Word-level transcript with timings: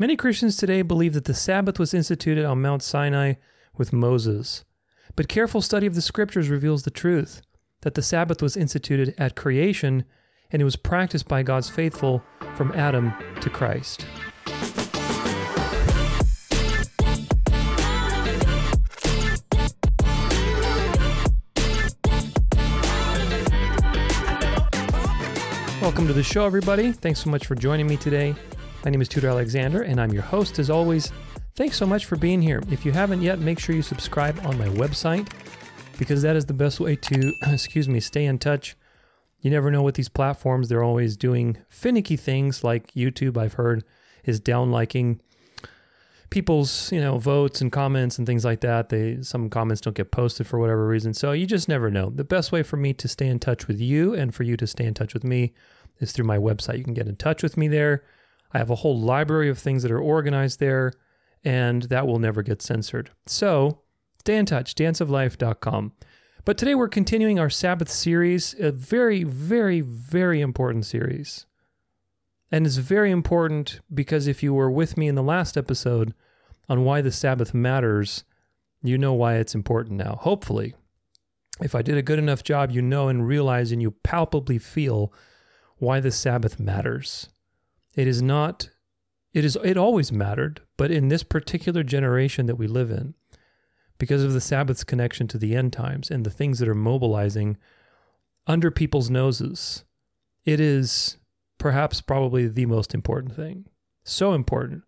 Many 0.00 0.14
Christians 0.14 0.56
today 0.56 0.82
believe 0.82 1.14
that 1.14 1.24
the 1.24 1.34
Sabbath 1.34 1.80
was 1.80 1.92
instituted 1.92 2.44
on 2.44 2.62
Mount 2.62 2.84
Sinai 2.84 3.34
with 3.76 3.92
Moses. 3.92 4.64
But 5.16 5.26
careful 5.26 5.60
study 5.60 5.88
of 5.88 5.96
the 5.96 6.00
scriptures 6.00 6.48
reveals 6.48 6.84
the 6.84 6.92
truth 6.92 7.42
that 7.80 7.94
the 7.94 8.02
Sabbath 8.02 8.40
was 8.40 8.56
instituted 8.56 9.12
at 9.18 9.34
creation 9.34 10.04
and 10.52 10.62
it 10.62 10.64
was 10.64 10.76
practiced 10.76 11.26
by 11.26 11.42
God's 11.42 11.68
faithful 11.68 12.22
from 12.54 12.70
Adam 12.76 13.12
to 13.40 13.50
Christ. 13.50 14.06
Welcome 25.82 26.06
to 26.06 26.12
the 26.12 26.22
show, 26.22 26.46
everybody. 26.46 26.92
Thanks 26.92 27.24
so 27.24 27.30
much 27.30 27.48
for 27.48 27.56
joining 27.56 27.88
me 27.88 27.96
today. 27.96 28.36
My 28.88 28.90
name 28.90 29.02
is 29.02 29.08
Tudor 29.10 29.28
Alexander, 29.28 29.82
and 29.82 30.00
I'm 30.00 30.14
your 30.14 30.22
host 30.22 30.58
as 30.58 30.70
always. 30.70 31.12
Thanks 31.56 31.76
so 31.76 31.84
much 31.84 32.06
for 32.06 32.16
being 32.16 32.40
here. 32.40 32.62
If 32.70 32.86
you 32.86 32.92
haven't 32.92 33.20
yet, 33.20 33.38
make 33.38 33.58
sure 33.58 33.76
you 33.76 33.82
subscribe 33.82 34.40
on 34.46 34.56
my 34.56 34.68
website 34.68 35.30
because 35.98 36.22
that 36.22 36.36
is 36.36 36.46
the 36.46 36.54
best 36.54 36.80
way 36.80 36.96
to, 36.96 37.34
excuse 37.48 37.86
me, 37.86 38.00
stay 38.00 38.24
in 38.24 38.38
touch. 38.38 38.78
You 39.42 39.50
never 39.50 39.70
know 39.70 39.82
what 39.82 39.94
these 39.96 40.08
platforms, 40.08 40.70
they're 40.70 40.82
always 40.82 41.18
doing 41.18 41.58
finicky 41.68 42.16
things 42.16 42.64
like 42.64 42.90
YouTube, 42.92 43.36
I've 43.36 43.52
heard, 43.52 43.84
is 44.24 44.40
down 44.40 44.70
liking 44.70 45.20
people's, 46.30 46.90
you 46.90 47.02
know, 47.02 47.18
votes 47.18 47.60
and 47.60 47.70
comments 47.70 48.16
and 48.16 48.26
things 48.26 48.46
like 48.46 48.62
that. 48.62 48.88
They 48.88 49.18
some 49.20 49.50
comments 49.50 49.82
don't 49.82 49.96
get 49.96 50.12
posted 50.12 50.46
for 50.46 50.58
whatever 50.58 50.86
reason. 50.86 51.12
So 51.12 51.32
you 51.32 51.44
just 51.44 51.68
never 51.68 51.90
know. 51.90 52.08
The 52.08 52.24
best 52.24 52.52
way 52.52 52.62
for 52.62 52.78
me 52.78 52.94
to 52.94 53.06
stay 53.06 53.26
in 53.26 53.38
touch 53.38 53.68
with 53.68 53.82
you 53.82 54.14
and 54.14 54.34
for 54.34 54.44
you 54.44 54.56
to 54.56 54.66
stay 54.66 54.86
in 54.86 54.94
touch 54.94 55.12
with 55.12 55.24
me 55.24 55.52
is 56.00 56.12
through 56.12 56.24
my 56.24 56.38
website. 56.38 56.78
You 56.78 56.84
can 56.84 56.94
get 56.94 57.06
in 57.06 57.16
touch 57.16 57.42
with 57.42 57.58
me 57.58 57.68
there. 57.68 58.02
I 58.52 58.58
have 58.58 58.70
a 58.70 58.76
whole 58.76 58.98
library 58.98 59.48
of 59.48 59.58
things 59.58 59.82
that 59.82 59.92
are 59.92 60.00
organized 60.00 60.60
there 60.60 60.92
and 61.44 61.82
that 61.84 62.06
will 62.06 62.18
never 62.18 62.42
get 62.42 62.62
censored. 62.62 63.10
So 63.26 63.80
stay 64.20 64.36
in 64.36 64.46
touch, 64.46 64.74
danceoflife.com. 64.74 65.92
But 66.44 66.56
today 66.56 66.74
we're 66.74 66.88
continuing 66.88 67.38
our 67.38 67.50
Sabbath 67.50 67.90
series, 67.90 68.54
a 68.58 68.72
very, 68.72 69.22
very, 69.22 69.80
very 69.80 70.40
important 70.40 70.86
series. 70.86 71.46
And 72.50 72.64
it's 72.64 72.76
very 72.76 73.10
important 73.10 73.80
because 73.92 74.26
if 74.26 74.42
you 74.42 74.54
were 74.54 74.70
with 74.70 74.96
me 74.96 75.08
in 75.08 75.14
the 75.14 75.22
last 75.22 75.58
episode 75.58 76.14
on 76.68 76.84
why 76.84 77.02
the 77.02 77.12
Sabbath 77.12 77.52
matters, 77.52 78.24
you 78.82 78.96
know 78.96 79.12
why 79.12 79.34
it's 79.34 79.54
important 79.54 79.98
now. 79.98 80.18
Hopefully, 80.22 80.74
if 81.60 81.74
I 81.74 81.82
did 81.82 81.98
a 81.98 82.02
good 82.02 82.18
enough 82.18 82.42
job, 82.42 82.70
you 82.70 82.80
know 82.80 83.08
and 83.08 83.26
realize 83.26 83.72
and 83.72 83.82
you 83.82 83.90
palpably 83.90 84.58
feel 84.58 85.12
why 85.76 86.00
the 86.00 86.10
Sabbath 86.10 86.58
matters. 86.58 87.28
It 87.98 88.06
is 88.06 88.22
not 88.22 88.70
it 89.34 89.44
is 89.44 89.58
it 89.64 89.76
always 89.76 90.12
mattered, 90.12 90.60
but 90.76 90.92
in 90.92 91.08
this 91.08 91.24
particular 91.24 91.82
generation 91.82 92.46
that 92.46 92.54
we 92.54 92.68
live 92.68 92.92
in, 92.92 93.14
because 93.98 94.22
of 94.22 94.32
the 94.32 94.40
Sabbath's 94.40 94.84
connection 94.84 95.26
to 95.26 95.36
the 95.36 95.56
end 95.56 95.72
times 95.72 96.08
and 96.08 96.24
the 96.24 96.30
things 96.30 96.60
that 96.60 96.68
are 96.68 96.76
mobilizing 96.76 97.56
under 98.46 98.70
people's 98.70 99.10
noses, 99.10 99.82
it 100.44 100.60
is 100.60 101.16
perhaps 101.58 102.00
probably 102.00 102.46
the 102.46 102.66
most 102.66 102.94
important 102.94 103.34
thing. 103.34 103.66
So 104.04 104.32
important, 104.32 104.84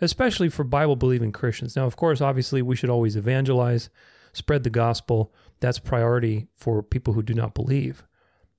especially 0.00 0.48
for 0.48 0.62
Bible 0.62 0.94
believing 0.94 1.32
Christians. 1.32 1.74
Now, 1.74 1.86
of 1.86 1.96
course, 1.96 2.20
obviously, 2.20 2.62
we 2.62 2.76
should 2.76 2.88
always 2.88 3.16
evangelize, 3.16 3.90
spread 4.32 4.62
the 4.62 4.70
gospel. 4.70 5.34
That's 5.58 5.80
priority 5.80 6.46
for 6.54 6.84
people 6.84 7.14
who 7.14 7.22
do 7.24 7.34
not 7.34 7.52
believe. 7.52 8.04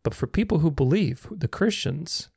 But 0.04 0.14
for 0.14 0.28
people 0.28 0.60
who 0.60 0.70
believe, 0.70 1.28
the 1.32 1.48
Christians, 1.48 2.28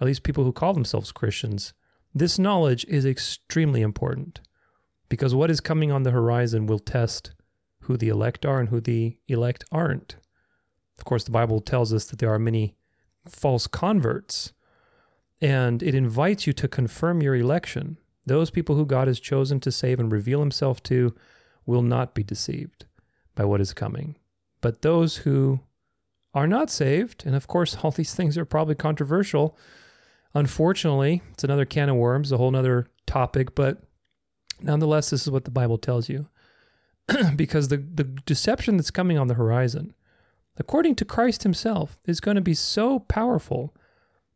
at 0.00 0.06
least 0.06 0.22
people 0.22 0.44
who 0.44 0.52
call 0.52 0.72
themselves 0.72 1.12
Christians, 1.12 1.72
this 2.14 2.38
knowledge 2.38 2.84
is 2.86 3.04
extremely 3.04 3.82
important 3.82 4.40
because 5.08 5.34
what 5.34 5.50
is 5.50 5.60
coming 5.60 5.92
on 5.92 6.04
the 6.04 6.10
horizon 6.10 6.66
will 6.66 6.78
test 6.78 7.32
who 7.80 7.96
the 7.96 8.08
elect 8.08 8.46
are 8.46 8.60
and 8.60 8.68
who 8.68 8.80
the 8.80 9.18
elect 9.28 9.64
aren't. 9.70 10.16
Of 10.98 11.04
course, 11.04 11.24
the 11.24 11.30
Bible 11.30 11.60
tells 11.60 11.92
us 11.92 12.04
that 12.06 12.18
there 12.18 12.32
are 12.32 12.38
many 12.38 12.76
false 13.28 13.66
converts, 13.66 14.52
and 15.40 15.82
it 15.82 15.94
invites 15.94 16.46
you 16.46 16.52
to 16.54 16.68
confirm 16.68 17.22
your 17.22 17.34
election. 17.34 17.96
Those 18.26 18.50
people 18.50 18.76
who 18.76 18.86
God 18.86 19.08
has 19.08 19.18
chosen 19.18 19.60
to 19.60 19.72
save 19.72 19.98
and 19.98 20.12
reveal 20.12 20.40
himself 20.40 20.82
to 20.84 21.14
will 21.66 21.82
not 21.82 22.14
be 22.14 22.22
deceived 22.22 22.86
by 23.34 23.44
what 23.44 23.60
is 23.60 23.72
coming. 23.72 24.16
But 24.60 24.82
those 24.82 25.18
who 25.18 25.60
are 26.34 26.46
not 26.46 26.70
saved, 26.70 27.24
and 27.26 27.34
of 27.34 27.46
course, 27.46 27.76
all 27.82 27.90
these 27.90 28.14
things 28.14 28.36
are 28.38 28.44
probably 28.44 28.74
controversial. 28.74 29.56
Unfortunately, 30.34 31.22
it's 31.32 31.44
another 31.44 31.64
can 31.64 31.88
of 31.88 31.96
worms, 31.96 32.30
a 32.30 32.36
whole 32.36 32.54
other 32.54 32.88
topic, 33.06 33.54
but 33.54 33.82
nonetheless, 34.60 35.10
this 35.10 35.22
is 35.22 35.30
what 35.30 35.44
the 35.44 35.50
Bible 35.50 35.78
tells 35.78 36.08
you. 36.08 36.28
because 37.36 37.68
the, 37.68 37.78
the 37.78 38.04
deception 38.04 38.76
that's 38.76 38.90
coming 38.90 39.18
on 39.18 39.26
the 39.26 39.34
horizon 39.34 39.94
according 40.60 40.94
to 40.96 41.04
Christ 41.06 41.42
himself, 41.42 41.98
is 42.04 42.20
going 42.20 42.34
to 42.34 42.42
be 42.42 42.54
so 42.54 43.00
powerful 43.00 43.74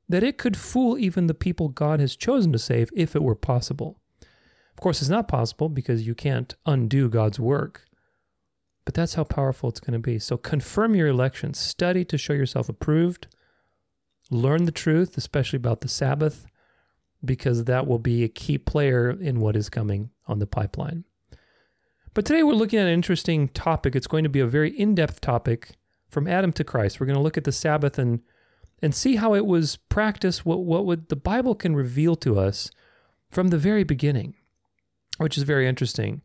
that 0.08 0.22
it 0.22 0.38
could 0.38 0.56
fool 0.56 0.98
even 0.98 1.26
the 1.26 1.34
people 1.34 1.68
God 1.68 2.00
has 2.00 2.16
chosen 2.16 2.50
to 2.52 2.58
save 2.58 2.90
if 2.94 3.14
it 3.14 3.22
were 3.22 3.34
possible. 3.34 4.00
Of 4.22 4.80
course, 4.80 5.00
it's 5.00 5.10
not 5.10 5.28
possible 5.28 5.68
because 5.68 6.06
you 6.06 6.14
can't 6.14 6.54
undo 6.66 7.08
God's 7.10 7.38
work. 7.38 7.84
But 8.86 8.94
that's 8.94 9.14
how 9.14 9.24
powerful 9.24 9.68
it's 9.68 9.80
going 9.80 9.92
to 9.92 9.98
be. 9.98 10.18
So 10.18 10.36
confirm 10.36 10.94
your 10.94 11.08
election, 11.08 11.54
study 11.54 12.04
to 12.06 12.18
show 12.18 12.32
yourself 12.32 12.68
approved, 12.68 13.26
learn 14.30 14.64
the 14.64 14.72
truth, 14.72 15.16
especially 15.16 15.56
about 15.56 15.80
the 15.80 15.88
Sabbath, 15.88 16.46
because 17.24 17.64
that 17.64 17.86
will 17.86 17.98
be 17.98 18.24
a 18.24 18.28
key 18.28 18.58
player 18.58 19.10
in 19.10 19.40
what 19.40 19.56
is 19.56 19.68
coming 19.68 20.10
on 20.26 20.38
the 20.38 20.46
pipeline. 20.46 21.04
But 22.12 22.24
today 22.24 22.42
we're 22.42 22.52
looking 22.52 22.78
at 22.78 22.86
an 22.86 22.92
interesting 22.92 23.48
topic. 23.48 23.96
It's 23.96 24.06
going 24.06 24.24
to 24.24 24.30
be 24.30 24.40
a 24.40 24.46
very 24.46 24.70
in 24.70 24.94
depth 24.94 25.20
topic 25.20 25.72
from 26.08 26.28
Adam 26.28 26.52
to 26.52 26.64
Christ. 26.64 27.00
We're 27.00 27.06
going 27.06 27.16
to 27.16 27.22
look 27.22 27.36
at 27.36 27.44
the 27.44 27.52
Sabbath 27.52 27.98
and 27.98 28.20
and 28.82 28.94
see 28.94 29.16
how 29.16 29.34
it 29.34 29.46
was 29.46 29.76
practiced, 29.76 30.44
what 30.44 30.64
what 30.64 30.84
would 30.84 31.08
the 31.08 31.16
Bible 31.16 31.54
can 31.54 31.74
reveal 31.74 32.16
to 32.16 32.38
us 32.38 32.70
from 33.30 33.48
the 33.48 33.58
very 33.58 33.82
beginning, 33.82 34.34
which 35.18 35.38
is 35.38 35.44
very 35.44 35.66
interesting. 35.66 36.22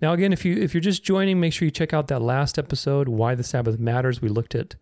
Now 0.00 0.12
again, 0.12 0.32
if 0.32 0.44
you 0.44 0.56
if 0.56 0.74
you're 0.74 0.80
just 0.80 1.02
joining, 1.02 1.40
make 1.40 1.52
sure 1.52 1.66
you 1.66 1.72
check 1.72 1.92
out 1.92 2.08
that 2.08 2.22
last 2.22 2.58
episode, 2.58 3.08
why 3.08 3.34
the 3.34 3.42
Sabbath 3.42 3.78
matters. 3.78 4.22
We 4.22 4.28
looked 4.28 4.54
at 4.54 4.76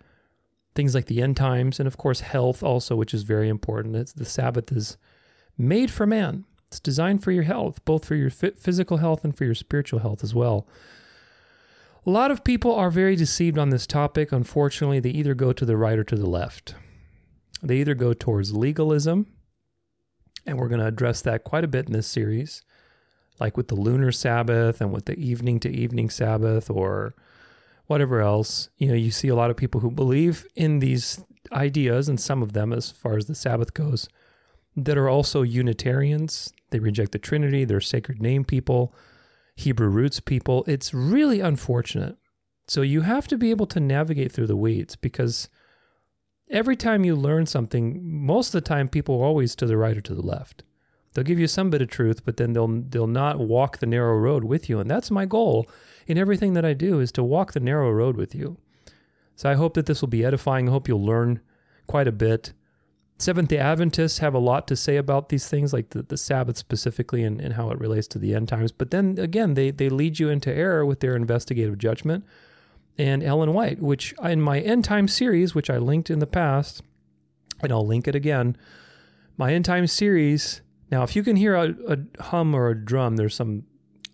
things 0.79 0.95
like 0.95 1.07
the 1.07 1.21
end 1.21 1.37
times 1.37 1.81
and 1.81 1.89
of 1.89 1.97
course 1.97 2.21
health 2.21 2.63
also, 2.63 2.95
which 2.95 3.13
is 3.13 3.25
very 3.25 3.49
important. 3.49 3.97
It's 3.97 4.13
the 4.13 4.25
Sabbath 4.25 4.71
is 4.71 4.97
made 5.59 5.91
for 5.91 6.07
man. 6.07 6.45
It's 6.69 6.79
designed 6.79 7.25
for 7.25 7.33
your 7.33 7.43
health, 7.43 7.85
both 7.85 8.05
for 8.05 8.15
your 8.15 8.31
physical 8.31 8.99
health 8.99 9.25
and 9.25 9.37
for 9.37 9.45
your 9.45 9.57
spiritual 9.57 9.99
health 9.99 10.23
as 10.23 10.37
well. 10.37 10.69
A 12.07 12.11
lot 12.11 12.31
of 12.31 12.45
people 12.45 12.73
are 12.73 12.93
very 12.93 13.17
deceived 13.17 13.59
on 13.59 13.71
this 13.71 13.89
topic. 13.89 14.31
Unfortunately, 14.31 15.01
they 15.01 15.11
either 15.11 15.35
go 15.35 15.53
to 15.53 15.65
the 15.65 15.77
right 15.77 15.99
or 15.99 16.05
to 16.05 16.15
the 16.15 16.31
left. 16.31 16.77
They 17.61 17.79
either 17.79 17.97
go 17.97 18.13
towards 18.13 18.55
legalism, 18.55 19.27
and 20.47 20.59
we're 20.59 20.69
going 20.69 20.81
to 20.81 20.87
address 20.87 21.23
that 21.23 21.43
quite 21.43 21.65
a 21.65 21.69
bit 21.69 21.87
in 21.89 21.93
this 21.93 22.07
series, 22.07 22.63
like 23.41 23.57
with 23.57 23.67
the 23.67 23.75
lunar 23.75 24.13
Sabbath 24.13 24.81
and 24.81 24.93
with 24.93 25.07
the 25.07 25.19
evening 25.19 25.59
to 25.59 25.69
evening 25.69 26.09
Sabbath 26.09 26.71
or 26.71 27.17
whatever 27.89 28.21
else. 28.21 28.71
You 28.79 28.89
know, 28.89 28.95
you 28.95 29.11
see 29.11 29.29
a 29.29 29.35
lot 29.35 29.51
of 29.51 29.57
people 29.57 29.81
who 29.81 29.91
believe 29.91 30.47
in 30.55 30.79
these 30.79 31.23
ideas, 31.53 32.09
and 32.09 32.21
some 32.21 32.43
of 32.43 32.53
them, 32.53 32.73
as 32.73 32.91
far 32.91 33.17
as 33.17 33.27
the 33.27 33.35
Sabbath 33.35 33.75
goes, 33.75 34.09
that 34.77 34.97
are 34.97 35.09
also 35.09 35.43
Unitarians. 35.43 36.53
They 36.71 36.79
reject 36.79 37.13
the 37.13 37.19
Trinity, 37.19 37.65
they're 37.65 37.81
sacred 37.81 38.23
name 38.23 38.45
people 38.45 38.95
Hebrew 39.59 39.89
roots 39.89 40.21
people. 40.21 40.63
It's 40.69 40.95
really 40.95 41.41
unfortunate. 41.41 42.17
So 42.69 42.83
you 42.83 43.01
have 43.01 43.27
to 43.27 43.37
be 43.37 43.51
able 43.51 43.67
to 43.67 43.81
navigate 43.81 44.31
through 44.31 44.47
the 44.47 44.57
weeds 44.57 44.95
because 44.95 45.49
every 46.49 46.77
time 46.77 47.05
you 47.05 47.17
learn 47.17 47.45
something, 47.47 48.01
most 48.05 48.49
of 48.49 48.53
the 48.53 48.69
time 48.69 48.89
people 48.89 49.21
are 49.21 49.25
always 49.25 49.57
to 49.57 49.67
the 49.67 49.77
right 49.77 49.97
or 49.97 50.01
to 50.03 50.15
the 50.15 50.23
left. 50.23 50.63
They'll 51.19 51.25
give 51.25 51.41
you 51.41 51.49
some 51.49 51.69
bit 51.69 51.83
of 51.83 51.89
truth, 51.89 52.25
but 52.25 52.37
then 52.37 52.53
they'll 52.53 52.69
they'll 52.69 53.09
not 53.09 53.41
walk 53.41 53.79
the 53.79 53.87
narrow 53.87 54.17
road 54.17 54.45
with 54.45 54.69
you. 54.69 54.79
And 54.79 54.89
that's 54.89 55.11
my 55.11 55.27
goal 55.27 55.69
in 56.07 56.17
everything 56.17 56.53
that 56.53 56.65
I 56.65 56.75
do 56.75 57.01
is 57.01 57.11
to 57.11 57.25
walk 57.25 57.55
the 57.55 57.59
narrow 57.59 57.91
road 57.91 58.17
with 58.17 58.37
you. 58.37 58.57
So 59.35 59.51
I 59.51 59.55
hope 59.55 59.75
that 59.75 59.87
this 59.87 60.01
will 60.01 60.07
be 60.07 60.25
edifying. 60.25 60.69
I 60.69 60.71
hope 60.71 60.87
you'll 60.87 61.05
learn 61.05 61.41
quite 61.89 62.07
a 62.07 62.13
bit. 62.13 62.53
Seventh 63.19 63.49
day 63.49 63.59
Adventists 63.59 64.19
have 64.19 64.33
a 64.33 64.39
lot 64.39 64.69
to 64.69 64.77
say 64.77 64.97
about 64.97 65.29
these 65.29 65.49
things, 65.49 65.73
like 65.73 65.91
the, 65.91 66.03
the 66.03 66.17
Sabbath 66.17 66.57
specifically 66.57 67.25
and, 67.25 67.41
and 67.41 67.55
how 67.55 67.73
it 67.73 67.81
relates 67.81 68.07
to 68.09 68.21
the 68.21 68.33
end 68.33 68.47
times. 68.47 68.71
But 68.71 68.93
then 68.93 69.19
again, 69.19 69.55
they, 69.55 69.73
they 69.73 69.89
lead 69.89 70.21
you 70.21 70.29
into 70.29 70.55
error 70.55 70.87
with 70.87 71.01
their 71.01 71.17
investigative 71.17 71.79
judgment. 71.79 72.25
And 72.97 73.25
Ellen 73.25 73.53
White, 73.55 73.83
which 73.83 74.15
in 74.23 74.41
my 74.41 74.61
end 74.61 74.85
time 74.85 75.09
series, 75.09 75.53
which 75.53 75.69
I 75.69 75.79
linked 75.79 76.11
in 76.11 76.21
the 76.21 76.29
past, 76.29 76.81
and 77.61 77.73
I'll 77.73 77.85
link 77.85 78.07
it 78.07 78.15
again, 78.15 78.57
my 79.37 79.53
end 79.53 79.65
time 79.65 79.89
series. 79.89 80.61
Now, 80.91 81.03
if 81.03 81.15
you 81.15 81.23
can 81.23 81.37
hear 81.37 81.55
a, 81.55 81.75
a 81.87 82.23
hum 82.23 82.55
or 82.55 82.69
a 82.71 82.75
drum, 82.75 83.17
there's 83.17 83.35
some 83.35 83.65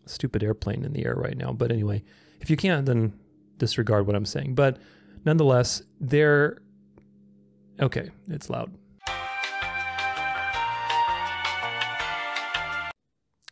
stupid 0.07 0.43
airplane 0.43 0.85
in 0.85 0.93
the 0.93 1.05
air 1.05 1.15
right 1.15 1.37
now. 1.37 1.53
But 1.53 1.71
anyway, 1.71 2.03
if 2.41 2.51
you 2.51 2.57
can't, 2.57 2.87
then 2.87 3.13
disregard 3.59 4.07
what 4.07 4.17
I'm 4.17 4.27
saying. 4.27 4.55
But 4.55 4.79
nonetheless, 5.25 5.83
they're 6.01 6.63
okay, 7.81 8.11
it's 8.29 8.51
loud. 8.51 8.73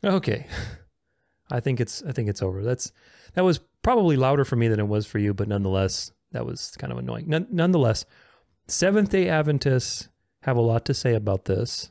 Okay. 0.04 0.46
I 1.50 1.60
think 1.60 1.80
it's 1.80 2.02
I 2.02 2.12
think 2.12 2.28
it's 2.28 2.42
over. 2.42 2.64
That's 2.64 2.92
that 3.34 3.44
was 3.44 3.60
probably 3.82 4.16
louder 4.16 4.44
for 4.44 4.56
me 4.56 4.68
than 4.68 4.80
it 4.80 4.88
was 4.88 5.06
for 5.06 5.18
you, 5.18 5.34
but 5.34 5.48
nonetheless, 5.48 6.12
that 6.32 6.46
was 6.46 6.74
kind 6.78 6.92
of 6.92 6.98
annoying. 6.98 7.28
None, 7.28 7.46
nonetheless, 7.50 8.06
Seventh 8.66 9.10
Day 9.10 9.28
Adventists 9.28 10.08
have 10.42 10.56
a 10.56 10.62
lot 10.62 10.84
to 10.86 10.94
say 10.94 11.14
about 11.14 11.44
this, 11.44 11.90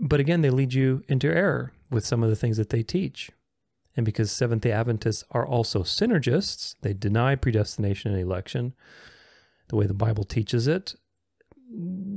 but 0.00 0.18
again, 0.18 0.40
they 0.40 0.50
lead 0.50 0.72
you 0.72 1.02
into 1.08 1.28
error 1.28 1.72
with 1.90 2.06
some 2.06 2.22
of 2.22 2.30
the 2.30 2.36
things 2.36 2.56
that 2.56 2.70
they 2.70 2.82
teach. 2.82 3.30
And 3.96 4.06
because 4.06 4.32
Seventh 4.32 4.62
Day 4.62 4.72
Adventists 4.72 5.24
are 5.30 5.46
also 5.46 5.82
synergists, 5.82 6.76
they 6.80 6.94
deny 6.94 7.34
predestination 7.34 8.10
and 8.12 8.20
election 8.20 8.74
the 9.68 9.76
way 9.76 9.86
the 9.86 9.94
Bible 9.94 10.24
teaches 10.24 10.66
it. 10.66 10.94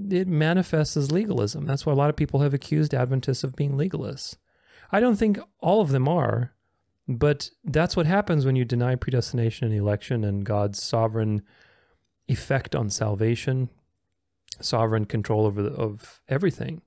It 0.09 0.27
manifests 0.27 0.95
as 0.95 1.12
legalism. 1.12 1.65
That's 1.65 1.85
why 1.85 1.91
a 1.91 1.95
lot 1.95 2.09
of 2.09 2.15
people 2.15 2.39
have 2.39 2.53
accused 2.53 2.94
Adventists 2.94 3.44
of 3.44 3.56
being 3.56 3.74
legalists. 3.74 4.38
I 4.91 5.00
don't 5.00 5.18
think 5.18 5.39
all 5.59 5.81
of 5.81 5.89
them 5.89 6.07
are, 6.07 6.53
but 7.07 7.50
that's 7.65 7.97
what 7.97 8.06
happens 8.06 8.45
when 8.45 8.56
you 8.56 8.63
deny 8.63 8.95
predestination 8.95 9.68
and 9.68 9.75
election 9.75 10.24
and 10.24 10.45
God's 10.45 10.81
sovereign 10.81 11.41
effect 12.27 12.75
on 12.75 12.89
salvation, 12.89 13.69
sovereign 14.62 15.06
control 15.06 15.45
over 15.45 15.62
the, 15.62 15.71
of 15.71 16.21
everything. 16.29 16.81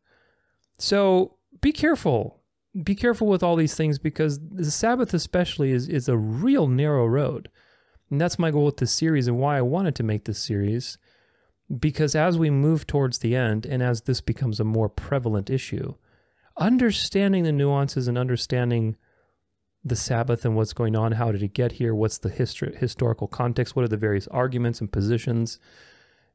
So 0.79 1.37
be 1.61 1.73
careful. 1.73 2.43
Be 2.83 2.95
careful 2.95 3.27
with 3.27 3.43
all 3.43 3.57
these 3.57 3.75
things 3.75 3.99
because 3.99 4.39
the 4.39 4.71
Sabbath, 4.71 5.15
especially, 5.15 5.73
is, 5.73 5.89
is 5.89 6.09
a 6.09 6.17
real 6.17 6.67
narrow 6.67 7.07
road. 7.07 7.49
And 8.11 8.21
that's 8.21 8.39
my 8.39 8.51
goal 8.51 8.67
with 8.67 8.77
this 8.77 8.93
series 8.93 9.27
and 9.27 9.39
why 9.39 9.59
I 9.59 9.63
wanted 9.63 9.95
to 9.97 10.03
make 10.03 10.25
this 10.25 10.39
series. 10.39 10.99
Because 11.79 12.15
as 12.15 12.39
we 12.39 12.51
move 12.51 12.87
towards 12.87 13.19
the 13.19 13.35
end 13.35 13.67
and 13.67 13.83
as 13.83 14.03
this 14.03 14.21
becomes 14.21 14.61
a 14.61 14.65
more 14.65 14.89
prevalent 14.89 15.51
issue, 15.51 15.95
understanding 16.57 17.43
the 17.43 17.53
nuances 17.53 18.07
and 18.07 18.17
understanding 18.17 18.97
the 19.83 19.97
Sabbath 19.97 20.45
and 20.45 20.55
what's 20.57 20.73
going 20.73 20.95
on, 20.95 21.13
how 21.13 21.33
did 21.33 21.43
it 21.43 21.55
get 21.55 21.73
here, 21.73 21.95
what's 21.95 22.19
the 22.19 22.29
historical 22.29 23.27
context, 23.27 23.75
what 23.75 23.85
are 23.85 23.89
the 23.89 23.97
various 23.97 24.29
arguments 24.29 24.81
and 24.81 24.93
positions, 24.93 25.59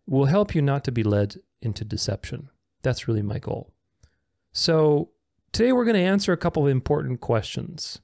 will 0.07 0.25
help 0.25 0.55
you 0.55 0.61
not 0.61 0.83
to 0.85 0.91
be 0.91 1.03
led 1.03 1.35
into 1.61 1.85
deception. 1.85 2.49
That's 2.81 3.07
really 3.07 3.21
my 3.21 3.39
goal. 3.39 3.71
So 4.53 5.09
today 5.51 5.71
we're 5.71 5.85
going 5.85 5.95
to 5.95 6.01
answer 6.01 6.33
a 6.33 6.37
couple 6.37 6.63
of 6.63 6.71
important 6.71 7.21
questions. 7.21 8.01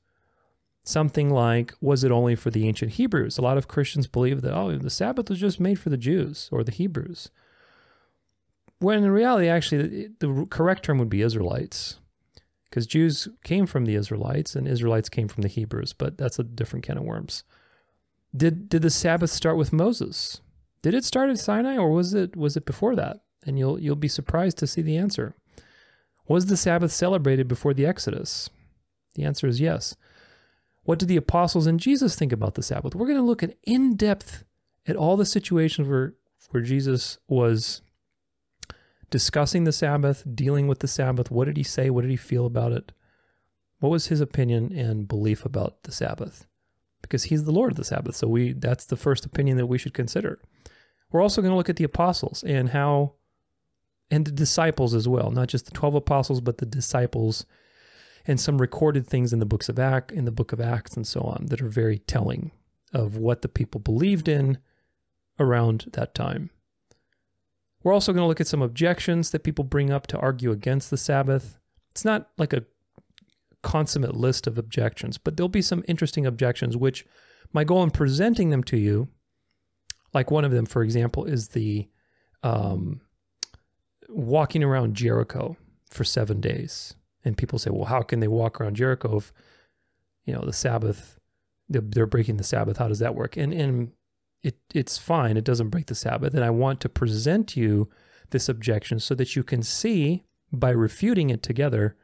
Something 0.83 1.29
like, 1.29 1.73
was 1.81 2.03
it 2.03 2.11
only 2.11 2.35
for 2.35 2.49
the 2.49 2.67
ancient 2.67 2.94
Hebrews? 2.94 3.38
A 3.38 3.41
lot 3.41 3.57
of 3.57 3.67
Christians 3.67 4.07
believe 4.07 4.41
that, 4.41 4.55
oh, 4.55 4.77
the 4.77 4.89
Sabbath 4.89 5.29
was 5.29 5.39
just 5.39 5.59
made 5.59 5.79
for 5.79 5.89
the 5.89 5.97
Jews 5.97 6.47
or 6.51 6.63
the 6.63 6.71
Hebrews. 6.71 7.29
When 8.79 9.03
in 9.03 9.11
reality, 9.11 9.49
actually, 9.49 10.09
the 10.19 10.47
correct 10.49 10.83
term 10.83 10.97
would 10.99 11.09
be 11.09 11.21
Israelites 11.21 11.99
because 12.69 12.88
Jews 12.88 13.27
came 13.43 13.65
from 13.65 13.85
the 13.85 13.95
Israelites 13.95 14.55
and 14.55 14.67
Israelites 14.67 15.09
came 15.09 15.27
from 15.27 15.41
the 15.41 15.47
Hebrews, 15.47 15.93
but 15.93 16.17
that's 16.17 16.39
a 16.39 16.43
different 16.43 16.85
can 16.85 16.97
of 16.97 17.03
worms. 17.03 17.43
Did 18.35 18.69
did 18.69 18.81
the 18.81 18.89
Sabbath 18.89 19.31
start 19.31 19.57
with 19.57 19.73
Moses? 19.73 20.41
Did 20.83 20.93
it 20.93 21.03
start 21.03 21.29
at 21.29 21.39
Sinai 21.39 21.77
or 21.77 21.89
was 21.89 22.13
it 22.13 22.35
was 22.35 22.55
it 22.55 22.65
before 22.65 22.95
that? 22.95 23.21
And 23.45 23.57
you'll 23.57 23.79
you'll 23.79 23.95
be 23.95 24.07
surprised 24.07 24.57
to 24.59 24.67
see 24.67 24.81
the 24.81 24.97
answer. 24.97 25.35
Was 26.27 26.47
the 26.47 26.57
Sabbath 26.57 26.91
celebrated 26.91 27.47
before 27.47 27.74
the 27.74 27.85
Exodus? 27.85 28.50
The 29.15 29.24
answer 29.24 29.47
is 29.47 29.59
yes. 29.59 29.95
What 30.83 31.00
did 31.00 31.09
the 31.09 31.18
apostles 31.18 31.68
and 31.68 31.79
Jesus 31.79 32.15
think 32.15 32.31
about 32.31 32.56
the 32.56 32.63
Sabbath? 32.63 32.95
We're 32.95 33.07
going 33.07 33.19
to 33.19 33.24
look 33.24 33.44
at 33.44 33.57
in 33.63 33.95
depth 33.95 34.45
at 34.85 34.95
all 34.95 35.18
the 35.18 35.25
situations 35.25 35.88
where 35.88 36.13
where 36.51 36.63
Jesus 36.63 37.18
was 37.27 37.81
discussing 39.09 39.65
the 39.65 39.74
Sabbath, 39.74 40.24
dealing 40.33 40.68
with 40.68 40.79
the 40.79 40.88
Sabbath. 40.88 41.29
What 41.29 41.45
did 41.45 41.57
he 41.57 41.63
say? 41.63 41.89
What 41.89 42.03
did 42.03 42.12
he 42.12 42.18
feel 42.18 42.45
about 42.45 42.71
it? 42.71 42.94
What 43.79 43.89
was 43.89 44.07
his 44.07 44.21
opinion 44.21 44.71
and 44.74 45.07
belief 45.07 45.45
about 45.45 45.83
the 45.83 45.91
Sabbath? 45.91 46.47
Because 47.01 47.25
he's 47.25 47.44
the 47.44 47.51
Lord 47.51 47.71
of 47.71 47.77
the 47.77 47.83
Sabbath. 47.83 48.15
So 48.15 48.27
we 48.27 48.53
that's 48.53 48.85
the 48.85 48.95
first 48.95 49.25
opinion 49.25 49.57
that 49.57 49.68
we 49.68 49.77
should 49.77 49.94
consider. 49.94 50.39
We're 51.12 51.21
also 51.21 51.41
going 51.41 51.51
to 51.51 51.57
look 51.57 51.69
at 51.69 51.75
the 51.75 51.83
apostles 51.83 52.44
and 52.44 52.69
how 52.69 53.13
and 54.09 54.25
the 54.25 54.31
disciples 54.31 54.94
as 54.94 55.07
well, 55.07 55.31
not 55.31 55.48
just 55.48 55.65
the 55.65 55.71
12 55.71 55.95
apostles 55.95 56.42
but 56.42 56.57
the 56.57 56.65
disciples 56.65 57.45
and 58.25 58.39
some 58.39 58.59
recorded 58.59 59.07
things 59.07 59.31
in 59.31 59.39
the 59.39 59.45
books 59.45 59.69
of 59.69 59.80
Act 59.80 60.12
in 60.12 60.25
the 60.25 60.31
book 60.31 60.51
of 60.51 60.59
Acts 60.59 60.95
and 60.95 61.07
so 61.07 61.21
on 61.21 61.45
that 61.48 61.62
are 61.62 61.69
very 61.69 62.00
telling 62.00 62.51
of 62.94 63.18
what 63.18 63.42
the 63.42 63.50
people 63.50 63.80
believed 63.80 64.27
in 64.27 64.57
around 65.39 65.86
that 65.94 66.13
time. 66.13 66.50
We're 67.83 67.94
also 67.94 68.12
going 68.12 68.24
to 68.24 68.27
look 68.27 68.42
at 68.42 68.48
some 68.48 68.62
objections 68.62 69.31
that 69.31 69.44
people 69.44 69.63
bring 69.63 69.92
up 69.92 70.07
to 70.07 70.19
argue 70.19 70.51
against 70.51 70.89
the 70.89 70.98
Sabbath. 70.98 71.57
It's 71.92 72.03
not 72.03 72.30
like 72.38 72.53
a 72.53 72.65
consummate 73.62 74.15
list 74.15 74.48
of 74.48 74.57
objections, 74.57 75.18
but 75.18 75.38
there'll 75.38 75.50
be 75.50 75.62
some 75.62 75.83
interesting 75.88 76.25
objections, 76.25 76.75
which 76.75 77.06
my 77.53 77.63
goal 77.63 77.83
in 77.83 77.92
presenting 77.92 78.50
them 78.50 78.63
to 78.65 78.77
you, 78.77 79.10
like 80.13 80.31
one 80.31 80.44
of 80.44 80.51
them, 80.51 80.65
for 80.65 80.83
example, 80.83 81.25
is 81.25 81.50
the 81.50 81.88
um, 82.44 83.01
walking 84.09 84.63
around 84.63 84.95
Jericho 84.95 85.57
for 85.89 86.04
seven 86.04 86.42
days. 86.42 86.95
And 87.24 87.38
people 87.38 87.59
say, 87.59 87.69
well, 87.69 87.86
how 87.86 88.01
can 88.01 88.19
they 88.19 88.27
walk 88.27 88.62
around 88.62 88.75
Jericho 88.75 89.18
if, 89.18 89.33
you 90.25 90.33
know, 90.33 90.45
the 90.45 90.54
Sabbath, 90.54 91.19
they're 91.69 92.06
breaking 92.06 92.38
the 92.38 92.44
Sabbath? 92.44 92.77
How 92.77 92.88
does 92.88 93.00
that 93.00 93.15
work? 93.15 93.36
And, 93.36 93.54
and 93.54 93.92
it 94.44 94.57
it's 94.74 94.98
fine. 94.98 95.36
It 95.36 95.44
doesn't 95.44 95.69
break 95.69 95.88
the 95.88 95.95
Sabbath. 95.95 96.33
And 96.33 96.44
I 96.44 96.50
want 96.50 96.80
to 96.81 96.89
present 96.89 97.57
you 97.57 97.89
this 98.30 98.48
objection 98.48 99.00
so 99.00 99.15
that 99.15 99.36
you 99.36 99.44
can 99.44 99.63
see 99.63 100.24
by 100.51 100.69
refuting 100.69 101.30
it 101.30 101.44
together 101.44 101.95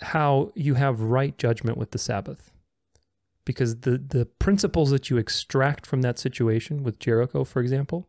how 0.00 0.50
you 0.54 0.74
have 0.74 1.00
right 1.00 1.36
judgment 1.36 1.78
with 1.78 1.90
the 1.90 1.98
Sabbath. 1.98 2.52
Because 3.44 3.80
the, 3.80 3.98
the 3.98 4.26
principles 4.26 4.90
that 4.90 5.08
you 5.08 5.18
extract 5.18 5.86
from 5.86 6.02
that 6.02 6.18
situation 6.18 6.82
with 6.82 6.98
Jericho, 6.98 7.44
for 7.44 7.60
example, 7.60 8.08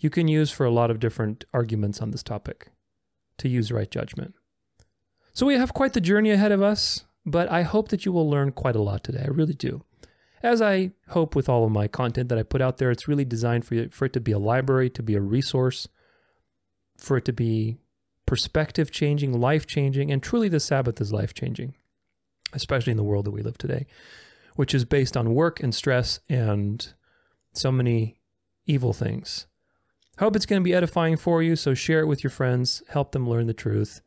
you 0.00 0.10
can 0.10 0.26
use 0.26 0.50
for 0.50 0.64
a 0.66 0.70
lot 0.70 0.90
of 0.90 0.98
different 0.98 1.44
arguments 1.52 2.00
on 2.00 2.10
this 2.10 2.22
topic 2.22 2.68
to 3.38 3.48
use 3.48 3.70
right 3.70 3.90
judgment. 3.90 4.34
So 5.32 5.46
we 5.46 5.54
have 5.54 5.74
quite 5.74 5.92
the 5.92 6.00
journey 6.00 6.30
ahead 6.30 6.52
of 6.52 6.62
us, 6.62 7.04
but 7.24 7.50
I 7.50 7.62
hope 7.62 7.88
that 7.88 8.04
you 8.04 8.12
will 8.12 8.28
learn 8.28 8.52
quite 8.52 8.76
a 8.76 8.82
lot 8.82 9.04
today. 9.04 9.22
I 9.24 9.28
really 9.28 9.54
do. 9.54 9.84
As 10.42 10.62
I 10.62 10.92
hope 11.08 11.36
with 11.36 11.48
all 11.48 11.64
of 11.64 11.70
my 11.70 11.86
content 11.86 12.30
that 12.30 12.38
I 12.38 12.42
put 12.42 12.62
out 12.62 12.78
there, 12.78 12.90
it's 12.90 13.06
really 13.06 13.26
designed 13.26 13.66
for, 13.66 13.74
you, 13.74 13.88
for 13.92 14.06
it 14.06 14.12
to 14.14 14.20
be 14.20 14.32
a 14.32 14.38
library, 14.38 14.88
to 14.90 15.02
be 15.02 15.14
a 15.14 15.20
resource, 15.20 15.86
for 16.96 17.18
it 17.18 17.26
to 17.26 17.32
be 17.32 17.76
perspective 18.24 18.90
changing, 18.90 19.38
life 19.38 19.66
changing, 19.66 20.10
and 20.10 20.22
truly 20.22 20.48
the 20.48 20.60
Sabbath 20.60 21.00
is 21.00 21.12
life 21.12 21.34
changing, 21.34 21.74
especially 22.54 22.92
in 22.92 22.96
the 22.96 23.04
world 23.04 23.26
that 23.26 23.32
we 23.32 23.42
live 23.42 23.58
today, 23.58 23.86
which 24.56 24.74
is 24.74 24.84
based 24.86 25.16
on 25.16 25.34
work 25.34 25.62
and 25.62 25.74
stress 25.74 26.20
and 26.28 26.94
so 27.52 27.70
many 27.70 28.20
evil 28.66 28.92
things. 28.92 29.46
Hope 30.20 30.36
it's 30.36 30.46
going 30.46 30.60
to 30.60 30.64
be 30.64 30.74
edifying 30.74 31.16
for 31.16 31.42
you, 31.42 31.56
so 31.56 31.72
share 31.72 32.00
it 32.00 32.06
with 32.06 32.22
your 32.22 32.30
friends, 32.30 32.82
help 32.88 33.12
them 33.12 33.28
learn 33.28 33.46
the 33.46 33.54
truth. 33.54 34.02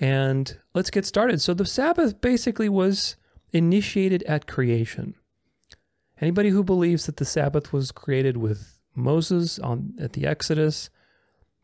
And 0.00 0.58
let's 0.74 0.90
get 0.90 1.06
started. 1.06 1.40
So, 1.40 1.54
the 1.54 1.64
Sabbath 1.64 2.20
basically 2.20 2.68
was 2.68 3.14
initiated 3.52 4.24
at 4.24 4.48
creation. 4.48 5.14
Anybody 6.20 6.48
who 6.48 6.64
believes 6.64 7.06
that 7.06 7.18
the 7.18 7.24
Sabbath 7.24 7.72
was 7.72 7.92
created 7.92 8.36
with 8.36 8.80
Moses 8.96 9.60
on 9.60 9.94
at 10.00 10.14
the 10.14 10.26
Exodus, 10.26 10.90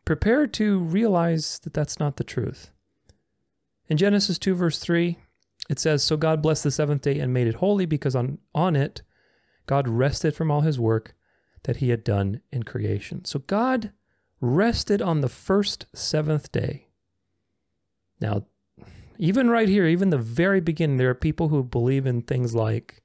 prepare 0.04 0.46
to 0.46 0.78
realize 0.78 1.58
that 1.64 1.74
that's 1.74 1.98
not 1.98 2.16
the 2.16 2.24
truth. 2.24 2.70
In 3.88 3.96
Genesis 3.96 4.38
2 4.38 4.54
verse 4.54 4.78
3, 4.78 5.18
it 5.68 5.80
says, 5.80 6.04
"So 6.04 6.16
God 6.16 6.40
blessed 6.40 6.62
the 6.62 6.70
seventh 6.70 7.02
day 7.02 7.18
and 7.18 7.34
made 7.34 7.48
it 7.48 7.56
holy 7.56 7.86
because 7.86 8.14
on 8.14 8.38
on 8.54 8.76
it 8.76 9.02
God 9.66 9.88
rested 9.88 10.36
from 10.36 10.50
all 10.50 10.60
his 10.60 10.78
work 10.78 11.14
that 11.64 11.78
he 11.78 11.90
had 11.90 12.04
done 12.04 12.40
in 12.52 12.62
creation." 12.62 13.24
So 13.24 13.40
God 13.40 13.92
rested 14.40 15.02
on 15.02 15.20
the 15.20 15.28
first 15.28 15.86
seventh 15.94 16.50
day. 16.50 16.88
Now, 18.20 18.46
even 19.18 19.50
right 19.50 19.68
here, 19.68 19.86
even 19.86 20.10
the 20.10 20.18
very 20.18 20.60
beginning, 20.60 20.96
there 20.96 21.10
are 21.10 21.14
people 21.14 21.48
who 21.48 21.62
believe 21.62 22.06
in 22.06 22.22
things 22.22 22.54
like 22.54 23.02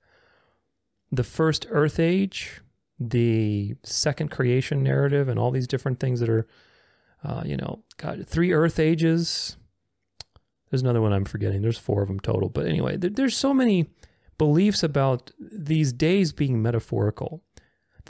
the 1.11 1.23
first 1.23 1.65
Earth 1.69 1.99
Age, 1.99 2.61
the 2.99 3.75
second 3.83 4.31
creation 4.31 4.81
narrative, 4.81 5.27
and 5.27 5.37
all 5.37 5.51
these 5.51 5.67
different 5.67 5.99
things 5.99 6.19
that 6.19 6.29
are, 6.29 6.47
uh, 7.23 7.43
you 7.45 7.57
know, 7.57 7.83
God, 7.97 8.25
three 8.27 8.53
Earth 8.53 8.79
Ages. 8.79 9.57
There's 10.69 10.81
another 10.81 11.01
one 11.01 11.13
I'm 11.13 11.25
forgetting. 11.25 11.61
There's 11.61 11.77
four 11.77 12.01
of 12.01 12.07
them 12.07 12.19
total. 12.19 12.49
But 12.49 12.65
anyway, 12.65 12.97
there, 12.97 13.09
there's 13.09 13.37
so 13.37 13.53
many 13.53 13.89
beliefs 14.37 14.83
about 14.83 15.31
these 15.39 15.93
days 15.93 16.33
being 16.33 16.61
metaphorical. 16.61 17.43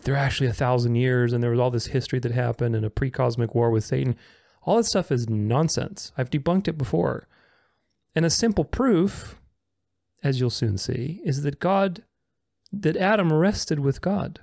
They're 0.03 0.15
actually 0.15 0.47
a 0.47 0.53
thousand 0.53 0.95
years, 0.95 1.33
and 1.33 1.43
there 1.43 1.51
was 1.51 1.59
all 1.59 1.71
this 1.71 1.87
history 1.87 2.19
that 2.19 2.31
happened 2.31 2.75
and 2.75 2.85
a 2.85 2.89
pre 2.89 3.09
cosmic 3.09 3.55
war 3.55 3.71
with 3.71 3.83
Satan. 3.83 4.15
All 4.63 4.77
that 4.77 4.83
stuff 4.85 5.11
is 5.11 5.29
nonsense. 5.29 6.11
I've 6.17 6.29
debunked 6.29 6.67
it 6.67 6.77
before. 6.77 7.27
And 8.15 8.25
a 8.25 8.29
simple 8.29 8.63
proof, 8.63 9.39
as 10.23 10.39
you'll 10.39 10.49
soon 10.49 10.77
see, 10.77 11.21
is 11.23 11.43
that 11.43 11.59
God 11.59 12.03
that 12.71 12.97
Adam 12.97 13.31
rested 13.31 13.79
with 13.79 14.01
God. 14.01 14.41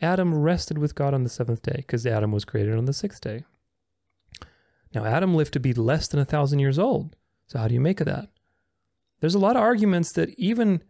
Adam 0.00 0.34
rested 0.34 0.78
with 0.78 0.94
God 0.94 1.14
on 1.14 1.24
the 1.24 1.28
seventh 1.28 1.62
day 1.62 1.76
because 1.76 2.06
Adam 2.06 2.32
was 2.32 2.44
created 2.44 2.76
on 2.76 2.84
the 2.84 2.92
sixth 2.92 3.20
day. 3.20 3.44
Now, 4.94 5.04
Adam 5.04 5.34
lived 5.34 5.52
to 5.52 5.60
be 5.60 5.74
less 5.74 6.08
than 6.08 6.20
a 6.20 6.24
thousand 6.24 6.60
years 6.60 6.78
old. 6.78 7.16
So, 7.46 7.58
how 7.58 7.68
do 7.68 7.74
you 7.74 7.80
make 7.80 8.00
of 8.00 8.06
that? 8.06 8.28
There's 9.20 9.34
a 9.34 9.40
lot 9.40 9.56
of 9.56 9.62
arguments 9.62 10.12
that 10.12 10.30
even 10.38 10.82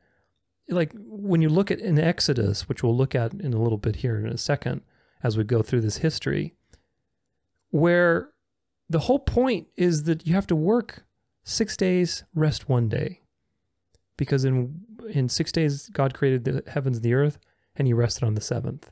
like 0.69 0.93
when 0.95 1.43
you 1.43 1.49
look 1.49 1.71
at 1.71 1.81
in 1.81 1.99
Exodus, 1.99 2.69
which 2.69 2.83
we'll 2.83 2.97
look 2.97 3.15
at 3.15 3.33
in 3.35 3.53
a 3.53 3.63
little 3.63 3.79
bit 3.79 3.97
here 3.97 4.19
in 4.19 4.27
a 4.27 4.39
second 4.39 4.83
as 5.23 5.37
we 5.37 5.45
go 5.45 5.63
through 5.63 5.81
this 5.81 5.99
history, 5.99 6.55
where 7.71 8.31
the 8.89 9.01
whole 9.01 9.19
point 9.19 9.69
is 9.77 10.05
that 10.05 10.27
you 10.27 10.35
have 10.35 10.47
to 10.47 10.57
work 10.57 11.05
six 11.45 11.77
days, 11.77 12.25
rest 12.35 12.69
one 12.69 12.89
day. 12.89 13.23
Because 14.17 14.45
in 14.45 14.81
in 15.11 15.29
six 15.29 15.53
days 15.53 15.89
God 15.89 16.13
created 16.13 16.45
the 16.45 16.63
heavens 16.71 16.99
and 16.99 17.05
the 17.05 17.15
earth, 17.15 17.39
and 17.77 17.87
he 17.87 17.95
rested 17.95 18.25
on 18.25 18.35
the 18.35 18.41
seventh. 18.41 18.91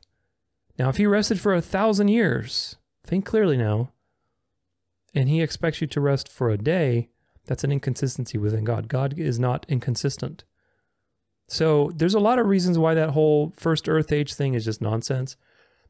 Now, 0.79 0.89
if 0.89 0.97
he 0.97 1.05
rested 1.05 1.39
for 1.39 1.53
a 1.53 1.61
thousand 1.61 2.09
years, 2.09 2.75
think 3.03 3.25
clearly 3.25 3.57
now, 3.57 3.91
and 5.13 5.27
he 5.27 5.41
expects 5.41 5.81
you 5.81 5.87
to 5.87 6.01
rest 6.01 6.29
for 6.29 6.49
a 6.49 6.57
day, 6.57 7.09
that's 7.45 7.63
an 7.63 7.71
inconsistency 7.71 8.37
within 8.37 8.63
God. 8.63 8.87
God 8.87 9.17
is 9.17 9.39
not 9.39 9.65
inconsistent. 9.67 10.43
So 11.47 11.91
there's 11.95 12.13
a 12.13 12.19
lot 12.19 12.39
of 12.39 12.47
reasons 12.47 12.77
why 12.77 12.93
that 12.93 13.11
whole 13.11 13.53
first 13.55 13.87
earth 13.87 14.11
age 14.11 14.33
thing 14.33 14.53
is 14.53 14.65
just 14.65 14.81
nonsense. 14.81 15.37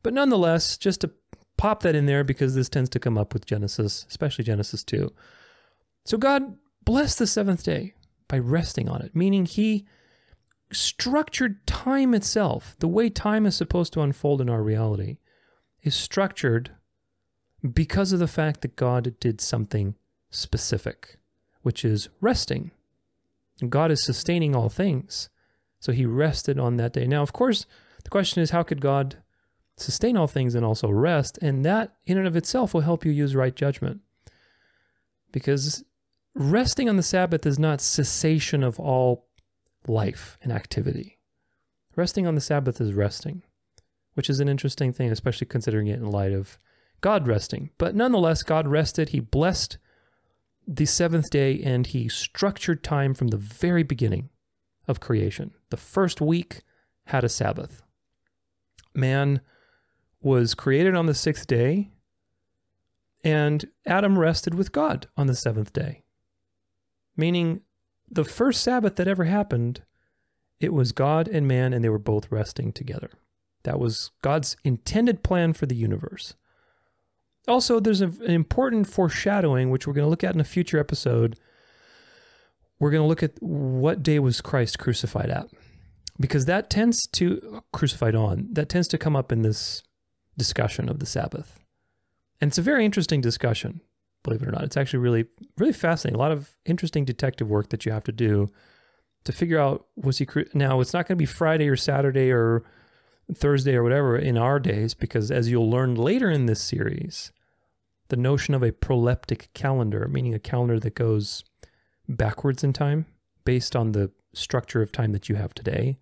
But 0.04 0.14
nonetheless, 0.14 0.78
just 0.78 1.02
to 1.02 1.12
pop 1.58 1.82
that 1.82 1.96
in 1.96 2.06
there 2.06 2.24
because 2.24 2.54
this 2.56 2.70
tends 2.70 2.90
to 2.92 3.00
come 3.00 3.18
up 3.18 3.34
with 3.34 3.46
Genesis, 3.46 4.06
especially 4.10 4.46
Genesis 4.46 4.84
2. 4.84 5.12
So 6.06 6.18
God 6.18 6.56
blessed 6.86 7.20
the 7.20 7.28
seventh 7.28 7.64
day 7.64 7.96
by 8.28 8.38
resting 8.38 8.88
on 8.88 9.02
it, 9.02 9.16
meaning 9.16 9.46
he 9.46 9.88
structured 10.72 11.66
time 11.66 12.14
itself, 12.14 12.76
the 12.80 12.88
way 12.88 13.10
time 13.10 13.46
is 13.46 13.56
supposed 13.56 13.94
to 13.94 14.02
unfold 14.02 14.42
in 14.42 14.50
our 14.50 14.62
reality, 14.62 15.18
is 15.82 15.96
structured 15.96 16.72
because 17.74 18.12
of 18.12 18.20
the 18.20 18.28
fact 18.28 18.62
that 18.62 18.76
God 18.76 19.16
did 19.20 19.42
something 19.42 19.96
specific, 20.30 21.18
which 21.62 21.84
is 21.84 22.10
resting. 22.22 22.72
God 23.68 23.92
is 23.92 24.06
sustaining 24.06 24.56
all 24.56 24.70
things. 24.70 25.30
So 25.80 25.92
he 25.92 26.06
rested 26.06 26.60
on 26.60 26.78
that 26.78 26.94
day. 26.94 27.08
Now, 27.08 27.22
of 27.22 27.34
course, 27.34 27.66
the 28.04 28.10
question 28.10 28.42
is 28.42 28.52
how 28.52 28.64
could 28.64 28.82
God 28.82 29.18
sustain 29.76 30.18
all 30.18 30.28
things 30.28 30.56
and 30.56 30.66
also 30.66 30.90
rest? 30.90 31.38
And 31.42 31.64
that, 31.66 31.96
in 32.06 32.18
and 32.18 32.28
of 32.28 32.36
itself, 32.36 32.74
will 32.74 32.82
help 32.82 33.06
you 33.06 33.12
use 33.12 33.36
right 33.36 33.56
judgment. 33.56 34.02
Because 35.32 35.84
resting 36.34 36.90
on 36.90 36.98
the 36.98 37.04
Sabbath 37.04 37.46
is 37.46 37.60
not 37.60 37.82
cessation 37.82 38.64
of 38.64 38.80
all 38.80 39.28
life 39.88 40.38
and 40.42 40.52
activity. 40.52 41.20
Resting 41.96 42.28
on 42.28 42.36
the 42.36 42.42
Sabbath 42.42 42.80
is 42.80 42.94
resting, 42.94 43.44
which 44.14 44.30
is 44.30 44.40
an 44.40 44.50
interesting 44.50 44.94
thing, 44.94 45.12
especially 45.12 45.48
considering 45.48 45.88
it 45.88 46.00
in 46.00 46.10
light 46.10 46.32
of 46.32 46.58
God 47.02 47.28
resting. 47.28 47.70
But 47.78 47.96
nonetheless, 47.96 48.44
God 48.44 48.68
rested. 48.68 49.10
He 49.10 49.20
blessed 49.20 49.78
the 50.68 50.86
seventh 50.86 51.30
day 51.30 51.62
and 51.64 51.88
he 51.88 52.10
structured 52.10 52.84
time 52.84 53.14
from 53.14 53.30
the 53.30 53.38
very 53.38 53.84
beginning 53.84 54.30
of 54.88 55.00
creation. 55.00 55.54
The 55.70 55.78
first 55.78 56.22
week 56.22 56.62
had 57.06 57.24
a 57.24 57.30
Sabbath. 57.30 57.82
Man 58.94 59.42
was 60.22 60.56
created 60.56 60.96
on 60.96 61.06
the 61.06 61.14
sixth 61.14 61.48
day, 61.48 61.92
and 63.24 63.66
Adam 63.86 64.18
rested 64.18 64.56
with 64.56 64.72
God 64.72 65.08
on 65.16 65.28
the 65.28 65.36
seventh 65.36 65.74
day. 65.74 66.04
Meaning, 67.16 67.62
the 68.10 68.24
first 68.24 68.64
Sabbath 68.64 68.96
that 68.96 69.08
ever 69.08 69.26
happened, 69.26 69.84
it 70.60 70.74
was 70.74 70.92
God 70.92 71.28
and 71.28 71.48
man, 71.48 71.74
and 71.74 71.84
they 71.84 71.90
were 71.90 72.00
both 72.00 72.32
resting 72.32 72.72
together. 72.72 73.12
That 73.64 73.80
was 73.80 74.12
God's 74.22 74.56
intended 74.64 75.24
plan 75.24 75.54
for 75.54 75.66
the 75.66 75.76
universe. 75.76 76.36
Also, 77.48 77.80
there's 77.80 78.02
an 78.02 78.16
important 78.24 78.88
foreshadowing, 78.88 79.70
which 79.70 79.88
we're 79.88 79.94
going 79.94 80.06
to 80.06 80.10
look 80.10 80.24
at 80.24 80.34
in 80.34 80.42
a 80.42 80.46
future 80.46 80.80
episode. 80.80 81.40
We're 82.80 82.92
going 82.92 83.04
to 83.04 83.08
look 83.08 83.24
at 83.24 83.42
what 83.42 84.04
day 84.04 84.20
was 84.20 84.42
Christ 84.42 84.80
crucified 84.80 85.30
at, 85.30 85.50
because 86.20 86.46
that 86.46 86.70
tends 86.70 87.08
to, 87.08 87.64
crucified 87.74 88.16
on, 88.16 88.50
that 88.52 88.70
tends 88.70 88.88
to 88.90 88.98
come 88.98 89.16
up 89.16 89.32
in 89.32 89.42
this 89.42 89.84
discussion 90.38 90.90
of 90.90 91.00
the 91.00 91.06
Sabbath. 91.06 91.60
And 92.40 92.50
it's 92.50 92.60
a 92.60 92.64
very 92.64 92.86
interesting 92.86 93.22
discussion 93.22 93.82
believe 94.28 94.42
it 94.42 94.48
or 94.48 94.52
not. 94.52 94.64
It's 94.64 94.78
actually 94.78 95.00
really, 95.00 95.26
really 95.58 95.74
fascinating. 95.74 96.16
A 96.16 96.20
lot 96.20 96.32
of 96.32 96.56
interesting 96.66 97.06
detective 97.06 97.50
work 97.50 97.70
that 97.70 97.86
you 97.86 97.92
have 97.92 98.04
to 98.06 98.12
do 98.12 98.50
to 99.24 99.32
figure 99.32 99.60
out 99.60 99.88
was 99.96 100.18
he 100.18 100.28
now 100.54 100.80
it's 100.80 100.94
not 100.94 101.08
going 101.08 101.16
to 101.18 101.22
be 101.22 101.26
Friday 101.26 101.70
or 101.70 101.76
Saturday 101.76 102.32
or 102.32 102.64
Thursday 103.34 103.76
or 103.76 103.84
whatever 103.84 104.18
in 104.18 104.38
our 104.38 104.60
days 104.60 104.94
because 104.94 105.32
as 105.32 105.50
you'll 105.50 105.70
learn 105.70 105.96
later 105.96 106.30
in 106.30 106.46
this 106.46 106.62
series, 106.62 107.32
the 108.10 108.16
notion 108.16 108.54
of 108.54 108.64
a 108.64 108.72
proleptic 108.72 109.48
calendar, 109.54 110.08
meaning 110.08 110.34
a 110.34 110.40
calendar 110.40 110.80
that 110.80 110.96
goes 110.96 111.44
backwards 112.08 112.64
in 112.64 112.74
time 112.74 113.06
based 113.46 113.76
on 113.76 113.92
the 113.92 114.12
structure 114.34 114.82
of 114.82 114.92
time 114.92 115.12
that 115.14 115.30
you 115.30 115.36
have 115.36 115.54
today, 115.54 115.98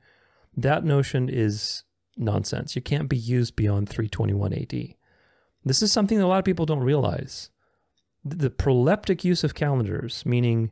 that 0.56 0.84
notion 0.84 1.30
is 1.30 1.84
nonsense. 2.18 2.76
You 2.76 2.82
can't 2.82 3.10
be 3.10 3.18
used 3.18 3.56
beyond 3.56 3.90
321 3.90 4.54
AD. 4.54 4.96
This 5.64 5.82
is 5.82 5.92
something 5.92 6.18
that 6.18 6.26
a 6.26 6.28
lot 6.28 6.40
of 6.40 6.46
people 6.46 6.66
don't 6.66 6.80
realize 6.80 7.50
the 8.24 8.50
proleptic 8.50 9.24
use 9.24 9.44
of 9.44 9.54
calendars, 9.54 10.26
meaning 10.26 10.72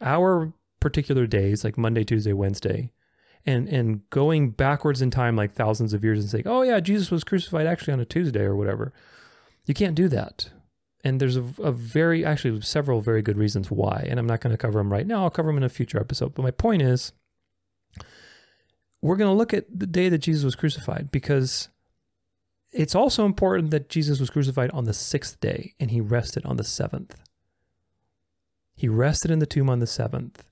our 0.00 0.52
particular 0.80 1.26
days, 1.26 1.64
like 1.64 1.78
Monday, 1.78 2.04
Tuesday, 2.04 2.32
Wednesday, 2.32 2.90
and 3.46 3.68
and 3.68 4.08
going 4.10 4.50
backwards 4.50 5.02
in 5.02 5.10
time 5.10 5.36
like 5.36 5.52
thousands 5.52 5.92
of 5.92 6.04
years 6.04 6.20
and 6.20 6.28
saying, 6.28 6.46
oh 6.46 6.62
yeah, 6.62 6.80
Jesus 6.80 7.10
was 7.10 7.24
crucified 7.24 7.66
actually 7.66 7.92
on 7.92 8.00
a 8.00 8.04
Tuesday 8.04 8.42
or 8.42 8.56
whatever. 8.56 8.92
You 9.64 9.74
can't 9.74 9.94
do 9.94 10.08
that. 10.08 10.50
And 11.04 11.20
there's 11.20 11.36
a, 11.36 11.44
a 11.58 11.72
very, 11.72 12.24
actually, 12.24 12.60
several 12.60 13.00
very 13.00 13.22
good 13.22 13.36
reasons 13.36 13.70
why. 13.70 14.06
And 14.08 14.20
I'm 14.20 14.26
not 14.26 14.40
going 14.40 14.52
to 14.52 14.58
cover 14.58 14.78
them 14.78 14.92
right 14.92 15.06
now. 15.06 15.24
I'll 15.24 15.30
cover 15.30 15.48
them 15.48 15.56
in 15.56 15.64
a 15.64 15.68
future 15.68 15.98
episode. 15.98 16.34
But 16.34 16.42
my 16.42 16.52
point 16.52 16.82
is, 16.82 17.12
we're 19.00 19.16
going 19.16 19.30
to 19.30 19.36
look 19.36 19.52
at 19.52 19.66
the 19.68 19.86
day 19.86 20.08
that 20.08 20.18
Jesus 20.18 20.44
was 20.44 20.54
crucified 20.54 21.10
because 21.10 21.68
it's 22.70 22.94
also 22.94 23.26
important 23.26 23.70
that 23.72 23.88
Jesus 23.88 24.20
was 24.20 24.30
crucified 24.30 24.70
on 24.70 24.84
the 24.84 24.94
sixth 24.94 25.40
day 25.40 25.74
and 25.80 25.90
he 25.90 26.00
rested 26.00 26.46
on 26.46 26.56
the 26.56 26.64
seventh. 26.64 27.20
He 28.74 28.88
rested 28.88 29.30
in 29.30 29.40
the 29.40 29.46
tomb 29.46 29.68
on 29.68 29.80
the 29.80 29.86
seventh 29.86 30.44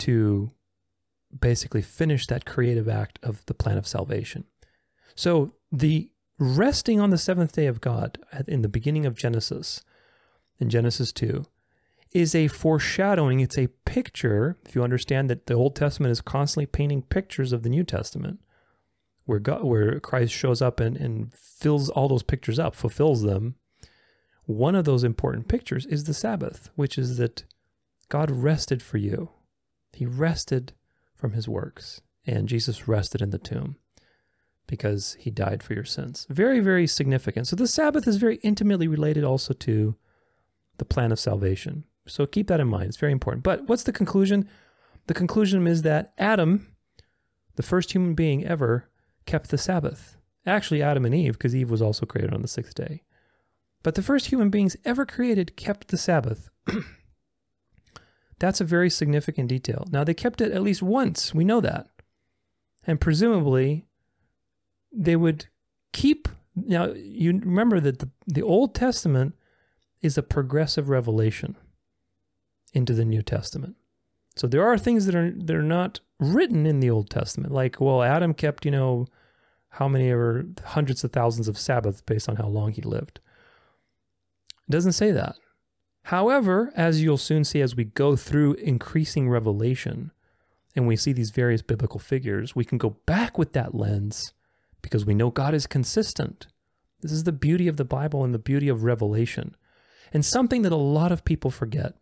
to 0.00 0.50
basically 1.38 1.82
finish 1.82 2.26
that 2.26 2.44
creative 2.44 2.88
act 2.88 3.18
of 3.22 3.46
the 3.46 3.54
plan 3.54 3.78
of 3.78 3.86
salvation. 3.86 4.44
So 5.14 5.54
the 5.70 6.10
resting 6.40 6.98
on 6.98 7.10
the 7.10 7.18
seventh 7.18 7.52
day 7.52 7.66
of 7.66 7.82
God 7.82 8.18
in 8.48 8.62
the 8.62 8.68
beginning 8.68 9.04
of 9.04 9.14
Genesis, 9.14 9.82
in 10.58 10.70
Genesis 10.70 11.12
2, 11.12 11.44
is 12.12 12.34
a 12.34 12.48
foreshadowing. 12.48 13.40
It's 13.40 13.58
a 13.58 13.68
picture. 13.84 14.56
If 14.64 14.74
you 14.74 14.82
understand 14.82 15.28
that 15.30 15.46
the 15.46 15.54
Old 15.54 15.76
Testament 15.76 16.10
is 16.10 16.22
constantly 16.22 16.66
painting 16.66 17.02
pictures 17.02 17.52
of 17.52 17.62
the 17.62 17.68
New 17.68 17.84
Testament, 17.84 18.40
where 19.26 19.38
God, 19.38 19.64
where 19.64 20.00
Christ 20.00 20.32
shows 20.32 20.62
up 20.62 20.80
and, 20.80 20.96
and 20.96 21.32
fills 21.32 21.90
all 21.90 22.08
those 22.08 22.22
pictures 22.22 22.58
up, 22.58 22.74
fulfills 22.74 23.22
them. 23.22 23.56
One 24.46 24.74
of 24.74 24.86
those 24.86 25.04
important 25.04 25.46
pictures 25.46 25.86
is 25.86 26.04
the 26.04 26.14
Sabbath, 26.14 26.70
which 26.74 26.98
is 26.98 27.18
that 27.18 27.44
God 28.08 28.30
rested 28.30 28.82
for 28.82 28.96
you. 28.96 29.30
He 29.92 30.06
rested 30.06 30.72
from 31.14 31.32
his 31.32 31.46
works, 31.46 32.00
and 32.26 32.48
Jesus 32.48 32.88
rested 32.88 33.20
in 33.20 33.30
the 33.30 33.38
tomb 33.38 33.76
because 34.70 35.16
he 35.18 35.30
died 35.30 35.62
for 35.62 35.74
your 35.74 35.84
sins. 35.84 36.26
Very, 36.30 36.60
very 36.60 36.86
significant. 36.86 37.48
So 37.48 37.56
the 37.56 37.66
Sabbath 37.66 38.06
is 38.06 38.16
very 38.16 38.36
intimately 38.36 38.86
related 38.86 39.24
also 39.24 39.52
to 39.52 39.96
the 40.78 40.84
plan 40.84 41.10
of 41.10 41.18
salvation. 41.18 41.84
So 42.06 42.24
keep 42.24 42.46
that 42.46 42.60
in 42.60 42.68
mind. 42.68 42.86
It's 42.86 42.96
very 42.96 43.12
important. 43.12 43.42
But 43.42 43.68
what's 43.68 43.82
the 43.82 43.92
conclusion? 43.92 44.48
The 45.08 45.14
conclusion 45.14 45.66
is 45.66 45.82
that 45.82 46.12
Adam, 46.18 46.68
the 47.56 47.64
first 47.64 47.92
human 47.92 48.14
being 48.14 48.46
ever, 48.46 48.88
kept 49.26 49.50
the 49.50 49.58
Sabbath. 49.58 50.16
Actually, 50.46 50.82
Adam 50.82 51.04
and 51.04 51.14
Eve, 51.14 51.32
because 51.32 51.54
Eve 51.54 51.70
was 51.70 51.82
also 51.82 52.06
created 52.06 52.32
on 52.32 52.42
the 52.42 52.48
sixth 52.48 52.74
day. 52.74 53.02
But 53.82 53.96
the 53.96 54.02
first 54.02 54.26
human 54.26 54.50
beings 54.50 54.76
ever 54.84 55.04
created 55.04 55.56
kept 55.56 55.88
the 55.88 55.98
Sabbath. 55.98 56.48
That's 58.38 58.60
a 58.60 58.64
very 58.64 58.88
significant 58.88 59.48
detail. 59.48 59.86
Now, 59.90 60.04
they 60.04 60.14
kept 60.14 60.40
it 60.40 60.52
at 60.52 60.62
least 60.62 60.82
once. 60.82 61.34
We 61.34 61.44
know 61.44 61.60
that. 61.60 61.88
And 62.86 63.00
presumably, 63.00 63.86
they 64.92 65.16
would 65.16 65.46
keep. 65.92 66.28
Now, 66.56 66.92
you 66.92 67.32
remember 67.32 67.80
that 67.80 68.00
the, 68.00 68.10
the 68.26 68.42
Old 68.42 68.74
Testament 68.74 69.34
is 70.02 70.16
a 70.16 70.22
progressive 70.22 70.88
revelation 70.88 71.56
into 72.72 72.94
the 72.94 73.04
New 73.04 73.22
Testament. 73.22 73.76
So 74.36 74.46
there 74.46 74.64
are 74.64 74.78
things 74.78 75.06
that 75.06 75.14
are 75.14 75.30
that 75.30 75.56
are 75.56 75.62
not 75.62 76.00
written 76.18 76.66
in 76.66 76.80
the 76.80 76.90
Old 76.90 77.10
Testament, 77.10 77.52
like 77.52 77.80
well, 77.80 78.02
Adam 78.02 78.32
kept 78.34 78.64
you 78.64 78.70
know 78.70 79.06
how 79.70 79.88
many 79.88 80.10
or 80.10 80.46
hundreds 80.64 81.04
of 81.04 81.12
thousands 81.12 81.48
of 81.48 81.58
Sabbaths 81.58 82.00
based 82.00 82.28
on 82.28 82.36
how 82.36 82.48
long 82.48 82.72
he 82.72 82.82
lived. 82.82 83.20
It 84.68 84.72
doesn't 84.72 84.92
say 84.92 85.10
that. 85.12 85.36
However, 86.04 86.72
as 86.74 87.02
you'll 87.02 87.18
soon 87.18 87.44
see 87.44 87.60
as 87.60 87.76
we 87.76 87.84
go 87.84 88.16
through 88.16 88.54
increasing 88.54 89.28
revelation 89.28 90.10
and 90.74 90.86
we 90.86 90.96
see 90.96 91.12
these 91.12 91.30
various 91.30 91.62
biblical 91.62 92.00
figures, 92.00 92.56
we 92.56 92.64
can 92.64 92.78
go 92.78 92.96
back 93.06 93.36
with 93.36 93.52
that 93.52 93.74
lens 93.74 94.32
because 94.82 95.04
we 95.04 95.14
know 95.14 95.30
God 95.30 95.54
is 95.54 95.66
consistent. 95.66 96.46
This 97.00 97.12
is 97.12 97.24
the 97.24 97.32
beauty 97.32 97.68
of 97.68 97.76
the 97.76 97.84
Bible 97.84 98.24
and 98.24 98.34
the 98.34 98.38
beauty 98.38 98.68
of 98.68 98.84
revelation. 98.84 99.56
And 100.12 100.24
something 100.24 100.62
that 100.62 100.72
a 100.72 100.76
lot 100.76 101.12
of 101.12 101.24
people 101.24 101.50
forget 101.50 101.94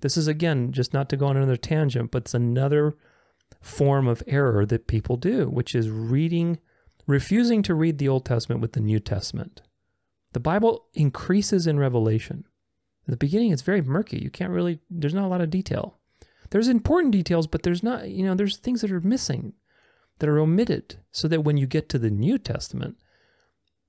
This 0.00 0.16
is 0.16 0.26
again 0.26 0.72
just 0.72 0.92
not 0.92 1.08
to 1.10 1.16
go 1.16 1.26
on 1.26 1.36
another 1.36 1.56
tangent, 1.56 2.10
but 2.10 2.22
it's 2.22 2.34
another 2.34 2.96
form 3.60 4.06
of 4.06 4.22
error 4.26 4.66
that 4.66 4.86
people 4.86 5.16
do, 5.16 5.48
which 5.48 5.74
is 5.74 5.90
reading, 5.90 6.58
refusing 7.06 7.62
to 7.62 7.74
read 7.74 7.98
the 7.98 8.08
Old 8.08 8.24
Testament 8.24 8.60
with 8.60 8.72
the 8.72 8.80
New 8.80 9.00
Testament. 9.00 9.62
The 10.32 10.40
Bible 10.40 10.86
increases 10.94 11.66
in 11.66 11.78
revelation. 11.78 12.44
At 13.06 13.12
the 13.12 13.16
beginning, 13.16 13.52
it's 13.52 13.62
very 13.62 13.80
murky. 13.80 14.18
You 14.18 14.30
can't 14.30 14.52
really, 14.52 14.80
there's 14.90 15.14
not 15.14 15.24
a 15.24 15.28
lot 15.28 15.40
of 15.40 15.50
detail. 15.50 15.98
There's 16.50 16.68
important 16.68 17.12
details, 17.12 17.46
but 17.46 17.62
there's 17.62 17.82
not, 17.82 18.08
you 18.08 18.24
know, 18.24 18.34
there's 18.34 18.56
things 18.58 18.82
that 18.82 18.92
are 18.92 19.00
missing, 19.00 19.54
that 20.18 20.28
are 20.28 20.38
omitted, 20.38 20.96
so 21.10 21.28
that 21.28 21.42
when 21.42 21.56
you 21.56 21.66
get 21.66 21.88
to 21.90 21.98
the 21.98 22.10
New 22.10 22.38
Testament, 22.38 22.96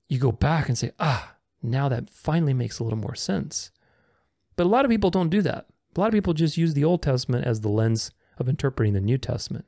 you 0.08 0.18
go 0.18 0.32
back 0.32 0.68
and 0.68 0.76
say, 0.76 0.92
ah, 0.98 1.36
now 1.62 1.88
that 1.88 2.10
finally 2.10 2.54
makes 2.54 2.78
a 2.78 2.84
little 2.84 2.98
more 2.98 3.14
sense. 3.14 3.70
But 4.56 4.66
a 4.66 4.68
lot 4.68 4.84
of 4.84 4.90
people 4.90 5.10
don't 5.10 5.30
do 5.30 5.42
that. 5.42 5.66
A 5.96 6.00
lot 6.00 6.08
of 6.08 6.12
people 6.12 6.34
just 6.34 6.56
use 6.56 6.74
the 6.74 6.84
Old 6.84 7.02
Testament 7.02 7.46
as 7.46 7.60
the 7.60 7.68
lens 7.68 8.10
of 8.38 8.48
interpreting 8.48 8.94
the 8.94 9.00
New 9.00 9.18
Testament. 9.18 9.64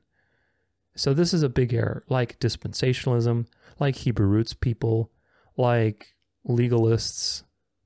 So 0.95 1.15
this 1.15 1.33
is 1.33 1.43
a 1.43 1.49
big 1.49 1.73
error, 1.73 2.05
like 2.09 2.39
dispensationalism, 2.41 3.47
like 3.79 3.97
Hebrew 3.97 4.27
roots 4.27 4.55
people, 4.55 5.11
like 5.57 6.15
legalists 6.49 7.43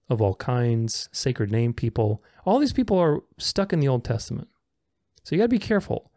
of 0.09 0.21
all 0.21 0.35
kinds, 0.35 1.09
sacred 1.13 1.51
name 1.51 1.73
people. 1.73 2.23
All 2.45 2.59
these 2.59 2.73
people 2.73 2.99
are 2.99 3.23
stuck 3.39 3.73
in 3.73 3.81
the 3.81 3.89
Old 3.89 4.05
Testament. 4.05 4.49
So 5.23 5.35
you 5.35 5.41
got 5.41 5.45
to 5.45 5.49
be 5.49 5.59
careful. 5.59 6.11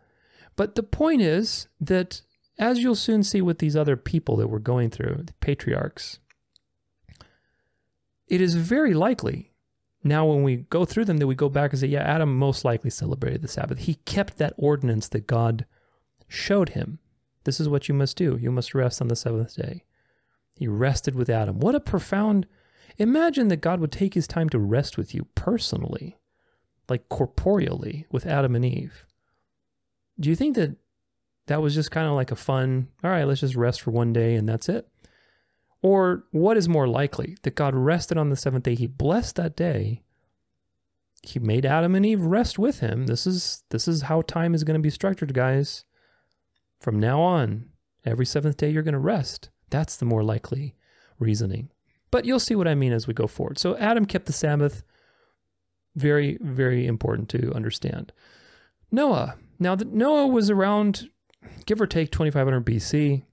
But 0.56 0.76
the 0.76 0.84
point 0.84 1.22
is 1.22 1.68
that 1.80 2.22
as 2.58 2.80
you'll 2.80 2.96
soon 2.96 3.24
see 3.24 3.42
with 3.42 3.60
these 3.60 3.76
other 3.76 3.96
people 3.96 4.36
that 4.38 4.48
we're 4.48 4.60
going 4.60 4.90
through, 4.90 5.24
the 5.26 5.34
patriarchs, 5.34 6.20
it 8.28 8.42
is 8.42 8.56
very 8.56 8.94
likely 8.94 9.54
now 10.04 10.26
when 10.26 10.44
we 10.44 10.58
go 10.58 10.86
through 10.86 11.06
them 11.06 11.18
that 11.18 11.28
we 11.28 11.36
go 11.36 11.50
back 11.50 11.72
and 11.72 11.80
say, 11.80 11.88
yeah, 11.88 12.02
Adam 12.02 12.38
most 12.38 12.66
likely 12.66 12.90
celebrated 12.90 13.42
the 13.42 13.48
Sabbath. 13.48 13.80
He 13.80 13.96
kept 14.06 14.38
that 14.38 14.54
ordinance 14.58 15.08
that 15.10 15.28
God 15.28 15.66
showed 16.28 16.70
him. 16.70 17.00
This 17.44 17.60
is 17.60 17.70
what 17.70 17.88
you 17.88 17.94
must 17.94 18.18
do. 18.18 18.38
You 18.40 18.52
must 18.52 18.76
rest 18.76 19.02
on 19.02 19.08
the 19.08 19.16
seventh 19.16 19.56
day. 19.56 19.84
He 20.56 20.68
rested 20.68 21.16
with 21.16 21.30
Adam. 21.30 21.60
What 21.60 21.76
a 21.76 21.80
profound 21.80 22.48
imagine 22.98 23.48
that 23.50 23.62
God 23.62 23.80
would 23.80 23.92
take 23.92 24.16
his 24.16 24.28
time 24.28 24.50
to 24.50 24.60
rest 24.60 24.98
with 24.98 25.14
you 25.14 25.28
personally, 25.36 26.18
like 26.90 27.10
corporeally 27.10 28.06
with 28.12 28.26
Adam 28.26 28.56
and 28.56 28.66
Eve. 28.66 29.06
Do 30.20 30.30
you 30.30 30.36
think 30.36 30.56
that 30.56 30.76
that 31.48 31.62
was 31.62 31.74
just 31.74 31.92
kind 31.92 32.08
of 32.08 32.14
like 32.14 32.32
a 32.32 32.36
fun, 32.36 32.88
all 33.04 33.10
right, 33.12 33.26
let's 33.26 33.42
just 33.42 33.56
rest 33.56 33.82
for 33.82 33.92
one 33.92 34.14
day 34.14 34.36
and 34.36 34.48
that's 34.48 34.70
it? 34.70 34.88
Or 35.82 36.26
what 36.32 36.58
is 36.58 36.70
more 36.70 36.88
likely? 36.88 37.38
That 37.44 37.56
God 37.56 37.76
rested 37.76 38.18
on 38.18 38.30
the 38.30 38.36
seventh 38.36 38.64
day, 38.64 38.76
he 38.76 38.88
blessed 38.88 39.36
that 39.36 39.56
day. 39.56 40.04
He 41.24 41.40
made 41.40 41.66
Adam 41.66 41.96
and 41.96 42.06
Eve 42.06 42.22
rest 42.22 42.58
with 42.58 42.80
him. 42.80 43.08
This 43.08 43.28
is 43.28 43.64
this 43.70 43.88
is 43.88 44.04
how 44.04 44.22
time 44.22 44.54
is 44.54 44.64
going 44.64 44.80
to 44.80 44.84
be 44.84 44.90
structured, 44.90 45.34
guys. 45.34 45.84
From 46.80 47.00
now 47.00 47.22
on, 47.22 47.70
every 48.06 48.26
seventh 48.26 48.58
day 48.58 48.70
you're 48.70 48.84
going 48.84 48.94
to 48.94 49.00
rest. 49.00 49.50
That's 49.70 49.98
the 49.98 50.06
more 50.06 50.24
likely 50.24 50.76
reasoning. 51.20 51.70
But 52.12 52.26
you'll 52.26 52.40
see 52.40 52.56
what 52.56 52.68
I 52.68 52.76
mean 52.76 52.94
as 52.94 53.08
we 53.08 53.14
go 53.14 53.28
forward. 53.28 53.58
So 53.58 53.76
Adam 53.78 54.06
kept 54.06 54.26
the 54.26 54.34
Sabbath. 54.34 54.84
Very, 55.96 56.38
very 56.42 56.86
important 56.86 57.30
to 57.30 57.52
understand. 57.54 58.14
Noah. 58.92 59.36
Now, 59.60 59.76
that 59.76 59.92
Noah 59.92 60.28
was 60.28 60.50
around, 60.50 61.10
give 61.66 61.82
or 61.82 61.88
take, 61.88 62.12
2500 62.12 62.66
BC. 62.66 63.24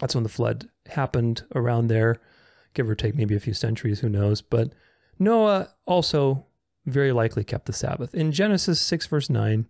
That's 0.00 0.14
when 0.14 0.24
the 0.24 0.30
flood 0.30 0.68
happened 0.86 1.44
around 1.54 1.86
there, 1.86 2.20
give 2.74 2.88
or 2.88 2.94
take 2.94 3.14
maybe 3.14 3.34
a 3.34 3.40
few 3.40 3.54
centuries, 3.54 4.00
who 4.00 4.08
knows. 4.08 4.42
But 4.42 4.72
Noah 5.18 5.70
also 5.86 6.46
very 6.86 7.12
likely 7.12 7.44
kept 7.44 7.66
the 7.66 7.72
Sabbath. 7.72 8.14
In 8.14 8.32
Genesis 8.32 8.80
6, 8.80 9.06
verse 9.06 9.30
9, 9.30 9.66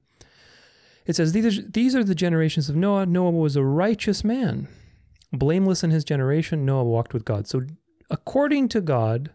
it 1.06 1.16
says, 1.16 1.32
These 1.32 1.58
are, 1.58 1.62
these 1.62 1.94
are 1.94 2.04
the 2.04 2.14
generations 2.14 2.68
of 2.68 2.76
Noah. 2.76 3.06
Noah 3.06 3.30
was 3.30 3.56
a 3.56 3.62
righteous 3.62 4.24
man. 4.24 4.68
Blameless 5.32 5.84
in 5.84 5.90
his 5.90 6.04
generation, 6.04 6.64
Noah 6.64 6.84
walked 6.84 7.12
with 7.12 7.24
God. 7.24 7.46
So, 7.46 7.62
according 8.10 8.68
to 8.70 8.80
God, 8.80 9.30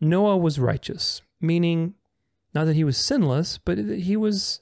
Noah 0.00 0.36
was 0.36 0.58
righteous, 0.58 1.22
meaning 1.40 1.94
not 2.54 2.64
that 2.64 2.76
he 2.76 2.84
was 2.84 2.98
sinless, 2.98 3.58
but 3.58 3.76
that 3.76 4.00
he 4.00 4.16
was 4.16 4.60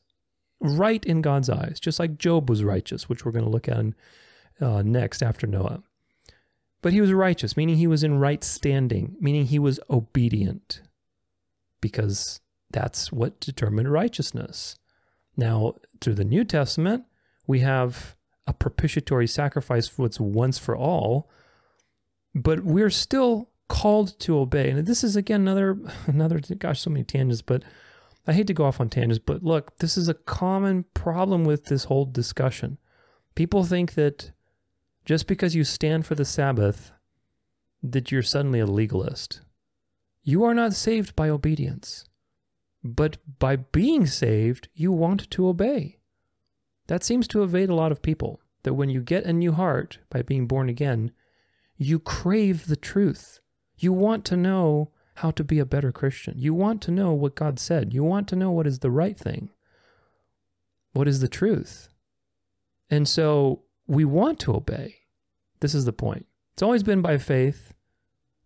right 0.61 1.05
in 1.05 1.23
God's 1.23 1.49
eyes, 1.49 1.81
just 1.81 1.99
like 1.99 2.19
Job 2.19 2.49
was 2.49 2.63
righteous, 2.65 3.09
which 3.09 3.25
we're 3.25 3.33
going 3.33 3.45
to 3.45 3.51
look 3.51 3.69
at 3.69 3.79
in, 3.79 3.95
uh, 4.61 4.83
next 4.83 5.23
after 5.23 5.47
Noah. 5.47 5.83
But 6.83 6.93
he 6.93 7.01
was 7.01 7.13
righteous, 7.13 7.57
meaning 7.57 7.77
he 7.77 7.87
was 7.87 8.03
in 8.03 8.19
right 8.19 8.43
standing, 8.43 9.17
meaning 9.21 9.47
he 9.47 9.59
was 9.59 9.81
obedient, 9.91 10.83
because 11.81 12.41
that's 12.71 13.13
what 13.13 13.41
determined 13.41 13.91
righteousness. 13.91 14.77
Now, 15.37 15.75
through 16.01 16.15
the 16.15 16.25
New 16.25 16.45
Testament, 16.45 17.05
we 17.47 17.61
have 17.61 18.17
a 18.47 18.53
propitiatory 18.53 19.27
sacrifice 19.27 19.89
for 19.89 20.03
what's 20.03 20.21
once 20.21 20.59
for 20.59 20.77
all, 20.77 21.31
but 22.35 22.65
we're 22.65 22.91
still 22.91 23.51
called 23.69 24.19
to 24.21 24.39
obey. 24.39 24.71
And 24.71 24.87
this 24.87 25.05
is 25.05 25.17
again 25.17 25.43
another 25.43 25.79
another 26.07 26.41
gosh, 26.59 26.81
so 26.81 26.91
many 26.91 27.05
tangents, 27.05 27.43
but 27.43 27.63
I 28.31 28.33
hate 28.33 28.47
to 28.47 28.55
go 28.55 28.65
off 28.65 28.81
on 28.81 28.89
tangents, 28.89 29.19
but 29.19 29.43
look, 29.43 29.77
this 29.79 29.99
is 29.99 30.09
a 30.09 30.15
common 30.15 30.85
problem 30.95 31.45
with 31.45 31.65
this 31.65 31.83
whole 31.83 32.05
discussion. 32.05 32.79
People 33.35 33.65
think 33.65 33.95
that 33.95 34.31
just 35.05 35.27
because 35.27 35.57
you 35.57 35.65
stand 35.65 36.07
for 36.07 36.15
the 36.15 36.25
Sabbath, 36.25 36.93
that 37.83 38.13
you're 38.13 38.23
suddenly 38.23 38.61
a 38.61 38.67
legalist. 38.67 39.41
You 40.23 40.45
are 40.45 40.55
not 40.55 40.75
saved 40.75 41.17
by 41.17 41.29
obedience, 41.29 42.05
but 42.85 43.17
by 43.41 43.57
being 43.57 44.07
saved, 44.07 44.69
you 44.75 44.93
want 44.93 45.29
to 45.33 45.49
obey. 45.49 45.99
That 46.87 47.03
seems 47.03 47.27
to 47.29 47.43
evade 47.43 47.69
a 47.69 47.75
lot 47.75 47.91
of 47.91 48.01
people. 48.01 48.41
That 48.63 48.75
when 48.75 48.91
you 48.91 49.01
get 49.01 49.25
a 49.25 49.33
new 49.33 49.51
heart 49.51 49.99
by 50.09 50.23
being 50.23 50.47
born 50.47 50.69
again, 50.69 51.11
you 51.77 51.99
crave 51.99 52.69
the 52.69 52.77
truth. 52.77 53.41
You 53.77 53.93
want 53.93 54.25
to 54.27 54.37
know 54.37 54.93
how 55.21 55.31
to 55.31 55.45
be 55.45 55.59
a 55.59 55.67
better 55.67 55.93
Christian. 55.93 56.35
You 56.39 56.55
want 56.55 56.81
to 56.83 56.91
know 56.91 57.13
what 57.13 57.35
God 57.35 57.59
said. 57.59 57.93
You 57.93 58.03
want 58.03 58.27
to 58.29 58.37
know 58.37 58.51
what 58.51 58.67
is 58.67 58.79
the 58.79 58.91
right 58.91 59.19
thing. 59.19 59.51
What 60.93 61.07
is 61.07 61.21
the 61.21 61.29
truth? 61.29 61.89
And 62.89 63.07
so 63.07 63.63
we 63.87 64.05
want 64.05 64.41
to 64.41 64.55
obey. 64.55 64.97
This 65.61 65.75
is 65.75 65.85
the 65.85 65.93
point. 65.93 66.27
It's 66.55 66.63
always 66.63 66.83
been 66.83 67.03
by 67.03 67.19
faith 67.19 67.75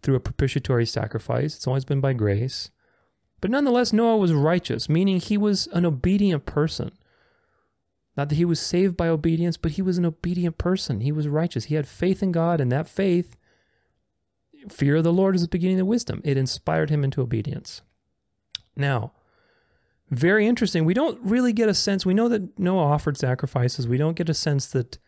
through 0.03 0.17
a 0.17 0.21
propitiatory 0.21 0.85
sacrifice, 0.85 1.57
it's 1.57 1.67
always 1.67 1.85
been 1.85 2.01
by 2.01 2.13
grace. 2.13 2.71
But 3.41 3.51
nonetheless, 3.51 3.93
Noah 3.93 4.17
was 4.17 4.33
righteous, 4.33 4.89
meaning 4.89 5.21
he 5.21 5.39
was 5.39 5.67
an 5.69 5.87
obedient 5.87 6.45
person. 6.45 6.93
Not 8.17 8.29
that 8.29 8.37
he 8.37 8.45
was 8.45 8.61
saved 8.61 8.97
by 8.97 9.09
obedience, 9.09 9.57
but 9.57 9.73
he 9.73 9.83
was 9.83 9.97
an 9.97 10.05
obedient 10.05 10.59
person. 10.59 11.01
He 11.01 11.13
was 11.13 11.29
righteous. 11.29 11.65
He 11.65 11.75
had 11.75 11.87
faith 11.87 12.23
in 12.23 12.33
God, 12.33 12.61
and 12.61 12.71
that 12.73 12.89
faith, 12.89 13.37
fear 14.73 14.97
of 14.97 15.05
the 15.05 15.13
Lord 15.13 15.35
is 15.35 15.43
the 15.43 15.49
beginning 15.49 15.81
of 15.81 15.87
wisdom. 15.87 16.21
It 16.25 16.37
inspired 16.37 16.91
him 16.91 17.05
into 17.05 17.21
obedience. 17.21 17.83
Now, 18.77 19.13
very 20.11 20.47
interesting. 20.47 20.85
We 20.85 20.95
don't 20.95 21.19
really 21.23 21.53
get 21.53 21.69
a 21.69 21.75
sense. 21.75 22.05
We 22.05 22.15
know 22.15 22.29
that 22.29 22.59
Noah 22.59 22.85
offered 22.85 23.17
sacrifices. 23.17 23.89
We 23.89 23.99
don't 23.99 24.17
get 24.17 24.29
a 24.29 24.35
sense 24.35 24.67
that 24.67 24.99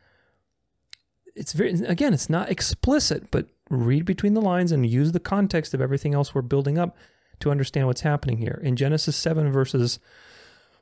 it's 1.35 1.53
very 1.53 1.73
again, 1.73 2.15
it's 2.15 2.31
not 2.31 2.51
explicit, 2.51 3.31
but 3.31 3.47
read 3.69 4.05
between 4.05 4.35
the 4.35 4.41
lines 4.41 4.73
and 4.73 4.87
use 4.87 5.13
the 5.13 5.21
context 5.21 5.75
of 5.75 5.81
everything 5.81 6.15
else 6.15 6.35
we're 6.35 6.43
building 6.43 6.79
up 6.79 6.97
to 7.41 7.51
understand 7.51 7.87
what's 7.87 8.01
happening 8.01 8.39
here. 8.39 8.61
In 8.63 8.77
Genesis 8.77 9.17
7 9.17 9.53
verses 9.53 9.99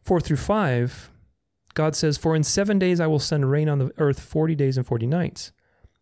4 0.02 0.20
through 0.20 0.37
5, 0.37 1.10
God 1.72 1.96
says, 1.96 2.16
"For 2.16 2.37
in 2.37 2.44
7 2.44 2.78
days 2.78 3.00
I 3.00 3.08
will 3.08 3.18
send 3.18 3.50
rain 3.50 3.68
on 3.68 3.78
the 3.78 3.90
earth 3.98 4.20
40 4.20 4.54
days 4.54 4.76
and 4.76 4.87
40 4.87 5.06
nights, 5.06 5.50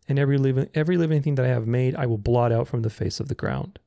and 0.07 0.19
every 0.19 0.37
living 0.37 0.69
every 0.73 0.97
living 0.97 1.21
thing 1.21 1.35
that 1.35 1.45
I 1.45 1.49
have 1.49 1.67
made 1.67 1.95
I 1.95 2.05
will 2.05 2.17
blot 2.17 2.51
out 2.51 2.67
from 2.67 2.81
the 2.81 2.89
face 2.89 3.19
of 3.19 3.27
the 3.27 3.35
ground." 3.35 3.79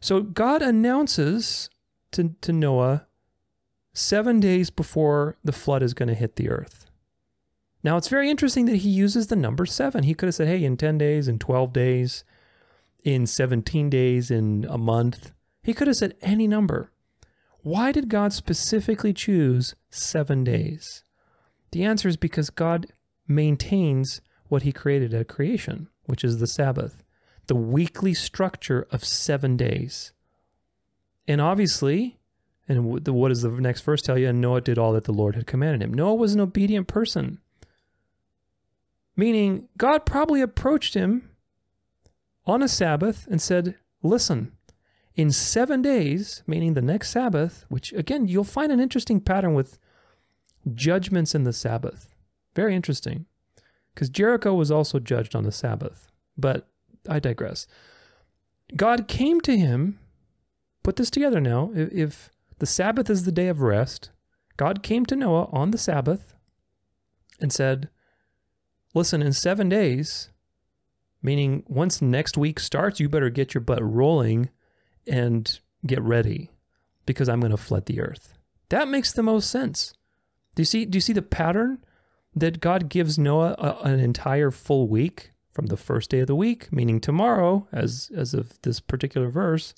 So 0.00 0.20
God 0.20 0.62
announces 0.62 1.70
to, 2.12 2.34
to 2.40 2.52
Noah 2.52 3.06
seven 3.92 4.40
days 4.40 4.70
before 4.70 5.36
the 5.42 5.52
flood 5.52 5.82
is 5.82 5.94
going 5.94 6.08
to 6.08 6.14
hit 6.14 6.36
the 6.36 6.48
earth. 6.48 6.86
Now, 7.82 7.96
it's 7.96 8.08
very 8.08 8.30
interesting 8.30 8.66
that 8.66 8.76
he 8.76 8.88
uses 8.88 9.28
the 9.28 9.36
number 9.36 9.66
seven. 9.66 10.04
He 10.04 10.14
could 10.14 10.26
have 10.26 10.34
said, 10.34 10.48
hey, 10.48 10.64
in 10.64 10.76
10 10.76 10.98
days, 10.98 11.28
in 11.28 11.38
12 11.38 11.72
days, 11.72 12.24
in 13.04 13.26
17 13.26 13.88
days, 13.88 14.30
in 14.30 14.66
a 14.68 14.78
month. 14.78 15.32
He 15.62 15.74
could 15.74 15.86
have 15.86 15.96
said 15.96 16.16
any 16.20 16.48
number. 16.48 16.90
Why 17.60 17.92
did 17.92 18.08
God 18.08 18.32
specifically 18.32 19.12
choose 19.12 19.74
seven 19.90 20.44
days? 20.44 21.04
The 21.72 21.84
answer 21.84 22.08
is 22.08 22.16
because 22.16 22.50
God 22.50 22.86
maintains 23.26 24.20
what 24.48 24.62
he 24.62 24.72
created 24.72 25.14
at 25.14 25.28
creation, 25.28 25.88
which 26.06 26.24
is 26.24 26.38
the 26.38 26.46
Sabbath, 26.46 27.02
the 27.46 27.56
weekly 27.56 28.14
structure 28.14 28.86
of 28.90 29.04
seven 29.04 29.56
days. 29.56 30.12
And 31.26 31.40
obviously, 31.40 32.18
and 32.68 32.84
what 32.84 33.28
does 33.28 33.42
the 33.42 33.50
next 33.50 33.80
verse 33.80 34.02
tell 34.02 34.18
you? 34.18 34.28
And 34.28 34.40
Noah 34.40 34.60
did 34.60 34.78
all 34.78 34.92
that 34.92 35.04
the 35.04 35.12
Lord 35.12 35.34
had 35.34 35.46
commanded 35.46 35.82
him. 35.82 35.94
Noah 35.94 36.14
was 36.14 36.34
an 36.34 36.40
obedient 36.40 36.86
person. 36.86 37.40
Meaning, 39.16 39.68
God 39.76 40.04
probably 40.04 40.42
approached 40.42 40.94
him 40.94 41.30
on 42.46 42.62
a 42.62 42.68
Sabbath 42.68 43.26
and 43.30 43.40
said, 43.40 43.74
Listen, 44.02 44.52
in 45.16 45.32
seven 45.32 45.82
days, 45.82 46.42
meaning 46.46 46.74
the 46.74 46.82
next 46.82 47.10
Sabbath, 47.10 47.64
which 47.68 47.92
again, 47.94 48.28
you'll 48.28 48.44
find 48.44 48.70
an 48.70 48.80
interesting 48.80 49.20
pattern 49.20 49.54
with 49.54 49.78
judgments 50.74 51.34
in 51.34 51.44
the 51.44 51.52
Sabbath. 51.52 52.08
Very 52.54 52.76
interesting. 52.76 53.26
Because 53.98 54.10
Jericho 54.10 54.54
was 54.54 54.70
also 54.70 55.00
judged 55.00 55.34
on 55.34 55.42
the 55.42 55.50
Sabbath. 55.50 56.12
But 56.36 56.68
I 57.08 57.18
digress. 57.18 57.66
God 58.76 59.08
came 59.08 59.40
to 59.40 59.58
him, 59.58 59.98
put 60.84 60.94
this 60.94 61.10
together 61.10 61.40
now. 61.40 61.72
If 61.74 62.30
the 62.60 62.66
Sabbath 62.66 63.10
is 63.10 63.24
the 63.24 63.32
day 63.32 63.48
of 63.48 63.60
rest, 63.60 64.12
God 64.56 64.84
came 64.84 65.04
to 65.06 65.16
Noah 65.16 65.48
on 65.50 65.72
the 65.72 65.78
Sabbath 65.78 66.36
and 67.40 67.52
said, 67.52 67.88
Listen, 68.94 69.20
in 69.20 69.32
seven 69.32 69.68
days, 69.68 70.30
meaning 71.20 71.64
once 71.66 72.00
next 72.00 72.38
week 72.38 72.60
starts, 72.60 73.00
you 73.00 73.08
better 73.08 73.30
get 73.30 73.52
your 73.52 73.62
butt 73.62 73.82
rolling 73.82 74.48
and 75.08 75.58
get 75.84 76.00
ready 76.02 76.52
because 77.04 77.28
I'm 77.28 77.40
going 77.40 77.50
to 77.50 77.56
flood 77.56 77.86
the 77.86 78.00
earth. 78.00 78.38
That 78.68 78.86
makes 78.86 79.12
the 79.12 79.24
most 79.24 79.50
sense. 79.50 79.92
Do 80.54 80.60
you 80.60 80.66
see 80.66 80.84
do 80.84 80.96
you 80.96 81.00
see 81.00 81.12
the 81.12 81.20
pattern 81.20 81.78
that 82.34 82.60
God 82.60 82.88
gives 82.88 83.18
Noah 83.18 83.54
a, 83.58 83.86
an 83.86 84.00
entire 84.00 84.50
full 84.50 84.88
week 84.88 85.32
from 85.52 85.66
the 85.66 85.76
first 85.76 86.10
day 86.10 86.20
of 86.20 86.26
the 86.26 86.36
week, 86.36 86.72
meaning 86.72 87.00
tomorrow 87.00 87.66
as 87.72 88.10
as 88.14 88.34
of 88.34 88.60
this 88.62 88.80
particular 88.80 89.28
verse 89.28 89.74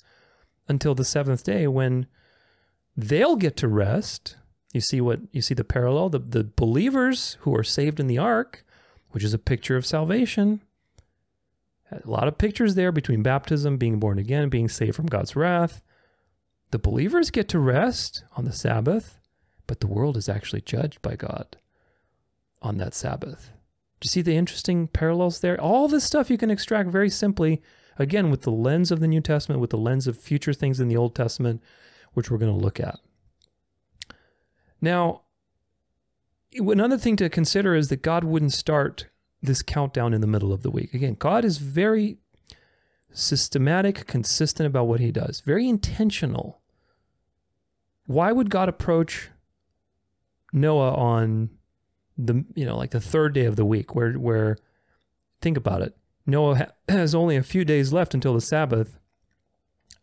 until 0.67 0.93
the 0.93 1.03
7th 1.03 1.43
day 1.43 1.67
when 1.67 2.05
they'll 2.95 3.35
get 3.35 3.57
to 3.57 3.67
rest. 3.67 4.37
You 4.73 4.81
see 4.81 5.01
what 5.01 5.21
you 5.31 5.41
see 5.41 5.53
the 5.53 5.63
parallel 5.63 6.09
the 6.09 6.19
the 6.19 6.43
believers 6.43 7.37
who 7.41 7.55
are 7.55 7.63
saved 7.63 7.99
in 7.99 8.07
the 8.07 8.17
ark, 8.17 8.65
which 9.09 9.23
is 9.23 9.33
a 9.33 9.39
picture 9.39 9.75
of 9.75 9.85
salvation, 9.85 10.61
a 11.91 12.09
lot 12.09 12.27
of 12.27 12.37
pictures 12.37 12.75
there 12.75 12.91
between 12.91 13.23
baptism, 13.23 13.77
being 13.77 13.99
born 13.99 14.17
again, 14.17 14.49
being 14.49 14.69
saved 14.69 14.95
from 14.95 15.07
God's 15.07 15.35
wrath. 15.35 15.81
The 16.71 16.79
believers 16.79 17.31
get 17.31 17.49
to 17.49 17.59
rest 17.59 18.23
on 18.37 18.45
the 18.45 18.53
Sabbath, 18.53 19.19
but 19.67 19.81
the 19.81 19.87
world 19.87 20.15
is 20.15 20.29
actually 20.29 20.61
judged 20.61 21.01
by 21.01 21.15
God 21.17 21.57
on 22.61 22.77
that 22.77 22.93
Sabbath. 22.93 23.51
Do 23.99 24.07
you 24.07 24.09
see 24.09 24.21
the 24.21 24.35
interesting 24.35 24.87
parallels 24.87 25.39
there? 25.39 25.59
All 25.59 25.87
this 25.87 26.03
stuff 26.03 26.29
you 26.29 26.37
can 26.37 26.51
extract 26.51 26.89
very 26.89 27.09
simply, 27.09 27.61
again, 27.99 28.31
with 28.31 28.41
the 28.41 28.51
lens 28.51 28.91
of 28.91 28.99
the 28.99 29.07
New 29.07 29.21
Testament, 29.21 29.61
with 29.61 29.69
the 29.69 29.77
lens 29.77 30.07
of 30.07 30.17
future 30.17 30.53
things 30.53 30.79
in 30.79 30.87
the 30.87 30.97
Old 30.97 31.15
Testament, 31.15 31.61
which 32.13 32.29
we're 32.29 32.39
going 32.39 32.51
to 32.51 32.63
look 32.63 32.79
at. 32.79 32.99
Now, 34.81 35.21
another 36.55 36.97
thing 36.97 37.15
to 37.17 37.29
consider 37.29 37.75
is 37.75 37.89
that 37.89 38.01
God 38.01 38.23
wouldn't 38.23 38.53
start 38.53 39.07
this 39.41 39.61
countdown 39.61 40.13
in 40.13 40.21
the 40.21 40.27
middle 40.27 40.51
of 40.51 40.63
the 40.63 40.71
week. 40.71 40.93
Again, 40.93 41.15
God 41.17 41.45
is 41.45 41.57
very 41.57 42.17
systematic, 43.13 44.07
consistent 44.07 44.67
about 44.67 44.87
what 44.87 44.99
he 44.99 45.11
does, 45.11 45.41
very 45.41 45.67
intentional. 45.67 46.61
Why 48.05 48.31
would 48.31 48.49
God 48.49 48.69
approach 48.69 49.29
Noah 50.51 50.93
on 50.93 51.49
the 52.25 52.45
you 52.55 52.65
know 52.65 52.77
like 52.77 52.91
the 52.91 53.01
third 53.01 53.33
day 53.33 53.45
of 53.45 53.55
the 53.55 53.65
week 53.65 53.95
where 53.95 54.13
where 54.13 54.57
think 55.41 55.57
about 55.57 55.81
it. 55.81 55.95
Noah 56.25 56.67
has 56.89 57.15
only 57.15 57.35
a 57.35 57.43
few 57.43 57.65
days 57.65 57.93
left 57.93 58.13
until 58.13 58.33
the 58.33 58.41
Sabbath 58.41 58.99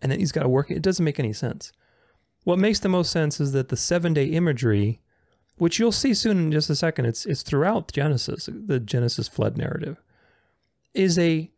and 0.00 0.12
then 0.12 0.20
he's 0.20 0.32
got 0.32 0.42
to 0.42 0.48
work 0.48 0.70
it 0.70 0.82
doesn't 0.82 1.04
make 1.04 1.18
any 1.18 1.32
sense. 1.32 1.72
What 2.44 2.58
makes 2.58 2.80
the 2.80 2.88
most 2.88 3.10
sense 3.10 3.40
is 3.40 3.52
that 3.52 3.68
the 3.68 3.76
7-day 3.76 4.26
imagery 4.26 5.00
which 5.58 5.78
you'll 5.78 5.92
see 5.92 6.14
soon 6.14 6.38
in 6.38 6.52
just 6.52 6.70
a 6.70 6.76
second, 6.76 7.04
it's, 7.06 7.26
it's 7.26 7.42
throughout 7.42 7.92
Genesis, 7.92 8.48
the 8.52 8.80
Genesis 8.80 9.28
flood 9.28 9.58
narrative, 9.58 10.00
is 10.94 11.18
a 11.18 11.50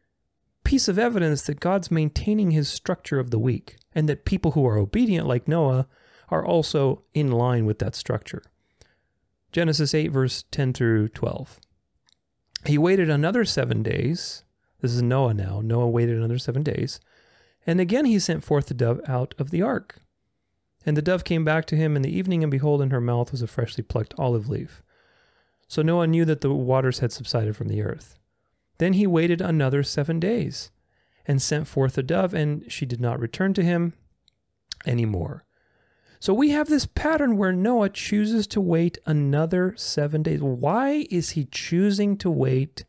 piece 0.64 0.88
of 0.88 0.98
evidence 0.98 1.42
that 1.42 1.60
God's 1.60 1.90
maintaining 1.90 2.50
his 2.50 2.68
structure 2.68 3.20
of 3.20 3.30
the 3.30 3.38
week 3.38 3.76
and 3.94 4.08
that 4.08 4.24
people 4.24 4.52
who 4.52 4.66
are 4.66 4.78
obedient, 4.78 5.26
like 5.26 5.46
Noah, 5.46 5.86
are 6.28 6.44
also 6.44 7.02
in 7.14 7.30
line 7.30 7.66
with 7.66 7.78
that 7.80 7.94
structure. 7.94 8.42
Genesis 9.52 9.94
8, 9.94 10.08
verse 10.08 10.44
10 10.50 10.72
through 10.72 11.08
12. 11.08 11.60
He 12.66 12.78
waited 12.78 13.10
another 13.10 13.44
seven 13.44 13.82
days. 13.82 14.44
This 14.80 14.92
is 14.92 15.02
Noah 15.02 15.34
now. 15.34 15.60
Noah 15.62 15.88
waited 15.88 16.16
another 16.16 16.38
seven 16.38 16.62
days. 16.62 17.00
And 17.66 17.80
again 17.80 18.04
he 18.04 18.18
sent 18.18 18.44
forth 18.44 18.66
the 18.66 18.74
dove 18.74 19.00
out 19.08 19.34
of 19.38 19.50
the 19.50 19.62
ark. 19.62 20.00
And 20.86 20.96
the 20.96 21.02
dove 21.02 21.24
came 21.24 21.44
back 21.44 21.66
to 21.66 21.76
him 21.76 21.94
in 21.94 22.02
the 22.02 22.16
evening, 22.16 22.42
and 22.42 22.50
behold, 22.50 22.80
in 22.80 22.90
her 22.90 23.00
mouth 23.00 23.32
was 23.32 23.42
a 23.42 23.46
freshly 23.46 23.82
plucked 23.82 24.14
olive 24.18 24.48
leaf. 24.48 24.82
So 25.68 25.82
Noah 25.82 26.06
knew 26.06 26.24
that 26.24 26.40
the 26.40 26.52
waters 26.52 27.00
had 27.00 27.12
subsided 27.12 27.54
from 27.54 27.68
the 27.68 27.82
earth. 27.82 28.18
Then 28.78 28.94
he 28.94 29.06
waited 29.06 29.42
another 29.42 29.82
seven 29.82 30.18
days, 30.18 30.70
and 31.26 31.42
sent 31.42 31.68
forth 31.68 31.94
the 31.94 32.02
dove, 32.02 32.32
and 32.32 32.70
she 32.72 32.86
did 32.86 33.00
not 33.00 33.20
return 33.20 33.52
to 33.54 33.62
him 33.62 33.92
any 34.86 35.04
more. 35.04 35.44
So 36.20 36.34
we 36.34 36.50
have 36.50 36.68
this 36.68 36.84
pattern 36.84 37.38
where 37.38 37.50
Noah 37.52 37.88
chooses 37.88 38.46
to 38.48 38.60
wait 38.60 38.98
another 39.06 39.74
seven 39.78 40.22
days. 40.22 40.42
Why 40.42 41.06
is 41.10 41.30
he 41.30 41.46
choosing 41.46 42.18
to 42.18 42.30
wait 42.30 42.84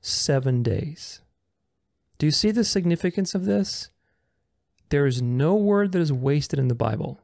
seven 0.00 0.64
days? 0.64 1.20
Do 2.18 2.26
you 2.26 2.32
see 2.32 2.50
the 2.50 2.64
significance 2.64 3.36
of 3.36 3.44
this? 3.44 3.90
There 4.88 5.06
is 5.06 5.22
no 5.22 5.54
word 5.54 5.92
that 5.92 6.00
is 6.00 6.12
wasted 6.12 6.58
in 6.58 6.66
the 6.66 6.74
Bible. 6.74 7.20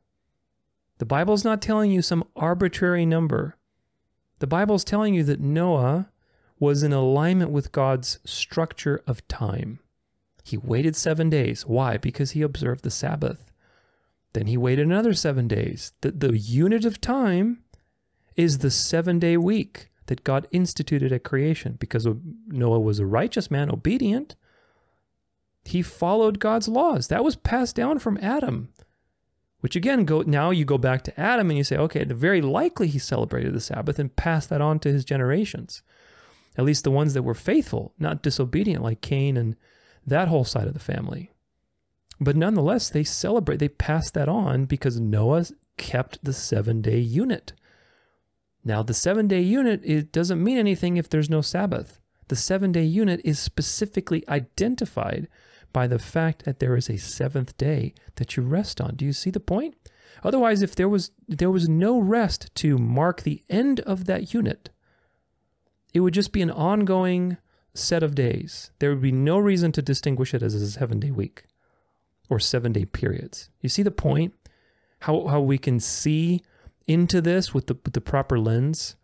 The 0.99 1.07
Bible's 1.07 1.45
not 1.45 1.61
telling 1.61 1.91
you 1.91 2.03
some 2.03 2.25
arbitrary 2.37 3.05
number. 3.05 3.57
The 4.39 4.47
Bible's 4.47 4.85
telling 4.85 5.13
you 5.13 5.25
that 5.25 5.41
Noah 5.41 6.09
was 6.61 6.85
in 6.85 6.93
alignment 6.93 7.51
with 7.51 7.73
God's 7.73 8.21
structure 8.25 9.03
of 9.09 9.27
time. 9.27 9.81
He 10.45 10.57
waited 10.57 10.95
seven 10.95 11.29
days. 11.29 11.67
Why? 11.67 11.97
Because 11.97 12.31
he 12.31 12.43
observed 12.43 12.85
the 12.85 12.91
Sabbath. 12.91 13.48
Then 14.33 14.47
he 14.47 14.57
waited 14.57 14.87
another 14.87 15.15
seven 15.15 15.49
days. 15.49 15.93
The, 16.01 16.11
the 16.11 16.37
unit 16.37 16.85
of 16.85 17.01
time 17.01 17.63
is 18.37 18.59
the 18.59 18.71
seven 18.71 19.19
day 19.19 19.37
week 19.37 19.91
that 20.07 20.25
God 20.25 20.47
instituted 20.51 21.13
at 21.13 21.25
creation 21.25 21.77
because 21.79 22.07
Noah 22.47 22.81
was 22.81 22.99
a 22.99 23.07
righteous 23.07 23.51
man, 23.51 23.71
obedient. 23.71 24.35
He 25.65 25.83
followed 25.83 26.39
God's 26.39 26.69
laws. 26.69 27.09
That 27.09 27.25
was 27.25 27.37
passed 27.37 27.77
down 27.77 27.99
from 27.99 28.19
Adam. 28.23 28.71
Which 29.61 29.77
again, 29.77 30.05
go 30.05 30.23
now 30.23 30.51
you 30.51 30.65
go 30.65 30.79
back 30.79 31.03
to 31.03 31.21
Adam 31.21 31.51
and 31.51 31.59
you 31.59 31.65
say, 31.65 31.77
okay, 31.77 32.05
very 32.05 32.41
likely 32.41 32.87
he 32.87 32.99
celebrated 32.99 33.53
the 33.53 33.61
Sabbath 33.61 33.99
and 33.99 34.15
passed 34.15 34.51
that 34.51 34.61
on 34.61 34.79
to 34.81 34.93
his 34.93 35.05
generations. 35.05 35.83
At 36.57 36.65
least 36.65 36.85
the 36.85 36.91
ones 36.91 37.15
that 37.15 37.23
were 37.23 37.35
faithful, 37.35 37.93
not 37.99 38.23
disobedient 38.23 38.83
like 38.83 39.01
Cain 39.01 39.37
and 39.37 39.57
that 40.07 40.29
whole 40.29 40.45
side 40.45 40.69
of 40.69 40.75
the 40.75 40.81
family. 40.81 41.33
But 42.21 42.37
nonetheless, 42.37 42.91
they 42.91 43.05
celebrate, 43.05 43.59
they 43.59 43.69
pass 43.69 44.11
that 44.11 44.29
on 44.29 44.65
because 44.65 44.99
Noah 44.99 45.47
kept 45.77 46.23
the 46.25 46.33
seven 46.33 46.83
day 46.83 46.99
unit. 46.99 47.53
Now, 48.65 48.83
the 48.83 48.95
seven 48.95 49.29
day 49.29 49.41
unit 49.41 49.81
it 49.85 50.13
doesn't 50.13 50.43
mean 50.43 50.59
anything 50.59 50.97
if 50.97 51.09
there's 51.09 51.31
no 51.31 51.41
Sabbath. 51.41 52.01
The 52.27 52.37
seven 52.37 52.73
day 52.73 52.85
unit 52.85 53.21
is 53.25 53.39
specifically 53.39 54.25
identified 54.29 55.29
by 55.73 55.87
the 55.87 55.99
fact 55.99 56.45
that 56.45 56.59
there 56.59 56.77
is 56.77 56.91
a 56.91 56.97
seventh 56.97 57.57
day 57.57 57.95
that 58.17 58.37
you 58.37 58.43
rest 58.43 58.81
on. 58.81 58.97
Do 58.97 59.05
you 59.05 59.13
see 59.13 59.31
the 59.31 59.41
point? 59.41 59.77
Otherwise, 60.25 60.63
if 60.63 60.75
there 60.75 60.89
was 60.89 61.13
there 61.29 61.51
was 61.51 61.69
no 61.69 61.99
rest 61.99 62.53
to 62.57 62.77
mark 62.79 63.23
the 63.23 63.43
end 63.49 63.81
of 63.81 64.07
that 64.07 64.35
unit, 64.35 64.71
it 65.95 66.01
would 66.01 66.15
just 66.15 66.33
be 66.33 66.43
an 66.43 66.51
ongoing 66.51 67.37
set 67.75 68.03
of 68.03 68.17
days. 68.17 68.73
There 68.81 68.91
would 68.91 69.03
be 69.03 69.13
no 69.13 69.39
reason 69.39 69.71
to 69.73 69.83
distinguish 69.83 70.35
it 70.35 70.43
as 70.43 70.55
a 70.55 70.71
seven 70.71 70.99
day 70.99 71.13
week 71.13 71.45
or 72.29 72.39
seven 72.39 72.73
day 72.73 72.85
periods. 72.85 73.51
You 73.61 73.69
see 73.69 73.83
the 73.83 73.91
point? 73.91 74.35
How 75.01 75.27
how 75.29 75.41
we 75.41 75.59
can 75.59 75.81
see 75.81 76.43
into 76.87 77.21
this 77.21 77.55
with 77.55 77.67
the 77.69 77.77
with 77.85 77.95
the 77.95 78.01
proper 78.01 78.39
lens. 78.39 78.97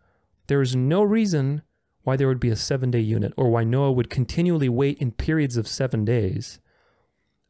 There 0.47 0.61
is 0.61 0.75
no 0.75 1.01
reason 1.03 1.61
why 2.03 2.15
there 2.15 2.27
would 2.27 2.39
be 2.39 2.49
a 2.49 2.55
seven 2.55 2.91
day 2.91 2.99
unit 2.99 3.33
or 3.37 3.49
why 3.49 3.63
Noah 3.63 3.91
would 3.91 4.09
continually 4.09 4.69
wait 4.69 4.97
in 4.99 5.11
periods 5.11 5.57
of 5.57 5.67
seven 5.67 6.03
days 6.05 6.59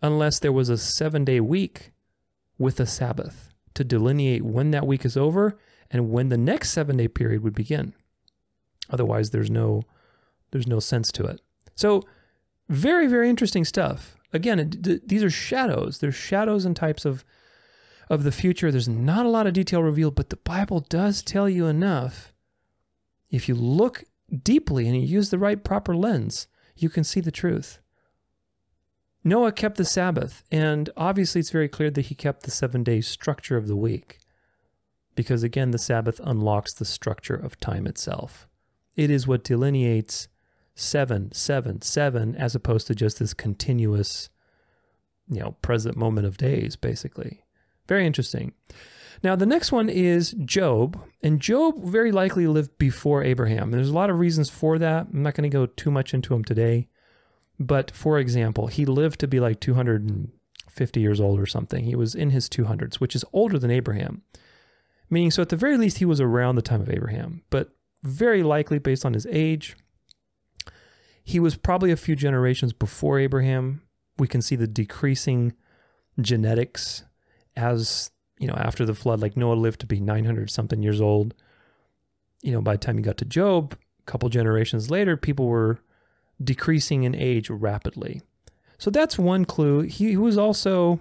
unless 0.02 0.40
there 0.40 0.52
was 0.52 0.70
a 0.70 0.78
seven 0.78 1.26
day 1.26 1.40
week 1.40 1.92
with 2.58 2.80
a 2.80 2.86
Sabbath 2.86 3.50
to 3.74 3.84
delineate 3.84 4.44
when 4.44 4.72
that 4.72 4.88
week 4.88 5.04
is 5.04 5.18
over 5.18 5.58
and 5.92 6.10
when 6.10 6.30
the 6.30 6.38
next 6.38 6.72
seven 6.72 6.98
day 6.98 7.08
period 7.08 7.44
would 7.44 7.56
begin. 7.56 7.94
Otherwise, 8.90 9.32
there's 9.32 9.50
no 9.50 9.84
there's 10.52 10.68
no 10.68 10.80
sense 10.80 11.12
to 11.14 11.26
it. 11.26 11.42
So, 11.76 12.04
very 12.70 13.08
very 13.08 13.30
interesting 13.30 13.66
stuff. 13.66 14.16
Again, 14.36 14.60
it, 14.60 15.08
these 15.08 15.24
are 15.24 15.30
shadows. 15.30 16.00
There's 16.00 16.16
shadows 16.16 16.66
and 16.66 16.76
types 16.76 17.06
of 17.06 17.24
of 18.10 18.24
the 18.24 18.32
future. 18.32 18.72
There's 18.72 18.88
not 18.88 19.26
a 19.26 19.30
lot 19.30 19.48
of 19.48 19.54
detail 19.54 19.82
revealed, 19.82 20.16
but 20.16 20.30
the 20.30 20.36
Bible 20.36 20.82
does 20.82 21.24
tell 21.24 21.50
you 21.50 21.66
enough. 21.66 22.34
If 23.32 23.50
you 23.50 23.56
look 23.56 24.04
deeply 24.44 24.88
and 24.88 24.96
you 24.96 25.02
use 25.02 25.30
the 25.30 25.40
right 25.40 25.64
proper 25.64 25.96
lens, 25.96 26.48
you 26.76 26.90
can 26.90 27.04
see 27.04 27.20
the 27.20 27.32
truth. 27.32 27.80
Noah 29.24 29.54
kept 29.54 29.78
the 29.78 29.86
Sabbath, 29.86 30.44
and 30.52 30.90
obviously 30.96 31.40
it's 31.40 31.50
very 31.50 31.68
clear 31.68 31.90
that 31.90 32.08
he 32.08 32.16
kept 32.16 32.44
the 32.44 32.52
seven 32.52 32.84
day 32.84 33.02
structure 33.02 33.58
of 33.58 33.68
the 33.68 33.76
week. 33.76 34.20
Because 35.16 35.44
again, 35.44 35.72
the 35.72 35.80
Sabbath 35.80 36.20
unlocks 36.24 36.74
the 36.74 36.86
structure 36.86 37.36
of 37.36 37.60
time 37.60 37.88
itself. 37.88 38.48
It 38.96 39.10
is 39.10 39.26
what 39.26 39.44
delineates 39.44 40.28
seven, 40.76 41.32
seven, 41.32 41.82
seven, 41.82 42.36
as 42.36 42.54
opposed 42.54 42.88
to 42.88 42.96
just 42.96 43.20
this 43.20 43.34
continuous 43.34 44.30
you 45.30 45.40
know, 45.40 45.56
present 45.62 45.98
moment 45.98 46.28
of 46.28 46.38
days, 46.38 46.76
basically. 46.76 47.44
Very 47.88 48.06
interesting. 48.06 48.54
Now, 49.24 49.36
the 49.36 49.46
next 49.46 49.72
one 49.72 49.90
is 49.90 50.36
Job, 50.44 51.02
and 51.24 51.40
Job 51.40 51.84
very 51.84 52.12
likely 52.12 52.48
lived 52.48 52.78
before 52.78 53.24
Abraham. 53.24 53.72
There's 53.72 53.90
a 53.90 53.94
lot 53.94 54.10
of 54.10 54.20
reasons 54.20 54.50
for 54.50 54.78
that. 54.78 55.08
I'm 55.12 55.24
not 55.24 55.36
going 55.36 55.50
to 55.50 55.56
go 55.56 55.66
too 55.66 55.90
much 55.90 56.14
into 56.14 56.30
them 56.30 56.44
today. 56.44 56.90
But 57.60 57.92
for 57.92 58.20
example, 58.20 58.68
he 58.68 58.86
lived 58.86 59.20
to 59.22 59.28
be 59.28 59.40
like 59.40 59.62
250 59.62 61.00
years 61.00 61.22
old 61.22 61.40
or 61.40 61.46
something. 61.46 61.86
He 61.86 61.96
was 61.96 62.14
in 62.14 62.32
his 62.32 62.50
200s, 62.50 62.96
which 62.96 63.16
is 63.16 63.24
older 63.32 63.58
than 63.58 63.72
Abraham. 63.72 64.24
Meaning, 65.10 65.32
so 65.32 65.42
at 65.42 65.50
the 65.50 65.56
very 65.56 65.78
least, 65.78 66.00
he 66.00 66.06
was 66.06 66.20
around 66.20 66.56
the 66.56 66.62
time 66.62 66.82
of 66.82 66.90
Abraham, 66.90 67.44
but 67.50 67.70
very 68.04 68.44
likely 68.44 68.80
based 68.80 69.06
on 69.06 69.14
his 69.14 69.26
age, 69.30 69.76
he 71.26 71.40
was 71.40 71.58
probably 71.58 71.92
a 71.92 71.98
few 71.98 72.16
generations 72.16 72.72
before 72.72 73.20
Abraham. 73.20 73.82
We 74.18 74.28
can 74.28 74.44
see 74.44 74.56
the 74.56 74.68
decreasing 74.68 75.54
genetics 76.22 77.04
as, 77.56 78.12
you 78.40 78.48
know, 78.48 78.54
after 78.54 78.86
the 78.86 78.94
flood, 78.94 79.22
like 79.22 79.36
Noah 79.36 79.56
lived 79.56 79.80
to 79.82 79.88
be 79.88 80.00
900 80.00 80.52
something 80.52 80.84
years 80.84 81.02
old. 81.02 81.34
You 82.44 82.52
know, 82.52 82.62
by 82.62 82.74
the 82.74 82.78
time 82.78 82.98
he 82.98 83.04
got 83.04 83.18
to 83.18 83.26
Job, 83.26 83.76
a 84.00 84.04
couple 84.12 84.30
generations 84.30 84.92
later, 84.92 85.18
people 85.18 85.48
were 85.48 85.80
decreasing 86.42 87.04
in 87.04 87.16
age 87.16 87.50
rapidly. 87.50 88.22
So 88.78 88.92
that's 88.92 89.18
one 89.18 89.46
clue. 89.46 89.82
He 89.82 90.16
was 90.16 90.38
also 90.38 91.00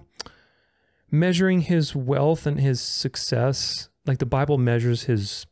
measuring 1.11 1.61
his 1.61 1.95
wealth 1.95 2.47
and 2.47 2.59
his 2.59 2.81
success, 2.81 3.91
like 4.07 4.19
the 4.19 4.27
Bible 4.27 4.57
measures 4.57 5.03
his 5.05 5.47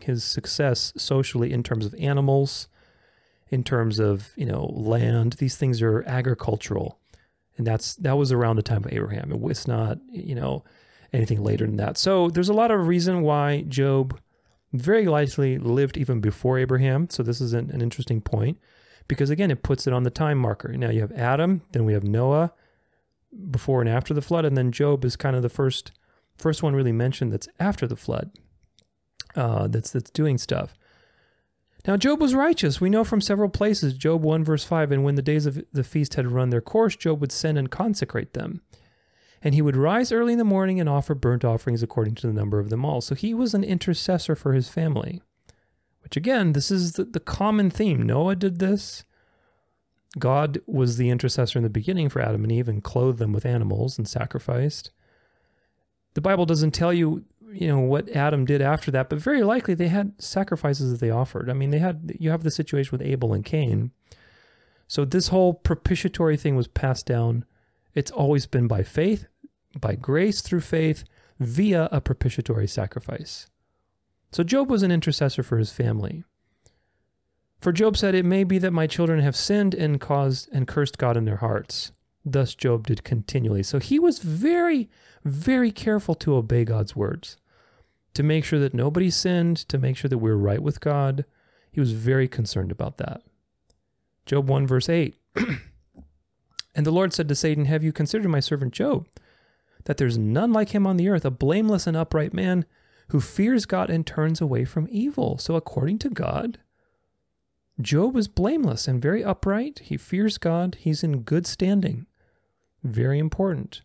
his 0.00 0.24
success 0.24 0.92
socially 0.96 1.52
in 1.52 1.62
terms 1.62 1.84
of 1.84 1.94
animals, 1.98 2.66
in 3.54 3.62
terms 3.62 4.00
of 4.00 4.32
you 4.36 4.44
know 4.44 4.66
land. 4.74 5.34
These 5.34 5.56
things 5.56 5.80
are 5.80 6.02
agricultural, 6.06 6.98
and 7.56 7.66
that's 7.66 7.94
that 7.96 8.18
was 8.18 8.32
around 8.32 8.56
the 8.56 8.62
time 8.62 8.84
of 8.84 8.92
Abraham. 8.92 9.30
It 9.30 9.40
was 9.40 9.68
not 9.68 9.98
you 10.10 10.34
know 10.34 10.64
anything 11.12 11.42
later 11.42 11.64
than 11.64 11.76
that. 11.76 11.96
So 11.96 12.28
there's 12.28 12.48
a 12.48 12.60
lot 12.62 12.72
of 12.72 12.88
reason 12.88 13.22
why 13.22 13.62
Job 13.62 14.18
very 14.72 15.06
likely 15.06 15.56
lived 15.56 15.96
even 15.96 16.20
before 16.20 16.58
Abraham. 16.58 17.08
So 17.08 17.22
this 17.22 17.40
is 17.40 17.52
an, 17.52 17.70
an 17.70 17.80
interesting 17.80 18.20
point 18.20 18.58
because 19.06 19.30
again 19.30 19.52
it 19.52 19.62
puts 19.62 19.86
it 19.86 19.92
on 19.92 20.02
the 20.02 20.10
time 20.10 20.38
marker. 20.38 20.76
Now 20.76 20.90
you 20.90 21.00
have 21.00 21.12
Adam, 21.12 21.62
then 21.70 21.84
we 21.84 21.92
have 21.92 22.04
Noah 22.04 22.52
before 23.50 23.80
and 23.80 23.88
after 23.88 24.12
the 24.12 24.22
flood, 24.22 24.44
and 24.44 24.56
then 24.56 24.72
Job 24.72 25.04
is 25.04 25.14
kind 25.14 25.36
of 25.36 25.42
the 25.42 25.48
first 25.48 25.92
first 26.36 26.64
one 26.64 26.74
really 26.74 26.92
mentioned 26.92 27.32
that's 27.32 27.48
after 27.60 27.86
the 27.86 27.96
flood. 27.96 28.32
Uh, 29.36 29.68
that's 29.68 29.92
that's 29.92 30.10
doing 30.10 30.38
stuff. 30.38 30.74
Now, 31.86 31.98
Job 31.98 32.20
was 32.20 32.34
righteous. 32.34 32.80
We 32.80 32.88
know 32.88 33.04
from 33.04 33.20
several 33.20 33.50
places, 33.50 33.94
Job 33.94 34.22
1, 34.22 34.42
verse 34.42 34.64
5, 34.64 34.90
and 34.90 35.04
when 35.04 35.16
the 35.16 35.22
days 35.22 35.44
of 35.44 35.62
the 35.72 35.84
feast 35.84 36.14
had 36.14 36.26
run 36.26 36.50
their 36.50 36.62
course, 36.62 36.96
Job 36.96 37.20
would 37.20 37.32
send 37.32 37.58
and 37.58 37.70
consecrate 37.70 38.32
them. 38.32 38.62
And 39.42 39.54
he 39.54 39.60
would 39.60 39.76
rise 39.76 40.10
early 40.10 40.32
in 40.32 40.38
the 40.38 40.44
morning 40.44 40.80
and 40.80 40.88
offer 40.88 41.14
burnt 41.14 41.44
offerings 41.44 41.82
according 41.82 42.14
to 42.16 42.26
the 42.26 42.32
number 42.32 42.58
of 42.58 42.70
them 42.70 42.84
all. 42.84 43.02
So 43.02 43.14
he 43.14 43.34
was 43.34 43.52
an 43.52 43.62
intercessor 43.62 44.34
for 44.34 44.54
his 44.54 44.70
family, 44.70 45.20
which 46.02 46.16
again, 46.16 46.54
this 46.54 46.70
is 46.70 46.92
the, 46.92 47.04
the 47.04 47.20
common 47.20 47.68
theme. 47.68 48.02
Noah 48.02 48.36
did 48.36 48.58
this. 48.58 49.04
God 50.18 50.60
was 50.66 50.96
the 50.96 51.10
intercessor 51.10 51.58
in 51.58 51.62
the 51.64 51.68
beginning 51.68 52.08
for 52.08 52.22
Adam 52.22 52.44
and 52.44 52.52
Eve 52.52 52.68
and 52.68 52.82
clothed 52.82 53.18
them 53.18 53.32
with 53.32 53.44
animals 53.44 53.98
and 53.98 54.08
sacrificed. 54.08 54.90
The 56.14 56.20
Bible 56.22 56.46
doesn't 56.46 56.70
tell 56.70 56.94
you 56.94 57.24
you 57.54 57.68
know 57.68 57.80
what 57.80 58.08
Adam 58.10 58.44
did 58.44 58.60
after 58.60 58.90
that, 58.90 59.08
but 59.08 59.18
very 59.18 59.42
likely 59.42 59.74
they 59.74 59.88
had 59.88 60.12
sacrifices 60.22 60.90
that 60.90 61.00
they 61.00 61.10
offered. 61.10 61.48
I 61.48 61.52
mean, 61.52 61.70
they 61.70 61.78
had 61.78 62.16
you 62.18 62.30
have 62.30 62.42
the 62.42 62.50
situation 62.50 62.90
with 62.92 63.06
Abel 63.06 63.32
and 63.32 63.44
Cain. 63.44 63.92
So 64.86 65.04
this 65.04 65.28
whole 65.28 65.54
propitiatory 65.54 66.36
thing 66.36 66.56
was 66.56 66.68
passed 66.68 67.06
down. 67.06 67.44
It's 67.94 68.10
always 68.10 68.46
been 68.46 68.66
by 68.66 68.82
faith, 68.82 69.26
by 69.80 69.94
grace 69.94 70.40
through 70.40 70.60
faith, 70.60 71.04
via 71.38 71.88
a 71.90 72.00
propitiatory 72.00 72.66
sacrifice. 72.66 73.48
So 74.32 74.42
Job 74.42 74.70
was 74.70 74.82
an 74.82 74.90
intercessor 74.90 75.42
for 75.42 75.58
his 75.58 75.72
family. 75.72 76.24
For 77.60 77.72
Job 77.72 77.96
said, 77.96 78.14
It 78.14 78.24
may 78.24 78.44
be 78.44 78.58
that 78.58 78.72
my 78.72 78.86
children 78.86 79.20
have 79.20 79.36
sinned 79.36 79.74
and 79.74 80.00
caused 80.00 80.48
and 80.52 80.68
cursed 80.68 80.98
God 80.98 81.16
in 81.16 81.24
their 81.24 81.36
hearts. 81.36 81.92
Thus 82.24 82.54
Job 82.54 82.86
did 82.86 83.04
continually. 83.04 83.62
So 83.62 83.78
he 83.78 83.98
was 83.98 84.18
very, 84.18 84.90
very 85.24 85.70
careful 85.70 86.14
to 86.16 86.34
obey 86.34 86.64
God's 86.64 86.96
words 86.96 87.36
to 88.14 88.22
make 88.22 88.44
sure 88.44 88.58
that 88.58 88.74
nobody 88.74 89.10
sinned, 89.10 89.56
to 89.68 89.78
make 89.78 89.96
sure 89.96 90.08
that 90.08 90.18
we 90.18 90.30
we're 90.30 90.36
right 90.36 90.62
with 90.62 90.80
God. 90.80 91.24
He 91.70 91.80
was 91.80 91.92
very 91.92 92.28
concerned 92.28 92.70
about 92.70 92.96
that. 92.98 93.22
Job 94.26 94.48
1, 94.48 94.66
verse 94.66 94.88
8. 94.88 95.14
and 96.74 96.86
the 96.86 96.92
Lord 96.92 97.12
said 97.12 97.28
to 97.28 97.34
Satan, 97.34 97.66
Have 97.66 97.84
you 97.84 97.92
considered 97.92 98.28
my 98.28 98.40
servant 98.40 98.72
Job, 98.72 99.06
that 99.84 99.96
there's 99.96 100.16
none 100.16 100.52
like 100.52 100.70
him 100.70 100.86
on 100.86 100.96
the 100.96 101.08
earth, 101.08 101.24
a 101.24 101.30
blameless 101.30 101.86
and 101.86 101.96
upright 101.96 102.32
man 102.32 102.64
who 103.08 103.20
fears 103.20 103.66
God 103.66 103.90
and 103.90 104.06
turns 104.06 104.40
away 104.40 104.64
from 104.64 104.88
evil? 104.90 105.36
So, 105.36 105.56
according 105.56 105.98
to 106.00 106.10
God, 106.10 106.58
Job 107.80 108.16
is 108.16 108.28
blameless 108.28 108.86
and 108.86 109.02
very 109.02 109.24
upright. 109.24 109.80
He 109.80 109.96
fears 109.96 110.38
God. 110.38 110.76
He's 110.78 111.02
in 111.02 111.22
good 111.22 111.46
standing. 111.46 112.06
Very 112.84 113.18
important. 113.18 113.82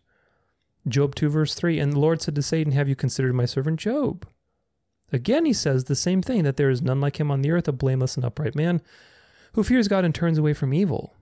Job 0.88 1.14
2, 1.14 1.28
verse 1.28 1.54
3 1.54 1.78
And 1.78 1.92
the 1.92 1.98
Lord 1.98 2.22
said 2.22 2.34
to 2.34 2.42
Satan, 2.42 2.72
Have 2.72 2.88
you 2.88 2.96
considered 2.96 3.34
my 3.34 3.44
servant 3.44 3.80
Job? 3.80 4.26
Again, 5.12 5.44
he 5.44 5.52
says 5.52 5.84
the 5.84 5.96
same 5.96 6.22
thing 6.22 6.44
that 6.44 6.56
there 6.56 6.70
is 6.70 6.82
none 6.82 7.00
like 7.00 7.18
him 7.18 7.30
on 7.30 7.42
the 7.42 7.50
earth, 7.50 7.68
a 7.68 7.72
blameless 7.72 8.16
and 8.16 8.24
upright 8.24 8.54
man 8.54 8.80
who 9.54 9.64
fears 9.64 9.88
God 9.88 10.04
and 10.04 10.14
turns 10.14 10.38
away 10.38 10.54
from 10.54 10.72
evil. 10.72 11.14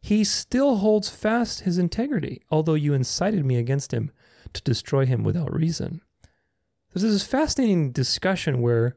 He 0.00 0.22
still 0.22 0.76
holds 0.76 1.08
fast 1.08 1.62
his 1.62 1.78
integrity, 1.78 2.42
although 2.50 2.74
you 2.74 2.94
incited 2.94 3.44
me 3.44 3.56
against 3.56 3.92
him 3.92 4.10
to 4.52 4.62
destroy 4.62 5.06
him 5.06 5.24
without 5.24 5.52
reason. 5.52 6.02
There's 6.92 7.02
this 7.02 7.24
fascinating 7.24 7.90
discussion 7.90 8.60
where 8.60 8.96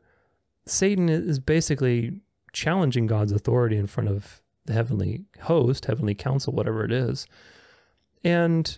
Satan 0.66 1.10
is 1.10 1.40
basically 1.40 2.20
challenging 2.54 3.08
God's 3.08 3.32
authority 3.32 3.78
in 3.78 3.88
front 3.88 4.10
of 4.10 4.42
the 4.66 4.74
heavenly 4.74 5.26
host, 5.42 5.86
heavenly 5.86 6.14
council, 6.14 6.54
whatever 6.54 6.84
it 6.84 6.92
is. 6.92 7.26
And 8.24 8.78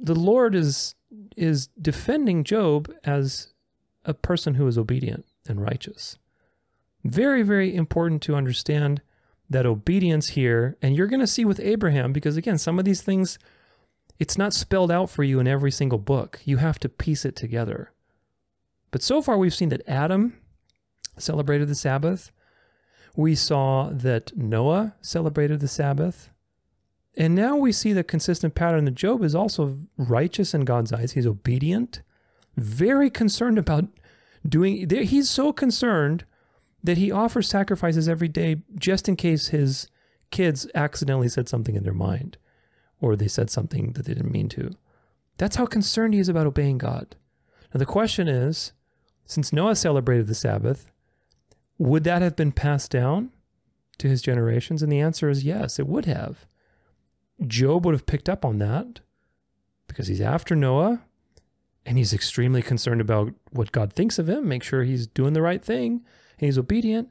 the 0.00 0.14
Lord 0.14 0.54
is 0.54 0.94
is 1.36 1.68
defending 1.80 2.44
Job 2.44 2.92
as 3.04 3.54
a 4.04 4.14
person 4.14 4.54
who 4.54 4.66
is 4.66 4.76
obedient 4.76 5.24
and 5.48 5.60
righteous. 5.60 6.18
Very, 7.04 7.42
very 7.42 7.74
important 7.74 8.22
to 8.22 8.34
understand 8.34 9.00
that 9.48 9.66
obedience 9.66 10.30
here, 10.30 10.76
and 10.82 10.94
you're 10.94 11.06
going 11.06 11.20
to 11.20 11.26
see 11.26 11.44
with 11.44 11.60
Abraham, 11.60 12.12
because 12.12 12.36
again, 12.36 12.58
some 12.58 12.78
of 12.78 12.84
these 12.84 13.00
things, 13.00 13.38
it's 14.18 14.36
not 14.36 14.52
spelled 14.52 14.90
out 14.90 15.08
for 15.08 15.22
you 15.22 15.40
in 15.40 15.48
every 15.48 15.70
single 15.70 15.98
book. 15.98 16.40
You 16.44 16.58
have 16.58 16.78
to 16.80 16.88
piece 16.88 17.24
it 17.24 17.36
together. 17.36 17.92
But 18.90 19.02
so 19.02 19.22
far, 19.22 19.38
we've 19.38 19.54
seen 19.54 19.68
that 19.70 19.88
Adam 19.88 20.34
celebrated 21.16 21.68
the 21.68 21.74
Sabbath. 21.74 22.30
We 23.16 23.34
saw 23.34 23.90
that 23.92 24.36
Noah 24.36 24.94
celebrated 25.00 25.60
the 25.60 25.68
Sabbath. 25.68 26.30
And 27.18 27.34
now 27.34 27.56
we 27.56 27.72
see 27.72 27.92
the 27.92 28.04
consistent 28.04 28.54
pattern 28.54 28.84
that 28.84 28.94
Job 28.94 29.24
is 29.24 29.34
also 29.34 29.76
righteous 29.96 30.54
in 30.54 30.64
God's 30.64 30.92
eyes. 30.92 31.12
He's 31.12 31.26
obedient, 31.26 32.00
very 32.56 33.10
concerned 33.10 33.58
about 33.58 33.86
doing, 34.48 34.88
he's 34.88 35.28
so 35.28 35.52
concerned 35.52 36.24
that 36.84 36.96
he 36.96 37.10
offers 37.10 37.48
sacrifices 37.48 38.08
every 38.08 38.28
day 38.28 38.62
just 38.76 39.08
in 39.08 39.16
case 39.16 39.48
his 39.48 39.88
kids 40.30 40.68
accidentally 40.76 41.28
said 41.28 41.48
something 41.48 41.74
in 41.74 41.82
their 41.82 41.92
mind 41.92 42.38
or 43.00 43.16
they 43.16 43.26
said 43.26 43.50
something 43.50 43.94
that 43.94 44.06
they 44.06 44.14
didn't 44.14 44.30
mean 44.30 44.48
to. 44.50 44.70
That's 45.38 45.56
how 45.56 45.66
concerned 45.66 46.14
he 46.14 46.20
is 46.20 46.28
about 46.28 46.46
obeying 46.46 46.78
God. 46.78 47.16
Now, 47.74 47.78
the 47.78 47.86
question 47.86 48.28
is 48.28 48.72
since 49.26 49.52
Noah 49.52 49.74
celebrated 49.74 50.28
the 50.28 50.36
Sabbath, 50.36 50.86
would 51.78 52.04
that 52.04 52.22
have 52.22 52.36
been 52.36 52.52
passed 52.52 52.92
down 52.92 53.30
to 53.98 54.08
his 54.08 54.22
generations? 54.22 54.84
And 54.84 54.92
the 54.92 55.00
answer 55.00 55.28
is 55.28 55.44
yes, 55.44 55.80
it 55.80 55.88
would 55.88 56.04
have. 56.04 56.46
Job 57.46 57.84
would 57.84 57.94
have 57.94 58.06
picked 58.06 58.28
up 58.28 58.44
on 58.44 58.58
that 58.58 59.00
because 59.86 60.08
he's 60.08 60.20
after 60.20 60.56
Noah 60.56 61.02
and 61.86 61.96
he's 61.96 62.12
extremely 62.12 62.62
concerned 62.62 63.00
about 63.00 63.32
what 63.50 63.72
God 63.72 63.92
thinks 63.92 64.18
of 64.18 64.28
him, 64.28 64.48
make 64.48 64.62
sure 64.62 64.82
he's 64.82 65.06
doing 65.06 65.32
the 65.32 65.42
right 65.42 65.64
thing 65.64 66.04
and 66.38 66.46
he's 66.46 66.58
obedient. 66.58 67.08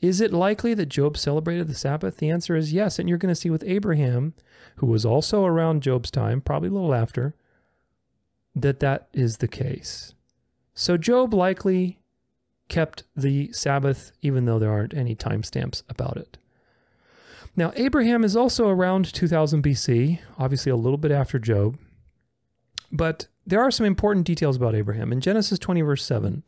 Is 0.00 0.20
it 0.20 0.32
likely 0.32 0.74
that 0.74 0.86
Job 0.86 1.16
celebrated 1.16 1.66
the 1.66 1.74
Sabbath? 1.74 2.18
The 2.18 2.30
answer 2.30 2.54
is 2.54 2.72
yes. 2.72 2.98
And 2.98 3.08
you're 3.08 3.18
going 3.18 3.34
to 3.34 3.40
see 3.40 3.50
with 3.50 3.64
Abraham, 3.66 4.34
who 4.76 4.86
was 4.86 5.04
also 5.04 5.44
around 5.44 5.82
Job's 5.82 6.10
time, 6.10 6.40
probably 6.40 6.68
a 6.68 6.72
little 6.72 6.94
after, 6.94 7.34
that 8.54 8.80
that 8.80 9.08
is 9.12 9.38
the 9.38 9.48
case. 9.48 10.14
So 10.74 10.96
Job 10.96 11.34
likely 11.34 11.98
kept 12.68 13.02
the 13.16 13.52
Sabbath, 13.52 14.12
even 14.22 14.44
though 14.44 14.58
there 14.58 14.70
aren't 14.70 14.94
any 14.94 15.16
timestamps 15.16 15.82
about 15.88 16.16
it. 16.16 16.38
Now, 17.58 17.72
Abraham 17.74 18.22
is 18.22 18.36
also 18.36 18.68
around 18.68 19.12
2000 19.12 19.64
BC, 19.64 20.20
obviously 20.38 20.70
a 20.70 20.76
little 20.76 20.96
bit 20.96 21.10
after 21.10 21.40
Job. 21.40 21.76
But 22.92 23.26
there 23.44 23.60
are 23.60 23.72
some 23.72 23.84
important 23.84 24.26
details 24.26 24.54
about 24.54 24.76
Abraham. 24.76 25.12
In 25.12 25.20
Genesis 25.20 25.58
20, 25.58 25.80
verse 25.80 26.04
7, 26.04 26.44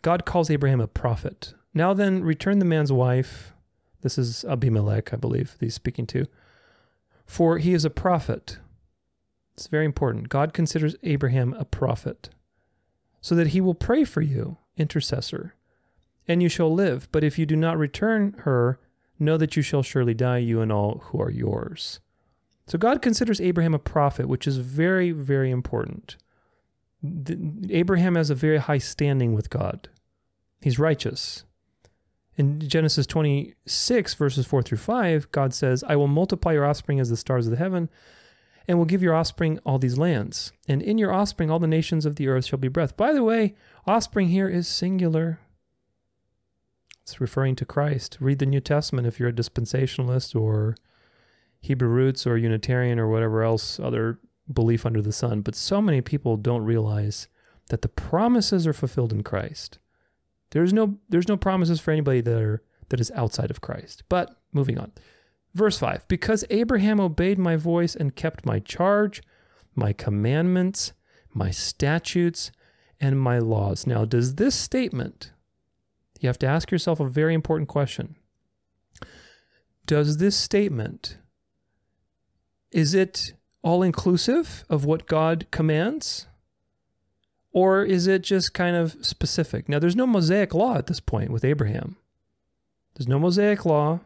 God 0.00 0.24
calls 0.24 0.48
Abraham 0.48 0.80
a 0.80 0.86
prophet. 0.86 1.52
Now 1.74 1.92
then, 1.92 2.24
return 2.24 2.60
the 2.60 2.64
man's 2.64 2.90
wife. 2.90 3.52
This 4.00 4.16
is 4.16 4.42
Abimelech, 4.46 5.12
I 5.12 5.18
believe, 5.18 5.58
he's 5.60 5.74
speaking 5.74 6.06
to. 6.06 6.24
For 7.26 7.58
he 7.58 7.74
is 7.74 7.84
a 7.84 7.90
prophet. 7.90 8.56
It's 9.52 9.66
very 9.66 9.84
important. 9.84 10.30
God 10.30 10.54
considers 10.54 10.96
Abraham 11.02 11.52
a 11.58 11.66
prophet, 11.66 12.30
so 13.20 13.34
that 13.34 13.48
he 13.48 13.60
will 13.60 13.74
pray 13.74 14.04
for 14.04 14.22
you, 14.22 14.56
intercessor, 14.78 15.56
and 16.26 16.42
you 16.42 16.48
shall 16.48 16.72
live. 16.72 17.06
But 17.12 17.22
if 17.22 17.38
you 17.38 17.44
do 17.44 17.54
not 17.54 17.76
return 17.76 18.34
her, 18.38 18.80
know 19.20 19.36
that 19.36 19.56
you 19.56 19.62
shall 19.62 19.82
surely 19.82 20.14
die, 20.14 20.38
you 20.38 20.60
and 20.60 20.72
all 20.72 21.02
who 21.06 21.20
are 21.20 21.30
yours. 21.30 22.00
So 22.66 22.78
God 22.78 23.02
considers 23.02 23.40
Abraham 23.40 23.74
a 23.74 23.78
prophet, 23.78 24.28
which 24.28 24.46
is 24.46 24.56
very, 24.58 25.10
very 25.10 25.50
important. 25.50 26.16
Abraham 27.68 28.14
has 28.14 28.30
a 28.30 28.34
very 28.34 28.58
high 28.58 28.78
standing 28.78 29.34
with 29.34 29.50
God. 29.50 29.88
He's 30.60 30.78
righteous. 30.78 31.44
In 32.36 32.60
Genesis 32.60 33.06
26, 33.06 34.14
verses 34.14 34.46
4 34.46 34.62
through 34.62 34.78
5, 34.78 35.32
God 35.32 35.52
says, 35.52 35.84
I 35.86 35.96
will 35.96 36.08
multiply 36.08 36.52
your 36.52 36.64
offspring 36.64 37.00
as 37.00 37.10
the 37.10 37.16
stars 37.16 37.46
of 37.46 37.50
the 37.50 37.58
heaven, 37.58 37.90
and 38.68 38.78
will 38.78 38.84
give 38.84 39.02
your 39.02 39.14
offspring 39.14 39.58
all 39.66 39.78
these 39.78 39.98
lands. 39.98 40.52
And 40.68 40.80
in 40.80 40.96
your 40.96 41.12
offspring 41.12 41.50
all 41.50 41.58
the 41.58 41.66
nations 41.66 42.06
of 42.06 42.16
the 42.16 42.28
earth 42.28 42.46
shall 42.46 42.58
be 42.58 42.68
breath. 42.68 42.96
By 42.96 43.12
the 43.12 43.24
way, 43.24 43.56
offspring 43.86 44.28
here 44.28 44.48
is 44.48 44.68
singular. 44.68 45.40
It's 47.10 47.20
referring 47.20 47.56
to 47.56 47.64
Christ. 47.64 48.18
Read 48.20 48.38
the 48.38 48.46
New 48.46 48.60
Testament 48.60 49.04
if 49.04 49.18
you're 49.18 49.30
a 49.30 49.32
dispensationalist 49.32 50.40
or 50.40 50.76
Hebrew 51.60 51.88
roots 51.88 52.24
or 52.24 52.36
Unitarian 52.38 53.00
or 53.00 53.08
whatever 53.08 53.42
else 53.42 53.80
other 53.80 54.20
belief 54.52 54.86
under 54.86 55.02
the 55.02 55.10
sun. 55.10 55.40
But 55.40 55.56
so 55.56 55.82
many 55.82 56.02
people 56.02 56.36
don't 56.36 56.62
realize 56.62 57.26
that 57.68 57.82
the 57.82 57.88
promises 57.88 58.64
are 58.64 58.72
fulfilled 58.72 59.12
in 59.12 59.24
Christ. 59.24 59.80
There's 60.50 60.72
no 60.72 60.98
there's 61.08 61.26
no 61.26 61.36
promises 61.36 61.80
for 61.80 61.90
anybody 61.90 62.20
that 62.20 62.40
are 62.40 62.62
that 62.90 63.00
is 63.00 63.10
outside 63.16 63.50
of 63.50 63.60
Christ. 63.60 64.04
But 64.08 64.36
moving 64.52 64.78
on. 64.78 64.92
Verse 65.52 65.78
5 65.78 66.06
Because 66.06 66.44
Abraham 66.48 67.00
obeyed 67.00 67.40
my 67.40 67.56
voice 67.56 67.96
and 67.96 68.14
kept 68.14 68.46
my 68.46 68.60
charge, 68.60 69.20
my 69.74 69.92
commandments, 69.92 70.92
my 71.34 71.50
statutes, 71.50 72.52
and 73.00 73.20
my 73.20 73.40
laws. 73.40 73.84
Now, 73.84 74.04
does 74.04 74.36
this 74.36 74.54
statement, 74.54 75.32
you 76.20 76.28
have 76.28 76.38
to 76.38 76.46
ask 76.46 76.70
yourself 76.70 77.00
a 77.00 77.08
very 77.08 77.34
important 77.34 77.68
question. 77.68 78.16
Does 79.86 80.18
this 80.18 80.36
statement, 80.36 81.18
is 82.70 82.94
it 82.94 83.32
all 83.62 83.82
inclusive 83.82 84.64
of 84.68 84.84
what 84.84 85.06
God 85.06 85.46
commands? 85.50 86.26
Or 87.52 87.82
is 87.82 88.06
it 88.06 88.22
just 88.22 88.54
kind 88.54 88.76
of 88.76 88.96
specific? 89.04 89.68
Now, 89.68 89.80
there's 89.80 89.96
no 89.96 90.06
Mosaic 90.06 90.54
law 90.54 90.76
at 90.76 90.86
this 90.86 91.00
point 91.00 91.30
with 91.30 91.44
Abraham. 91.44 91.96
There's 92.94 93.08
no 93.08 93.18
Mosaic 93.18 93.64
law, 93.64 94.00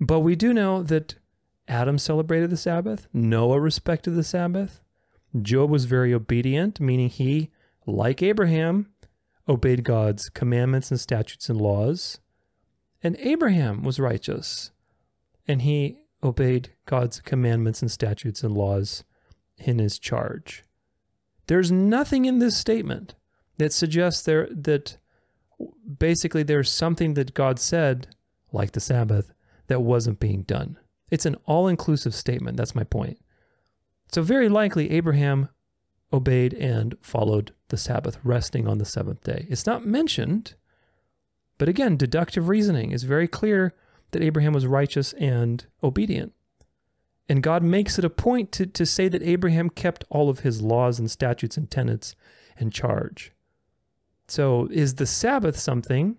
but 0.00 0.20
we 0.20 0.36
do 0.36 0.54
know 0.54 0.82
that 0.82 1.16
Adam 1.68 1.98
celebrated 1.98 2.50
the 2.50 2.56
Sabbath, 2.56 3.06
Noah 3.12 3.60
respected 3.60 4.12
the 4.12 4.24
Sabbath, 4.24 4.80
Job 5.40 5.70
was 5.70 5.86
very 5.86 6.12
obedient, 6.12 6.80
meaning 6.80 7.08
he, 7.08 7.50
like 7.86 8.22
Abraham, 8.22 8.88
obeyed 9.48 9.84
God's 9.84 10.28
commandments 10.28 10.90
and 10.90 11.00
statutes 11.00 11.48
and 11.48 11.60
laws. 11.60 12.20
And 13.02 13.16
Abraham 13.18 13.82
was 13.82 13.98
righteous, 13.98 14.70
and 15.48 15.62
he 15.62 15.98
obeyed 16.22 16.70
God's 16.86 17.20
commandments 17.20 17.82
and 17.82 17.90
statutes 17.90 18.44
and 18.44 18.54
laws 18.54 19.02
in 19.58 19.78
his 19.78 19.98
charge. 19.98 20.64
There's 21.48 21.72
nothing 21.72 22.24
in 22.24 22.38
this 22.38 22.56
statement 22.56 23.14
that 23.58 23.72
suggests 23.72 24.22
there 24.22 24.48
that 24.50 24.98
basically 25.98 26.44
there's 26.44 26.70
something 26.70 27.14
that 27.14 27.34
God 27.34 27.58
said, 27.58 28.08
like 28.52 28.72
the 28.72 28.80
Sabbath, 28.80 29.32
that 29.66 29.80
wasn't 29.80 30.20
being 30.20 30.42
done. 30.42 30.78
It's 31.10 31.26
an 31.26 31.36
all-inclusive 31.46 32.14
statement. 32.14 32.56
That's 32.56 32.74
my 32.74 32.84
point. 32.84 33.18
So 34.12 34.22
very 34.22 34.48
likely 34.48 34.90
Abraham 34.90 35.48
obeyed 36.12 36.54
and 36.54 36.96
followed 37.00 37.52
the 37.68 37.76
Sabbath, 37.76 38.18
resting 38.22 38.68
on 38.68 38.78
the 38.78 38.84
seventh 38.84 39.22
day. 39.22 39.46
It's 39.48 39.66
not 39.66 39.86
mentioned, 39.86 40.54
but 41.58 41.68
again, 41.68 41.96
deductive 41.96 42.48
reasoning 42.48 42.90
is 42.90 43.04
very 43.04 43.28
clear 43.28 43.74
that 44.10 44.22
Abraham 44.22 44.52
was 44.52 44.66
righteous 44.66 45.12
and 45.14 45.64
obedient. 45.82 46.32
And 47.28 47.42
God 47.42 47.62
makes 47.62 47.98
it 47.98 48.04
a 48.04 48.10
point 48.10 48.52
to, 48.52 48.66
to 48.66 48.84
say 48.84 49.08
that 49.08 49.22
Abraham 49.22 49.70
kept 49.70 50.04
all 50.10 50.28
of 50.28 50.40
his 50.40 50.60
laws 50.60 50.98
and 50.98 51.10
statutes 51.10 51.56
and 51.56 51.70
tenets 51.70 52.14
and 52.58 52.72
charge. 52.72 53.32
So, 54.28 54.68
is 54.70 54.96
the 54.96 55.06
Sabbath 55.06 55.58
something 55.58 56.18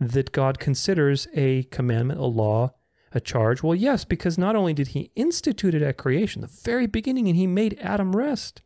that 0.00 0.32
God 0.32 0.58
considers 0.58 1.28
a 1.34 1.64
commandment, 1.64 2.20
a 2.20 2.26
law, 2.26 2.74
a 3.12 3.20
charge? 3.20 3.62
Well, 3.62 3.74
yes, 3.74 4.04
because 4.04 4.38
not 4.38 4.56
only 4.56 4.72
did 4.72 4.88
he 4.88 5.10
institute 5.14 5.74
it 5.74 5.82
at 5.82 5.98
creation, 5.98 6.42
the 6.42 6.48
very 6.48 6.86
beginning, 6.86 7.28
and 7.28 7.36
he 7.36 7.46
made 7.46 7.78
Adam 7.80 8.14
rest. 8.16 8.62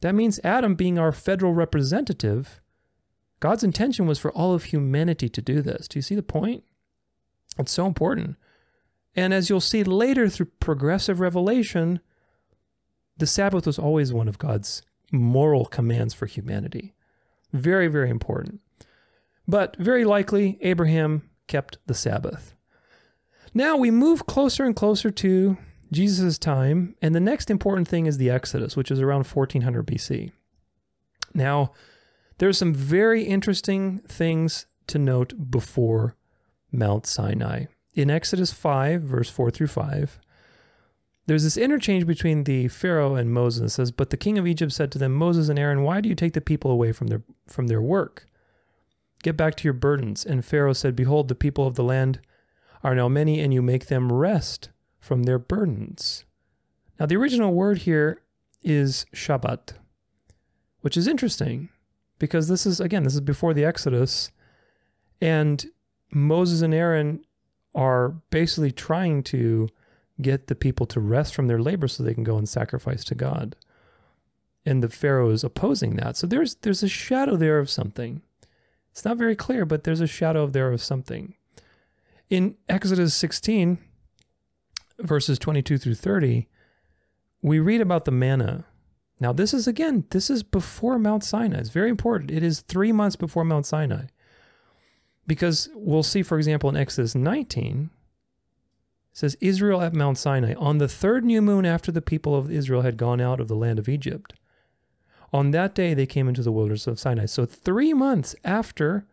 That 0.00 0.14
means 0.14 0.40
Adam 0.44 0.74
being 0.74 0.98
our 0.98 1.12
federal 1.12 1.52
representative, 1.52 2.60
God's 3.40 3.64
intention 3.64 4.06
was 4.06 4.18
for 4.18 4.32
all 4.32 4.54
of 4.54 4.64
humanity 4.64 5.28
to 5.28 5.42
do 5.42 5.62
this. 5.62 5.88
Do 5.88 5.98
you 5.98 6.02
see 6.02 6.14
the 6.14 6.22
point? 6.22 6.64
It's 7.58 7.72
so 7.72 7.86
important. 7.86 8.36
And 9.14 9.34
as 9.34 9.48
you'll 9.48 9.60
see 9.60 9.82
later 9.82 10.28
through 10.28 10.46
progressive 10.60 11.20
revelation, 11.20 12.00
the 13.16 13.26
Sabbath 13.26 13.66
was 13.66 13.78
always 13.78 14.12
one 14.12 14.28
of 14.28 14.38
God's 14.38 14.82
moral 15.10 15.66
commands 15.66 16.14
for 16.14 16.26
humanity. 16.26 16.94
Very, 17.52 17.88
very 17.88 18.10
important. 18.10 18.60
But 19.46 19.76
very 19.76 20.04
likely, 20.04 20.58
Abraham 20.60 21.28
kept 21.46 21.78
the 21.86 21.94
Sabbath. 21.94 22.54
Now 23.54 23.76
we 23.76 23.90
move 23.90 24.26
closer 24.26 24.64
and 24.64 24.76
closer 24.76 25.10
to 25.10 25.56
Jesus' 25.90 26.38
time, 26.38 26.94
and 27.00 27.14
the 27.14 27.20
next 27.20 27.50
important 27.50 27.88
thing 27.88 28.06
is 28.06 28.18
the 28.18 28.30
Exodus, 28.30 28.76
which 28.76 28.90
is 28.90 29.00
around 29.00 29.26
1400 29.26 29.86
BC. 29.86 30.32
Now, 31.34 31.72
there's 32.38 32.58
some 32.58 32.74
very 32.74 33.24
interesting 33.24 33.98
things 34.06 34.66
to 34.88 34.98
note 34.98 35.50
before 35.50 36.16
Mount 36.70 37.06
Sinai. 37.06 37.66
In 37.94 38.10
Exodus 38.10 38.52
5, 38.52 39.02
verse 39.02 39.30
4 39.30 39.50
through 39.50 39.66
5, 39.68 40.20
there's 41.26 41.44
this 41.44 41.56
interchange 41.56 42.06
between 42.06 42.44
the 42.44 42.68
Pharaoh 42.68 43.14
and 43.14 43.32
Moses. 43.32 43.72
It 43.72 43.74
says, 43.74 43.90
But 43.90 44.10
the 44.10 44.16
king 44.16 44.38
of 44.38 44.46
Egypt 44.46 44.72
said 44.72 44.90
to 44.92 44.98
them, 44.98 45.12
Moses 45.12 45.48
and 45.48 45.58
Aaron, 45.58 45.82
why 45.82 46.00
do 46.00 46.08
you 46.08 46.14
take 46.14 46.32
the 46.32 46.40
people 46.40 46.70
away 46.70 46.92
from 46.92 47.08
their 47.08 47.22
from 47.46 47.66
their 47.66 47.82
work? 47.82 48.26
Get 49.22 49.36
back 49.36 49.56
to 49.56 49.64
your 49.64 49.74
burdens. 49.74 50.24
And 50.24 50.44
Pharaoh 50.44 50.72
said, 50.72 50.96
Behold, 50.96 51.28
the 51.28 51.34
people 51.34 51.66
of 51.66 51.74
the 51.74 51.84
land 51.84 52.20
are 52.82 52.94
now 52.94 53.08
many, 53.08 53.40
and 53.40 53.52
you 53.52 53.60
make 53.60 53.86
them 53.86 54.10
rest 54.10 54.70
from 55.08 55.22
their 55.22 55.38
burdens. 55.38 56.26
Now, 57.00 57.06
the 57.06 57.16
original 57.16 57.54
word 57.54 57.78
here 57.78 58.20
is 58.62 59.06
Shabbat, 59.14 59.72
which 60.82 60.98
is 60.98 61.08
interesting 61.08 61.70
because 62.18 62.48
this 62.48 62.66
is, 62.66 62.78
again, 62.78 63.04
this 63.04 63.14
is 63.14 63.22
before 63.22 63.54
the 63.54 63.64
Exodus. 63.64 64.30
And 65.22 65.64
Moses 66.12 66.60
and 66.60 66.74
Aaron 66.74 67.24
are 67.74 68.10
basically 68.28 68.70
trying 68.70 69.22
to 69.22 69.68
get 70.20 70.48
the 70.48 70.54
people 70.54 70.84
to 70.84 71.00
rest 71.00 71.34
from 71.34 71.46
their 71.46 71.62
labor 71.62 71.88
so 71.88 72.02
they 72.02 72.12
can 72.12 72.24
go 72.24 72.36
and 72.36 72.48
sacrifice 72.48 73.02
to 73.04 73.14
God. 73.14 73.56
And 74.66 74.82
the 74.82 74.90
Pharaoh 74.90 75.30
is 75.30 75.42
opposing 75.42 75.96
that. 75.96 76.18
So 76.18 76.26
there's 76.26 76.56
there's 76.56 76.82
a 76.82 76.88
shadow 76.88 77.36
there 77.36 77.58
of 77.58 77.70
something. 77.70 78.20
It's 78.90 79.04
not 79.06 79.16
very 79.16 79.36
clear, 79.36 79.64
but 79.64 79.84
there's 79.84 80.02
a 80.02 80.06
shadow 80.06 80.46
there 80.46 80.70
of 80.70 80.82
something. 80.82 81.34
In 82.28 82.56
Exodus 82.68 83.14
16, 83.14 83.78
verses 84.98 85.38
22 85.38 85.78
through 85.78 85.94
30, 85.94 86.48
we 87.42 87.58
read 87.58 87.80
about 87.80 88.04
the 88.04 88.10
manna. 88.10 88.64
Now, 89.20 89.32
this 89.32 89.52
is 89.52 89.66
again, 89.66 90.04
this 90.10 90.30
is 90.30 90.42
before 90.42 90.98
Mount 90.98 91.24
Sinai. 91.24 91.58
It's 91.58 91.70
very 91.70 91.90
important. 91.90 92.30
It 92.30 92.42
is 92.42 92.60
three 92.60 92.92
months 92.92 93.16
before 93.16 93.44
Mount 93.44 93.66
Sinai. 93.66 94.06
Because 95.26 95.68
we'll 95.74 96.02
see, 96.02 96.22
for 96.22 96.38
example, 96.38 96.70
in 96.70 96.76
Exodus 96.76 97.14
19, 97.14 97.90
it 99.10 99.18
says, 99.18 99.36
Israel 99.40 99.82
at 99.82 99.92
Mount 99.94 100.16
Sinai, 100.16 100.54
on 100.54 100.78
the 100.78 100.88
third 100.88 101.24
new 101.24 101.42
moon 101.42 101.66
after 101.66 101.92
the 101.92 102.00
people 102.00 102.34
of 102.34 102.50
Israel 102.50 102.82
had 102.82 102.96
gone 102.96 103.20
out 103.20 103.40
of 103.40 103.48
the 103.48 103.56
land 103.56 103.78
of 103.78 103.88
Egypt. 103.88 104.34
On 105.32 105.50
that 105.50 105.74
day, 105.74 105.92
they 105.92 106.06
came 106.06 106.28
into 106.28 106.42
the 106.42 106.52
wilderness 106.52 106.86
of 106.86 106.98
Sinai. 106.98 107.26
So, 107.26 107.44
three 107.44 107.92
months 107.92 108.34
after 108.44 109.06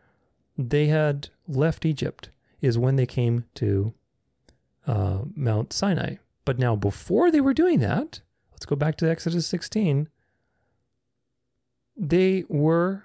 they 0.58 0.88
had 0.88 1.30
left 1.48 1.86
Egypt 1.86 2.30
is 2.62 2.78
when 2.78 2.96
they 2.96 3.06
came 3.06 3.46
to 3.56 3.94
uh, 4.88 5.20
Mount 5.36 5.74
Sinai. 5.74 6.16
But 6.46 6.60
now, 6.60 6.76
before 6.76 7.32
they 7.32 7.42
were 7.42 7.54
doing 7.54 7.80
that, 7.80 8.22
let's 8.52 8.66
go 8.66 8.76
back 8.76 8.98
to 8.98 9.10
Exodus 9.10 9.48
16. 9.48 10.10
They 11.98 12.44
were 12.50 13.04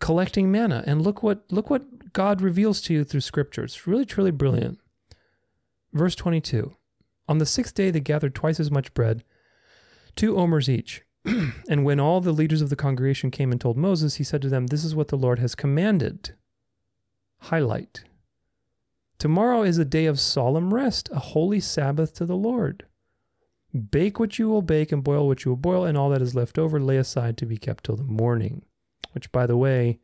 collecting 0.00 0.50
manna 0.50 0.82
and 0.86 1.02
look 1.02 1.22
what 1.22 1.44
look 1.50 1.70
what 1.70 2.12
God 2.12 2.40
reveals 2.40 2.80
to 2.82 2.94
you 2.94 3.04
through 3.04 3.20
scripture. 3.20 3.64
It's 3.64 3.86
really 3.86 4.04
truly 4.04 4.30
brilliant. 4.30 4.80
Verse 5.92 6.14
22. 6.14 6.74
On 7.28 7.38
the 7.38 7.46
sixth 7.46 7.74
day 7.74 7.90
they 7.90 8.00
gathered 8.00 8.34
twice 8.34 8.58
as 8.58 8.70
much 8.70 8.94
bread, 8.94 9.22
two 10.16 10.36
omers 10.36 10.68
each. 10.68 11.02
and 11.68 11.84
when 11.84 12.00
all 12.00 12.20
the 12.20 12.32
leaders 12.32 12.62
of 12.62 12.70
the 12.70 12.76
congregation 12.76 13.30
came 13.30 13.52
and 13.52 13.60
told 13.60 13.76
Moses, 13.76 14.16
he 14.16 14.24
said 14.24 14.42
to 14.42 14.48
them, 14.48 14.66
This 14.66 14.84
is 14.84 14.94
what 14.94 15.08
the 15.08 15.16
Lord 15.16 15.38
has 15.38 15.54
commanded. 15.54 16.34
Highlight. 17.42 18.04
Tomorrow 19.18 19.62
is 19.62 19.78
a 19.78 19.84
day 19.84 20.06
of 20.06 20.20
solemn 20.20 20.72
rest, 20.72 21.08
a 21.12 21.18
holy 21.18 21.58
Sabbath 21.58 22.14
to 22.14 22.24
the 22.24 22.36
Lord. 22.36 22.86
Bake 23.90 24.20
what 24.20 24.38
you 24.38 24.48
will 24.48 24.62
bake 24.62 24.92
and 24.92 25.02
boil 25.02 25.26
what 25.26 25.44
you 25.44 25.50
will 25.50 25.56
boil, 25.56 25.84
and 25.84 25.98
all 25.98 26.08
that 26.10 26.22
is 26.22 26.36
left 26.36 26.58
over 26.58 26.78
lay 26.78 26.96
aside 26.96 27.36
to 27.38 27.46
be 27.46 27.56
kept 27.56 27.84
till 27.84 27.96
the 27.96 28.04
morning. 28.04 28.64
Which, 29.12 29.32
by 29.32 29.46
the 29.46 29.56
way, 29.56 29.98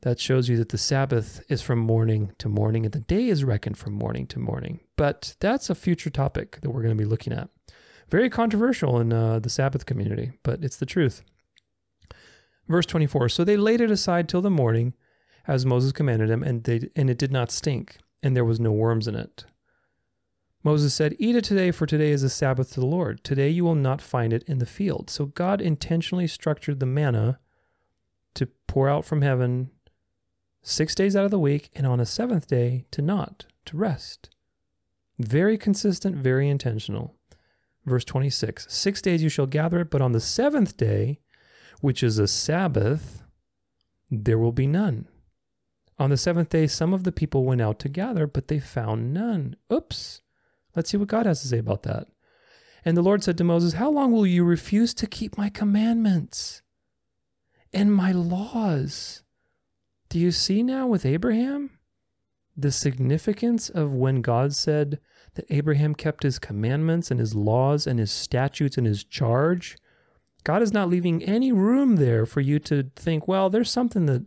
that 0.00 0.18
shows 0.18 0.48
you 0.48 0.56
that 0.56 0.70
the 0.70 0.78
Sabbath 0.78 1.42
is 1.48 1.62
from 1.62 1.78
morning 1.78 2.32
to 2.38 2.48
morning, 2.48 2.84
and 2.84 2.92
the 2.92 3.00
day 3.00 3.28
is 3.28 3.44
reckoned 3.44 3.78
from 3.78 3.92
morning 3.92 4.26
to 4.28 4.40
morning. 4.40 4.80
But 4.96 5.36
that's 5.38 5.70
a 5.70 5.74
future 5.74 6.10
topic 6.10 6.60
that 6.60 6.70
we're 6.70 6.82
going 6.82 6.96
to 6.96 7.02
be 7.02 7.08
looking 7.08 7.32
at. 7.32 7.50
Very 8.10 8.28
controversial 8.28 8.98
in 9.00 9.12
uh, 9.12 9.38
the 9.38 9.48
Sabbath 9.48 9.86
community, 9.86 10.32
but 10.42 10.64
it's 10.64 10.76
the 10.76 10.86
truth. 10.86 11.22
Verse 12.68 12.86
24 12.86 13.28
So 13.28 13.44
they 13.44 13.56
laid 13.56 13.80
it 13.80 13.92
aside 13.92 14.28
till 14.28 14.42
the 14.42 14.50
morning, 14.50 14.94
as 15.46 15.66
Moses 15.66 15.92
commanded 15.92 16.28
them, 16.28 16.42
and, 16.42 16.64
they, 16.64 16.88
and 16.94 17.10
it 17.10 17.18
did 17.18 17.32
not 17.32 17.50
stink, 17.50 17.98
and 18.22 18.36
there 18.36 18.44
was 18.44 18.60
no 18.60 18.72
worms 18.72 19.08
in 19.08 19.14
it. 19.14 19.44
Moses 20.64 20.94
said, 20.94 21.16
Eat 21.18 21.34
it 21.34 21.44
today, 21.44 21.70
for 21.70 21.86
today 21.86 22.10
is 22.10 22.22
a 22.22 22.30
Sabbath 22.30 22.72
to 22.72 22.80
the 22.80 22.86
Lord. 22.86 23.24
Today 23.24 23.48
you 23.48 23.64
will 23.64 23.74
not 23.74 24.00
find 24.00 24.32
it 24.32 24.44
in 24.44 24.58
the 24.58 24.66
field. 24.66 25.10
So 25.10 25.26
God 25.26 25.60
intentionally 25.60 26.28
structured 26.28 26.78
the 26.78 26.86
manna 26.86 27.40
to 28.34 28.46
pour 28.68 28.88
out 28.88 29.04
from 29.04 29.22
heaven 29.22 29.70
six 30.62 30.94
days 30.94 31.16
out 31.16 31.24
of 31.24 31.32
the 31.32 31.38
week, 31.38 31.70
and 31.74 31.86
on 31.86 31.98
a 31.98 32.06
seventh 32.06 32.46
day 32.46 32.84
to 32.92 33.02
not, 33.02 33.46
to 33.64 33.76
rest. 33.76 34.30
Very 35.18 35.58
consistent, 35.58 36.16
very 36.16 36.48
intentional. 36.48 37.16
Verse 37.84 38.04
26 38.04 38.66
Six 38.70 39.02
days 39.02 39.22
you 39.22 39.28
shall 39.28 39.46
gather 39.46 39.80
it, 39.80 39.90
but 39.90 40.00
on 40.00 40.12
the 40.12 40.20
seventh 40.20 40.76
day, 40.76 41.18
which 41.80 42.02
is 42.02 42.18
a 42.18 42.28
Sabbath, 42.28 43.24
there 44.10 44.38
will 44.38 44.52
be 44.52 44.68
none. 44.68 45.08
On 45.98 46.10
the 46.10 46.16
seventh 46.16 46.50
day, 46.50 46.66
some 46.66 46.92
of 46.92 47.04
the 47.04 47.12
people 47.12 47.44
went 47.44 47.60
out 47.60 47.78
to 47.80 47.88
gather, 47.88 48.26
but 48.26 48.48
they 48.48 48.58
found 48.58 49.12
none. 49.12 49.56
Oops. 49.72 50.20
Let's 50.74 50.90
see 50.90 50.96
what 50.96 51.08
God 51.08 51.26
has 51.26 51.42
to 51.42 51.48
say 51.48 51.58
about 51.58 51.82
that. 51.82 52.08
And 52.84 52.96
the 52.96 53.02
Lord 53.02 53.22
said 53.22 53.38
to 53.38 53.44
Moses, 53.44 53.74
How 53.74 53.90
long 53.90 54.10
will 54.10 54.26
you 54.26 54.44
refuse 54.44 54.94
to 54.94 55.06
keep 55.06 55.38
my 55.38 55.48
commandments 55.48 56.62
and 57.72 57.94
my 57.94 58.12
laws? 58.12 59.22
Do 60.08 60.18
you 60.18 60.32
see 60.32 60.62
now 60.62 60.86
with 60.86 61.06
Abraham 61.06 61.70
the 62.56 62.72
significance 62.72 63.70
of 63.70 63.94
when 63.94 64.20
God 64.20 64.54
said 64.54 64.98
that 65.34 65.46
Abraham 65.48 65.94
kept 65.94 66.22
his 66.22 66.38
commandments 66.38 67.10
and 67.10 67.20
his 67.20 67.34
laws 67.34 67.86
and 67.86 67.98
his 67.98 68.10
statutes 68.10 68.76
and 68.76 68.86
his 68.86 69.04
charge? 69.04 69.76
God 70.44 70.60
is 70.60 70.72
not 70.72 70.90
leaving 70.90 71.22
any 71.22 71.52
room 71.52 71.96
there 71.96 72.26
for 72.26 72.40
you 72.40 72.58
to 72.60 72.90
think, 72.96 73.28
well, 73.28 73.48
there's 73.48 73.70
something 73.70 74.06
that 74.06 74.26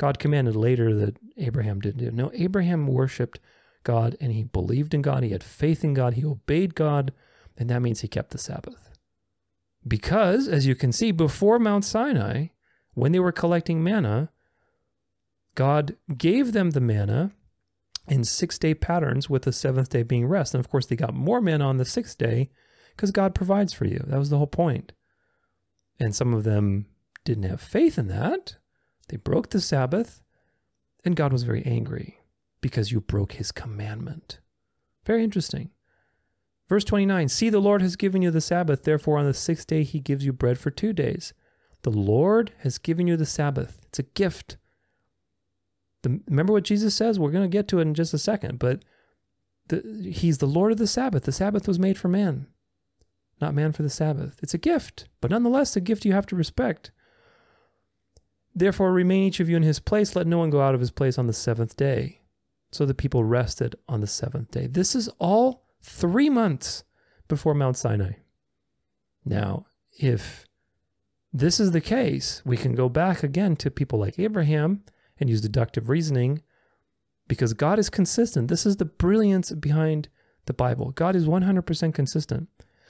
God 0.00 0.18
commanded 0.18 0.56
later 0.56 0.94
that 0.94 1.18
Abraham 1.36 1.78
didn't 1.78 2.02
do. 2.02 2.10
No, 2.10 2.30
Abraham 2.32 2.86
worshiped 2.86 3.38
God 3.84 4.16
and 4.18 4.32
he 4.32 4.44
believed 4.44 4.94
in 4.94 5.02
God. 5.02 5.22
He 5.22 5.32
had 5.32 5.44
faith 5.44 5.84
in 5.84 5.92
God. 5.92 6.14
He 6.14 6.24
obeyed 6.24 6.74
God. 6.74 7.12
And 7.58 7.68
that 7.68 7.82
means 7.82 8.00
he 8.00 8.08
kept 8.08 8.30
the 8.30 8.38
Sabbath. 8.38 8.92
Because, 9.86 10.48
as 10.48 10.66
you 10.66 10.74
can 10.74 10.90
see, 10.90 11.10
before 11.10 11.58
Mount 11.58 11.84
Sinai, 11.84 12.46
when 12.94 13.12
they 13.12 13.20
were 13.20 13.30
collecting 13.30 13.84
manna, 13.84 14.30
God 15.54 15.96
gave 16.16 16.54
them 16.54 16.70
the 16.70 16.80
manna 16.80 17.32
in 18.08 18.24
six 18.24 18.58
day 18.58 18.72
patterns 18.72 19.28
with 19.28 19.42
the 19.42 19.52
seventh 19.52 19.90
day 19.90 20.02
being 20.02 20.24
rest. 20.24 20.54
And 20.54 20.64
of 20.64 20.70
course, 20.70 20.86
they 20.86 20.96
got 20.96 21.12
more 21.12 21.42
manna 21.42 21.66
on 21.66 21.76
the 21.76 21.84
sixth 21.84 22.16
day 22.16 22.48
because 22.96 23.10
God 23.10 23.34
provides 23.34 23.74
for 23.74 23.84
you. 23.84 24.02
That 24.06 24.18
was 24.18 24.30
the 24.30 24.38
whole 24.38 24.46
point. 24.46 24.92
And 25.98 26.16
some 26.16 26.32
of 26.32 26.44
them 26.44 26.86
didn't 27.26 27.44
have 27.44 27.60
faith 27.60 27.98
in 27.98 28.08
that. 28.08 28.56
They 29.10 29.16
broke 29.16 29.50
the 29.50 29.60
Sabbath, 29.60 30.22
and 31.04 31.16
God 31.16 31.32
was 31.32 31.42
very 31.42 31.64
angry 31.66 32.20
because 32.60 32.92
you 32.92 33.00
broke 33.00 33.32
his 33.32 33.50
commandment. 33.50 34.38
Very 35.04 35.24
interesting. 35.24 35.70
Verse 36.68 36.84
29 36.84 37.28
See, 37.28 37.50
the 37.50 37.58
Lord 37.58 37.82
has 37.82 37.96
given 37.96 38.22
you 38.22 38.30
the 38.30 38.40
Sabbath, 38.40 38.84
therefore 38.84 39.18
on 39.18 39.24
the 39.24 39.34
sixth 39.34 39.66
day 39.66 39.82
he 39.82 39.98
gives 39.98 40.24
you 40.24 40.32
bread 40.32 40.58
for 40.58 40.70
two 40.70 40.92
days. 40.92 41.34
The 41.82 41.90
Lord 41.90 42.52
has 42.58 42.78
given 42.78 43.08
you 43.08 43.16
the 43.16 43.26
Sabbath. 43.26 43.80
It's 43.86 43.98
a 43.98 44.04
gift. 44.04 44.58
The, 46.02 46.20
remember 46.28 46.52
what 46.52 46.62
Jesus 46.62 46.94
says? 46.94 47.18
We're 47.18 47.32
going 47.32 47.50
to 47.50 47.56
get 47.56 47.66
to 47.68 47.80
it 47.80 47.82
in 47.82 47.94
just 47.94 48.14
a 48.14 48.18
second, 48.18 48.60
but 48.60 48.84
the, 49.70 50.08
he's 50.08 50.38
the 50.38 50.46
Lord 50.46 50.70
of 50.70 50.78
the 50.78 50.86
Sabbath. 50.86 51.24
The 51.24 51.32
Sabbath 51.32 51.66
was 51.66 51.80
made 51.80 51.98
for 51.98 52.06
man, 52.06 52.46
not 53.40 53.54
man 53.54 53.72
for 53.72 53.82
the 53.82 53.90
Sabbath. 53.90 54.38
It's 54.40 54.54
a 54.54 54.58
gift, 54.58 55.08
but 55.20 55.32
nonetheless, 55.32 55.74
a 55.74 55.80
gift 55.80 56.04
you 56.04 56.12
have 56.12 56.26
to 56.26 56.36
respect. 56.36 56.92
Therefore, 58.54 58.92
remain 58.92 59.24
each 59.24 59.40
of 59.40 59.48
you 59.48 59.56
in 59.56 59.62
his 59.62 59.78
place. 59.80 60.16
Let 60.16 60.26
no 60.26 60.38
one 60.38 60.50
go 60.50 60.60
out 60.60 60.74
of 60.74 60.80
his 60.80 60.90
place 60.90 61.18
on 61.18 61.26
the 61.26 61.32
seventh 61.32 61.76
day. 61.76 62.20
So 62.72 62.86
the 62.86 62.94
people 62.94 63.24
rested 63.24 63.76
on 63.88 64.00
the 64.00 64.06
seventh 64.06 64.50
day. 64.50 64.66
This 64.66 64.94
is 64.94 65.08
all 65.18 65.66
three 65.82 66.30
months 66.30 66.84
before 67.28 67.54
Mount 67.54 67.76
Sinai. 67.76 68.12
Now, 69.24 69.66
if 69.98 70.46
this 71.32 71.60
is 71.60 71.72
the 71.72 71.80
case, 71.80 72.42
we 72.44 72.56
can 72.56 72.74
go 72.74 72.88
back 72.88 73.22
again 73.22 73.56
to 73.56 73.70
people 73.70 73.98
like 73.98 74.18
Abraham 74.18 74.82
and 75.18 75.28
use 75.30 75.40
deductive 75.40 75.88
reasoning 75.88 76.42
because 77.28 77.52
God 77.52 77.78
is 77.78 77.90
consistent. 77.90 78.48
This 78.48 78.66
is 78.66 78.76
the 78.76 78.84
brilliance 78.84 79.52
behind 79.52 80.08
the 80.46 80.52
Bible. 80.52 80.90
God 80.90 81.14
is 81.14 81.26
100% 81.26 81.94
consistent. 81.94 82.48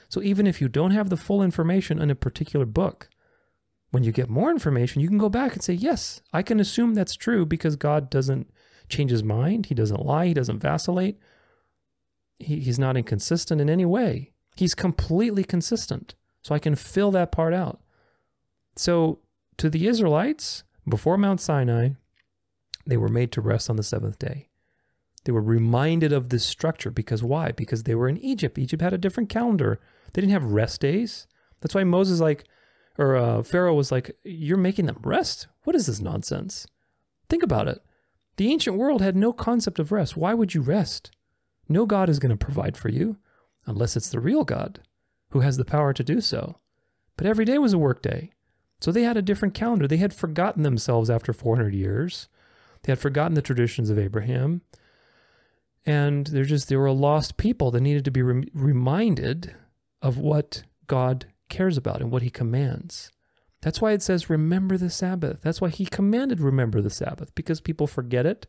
So 0.09 0.21
even 0.21 0.47
if 0.47 0.59
you 0.59 0.67
don't 0.67 0.91
have 0.91 1.09
the 1.09 1.17
full 1.17 1.43
information 1.43 2.01
in 2.01 2.09
a 2.09 2.15
particular 2.15 2.65
book, 2.65 3.09
when 3.91 4.03
you 4.03 4.11
get 4.11 4.29
more 4.29 4.49
information, 4.49 5.01
you 5.01 5.07
can 5.07 5.17
go 5.17 5.29
back 5.29 5.53
and 5.53 5.61
say, 5.61 5.73
Yes, 5.73 6.21
I 6.33 6.41
can 6.41 6.59
assume 6.59 6.93
that's 6.93 7.15
true 7.15 7.45
because 7.45 7.75
God 7.75 8.09
doesn't 8.09 8.49
change 8.89 9.11
his 9.11 9.23
mind. 9.23 9.67
He 9.67 9.75
doesn't 9.75 10.05
lie. 10.05 10.27
He 10.27 10.33
doesn't 10.33 10.59
vacillate. 10.59 11.19
He, 12.39 12.59
he's 12.59 12.79
not 12.79 12.97
inconsistent 12.97 13.61
in 13.61 13.69
any 13.69 13.85
way. 13.85 14.31
He's 14.55 14.75
completely 14.75 15.43
consistent. 15.43 16.15
So 16.41 16.55
I 16.55 16.59
can 16.59 16.75
fill 16.75 17.11
that 17.11 17.31
part 17.31 17.53
out. 17.53 17.81
So 18.75 19.19
to 19.57 19.69
the 19.69 19.87
Israelites, 19.87 20.63
before 20.87 21.17
Mount 21.17 21.39
Sinai, 21.39 21.89
they 22.85 22.97
were 22.97 23.09
made 23.09 23.31
to 23.33 23.41
rest 23.41 23.69
on 23.69 23.75
the 23.75 23.83
seventh 23.83 24.17
day. 24.17 24.49
They 25.23 25.31
were 25.31 25.41
reminded 25.41 26.11
of 26.11 26.29
this 26.29 26.45
structure 26.45 26.89
because 26.89 27.21
why? 27.21 27.51
Because 27.51 27.83
they 27.83 27.93
were 27.93 28.09
in 28.09 28.17
Egypt. 28.17 28.57
Egypt 28.57 28.81
had 28.81 28.93
a 28.93 28.97
different 28.97 29.29
calendar. 29.29 29.79
They 30.13 30.21
didn't 30.21 30.33
have 30.33 30.45
rest 30.45 30.81
days. 30.81 31.27
That's 31.59 31.75
why 31.75 31.83
Moses, 31.83 32.19
like, 32.19 32.45
or 32.97 33.15
uh, 33.15 33.43
Pharaoh 33.43 33.73
was 33.73 33.91
like, 33.91 34.15
You're 34.23 34.57
making 34.57 34.85
them 34.85 34.99
rest? 35.03 35.47
What 35.63 35.75
is 35.75 35.87
this 35.87 36.01
nonsense? 36.01 36.67
Think 37.29 37.43
about 37.43 37.67
it. 37.67 37.81
The 38.37 38.51
ancient 38.51 38.77
world 38.77 39.01
had 39.01 39.15
no 39.15 39.33
concept 39.33 39.79
of 39.79 39.91
rest. 39.91 40.17
Why 40.17 40.33
would 40.33 40.53
you 40.53 40.61
rest? 40.61 41.11
No 41.69 41.85
God 41.85 42.09
is 42.09 42.19
going 42.19 42.35
to 42.35 42.45
provide 42.45 42.75
for 42.75 42.89
you 42.89 43.17
unless 43.65 43.95
it's 43.95 44.09
the 44.09 44.19
real 44.19 44.43
God 44.43 44.79
who 45.29 45.41
has 45.41 45.57
the 45.57 45.65
power 45.65 45.93
to 45.93 46.03
do 46.03 46.21
so. 46.21 46.57
But 47.17 47.27
every 47.27 47.45
day 47.45 47.57
was 47.57 47.73
a 47.73 47.77
work 47.77 48.01
day. 48.01 48.31
So 48.79 48.91
they 48.91 49.03
had 49.03 49.15
a 49.17 49.21
different 49.21 49.53
calendar. 49.53 49.87
They 49.87 49.97
had 49.97 50.13
forgotten 50.13 50.63
themselves 50.63 51.09
after 51.09 51.33
400 51.33 51.73
years. 51.73 52.27
They 52.83 52.91
had 52.91 52.99
forgotten 52.99 53.35
the 53.35 53.41
traditions 53.41 53.89
of 53.89 53.99
Abraham. 53.99 54.61
And 55.85 56.27
they're 56.27 56.43
just, 56.43 56.67
they 56.67 56.75
were 56.75 56.87
a 56.87 56.93
lost 56.93 57.37
people 57.37 57.71
that 57.71 57.81
needed 57.81 58.05
to 58.05 58.11
be 58.11 58.21
re- 58.21 58.49
reminded 58.53 59.55
of 60.01 60.17
what 60.17 60.63
God 60.87 61.27
cares 61.51 61.77
about 61.77 62.01
and 62.01 62.09
what 62.09 62.23
he 62.23 62.31
commands. 62.31 63.11
That's 63.61 63.79
why 63.79 63.91
it 63.91 64.01
says, 64.01 64.29
remember 64.29 64.75
the 64.77 64.89
Sabbath. 64.89 65.41
That's 65.41 65.61
why 65.61 65.69
he 65.69 65.85
commanded, 65.85 66.39
remember 66.39 66.81
the 66.81 66.89
Sabbath, 66.89 67.35
because 67.35 67.61
people 67.61 67.85
forget 67.85 68.25
it. 68.25 68.47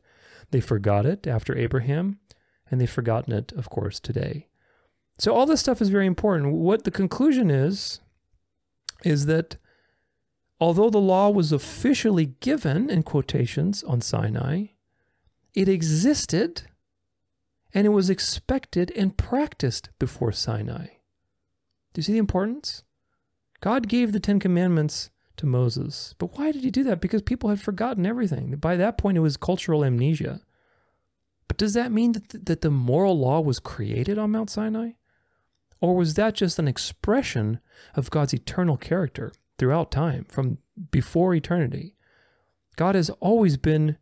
They 0.50 0.60
forgot 0.60 1.04
it 1.04 1.26
after 1.26 1.56
Abraham, 1.56 2.18
and 2.70 2.80
they've 2.80 2.88
forgotten 2.88 3.34
it, 3.34 3.52
of 3.52 3.68
course, 3.68 4.00
today. 4.00 4.48
So 5.18 5.34
all 5.34 5.44
this 5.44 5.60
stuff 5.60 5.82
is 5.82 5.90
very 5.90 6.06
important. 6.06 6.54
What 6.54 6.84
the 6.84 6.90
conclusion 6.90 7.50
is, 7.50 8.00
is 9.04 9.26
that 9.26 9.56
although 10.58 10.88
the 10.88 10.98
law 10.98 11.28
was 11.28 11.52
officially 11.52 12.34
given, 12.40 12.88
in 12.88 13.02
quotations, 13.02 13.82
on 13.82 14.00
Sinai, 14.00 14.66
it 15.54 15.68
existed 15.68 16.62
and 17.74 17.86
it 17.86 17.90
was 17.90 18.10
expected 18.10 18.92
and 18.96 19.16
practiced 19.16 19.90
before 19.98 20.32
Sinai. 20.32 20.86
Do 21.92 21.98
you 21.98 22.02
see 22.02 22.12
the 22.12 22.18
importance? 22.18 22.82
God 23.62 23.88
gave 23.88 24.12
the 24.12 24.20
Ten 24.20 24.40
Commandments 24.40 25.08
to 25.36 25.46
Moses. 25.46 26.14
But 26.18 26.36
why 26.36 26.50
did 26.52 26.64
he 26.64 26.70
do 26.70 26.82
that? 26.84 27.00
Because 27.00 27.22
people 27.22 27.48
had 27.48 27.60
forgotten 27.60 28.04
everything. 28.04 28.56
By 28.56 28.76
that 28.76 28.98
point, 28.98 29.16
it 29.16 29.20
was 29.20 29.36
cultural 29.36 29.84
amnesia. 29.84 30.40
But 31.48 31.56
does 31.58 31.72
that 31.74 31.92
mean 31.92 32.12
that 32.12 32.30
the, 32.30 32.38
that 32.38 32.60
the 32.60 32.70
moral 32.70 33.18
law 33.18 33.40
was 33.40 33.60
created 33.60 34.18
on 34.18 34.32
Mount 34.32 34.50
Sinai? 34.50 34.90
Or 35.80 35.96
was 35.96 36.14
that 36.14 36.34
just 36.34 36.58
an 36.58 36.68
expression 36.68 37.60
of 37.94 38.10
God's 38.10 38.34
eternal 38.34 38.76
character 38.76 39.32
throughout 39.58 39.90
time, 39.90 40.24
from 40.24 40.58
before 40.90 41.34
eternity? 41.34 41.94
God 42.76 42.94
has 42.94 43.10
always 43.20 43.56
been 43.56 43.96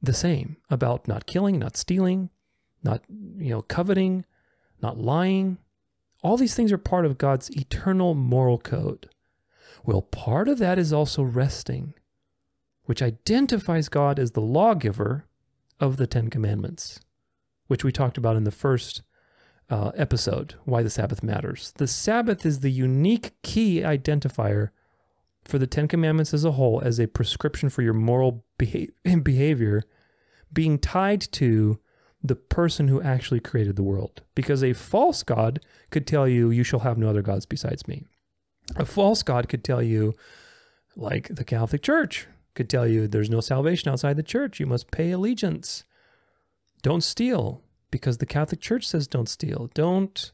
the 0.00 0.12
same 0.12 0.58
about 0.70 1.08
not 1.08 1.26
killing, 1.26 1.58
not 1.58 1.76
stealing, 1.76 2.30
not 2.84 3.02
you 3.08 3.50
know 3.50 3.62
coveting, 3.62 4.24
not 4.80 4.98
lying, 4.98 5.58
all 6.22 6.36
these 6.36 6.54
things 6.54 6.72
are 6.72 6.78
part 6.78 7.04
of 7.04 7.18
God's 7.18 7.50
eternal 7.50 8.14
moral 8.14 8.58
code. 8.58 9.08
Well, 9.84 10.02
part 10.02 10.48
of 10.48 10.58
that 10.58 10.78
is 10.78 10.92
also 10.92 11.22
resting, 11.22 11.94
which 12.84 13.02
identifies 13.02 13.88
God 13.88 14.18
as 14.18 14.30
the 14.32 14.40
lawgiver 14.40 15.26
of 15.80 15.96
the 15.96 16.06
Ten 16.06 16.30
Commandments. 16.30 17.00
which 17.68 17.84
we 17.84 17.92
talked 17.92 18.18
about 18.18 18.36
in 18.36 18.44
the 18.44 18.50
first 18.50 19.02
uh, 19.70 19.92
episode, 19.96 20.54
Why 20.64 20.82
the 20.82 20.90
Sabbath 20.90 21.22
Matters. 21.22 21.72
The 21.78 21.86
Sabbath 21.86 22.44
is 22.44 22.60
the 22.60 22.70
unique 22.70 23.32
key 23.42 23.80
identifier 23.80 24.68
for 25.44 25.58
the 25.58 25.66
Ten 25.66 25.88
Commandments 25.88 26.34
as 26.34 26.44
a 26.44 26.52
whole, 26.52 26.82
as 26.84 26.98
a 27.00 27.06
prescription 27.08 27.70
for 27.70 27.80
your 27.80 27.94
moral 27.94 28.44
beha- 28.58 28.88
behavior, 29.22 29.82
being 30.52 30.78
tied 30.78 31.22
to 31.32 31.80
the 32.22 32.36
person 32.36 32.88
who 32.88 33.02
actually 33.02 33.40
created 33.40 33.76
the 33.76 33.82
world. 33.82 34.22
Because 34.34 34.62
a 34.62 34.72
false 34.72 35.22
God 35.22 35.60
could 35.90 36.06
tell 36.06 36.28
you, 36.28 36.50
You 36.50 36.64
shall 36.64 36.80
have 36.80 36.98
no 36.98 37.08
other 37.08 37.22
gods 37.22 37.46
besides 37.46 37.88
me. 37.88 38.04
A 38.76 38.84
false 38.84 39.22
God 39.22 39.48
could 39.48 39.64
tell 39.64 39.82
you, 39.82 40.14
like 40.96 41.28
the 41.28 41.44
Catholic 41.44 41.82
Church 41.82 42.28
could 42.54 42.70
tell 42.70 42.86
you, 42.86 43.08
There's 43.08 43.30
no 43.30 43.40
salvation 43.40 43.90
outside 43.90 44.16
the 44.16 44.22
church. 44.22 44.60
You 44.60 44.66
must 44.66 44.90
pay 44.90 45.10
allegiance. 45.10 45.84
Don't 46.82 47.02
steal 47.02 47.62
because 47.92 48.18
the 48.18 48.26
Catholic 48.26 48.60
Church 48.60 48.86
says 48.86 49.06
don't 49.06 49.28
steal. 49.28 49.70
Don't, 49.74 50.32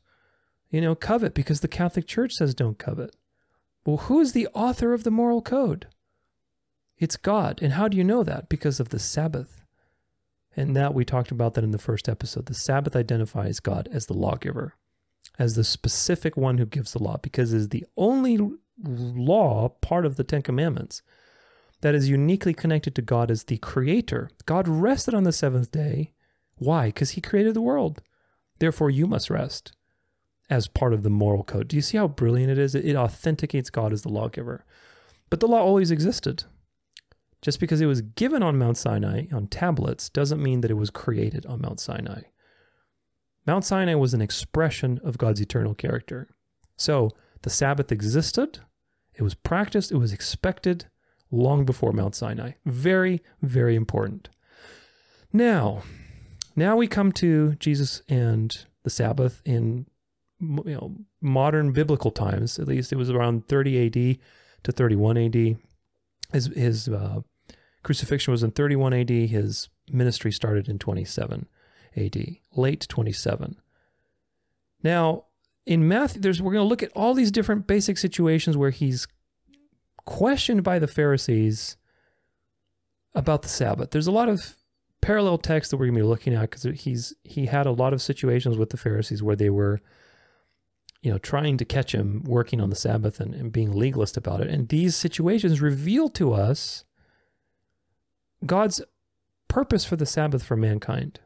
you 0.71 0.81
know, 0.81 0.95
covet 0.95 1.35
because 1.35 1.61
the 1.61 1.69
Catholic 1.69 2.07
Church 2.07 2.33
says 2.33 2.55
don't 2.55 2.79
covet. 2.79 3.15
Well, 3.85 3.99
who 3.99 4.21
is 4.21 4.33
the 4.33 4.49
author 4.55 4.95
of 4.95 5.05
the 5.05 5.11
moral 5.11 5.43
code? 5.43 5.87
It's 6.99 7.17
God. 7.17 7.61
And 7.63 7.75
how 7.75 7.89
do 7.89 7.97
you 7.97 8.05
know 8.05 8.23
that? 8.23 8.49
Because 8.49 8.81
of 8.81 8.89
the 8.89 8.99
Sabbath. 8.99 9.58
And 10.59 10.75
that 10.75 10.93
we 10.93 11.05
talked 11.05 11.31
about 11.31 11.55
that 11.55 11.63
in 11.63 11.71
the 11.71 11.79
first 11.79 12.09
episode. 12.09 12.47
The 12.47 12.55
Sabbath 12.55 12.97
identifies 12.97 13.61
God 13.61 13.89
as 13.93 14.07
the 14.07 14.13
lawgiver, 14.15 14.75
as 15.39 15.55
the 15.55 15.63
specific 15.63 16.37
one 16.37 16.59
who 16.59 16.67
gives 16.67 16.93
the 16.93 17.03
law, 17.03 17.17
because 17.23 17.53
it 17.53 17.59
is 17.59 17.69
the 17.69 17.87
only 17.97 18.41
law 18.83 19.69
part 19.69 20.05
of 20.05 20.17
the 20.17 20.25
Ten 20.25 20.43
Commandments 20.43 21.01
that 21.81 21.95
is 21.95 22.09
uniquely 22.09 22.53
connected 22.53 22.97
to 22.97 23.03
God 23.03 23.31
as 23.31 23.45
the 23.45 23.59
creator. 23.59 24.31
God 24.47 24.67
rested 24.67 25.15
on 25.15 25.23
the 25.23 25.31
seventh 25.31 25.71
day. 25.71 26.13
Why? 26.57 26.87
Because 26.87 27.11
he 27.11 27.21
created 27.21 27.55
the 27.55 27.61
world. 27.61 28.03
Therefore, 28.59 28.91
you 28.91 29.07
must 29.07 29.31
rest 29.31 29.77
as 30.51 30.67
part 30.67 30.93
of 30.93 31.05
the 31.05 31.11
moral 31.11 31.45
code. 31.45 31.69
Do 31.69 31.77
you 31.77 31.83
see 31.83 31.99
how 31.99 32.09
brilliant 32.09 32.51
it 32.51 32.59
is? 32.59 32.75
It 32.75 32.97
authenticates 32.97 33.71
God 33.71 33.93
as 33.93 34.03
the 34.03 34.09
lawgiver. 34.09 34.65
But 35.31 35.39
the 35.39 35.47
law 35.47 35.61
always 35.61 35.93
existed. 35.93 36.43
Just 37.41 37.61
because 37.61 37.81
it 37.81 37.87
was 37.87 38.03
given 38.03 38.43
on 38.43 38.59
Mount 38.59 38.77
Sinai 38.77 39.27
on 39.33 39.47
tablets 39.47 40.09
doesn't 40.09 40.43
mean 40.43 40.61
that 40.61 40.71
it 40.71 40.75
was 40.75 40.91
created 40.91 41.47
on 41.47 41.61
Mount 41.61 41.81
Sinai. 41.81 42.23
Mount 43.47 43.65
Sinai 43.65 43.95
was 43.95 44.13
an 44.13 44.21
expression 44.21 45.01
of 45.05 45.19
God's 45.19 45.41
eternal 45.41 45.75
character. 45.75 46.29
So 46.77 47.11
the 47.43 47.51
Sabbath 47.51 47.93
existed, 47.93 48.61
it 49.15 49.23
was 49.23 49.35
practiced, 49.35 49.93
it 49.93 49.97
was 49.97 50.13
expected 50.13 50.87
long 51.31 51.65
before 51.65 51.93
Mount 51.93 52.15
Sinai. 52.15 52.53
Very, 52.65 53.23
very 53.43 53.75
important. 53.77 54.29
Now, 55.33 55.83
now 56.57 56.77
we 56.77 56.87
come 56.87 57.13
to 57.13 57.55
Jesus 57.57 58.03
and 58.09 58.65
the 58.83 58.91
Sabbath 58.91 59.43
in 59.45 59.87
you 60.41 60.63
know 60.67 60.97
modern 61.21 61.73
biblical 61.73 62.11
times. 62.11 62.59
At 62.59 62.69
least 62.69 62.93
it 62.93 62.97
was 62.97 63.11
around 63.11 63.47
30 63.49 63.87
AD 63.87 64.19
to 64.65 64.73
31 64.73 65.19
AD. 65.19 65.57
His 66.33 66.47
his 66.47 66.89
uh, 66.89 67.21
crucifixion 67.83 68.33
was 68.33 68.43
in 68.43 68.51
31 68.51 68.93
AD. 68.93 69.11
His 69.11 69.69
ministry 69.91 70.33
started 70.33 70.69
in 70.69 70.79
27 70.79 71.47
AD, 71.97 72.37
late 72.55 72.87
27. 72.89 73.57
Now, 74.83 75.25
in 75.67 75.89
Matthew, 75.89 76.21
there's 76.21 76.41
we're 76.41 76.53
going 76.53 76.65
to 76.65 76.69
look 76.69 76.83
at 76.83 76.93
all 76.95 77.15
these 77.15 77.31
different 77.31 77.67
basic 77.67 77.99
situations 77.99 78.57
where 78.57 78.71
he's 78.71 79.07
questioned 80.05 80.63
by 80.63 80.79
the 80.79 80.87
Pharisees 80.87 81.77
about 83.15 83.43
the 83.43 83.49
Sabbath. 83.49 83.91
There's 83.91 84.07
a 84.07 84.13
lot 84.13 84.29
of 84.29 84.57
parallel 85.01 85.39
texts 85.39 85.71
that 85.71 85.77
we're 85.77 85.87
going 85.87 85.97
to 85.97 86.01
be 86.01 86.07
looking 86.07 86.35
at 86.35 86.51
because 86.51 86.63
he's 86.81 87.15
he 87.25 87.47
had 87.47 87.67
a 87.67 87.73
lot 87.73 87.93
of 87.93 88.03
situations 88.03 88.57
with 88.57 88.71
the 88.71 88.77
Pharisees 88.77 89.23
where 89.23 89.37
they 89.37 89.51
were 89.51 89.81
you 91.03 91.11
know, 91.11 91.19
trying 91.19 91.57
to 91.57 91.65
catch 91.65 91.95
him 91.95 92.23
working 92.25 92.61
on 92.61 92.71
the 92.71 92.77
Sabbath 92.77 93.21
and, 93.21 93.35
and 93.35 93.53
being 93.53 93.73
legalist 93.73 94.17
about 94.17 94.41
it. 94.41 94.49
And 94.49 94.69
these 94.69 94.97
situations 94.97 95.61
reveal 95.61 96.09
to 96.11 96.33
us 96.33 96.85
God's 98.45 98.83
purpose 99.47 99.85
for 99.85 99.97
the 99.97 100.07
Sabbath 100.07 100.43
for 100.43 100.57
mankind 100.57 101.21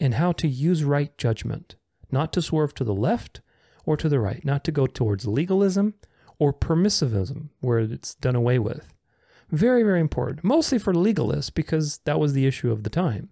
and 0.00 0.14
how 0.14 0.32
to 0.32 0.48
use 0.48 0.84
right 0.84 1.16
judgment, 1.18 1.76
not 2.10 2.32
to 2.32 2.42
swerve 2.42 2.74
to 2.74 2.84
the 2.84 2.94
left 2.94 3.40
or 3.84 3.96
to 3.96 4.08
the 4.08 4.20
right, 4.20 4.44
not 4.44 4.64
to 4.64 4.72
go 4.72 4.86
towards 4.86 5.26
legalism 5.26 5.94
or 6.38 6.52
permissivism 6.52 7.48
where 7.60 7.78
it's 7.78 8.14
done 8.14 8.36
away 8.36 8.58
with. 8.58 8.92
Very, 9.50 9.82
very 9.82 10.00
important, 10.00 10.44
mostly 10.44 10.78
for 10.78 10.92
legalists 10.92 11.52
because 11.52 11.98
that 12.04 12.20
was 12.20 12.32
the 12.32 12.46
issue 12.46 12.70
of 12.70 12.82
the 12.82 12.90
time 12.90 13.30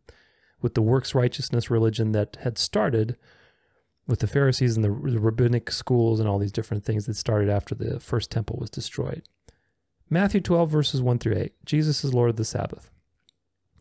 with 0.63 0.75
the 0.75 0.83
works 0.83 1.15
righteousness 1.15 1.71
religion 1.71 2.13
that 2.13 2.39
had 2.41 2.57
started 2.57 3.17
with 4.07 4.21
the 4.21 4.27
Pharisees 4.27 4.77
and 4.77 4.85
the, 4.85 5.11
the 5.11 5.19
rabbinic 5.19 5.71
schools 5.71 6.21
and 6.21 6.29
all 6.29 6.39
these 6.39 6.53
different 6.53 6.85
things 6.85 7.07
that 7.07 7.17
started 7.17 7.49
after 7.49 7.75
the 7.75 7.99
first 8.01 8.31
temple 8.31 8.57
was 8.61 8.71
destroyed. 8.71 9.23
Matthew 10.09 10.41
12, 10.41 10.71
verses 10.71 11.03
1 11.03 11.19
through 11.19 11.37
8. 11.37 11.53
Jesus 11.65 12.05
is 12.05 12.15
Lord 12.15 12.31
of 12.31 12.37
the 12.37 12.45
Sabbath. 12.45 12.91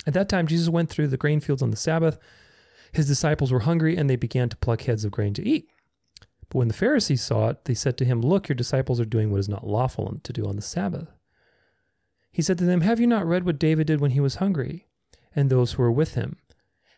At 0.07 0.13
that 0.13 0.29
time, 0.29 0.47
Jesus 0.47 0.69
went 0.69 0.89
through 0.89 1.07
the 1.07 1.17
grain 1.17 1.39
fields 1.39 1.61
on 1.61 1.71
the 1.71 1.77
Sabbath. 1.77 2.17
His 2.91 3.07
disciples 3.07 3.51
were 3.51 3.61
hungry, 3.61 3.95
and 3.95 4.09
they 4.09 4.15
began 4.15 4.49
to 4.49 4.57
pluck 4.57 4.81
heads 4.81 5.05
of 5.05 5.11
grain 5.11 5.33
to 5.35 5.47
eat. 5.47 5.69
But 6.49 6.59
when 6.59 6.67
the 6.67 6.73
Pharisees 6.73 7.23
saw 7.23 7.49
it, 7.49 7.65
they 7.65 7.73
said 7.73 7.97
to 7.97 8.05
him, 8.05 8.21
Look, 8.21 8.47
your 8.47 8.55
disciples 8.55 8.99
are 8.99 9.05
doing 9.05 9.31
what 9.31 9.39
is 9.39 9.49
not 9.49 9.67
lawful 9.67 10.19
to 10.21 10.33
do 10.33 10.45
on 10.45 10.55
the 10.55 10.61
Sabbath. 10.61 11.09
He 12.31 12.41
said 12.41 12.57
to 12.59 12.65
them, 12.65 12.81
Have 12.81 12.99
you 12.99 13.07
not 13.07 13.25
read 13.25 13.45
what 13.45 13.59
David 13.59 13.87
did 13.87 14.01
when 14.01 14.11
he 14.11 14.19
was 14.19 14.35
hungry, 14.35 14.87
and 15.35 15.49
those 15.49 15.73
who 15.73 15.83
were 15.83 15.91
with 15.91 16.15
him? 16.15 16.37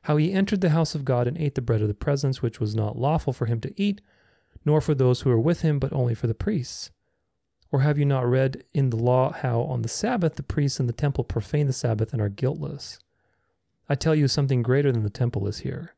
How 0.07 0.15
he 0.15 0.31
entered 0.31 0.61
the 0.61 0.69
house 0.69 0.95
of 0.95 1.03
God 1.03 1.27
and 1.27 1.37
ate 1.37 1.55
the 1.55 1.61
bread 1.61 1.81
of 1.81 1.89
the 1.89 1.93
presence, 1.93 2.41
which 2.41 2.61
was 2.61 2.73
not 2.73 2.97
lawful 2.97 3.33
for 3.33 3.45
him 3.45 3.59
to 3.59 3.73
eat, 3.75 3.99
nor 4.63 4.79
for 4.79 4.95
those 4.95 5.19
who 5.19 5.29
were 5.29 5.37
with 5.37 5.63
him, 5.63 5.79
but 5.79 5.91
only 5.91 6.15
for 6.15 6.27
the 6.27 6.33
priests? 6.33 6.91
Or 7.73 7.81
have 7.81 7.97
you 7.97 8.05
not 8.05 8.25
read 8.25 8.63
in 8.73 8.89
the 8.89 8.95
law 8.95 9.33
how 9.33 9.63
on 9.63 9.81
the 9.81 9.89
Sabbath 9.89 10.35
the 10.35 10.43
priests 10.43 10.79
in 10.79 10.87
the 10.87 10.93
temple 10.93 11.25
profane 11.25 11.67
the 11.67 11.73
Sabbath 11.73 12.13
and 12.13 12.21
are 12.21 12.29
guiltless? 12.29 12.99
I 13.89 13.95
tell 13.95 14.15
you, 14.15 14.29
something 14.29 14.61
greater 14.61 14.93
than 14.93 15.03
the 15.03 15.09
temple 15.09 15.45
is 15.45 15.59
here. 15.59 15.93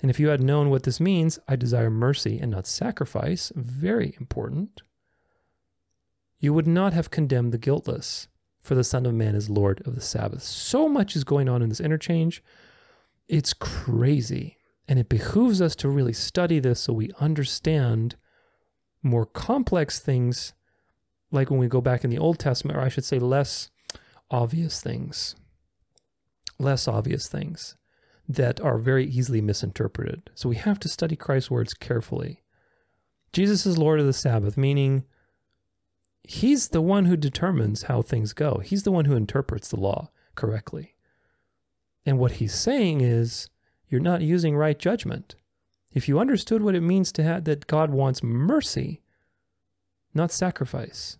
And 0.00 0.10
if 0.10 0.18
you 0.18 0.28
had 0.28 0.42
known 0.42 0.70
what 0.70 0.84
this 0.84 0.98
means, 0.98 1.38
I 1.46 1.54
desire 1.54 1.90
mercy 1.90 2.38
and 2.38 2.50
not 2.50 2.66
sacrifice, 2.66 3.52
very 3.54 4.16
important, 4.18 4.80
you 6.40 6.54
would 6.54 6.66
not 6.66 6.94
have 6.94 7.10
condemned 7.10 7.52
the 7.52 7.58
guiltless, 7.58 8.26
for 8.62 8.74
the 8.74 8.84
Son 8.84 9.04
of 9.04 9.12
Man 9.12 9.34
is 9.34 9.50
Lord 9.50 9.86
of 9.86 9.94
the 9.94 10.00
Sabbath. 10.00 10.44
So 10.44 10.88
much 10.88 11.14
is 11.14 11.24
going 11.24 11.50
on 11.50 11.60
in 11.60 11.68
this 11.68 11.80
interchange. 11.80 12.42
It's 13.28 13.52
crazy. 13.52 14.58
And 14.86 14.98
it 14.98 15.08
behooves 15.08 15.62
us 15.62 15.74
to 15.76 15.88
really 15.88 16.12
study 16.12 16.58
this 16.58 16.80
so 16.80 16.92
we 16.92 17.10
understand 17.18 18.16
more 19.02 19.26
complex 19.26 19.98
things, 19.98 20.52
like 21.30 21.50
when 21.50 21.60
we 21.60 21.68
go 21.68 21.80
back 21.80 22.04
in 22.04 22.10
the 22.10 22.18
Old 22.18 22.38
Testament, 22.38 22.78
or 22.78 22.82
I 22.82 22.88
should 22.88 23.04
say, 23.04 23.18
less 23.18 23.70
obvious 24.30 24.80
things. 24.82 25.36
Less 26.58 26.86
obvious 26.86 27.26
things 27.28 27.76
that 28.28 28.60
are 28.60 28.78
very 28.78 29.06
easily 29.06 29.40
misinterpreted. 29.40 30.30
So 30.34 30.48
we 30.48 30.56
have 30.56 30.78
to 30.80 30.88
study 30.88 31.16
Christ's 31.16 31.50
words 31.50 31.74
carefully. 31.74 32.42
Jesus 33.32 33.66
is 33.66 33.76
Lord 33.76 34.00
of 34.00 34.06
the 34.06 34.12
Sabbath, 34.12 34.56
meaning 34.56 35.04
he's 36.22 36.68
the 36.68 36.80
one 36.80 37.04
who 37.04 37.16
determines 37.16 37.84
how 37.84 38.00
things 38.00 38.32
go, 38.32 38.60
he's 38.64 38.84
the 38.84 38.92
one 38.92 39.04
who 39.04 39.16
interprets 39.16 39.68
the 39.68 39.80
law 39.80 40.10
correctly. 40.34 40.93
And 42.06 42.18
what 42.18 42.32
he's 42.32 42.54
saying 42.54 43.00
is, 43.00 43.48
you're 43.88 44.00
not 44.00 44.22
using 44.22 44.56
right 44.56 44.78
judgment. 44.78 45.36
If 45.92 46.08
you 46.08 46.18
understood 46.18 46.62
what 46.62 46.74
it 46.74 46.80
means 46.80 47.12
to 47.12 47.22
have 47.22 47.44
that 47.44 47.66
God 47.66 47.90
wants 47.90 48.22
mercy, 48.22 49.00
not 50.12 50.32
sacrifice, 50.32 51.18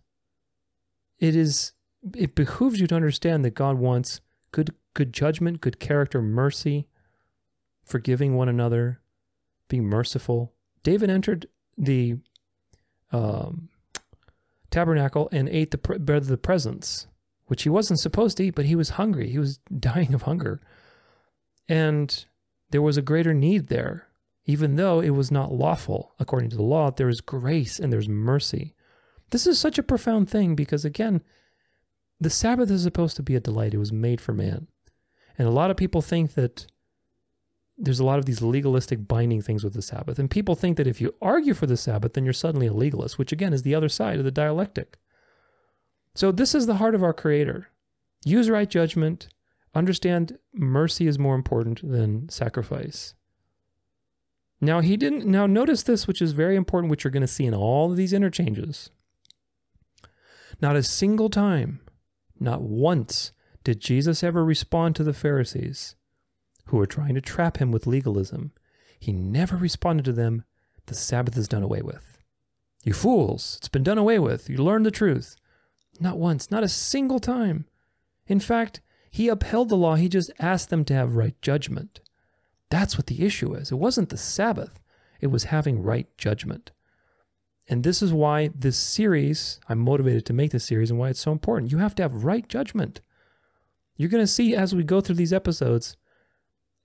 it 1.18 1.36
is 1.36 1.72
it 2.14 2.34
behooves 2.34 2.80
you 2.80 2.86
to 2.88 2.96
understand 2.96 3.44
that 3.44 3.54
God 3.54 3.78
wants 3.78 4.20
good 4.50 4.74
good 4.94 5.12
judgment, 5.12 5.60
good 5.60 5.78
character, 5.78 6.20
mercy, 6.20 6.86
forgiving 7.84 8.34
one 8.34 8.48
another, 8.48 9.00
being 9.68 9.84
merciful. 9.84 10.52
David 10.82 11.10
entered 11.10 11.46
the 11.78 12.16
um, 13.12 13.68
tabernacle 14.70 15.28
and 15.32 15.48
ate 15.48 15.70
the 15.70 15.78
bread 15.78 16.22
of 16.22 16.26
the 16.26 16.36
presence, 16.36 17.06
which 17.46 17.62
he 17.62 17.68
wasn't 17.68 18.00
supposed 18.00 18.36
to 18.36 18.44
eat, 18.44 18.54
but 18.54 18.66
he 18.66 18.76
was 18.76 18.90
hungry. 18.90 19.30
He 19.30 19.38
was 19.38 19.58
dying 19.78 20.14
of 20.14 20.22
hunger. 20.22 20.60
And 21.68 22.24
there 22.70 22.82
was 22.82 22.96
a 22.96 23.02
greater 23.02 23.34
need 23.34 23.68
there. 23.68 24.08
Even 24.46 24.76
though 24.76 25.00
it 25.00 25.10
was 25.10 25.30
not 25.30 25.52
lawful 25.52 26.14
according 26.18 26.50
to 26.50 26.56
the 26.56 26.62
law, 26.62 26.90
there 26.90 27.08
is 27.08 27.20
grace 27.22 27.78
and 27.78 27.92
there's 27.92 28.08
mercy. 28.08 28.74
This 29.30 29.46
is 29.46 29.58
such 29.58 29.78
a 29.78 29.82
profound 29.82 30.28
thing 30.28 30.54
because, 30.54 30.84
again, 30.84 31.22
the 32.20 32.30
Sabbath 32.30 32.70
is 32.70 32.82
supposed 32.82 33.16
to 33.16 33.22
be 33.22 33.34
a 33.34 33.40
delight. 33.40 33.74
It 33.74 33.78
was 33.78 33.92
made 33.92 34.20
for 34.20 34.32
man. 34.32 34.66
And 35.38 35.48
a 35.48 35.52
lot 35.52 35.70
of 35.70 35.76
people 35.76 36.02
think 36.02 36.34
that 36.34 36.66
there's 37.76 38.00
a 38.00 38.04
lot 38.04 38.18
of 38.18 38.26
these 38.26 38.42
legalistic 38.42 39.08
binding 39.08 39.42
things 39.42 39.64
with 39.64 39.74
the 39.74 39.82
Sabbath. 39.82 40.18
And 40.18 40.30
people 40.30 40.54
think 40.54 40.76
that 40.76 40.86
if 40.86 41.00
you 41.00 41.14
argue 41.20 41.54
for 41.54 41.66
the 41.66 41.76
Sabbath, 41.76 42.12
then 42.12 42.24
you're 42.24 42.32
suddenly 42.32 42.66
a 42.66 42.72
legalist, 42.72 43.18
which 43.18 43.32
again 43.32 43.52
is 43.52 43.62
the 43.62 43.74
other 43.74 43.88
side 43.88 44.18
of 44.18 44.24
the 44.24 44.30
dialectic. 44.30 44.98
So, 46.14 46.30
this 46.30 46.54
is 46.54 46.66
the 46.66 46.76
heart 46.76 46.94
of 46.94 47.02
our 47.02 47.12
Creator. 47.12 47.68
Use 48.24 48.48
right 48.48 48.70
judgment, 48.70 49.26
understand 49.74 50.38
mercy 50.52 51.06
is 51.06 51.18
more 51.18 51.34
important 51.34 51.88
than 51.88 52.28
sacrifice. 52.28 53.14
Now, 54.60 54.80
he 54.80 54.96
didn't, 54.96 55.26
now 55.26 55.46
notice 55.46 55.82
this, 55.82 56.06
which 56.06 56.22
is 56.22 56.32
very 56.32 56.56
important, 56.56 56.90
which 56.90 57.04
you're 57.04 57.10
going 57.10 57.20
to 57.20 57.26
see 57.26 57.44
in 57.44 57.54
all 57.54 57.90
of 57.90 57.96
these 57.96 58.12
interchanges. 58.12 58.90
Not 60.60 60.76
a 60.76 60.82
single 60.82 61.28
time, 61.28 61.80
not 62.38 62.62
once, 62.62 63.32
did 63.64 63.80
Jesus 63.80 64.22
ever 64.22 64.44
respond 64.44 64.96
to 64.96 65.04
the 65.04 65.12
Pharisees 65.12 65.96
who 66.66 66.76
were 66.76 66.86
trying 66.86 67.14
to 67.14 67.20
trap 67.20 67.58
him 67.58 67.70
with 67.70 67.86
legalism. 67.86 68.52
He 68.98 69.12
never 69.12 69.56
responded 69.56 70.04
to 70.06 70.12
them, 70.12 70.44
the 70.86 70.94
Sabbath 70.94 71.36
is 71.36 71.48
done 71.48 71.62
away 71.62 71.82
with. 71.82 72.18
You 72.84 72.92
fools, 72.92 73.56
it's 73.58 73.68
been 73.68 73.82
done 73.82 73.98
away 73.98 74.18
with. 74.18 74.48
You 74.48 74.58
learned 74.58 74.86
the 74.86 74.90
truth. 74.90 75.36
Not 76.00 76.18
once, 76.18 76.50
not 76.50 76.64
a 76.64 76.68
single 76.68 77.18
time. 77.18 77.66
In 78.26 78.40
fact, 78.40 78.80
he 79.14 79.28
upheld 79.28 79.68
the 79.68 79.76
law, 79.76 79.94
he 79.94 80.08
just 80.08 80.32
asked 80.40 80.70
them 80.70 80.84
to 80.84 80.92
have 80.92 81.14
right 81.14 81.40
judgment. 81.40 82.00
That's 82.68 82.98
what 82.98 83.06
the 83.06 83.24
issue 83.24 83.54
is. 83.54 83.70
It 83.70 83.76
wasn't 83.76 84.08
the 84.08 84.16
Sabbath, 84.16 84.80
it 85.20 85.28
was 85.28 85.44
having 85.44 85.84
right 85.84 86.08
judgment. 86.18 86.72
And 87.68 87.84
this 87.84 88.02
is 88.02 88.12
why 88.12 88.50
this 88.52 88.76
series, 88.76 89.60
I'm 89.68 89.78
motivated 89.78 90.26
to 90.26 90.32
make 90.32 90.50
this 90.50 90.64
series 90.64 90.90
and 90.90 90.98
why 90.98 91.10
it's 91.10 91.20
so 91.20 91.30
important. 91.30 91.70
You 91.70 91.78
have 91.78 91.94
to 91.94 92.02
have 92.02 92.24
right 92.24 92.48
judgment. 92.48 93.02
You're 93.96 94.10
going 94.10 94.20
to 94.20 94.26
see 94.26 94.56
as 94.56 94.74
we 94.74 94.82
go 94.82 95.00
through 95.00 95.14
these 95.14 95.32
episodes 95.32 95.96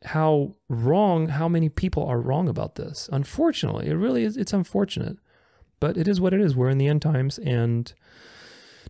how 0.03 0.53
wrong, 0.69 1.29
how 1.29 1.49
many 1.49 1.67
people 1.67 2.05
are 2.05 2.21
wrong 2.21 2.47
about 2.47 2.75
this. 2.75 3.09
Unfortunately, 3.11 3.87
it 3.87 3.95
really 3.95 4.23
is, 4.23 4.37
it's 4.37 4.53
unfortunate, 4.53 5.17
but 5.79 5.97
it 5.97 6.07
is 6.07 6.21
what 6.21 6.35
it 6.35 6.41
is. 6.41 6.55
We're 6.55 6.69
in 6.69 6.77
the 6.77 6.89
end 6.89 7.01
times 7.01 7.39
and 7.39 7.91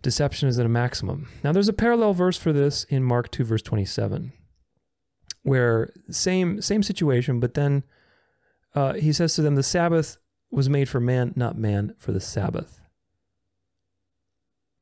deception 0.02 0.50
is 0.50 0.60
at 0.60 0.66
a 0.66 0.70
maximum. 0.70 1.28
Now, 1.44 1.52
there's 1.52 1.68
a 1.68 1.74
parallel 1.74 2.14
verse 2.14 2.38
for 2.38 2.54
this 2.54 2.84
in 2.86 3.04
Mark 3.04 3.32
2, 3.32 3.44
verse 3.44 3.62
27, 3.62 4.32
where 5.44 5.92
same, 6.10 6.62
same 6.62 6.84
situation, 6.84 7.40
but 7.40 7.54
then 7.54 7.84
uh, 8.76 8.94
he 8.94 9.12
says 9.12 9.36
to 9.36 9.42
them, 9.42 9.56
The 9.56 9.64
Sabbath 9.64 10.18
was 10.52 10.70
made 10.70 10.90
for 10.90 11.00
man, 11.00 11.34
not 11.36 11.58
man 11.58 11.94
for 11.98 12.12
the 12.12 12.20
Sabbath. 12.20 12.80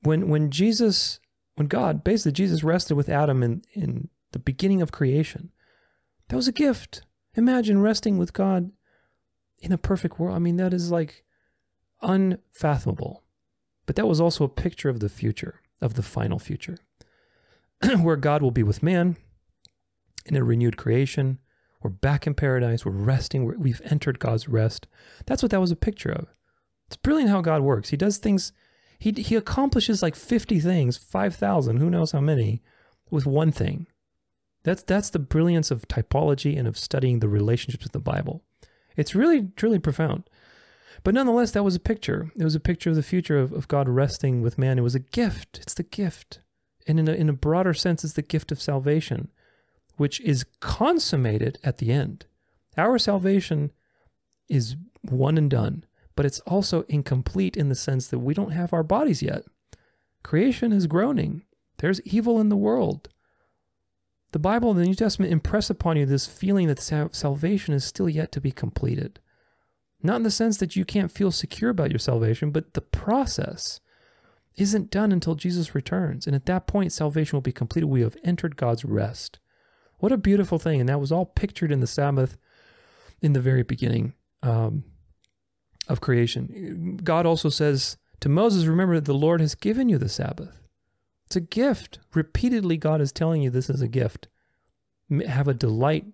When, 0.01 0.29
when 0.29 0.51
Jesus, 0.51 1.19
when 1.55 1.67
God, 1.67 2.03
basically 2.03 2.31
Jesus 2.33 2.63
rested 2.63 2.95
with 2.95 3.09
Adam 3.09 3.43
in, 3.43 3.63
in 3.73 4.09
the 4.31 4.39
beginning 4.39 4.81
of 4.81 4.91
creation, 4.91 5.51
that 6.29 6.35
was 6.35 6.47
a 6.47 6.53
gift. 6.53 7.03
Imagine 7.35 7.81
resting 7.81 8.17
with 8.17 8.33
God 8.33 8.71
in 9.59 9.71
a 9.71 9.77
perfect 9.77 10.19
world. 10.19 10.35
I 10.35 10.39
mean, 10.39 10.57
that 10.57 10.73
is 10.73 10.91
like 10.91 11.23
unfathomable. 12.01 13.23
But 13.87 13.95
that 13.95 14.05
was 14.07 14.21
also 14.21 14.43
a 14.43 14.49
picture 14.49 14.89
of 14.89 14.99
the 14.99 15.09
future, 15.09 15.61
of 15.81 15.95
the 15.95 16.03
final 16.03 16.37
future, 16.37 16.77
where 18.01 18.17
God 18.17 18.43
will 18.43 18.51
be 18.51 18.61
with 18.61 18.83
man 18.83 19.17
in 20.27 20.35
a 20.35 20.43
renewed 20.43 20.77
creation. 20.77 21.39
We're 21.81 21.89
back 21.89 22.27
in 22.27 22.35
paradise. 22.35 22.85
We're 22.85 22.91
resting. 22.91 23.45
we 23.45 23.55
we've 23.55 23.81
entered 23.85 24.19
God's 24.19 24.47
rest. 24.47 24.87
That's 25.25 25.41
what 25.41 25.51
that 25.51 25.61
was 25.61 25.71
a 25.71 25.75
picture 25.75 26.11
of. 26.11 26.27
It's 26.87 26.97
brilliant 26.97 27.31
how 27.31 27.41
God 27.41 27.61
works. 27.61 27.89
He 27.89 27.97
does 27.97 28.17
things, 28.17 28.51
he, 28.99 29.11
he 29.11 29.35
accomplishes 29.35 30.01
like 30.01 30.15
50 30.15 30.59
things, 30.59 30.97
5,000, 30.97 31.77
who 31.77 31.89
knows 31.89 32.11
how 32.11 32.21
many, 32.21 32.61
with 33.09 33.25
one 33.25 33.51
thing. 33.51 33.87
That's, 34.63 34.83
that's 34.83 35.09
the 35.09 35.19
brilliance 35.19 35.69
of 35.71 35.87
typology 35.87 36.57
and 36.57 36.67
of 36.67 36.77
studying 36.77 37.19
the 37.19 37.29
relationships 37.29 37.85
of 37.85 37.91
the 37.91 37.99
Bible. 37.99 38.43
It's 38.95 39.15
really, 39.15 39.49
truly 39.55 39.79
profound. 39.79 40.29
But 41.03 41.13
nonetheless, 41.13 41.51
that 41.51 41.63
was 41.63 41.75
a 41.75 41.79
picture. 41.79 42.31
It 42.35 42.43
was 42.43 42.55
a 42.55 42.59
picture 42.59 42.89
of 42.89 42.95
the 42.95 43.03
future 43.03 43.37
of, 43.37 43.53
of 43.53 43.67
God 43.67 43.87
resting 43.87 44.41
with 44.41 44.57
man. 44.57 44.77
It 44.77 44.83
was 44.83 44.95
a 44.95 44.99
gift. 44.99 45.59
It's 45.61 45.73
the 45.73 45.83
gift. 45.83 46.41
And 46.87 46.99
in 46.99 47.07
a, 47.07 47.13
in 47.13 47.29
a 47.29 47.33
broader 47.33 47.73
sense, 47.73 48.03
it's 48.03 48.13
the 48.13 48.21
gift 48.21 48.51
of 48.51 48.61
salvation, 48.61 49.29
which 49.97 50.19
is 50.21 50.45
consummated 50.59 51.59
at 51.63 51.77
the 51.77 51.91
end. 51.91 52.25
Our 52.77 52.97
salvation 52.97 53.71
is 54.49 54.75
one 55.01 55.37
and 55.37 55.49
done, 55.49 55.85
but 56.15 56.25
it's 56.25 56.39
also 56.41 56.83
incomplete 56.87 57.57
in 57.57 57.69
the 57.69 57.75
sense 57.75 58.07
that 58.07 58.19
we 58.19 58.33
don't 58.33 58.51
have 58.51 58.73
our 58.73 58.83
bodies 58.83 59.21
yet. 59.21 59.43
Creation 60.23 60.71
is 60.71 60.87
groaning. 60.87 61.43
There's 61.77 62.01
evil 62.01 62.39
in 62.39 62.49
the 62.49 62.55
world. 62.55 63.09
The 64.31 64.39
Bible 64.39 64.71
and 64.71 64.79
the 64.79 64.85
New 64.85 64.95
Testament 64.95 65.31
impress 65.31 65.69
upon 65.69 65.97
you 65.97 66.05
this 66.05 66.27
feeling 66.27 66.67
that 66.67 66.79
salvation 67.11 67.73
is 67.73 67.85
still 67.85 68.09
yet 68.09 68.31
to 68.33 68.41
be 68.41 68.51
completed. 68.51 69.19
Not 70.01 70.17
in 70.17 70.23
the 70.23 70.31
sense 70.31 70.57
that 70.57 70.75
you 70.75 70.85
can't 70.85 71.11
feel 71.11 71.31
secure 71.31 71.71
about 71.71 71.91
your 71.91 71.99
salvation, 71.99 72.51
but 72.51 72.73
the 72.73 72.81
process 72.81 73.79
isn't 74.55 74.91
done 74.91 75.11
until 75.11 75.35
Jesus 75.35 75.75
returns. 75.75 76.27
And 76.27 76.35
at 76.35 76.45
that 76.47 76.67
point, 76.67 76.91
salvation 76.91 77.35
will 77.35 77.41
be 77.41 77.51
completed. 77.51 77.87
We 77.87 78.01
have 78.01 78.17
entered 78.23 78.57
God's 78.57 78.83
rest. 78.83 79.39
What 79.99 80.11
a 80.11 80.17
beautiful 80.17 80.59
thing. 80.59 80.79
And 80.79 80.89
that 80.89 80.99
was 80.99 81.11
all 81.11 81.25
pictured 81.25 81.71
in 81.71 81.79
the 81.79 81.87
Sabbath 81.87 82.37
in 83.21 83.33
the 83.33 83.39
very 83.39 83.63
beginning 83.63 84.13
um, 84.43 84.83
of 85.87 86.01
creation. 86.01 86.99
God 87.03 87.25
also 87.25 87.49
says 87.49 87.97
to 88.19 88.29
Moses, 88.29 88.65
Remember 88.65 88.95
that 88.95 89.05
the 89.05 89.13
Lord 89.13 89.41
has 89.41 89.55
given 89.55 89.89
you 89.89 89.97
the 89.97 90.09
Sabbath. 90.09 90.61
It's 91.25 91.35
a 91.35 91.41
gift. 91.41 91.99
Repeatedly, 92.13 92.77
God 92.77 93.01
is 93.01 93.11
telling 93.11 93.41
you 93.41 93.49
this 93.49 93.69
is 93.69 93.81
a 93.81 93.87
gift. 93.87 94.27
Have 95.27 95.47
a 95.47 95.53
delight. 95.53 96.05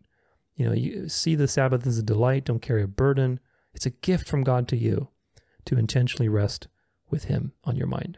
You 0.55 0.65
know, 0.65 0.73
you 0.73 1.07
see 1.07 1.35
the 1.35 1.47
Sabbath 1.47 1.85
as 1.85 1.97
a 1.97 2.03
delight. 2.03 2.45
Don't 2.45 2.61
carry 2.61 2.83
a 2.83 2.87
burden. 2.87 3.39
It's 3.73 3.85
a 3.85 3.91
gift 3.91 4.27
from 4.27 4.43
God 4.43 4.67
to 4.69 4.77
you 4.77 5.09
to 5.65 5.77
intentionally 5.77 6.29
rest 6.29 6.67
with 7.09 7.25
Him 7.25 7.53
on 7.63 7.75
your 7.75 7.87
mind. 7.87 8.17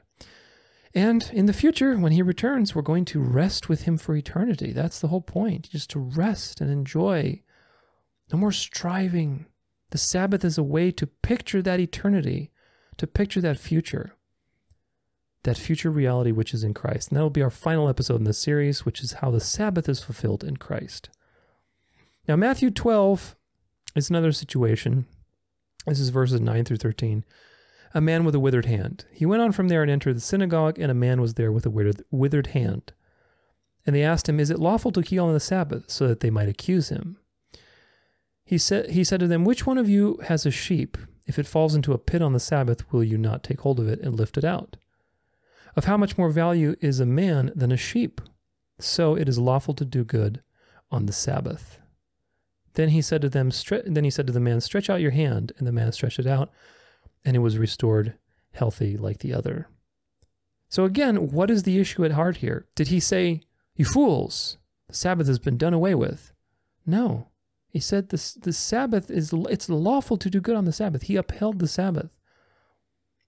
And 0.93 1.29
in 1.33 1.45
the 1.45 1.53
future, 1.53 1.97
when 1.97 2.13
He 2.13 2.21
returns, 2.21 2.73
we're 2.73 2.81
going 2.81 3.05
to 3.05 3.19
rest 3.19 3.67
with 3.67 3.83
Him 3.83 3.97
for 3.97 4.15
eternity. 4.15 4.71
That's 4.71 4.99
the 4.99 5.09
whole 5.09 5.21
point, 5.21 5.69
just 5.69 5.89
to 5.91 5.99
rest 5.99 6.61
and 6.61 6.71
enjoy. 6.71 7.41
No 8.31 8.39
more 8.39 8.51
striving. 8.51 9.45
The 9.91 9.97
Sabbath 9.97 10.43
is 10.43 10.57
a 10.57 10.63
way 10.63 10.91
to 10.91 11.07
picture 11.07 11.61
that 11.61 11.79
eternity, 11.79 12.51
to 12.97 13.07
picture 13.07 13.41
that 13.41 13.59
future, 13.59 14.13
that 15.43 15.57
future 15.57 15.91
reality 15.91 16.31
which 16.31 16.53
is 16.53 16.63
in 16.63 16.73
Christ. 16.73 17.09
And 17.09 17.17
that 17.17 17.21
will 17.21 17.29
be 17.29 17.43
our 17.43 17.49
final 17.49 17.89
episode 17.89 18.15
in 18.15 18.23
this 18.23 18.39
series, 18.39 18.85
which 18.85 19.03
is 19.03 19.13
how 19.13 19.31
the 19.31 19.39
Sabbath 19.39 19.87
is 19.87 20.01
fulfilled 20.01 20.43
in 20.43 20.57
Christ. 20.57 21.09
Now, 22.27 22.35
Matthew 22.35 22.71
12 22.71 23.35
is 23.95 24.09
another 24.09 24.31
situation 24.31 25.05
this 25.85 25.99
is 25.99 26.09
verses 26.09 26.41
9 26.41 26.65
through 26.65 26.77
13. 26.77 27.23
A 27.93 28.01
man 28.01 28.25
with 28.25 28.35
a 28.35 28.39
withered 28.39 28.65
hand. 28.65 29.05
He 29.11 29.25
went 29.25 29.41
on 29.41 29.51
from 29.51 29.67
there 29.67 29.81
and 29.81 29.91
entered 29.91 30.17
the 30.17 30.21
synagogue, 30.21 30.79
and 30.79 30.91
a 30.91 30.95
man 30.95 31.21
was 31.21 31.35
there 31.35 31.51
with 31.51 31.65
a 31.65 32.03
withered, 32.11 32.47
hand. 32.47 32.91
And 33.85 33.95
they 33.95 34.03
asked 34.03 34.27
him, 34.27 34.39
Is 34.39 34.49
it 34.49 34.59
lawful 34.59 34.91
to 34.91 35.01
heal 35.01 35.25
on 35.25 35.33
the 35.33 35.39
Sabbath? 35.39 35.89
so 35.89 36.07
that 36.07 36.19
they 36.19 36.29
might 36.29 36.49
accuse 36.49 36.89
him. 36.89 37.17
He 38.43 38.57
said, 38.57 38.91
he 38.91 39.03
said 39.03 39.19
to 39.21 39.27
them, 39.27 39.45
Which 39.45 39.65
one 39.65 39.77
of 39.77 39.89
you 39.89 40.19
has 40.25 40.45
a 40.45 40.51
sheep? 40.51 40.97
If 41.25 41.39
it 41.39 41.47
falls 41.47 41.73
into 41.73 41.93
a 41.93 41.97
pit 41.97 42.21
on 42.21 42.33
the 42.33 42.39
Sabbath, 42.39 42.91
will 42.91 43.03
you 43.03 43.17
not 43.17 43.43
take 43.43 43.61
hold 43.61 43.79
of 43.79 43.87
it 43.87 43.99
and 44.01 44.15
lift 44.15 44.37
it 44.37 44.43
out? 44.43 44.77
Of 45.75 45.85
how 45.85 45.97
much 45.97 46.17
more 46.17 46.29
value 46.29 46.75
is 46.81 46.99
a 46.99 47.05
man 47.05 47.51
than 47.55 47.71
a 47.71 47.77
sheep? 47.77 48.21
So 48.79 49.15
it 49.15 49.27
is 49.27 49.39
lawful 49.39 49.73
to 49.75 49.85
do 49.85 50.03
good 50.03 50.43
on 50.91 51.05
the 51.05 51.13
Sabbath. 51.13 51.79
Then 52.75 52.89
he 52.89 53.01
said 53.01 53.21
to 53.21 53.29
them, 53.29 53.51
then 53.85 54.03
he 54.03 54.09
said 54.09 54.27
to 54.27 54.33
the 54.33 54.39
man, 54.39 54.61
stretch 54.61 54.89
out 54.89 55.01
your 55.01 55.11
hand. 55.11 55.51
And 55.57 55.67
the 55.67 55.71
man 55.71 55.91
stretched 55.91 56.19
it 56.19 56.27
out, 56.27 56.51
and 57.23 57.35
it 57.35 57.39
was 57.39 57.57
restored 57.57 58.13
healthy 58.53 58.95
like 58.95 59.19
the 59.19 59.33
other. 59.33 59.67
So 60.69 60.83
again, 60.83 61.31
what 61.31 61.49
is 61.49 61.63
the 61.63 61.79
issue 61.79 62.05
at 62.05 62.11
heart 62.11 62.37
here? 62.37 62.67
Did 62.75 62.89
he 62.89 62.99
say, 62.99 63.41
you 63.75 63.85
fools, 63.85 64.57
the 64.87 64.95
Sabbath 64.95 65.27
has 65.27 65.39
been 65.39 65.57
done 65.57 65.73
away 65.73 65.95
with? 65.95 66.33
No. 66.85 67.27
He 67.69 67.79
said 67.79 68.09
the, 68.09 68.33
the 68.41 68.53
Sabbath 68.53 69.11
is, 69.11 69.33
it's 69.49 69.69
lawful 69.69 70.17
to 70.17 70.29
do 70.29 70.39
good 70.39 70.55
on 70.55 70.65
the 70.65 70.71
Sabbath. 70.73 71.03
He 71.03 71.15
upheld 71.15 71.59
the 71.59 71.67
Sabbath. 71.67 72.09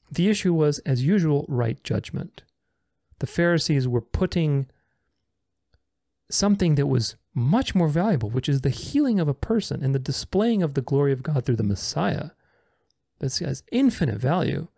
The 0.10 0.30
issue 0.30 0.54
was, 0.54 0.80
as 0.80 1.04
usual, 1.04 1.46
right 1.50 1.84
judgment. 1.84 2.44
The 3.20 3.28
Pharisees 3.28 3.88
were 3.88 4.02
putting 4.02 4.68
something 6.30 6.76
that 6.76 6.88
was 6.88 7.16
much 7.38 7.76
more 7.76 7.88
valuable, 7.88 8.32
which 8.32 8.50
is 8.50 8.62
the 8.62 8.72
healing 8.72 9.20
of 9.20 9.28
a 9.28 9.34
person 9.34 9.84
and 9.84 9.94
the 9.94 10.00
displaying 10.00 10.64
of 10.64 10.74
the 10.74 10.82
glory 10.82 11.14
of 11.14 11.22
God 11.22 11.46
through 11.46 11.58
the 11.58 11.64
Messiah. 11.64 12.32
This 13.20 13.38
has 13.40 13.64
infinite 13.72 14.18
value. 14.18 14.70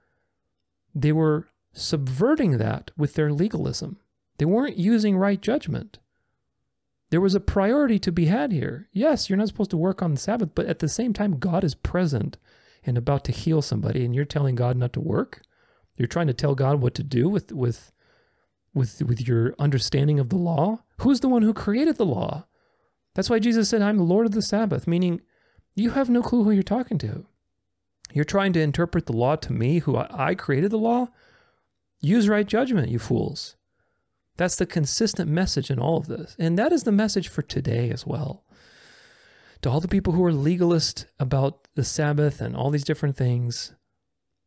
They 0.94 1.14
were 1.14 1.48
subverting 1.72 2.58
that 2.58 2.92
with 2.98 3.14
their 3.14 3.32
legalism. 3.32 3.98
They 4.40 4.46
weren't 4.46 4.78
using 4.78 5.18
right 5.18 5.42
judgment. 5.42 6.00
There 7.12 7.22
was 7.22 7.34
a 7.34 7.40
priority 7.40 7.98
to 8.00 8.12
be 8.12 8.26
had 8.26 8.52
here. 8.52 8.90
Yes, 8.92 9.30
you're 9.30 9.38
not 9.38 9.48
supposed 9.48 9.72
to 9.72 9.78
work 9.78 10.02
on 10.02 10.14
the 10.14 10.20
Sabbath, 10.20 10.50
but 10.54 10.66
at 10.66 10.80
the 10.80 10.90
same 10.90 11.14
time, 11.14 11.40
God 11.40 11.64
is 11.64 11.76
present 11.76 12.38
and 12.86 12.98
about 12.98 13.24
to 13.26 13.32
heal 13.32 13.62
somebody, 13.62 14.04
and 14.04 14.14
you're 14.14 14.26
telling 14.26 14.56
God 14.56 14.76
not 14.76 14.92
to 14.94 15.00
work. 15.00 15.42
You're 15.96 16.08
trying 16.08 16.28
to 16.28 16.34
tell 16.34 16.56
God 16.56 16.82
what 16.82 16.94
to 16.96 17.04
do 17.04 17.30
with 17.30 17.54
with 17.54 17.94
with 18.74 19.02
with 19.02 19.26
your 19.28 19.56
understanding 19.58 20.20
of 20.20 20.30
the 20.30 20.38
law. 20.38 20.84
Who's 21.00 21.22
the 21.22 21.30
one 21.30 21.42
who 21.42 21.54
created 21.54 21.98
the 21.98 22.06
law? 22.06 22.46
That's 23.16 23.30
why 23.30 23.40
Jesus 23.40 23.70
said, 23.70 23.82
I'm 23.82 23.98
the 23.98 24.04
Lord 24.04 24.26
of 24.26 24.34
the 24.34 24.42
Sabbath, 24.42 24.88
meaning 24.88 25.22
you 25.76 25.92
have 25.92 26.10
no 26.10 26.22
clue 26.22 26.44
who 26.44 26.52
you're 26.52 26.64
talking 26.64 26.98
to. 27.00 27.26
You're 28.14 28.26
trying 28.26 28.54
to 28.54 28.62
interpret 28.62 29.06
the 29.06 29.14
law 29.14 29.36
to 29.38 29.54
me, 29.54 29.80
who 29.80 29.98
I 29.98 30.36
created 30.36 30.72
the 30.72 30.78
law? 30.78 31.10
Use 32.02 32.30
right 32.30 32.48
judgment, 32.48 32.90
you 32.90 33.00
fools. 33.00 33.56
That's 34.38 34.56
the 34.56 34.66
consistent 34.66 35.30
message 35.30 35.70
in 35.70 35.80
all 35.80 35.98
of 35.98 36.08
this. 36.08 36.36
And 36.40 36.58
that 36.58 36.72
is 36.72 36.84
the 36.84 36.92
message 36.92 37.28
for 37.28 37.42
today 37.42 37.92
as 37.92 38.08
well. 38.08 38.46
To 39.62 39.70
all 39.70 39.82
the 39.82 39.90
people 39.90 40.14
who 40.14 40.24
are 40.24 40.32
legalist 40.32 41.06
about 41.20 41.68
the 41.76 41.84
Sabbath 41.84 42.40
and 42.40 42.56
all 42.56 42.70
these 42.70 42.86
different 42.86 43.18
things, 43.18 43.74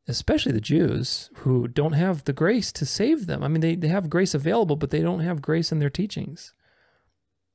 especially 0.09 0.53
the 0.53 0.61
Jews 0.61 1.31
who 1.37 1.69
don't 1.69 1.93
have 1.93 2.25
the 2.25 2.33
grace 2.33 2.73
to 2.73 2.87
save 2.87 3.27
them. 3.27 3.45
I 3.45 3.49
mean, 3.49 3.61
they, 3.61 3.77
they 3.77 3.89
have 3.89 4.09
grace 4.09 4.35
available, 4.35 4.77
but 4.77 4.91
they 4.91 5.03
don't 5.03 5.21
have 5.21 5.43
grace 5.43 5.71
in 5.71 5.79
their 5.79 5.91
teachings. 5.91 6.55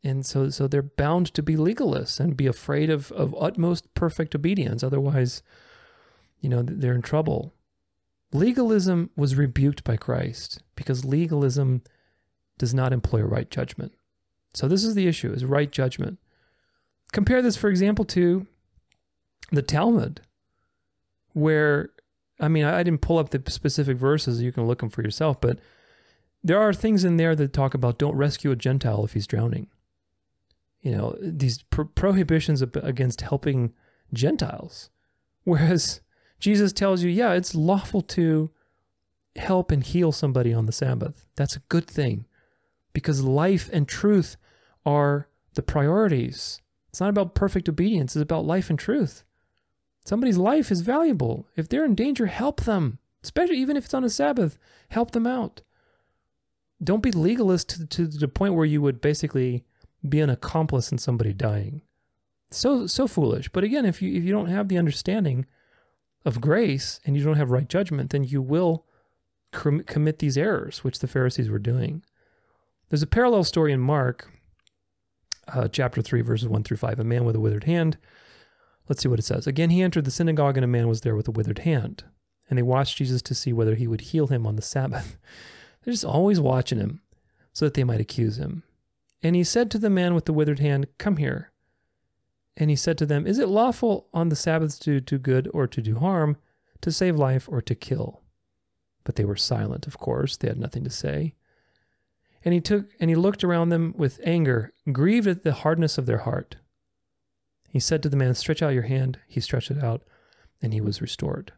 And 0.03 0.25
so, 0.25 0.49
so 0.49 0.67
they're 0.67 0.81
bound 0.81 1.33
to 1.33 1.43
be 1.43 1.55
legalists 1.55 2.19
and 2.19 2.37
be 2.37 2.47
afraid 2.47 2.89
of, 2.89 3.11
of 3.11 3.35
utmost 3.39 3.93
perfect 3.93 4.35
obedience. 4.35 4.83
Otherwise, 4.83 5.41
you 6.39 6.49
know, 6.49 6.61
they're 6.63 6.93
in 6.93 7.01
trouble. 7.01 7.53
Legalism 8.31 9.09
was 9.15 9.35
rebuked 9.35 9.83
by 9.83 9.97
Christ 9.97 10.61
because 10.75 11.03
legalism 11.03 11.81
does 12.57 12.73
not 12.73 12.93
employ 12.93 13.21
right 13.21 13.49
judgment. 13.49 13.93
So 14.53 14.67
this 14.67 14.83
is 14.83 14.95
the 14.95 15.07
issue 15.07 15.31
is 15.31 15.45
right 15.45 15.71
judgment. 15.71 16.19
Compare 17.11 17.41
this, 17.41 17.55
for 17.55 17.69
example, 17.69 18.05
to 18.05 18.47
the 19.51 19.61
Talmud, 19.61 20.21
where 21.33 21.91
I 22.39 22.47
mean, 22.47 22.65
I 22.65 22.83
didn't 22.83 23.01
pull 23.01 23.17
up 23.17 23.29
the 23.29 23.41
specific 23.51 23.97
verses. 23.97 24.41
You 24.41 24.51
can 24.51 24.67
look 24.67 24.79
them 24.79 24.89
for 24.89 25.01
yourself, 25.01 25.41
but 25.41 25.59
there 26.43 26.59
are 26.59 26.73
things 26.73 27.03
in 27.03 27.17
there 27.17 27.35
that 27.35 27.53
talk 27.53 27.73
about 27.73 27.97
don't 27.97 28.15
rescue 28.15 28.51
a 28.51 28.55
Gentile 28.55 29.03
if 29.03 29.13
he's 29.13 29.27
drowning. 29.27 29.67
You 30.88 30.95
know, 30.95 31.17
these 31.19 31.63
pro- 31.63 31.83
prohibitions 31.83 32.61
against 32.61 33.19
helping 33.19 33.73
Gentiles. 34.13 34.89
Whereas 35.43 35.99
Jesus 36.39 36.71
tells 36.71 37.03
you, 37.03 37.09
yeah, 37.09 37.33
it's 37.33 37.53
lawful 37.53 38.01
to 38.01 38.51
help 39.35 39.69
and 39.69 39.83
heal 39.83 40.13
somebody 40.13 40.53
on 40.53 40.65
the 40.65 40.71
Sabbath. 40.71 41.25
That's 41.35 41.57
a 41.57 41.63
good 41.67 41.88
thing 41.88 42.23
because 42.93 43.21
life 43.21 43.69
and 43.73 43.85
truth 43.85 44.38
are 44.85 45.27
the 45.55 45.61
priorities. 45.61 46.61
It's 46.88 47.01
not 47.01 47.09
about 47.09 47.35
perfect 47.35 47.67
obedience, 47.67 48.15
it's 48.15 48.23
about 48.23 48.45
life 48.45 48.69
and 48.69 48.79
truth. 48.79 49.25
Somebody's 50.05 50.38
life 50.38 50.71
is 50.71 50.81
valuable. 50.81 51.49
If 51.57 51.67
they're 51.67 51.83
in 51.83 51.95
danger, 51.95 52.27
help 52.27 52.61
them, 52.61 52.99
especially 53.25 53.57
even 53.57 53.75
if 53.75 53.83
it's 53.83 53.93
on 53.93 54.05
a 54.05 54.09
Sabbath, 54.09 54.57
help 54.88 55.11
them 55.11 55.27
out. 55.27 55.63
Don't 56.81 57.03
be 57.03 57.11
legalist 57.11 57.71
to, 57.71 57.85
to 57.88 58.07
the 58.07 58.29
point 58.29 58.53
where 58.53 58.65
you 58.65 58.81
would 58.81 59.01
basically 59.01 59.65
be 60.07 60.19
an 60.19 60.29
accomplice 60.29 60.91
in 60.91 60.97
somebody 60.97 61.33
dying. 61.33 61.81
So 62.49 62.87
so 62.87 63.07
foolish. 63.07 63.49
But 63.49 63.63
again, 63.63 63.85
if 63.85 64.01
you 64.01 64.13
if 64.13 64.23
you 64.23 64.31
don't 64.31 64.47
have 64.47 64.67
the 64.67 64.77
understanding 64.77 65.45
of 66.25 66.41
grace 66.41 66.99
and 67.05 67.15
you 67.15 67.23
don't 67.23 67.37
have 67.37 67.51
right 67.51 67.67
judgment, 67.67 68.09
then 68.11 68.23
you 68.23 68.41
will 68.41 68.85
com- 69.51 69.83
commit 69.83 70.19
these 70.19 70.37
errors, 70.37 70.83
which 70.83 70.99
the 70.99 71.07
Pharisees 71.07 71.49
were 71.49 71.59
doing. 71.59 72.03
There's 72.89 73.03
a 73.03 73.07
parallel 73.07 73.43
story 73.43 73.73
in 73.73 73.81
Mark, 73.81 74.31
uh, 75.47 75.67
chapter 75.67 76.01
3, 76.01 76.21
verses 76.21 76.47
1 76.47 76.63
through 76.63 76.77
5. 76.77 76.99
A 76.99 77.03
man 77.03 77.25
with 77.25 77.35
a 77.35 77.39
withered 77.39 77.65
hand 77.65 77.97
Let's 78.87 79.01
see 79.03 79.09
what 79.09 79.19
it 79.19 79.25
says. 79.25 79.47
Again, 79.47 79.69
he 79.69 79.81
entered 79.81 80.05
the 80.05 80.11
synagogue, 80.11 80.57
and 80.57 80.63
a 80.63 80.67
man 80.67 80.87
was 80.87 81.01
there 81.01 81.15
with 81.15 81.27
a 81.27 81.31
withered 81.31 81.59
hand. 81.59 82.03
And 82.49 82.57
they 82.57 82.63
watched 82.63 82.97
Jesus 82.97 83.21
to 83.23 83.35
see 83.35 83.51
whether 83.51 83.75
he 83.75 83.87
would 83.87 84.01
heal 84.01 84.27
him 84.27 84.47
on 84.47 84.55
the 84.55 84.61
Sabbath. 84.61 85.17
They're 85.83 85.93
just 85.93 86.05
always 86.05 86.39
watching 86.39 86.79
him 86.79 87.01
so 87.51 87.65
that 87.65 87.73
they 87.73 87.83
might 87.83 87.99
accuse 87.99 88.37
him. 88.37 88.63
And 89.24 89.36
he 89.36 89.43
said 89.43 89.72
to 89.72 89.80
the 89.80 89.89
man 89.89 90.13
with 90.13 90.26
the 90.26 90.34
withered 90.34 90.59
hand, 90.59 90.88
Come 90.97 91.18
here. 91.18 91.51
And 92.55 92.70
he 92.70 92.76
said 92.76 92.97
to 92.99 93.05
them, 93.05 93.28
Is 93.28 93.39
it 93.39 93.49
lawful 93.49 94.07
on 94.13 94.30
the 94.30 94.36
Sabbath 94.36 94.80
to 94.82 94.99
do 94.99 95.18
good 95.18 95.49
or 95.53 95.68
to 95.68 95.82
do 95.82 95.97
harm, 95.97 96.38
to 96.82 96.91
save 96.91 97.15
life 97.15 97.47
or 97.49 97.61
to 97.61 97.76
kill? 97.76 98.22
But 99.03 99.15
they 99.15 99.26
were 99.26 99.36
silent, 99.36 99.88
of 99.88 99.97
course. 99.99 100.38
They 100.38 100.47
had 100.47 100.59
nothing 100.59 100.84
to 100.84 100.89
say. 100.89 101.36
And 102.43 102.53
he 102.53 102.61
took 102.61 102.88
and 102.99 103.09
he 103.09 103.15
looked 103.15 103.43
around 103.43 103.70
them 103.70 103.93
with 103.97 104.20
anger, 104.24 104.74
grieved 104.91 105.28
at 105.28 105.43
the 105.43 105.53
hardness 105.53 105.97
of 105.97 106.05
their 106.05 106.20
heart. 106.20 106.57
He 107.70 107.80
said 107.80 108.01
to 108.03 108.09
the 108.09 108.18
man, 108.18 108.34
Stretch 108.34 108.61
out 108.61 108.74
your 108.74 108.84
hand. 108.84 109.20
He 109.28 109.39
stretched 109.39 109.72
it 109.72 109.84
out, 109.84 110.03
and 110.61 110.74
he 110.74 110.82
was 110.82 111.01
restored. 111.01 111.53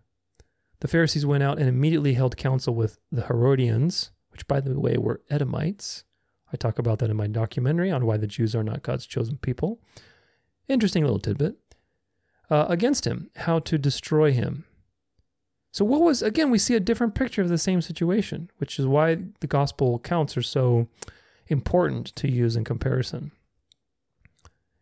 The 0.79 0.87
Pharisees 0.87 1.25
went 1.25 1.43
out 1.43 1.59
and 1.59 1.67
immediately 1.67 2.13
held 2.13 2.37
counsel 2.37 2.73
with 2.73 2.99
the 3.11 3.27
Herodians, 3.27 4.11
which, 4.31 4.47
by 4.47 4.61
the 4.61 4.79
way, 4.79 4.97
were 4.97 5.21
Edomites. 5.29 6.05
I 6.51 6.57
talk 6.57 6.79
about 6.79 6.99
that 6.99 7.09
in 7.09 7.17
my 7.17 7.27
documentary 7.27 7.91
on 7.91 8.05
why 8.05 8.17
the 8.17 8.27
Jews 8.27 8.55
are 8.55 8.63
not 8.63 8.83
God's 8.83 9.05
chosen 9.05 9.37
people. 9.37 9.79
Interesting 10.67 11.03
little 11.03 11.19
tidbit. 11.19 11.57
Uh, 12.49 12.65
against 12.67 13.05
him, 13.05 13.29
how 13.35 13.59
to 13.59 13.77
destroy 13.77 14.31
him. 14.31 14.65
So, 15.71 15.85
what 15.85 16.01
was, 16.01 16.23
again, 16.23 16.49
we 16.49 16.57
see 16.57 16.73
a 16.73 16.79
different 16.79 17.13
picture 17.13 17.43
of 17.43 17.49
the 17.49 17.59
same 17.59 17.81
situation, 17.81 18.49
which 18.57 18.79
is 18.79 18.87
why 18.87 19.19
the 19.39 19.47
gospel 19.47 19.95
accounts 19.95 20.35
are 20.35 20.41
so 20.41 20.87
important 21.47 22.07
to 22.15 22.29
use 22.29 22.55
in 22.55 22.63
comparison. 22.63 23.31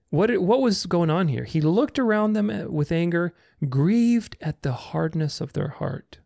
What, 0.10 0.38
what 0.38 0.62
was 0.62 0.86
going 0.86 1.10
on 1.10 1.28
here? 1.28 1.44
He 1.44 1.60
looked 1.60 2.00
around 2.00 2.34
them 2.34 2.72
with 2.72 2.94
anger, 2.94 3.34
grieved 3.68 4.38
at 4.40 4.62
the 4.62 4.72
hardness 4.72 5.42
of 5.42 5.52
their 5.52 5.68
heart. 5.68 6.20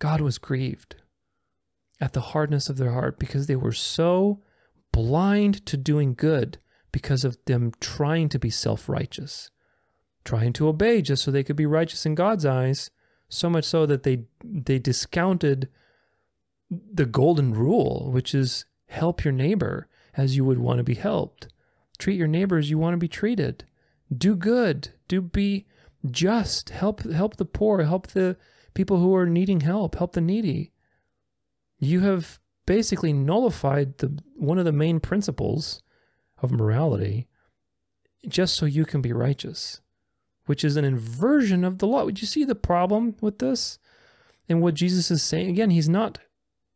God 0.00 0.20
was 0.20 0.38
grieved 0.38 0.96
at 2.00 2.12
the 2.12 2.20
hardness 2.20 2.68
of 2.68 2.76
their 2.76 2.92
heart 2.92 3.18
because 3.18 3.46
they 3.46 3.56
were 3.56 3.72
so 3.72 4.42
blind 4.92 5.64
to 5.66 5.76
doing 5.76 6.14
good 6.14 6.58
because 6.92 7.24
of 7.24 7.36
them 7.46 7.72
trying 7.80 8.28
to 8.28 8.38
be 8.38 8.50
self 8.50 8.88
righteous, 8.88 9.50
trying 10.24 10.52
to 10.54 10.68
obey 10.68 11.02
just 11.02 11.24
so 11.24 11.30
they 11.30 11.44
could 11.44 11.56
be 11.56 11.66
righteous 11.66 12.06
in 12.06 12.14
God's 12.14 12.46
eyes, 12.46 12.90
so 13.28 13.50
much 13.50 13.64
so 13.64 13.86
that 13.86 14.02
they, 14.02 14.24
they 14.42 14.78
discounted 14.78 15.68
the 16.70 17.06
golden 17.06 17.52
rule, 17.52 18.10
which 18.12 18.34
is 18.34 18.64
help 18.86 19.24
your 19.24 19.32
neighbor 19.32 19.88
as 20.16 20.36
you 20.36 20.44
would 20.44 20.58
want 20.58 20.78
to 20.78 20.84
be 20.84 20.94
helped. 20.94 21.48
Treat 21.98 22.16
your 22.16 22.28
neighbors 22.28 22.70
you 22.70 22.78
want 22.78 22.94
to 22.94 22.98
be 22.98 23.08
treated. 23.08 23.64
Do 24.16 24.36
good. 24.36 24.90
Do 25.08 25.20
be 25.20 25.66
just. 26.10 26.70
Help 26.70 27.02
help 27.02 27.36
the 27.36 27.44
poor. 27.44 27.82
Help 27.82 28.08
the 28.08 28.36
people 28.74 28.98
who 28.98 29.14
are 29.14 29.26
needing 29.26 29.60
help. 29.60 29.96
Help 29.96 30.12
the 30.12 30.20
needy. 30.20 30.72
You 31.78 32.00
have 32.00 32.38
basically 32.66 33.12
nullified 33.12 33.98
the 33.98 34.18
one 34.36 34.58
of 34.58 34.64
the 34.64 34.72
main 34.72 35.00
principles 35.00 35.82
of 36.42 36.50
morality 36.50 37.28
just 38.26 38.54
so 38.54 38.66
you 38.66 38.84
can 38.84 39.02
be 39.02 39.12
righteous, 39.12 39.80
which 40.46 40.64
is 40.64 40.76
an 40.76 40.84
inversion 40.84 41.64
of 41.64 41.78
the 41.78 41.86
law. 41.86 42.04
Would 42.04 42.20
you 42.20 42.26
see 42.26 42.44
the 42.44 42.54
problem 42.54 43.16
with 43.20 43.38
this? 43.38 43.78
And 44.48 44.60
what 44.60 44.74
Jesus 44.74 45.10
is 45.10 45.22
saying 45.22 45.50
again, 45.50 45.70
he's 45.70 45.88
not 45.88 46.18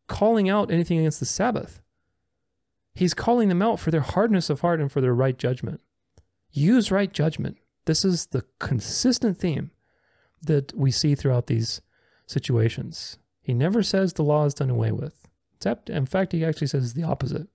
calling 0.07 0.49
out 0.49 0.70
anything 0.70 0.99
against 0.99 1.20
the 1.20 1.26
Sabbath. 1.26 1.80
He's 2.94 3.14
calling 3.14 3.49
them 3.49 3.62
out 3.62 3.78
for 3.78 3.90
their 3.90 4.01
hardness 4.01 4.51
of 4.51 4.61
heart 4.61 4.80
and 4.80 4.90
for 4.90 5.01
their 5.01 5.14
right 5.14 5.38
judgment. 5.38 5.80
Use 6.51 6.90
right 6.90 7.12
judgment. 7.12 7.59
This 7.84 8.05
is 8.05 8.26
the 8.26 8.44
consistent 8.59 9.38
theme 9.38 9.70
that 10.42 10.74
we 10.74 10.90
see 10.90 11.14
throughout 11.14 11.46
these 11.46 11.80
situations. 12.26 13.18
He 13.49 13.55
never 13.55 13.82
says 13.82 14.12
the 14.12 14.22
law 14.22 14.44
is 14.44 14.53
done 14.53 14.68
away 14.68 14.92
with. 14.92 15.26
Except, 15.57 15.88
in 15.88 16.05
fact, 16.05 16.32
he 16.32 16.44
actually 16.44 16.66
says 16.66 16.92
the 16.92 17.05
opposite. 17.05 17.49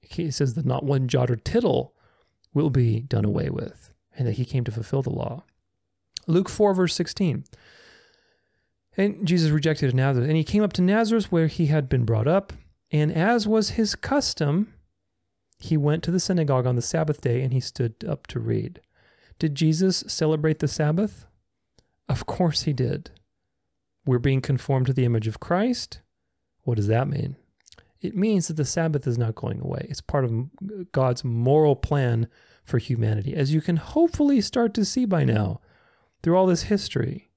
He 0.00 0.30
says 0.30 0.54
that 0.54 0.64
not 0.64 0.84
one 0.84 1.08
jot 1.08 1.28
or 1.28 1.34
tittle 1.34 1.96
will 2.54 2.70
be 2.70 3.00
done 3.00 3.24
away 3.24 3.50
with, 3.50 3.90
and 4.16 4.28
that 4.28 4.34
he 4.34 4.44
came 4.44 4.62
to 4.62 4.70
fulfill 4.70 5.02
the 5.02 5.10
law. 5.10 5.42
Luke 6.28 6.48
4, 6.48 6.72
verse 6.72 6.94
16. 6.94 7.42
And 8.96 9.26
Jesus 9.26 9.50
rejected 9.50 9.92
Nazareth, 9.92 10.28
and 10.28 10.36
he 10.36 10.44
came 10.44 10.62
up 10.62 10.72
to 10.74 10.82
Nazareth 10.82 11.32
where 11.32 11.48
he 11.48 11.66
had 11.66 11.88
been 11.88 12.04
brought 12.04 12.28
up. 12.28 12.52
And 12.92 13.10
as 13.10 13.48
was 13.48 13.70
his 13.70 13.96
custom, 13.96 14.72
he 15.58 15.76
went 15.76 16.04
to 16.04 16.12
the 16.12 16.20
synagogue 16.20 16.64
on 16.64 16.76
the 16.76 16.80
Sabbath 16.80 17.20
day 17.20 17.42
and 17.42 17.52
he 17.52 17.58
stood 17.58 18.04
up 18.06 18.28
to 18.28 18.38
read. 18.38 18.80
Did 19.40 19.56
Jesus 19.56 20.04
celebrate 20.06 20.60
the 20.60 20.68
Sabbath? 20.68 21.26
Of 22.08 22.24
course 22.26 22.62
he 22.62 22.72
did. 22.72 23.10
We're 24.04 24.18
being 24.18 24.40
conformed 24.40 24.86
to 24.86 24.92
the 24.92 25.04
image 25.04 25.26
of 25.26 25.40
Christ. 25.40 26.00
What 26.62 26.76
does 26.76 26.88
that 26.88 27.08
mean? 27.08 27.36
It 28.00 28.16
means 28.16 28.48
that 28.48 28.54
the 28.54 28.64
Sabbath 28.64 29.06
is 29.06 29.16
not 29.16 29.36
going 29.36 29.60
away. 29.60 29.86
It's 29.88 30.00
part 30.00 30.24
of 30.24 30.90
God's 30.90 31.24
moral 31.24 31.76
plan 31.76 32.26
for 32.64 32.78
humanity, 32.78 33.34
as 33.34 33.54
you 33.54 33.60
can 33.60 33.76
hopefully 33.76 34.40
start 34.40 34.74
to 34.74 34.84
see 34.84 35.04
by 35.04 35.24
now 35.24 35.60
through 36.22 36.36
all 36.36 36.46
this 36.46 36.64
history. 36.64 37.30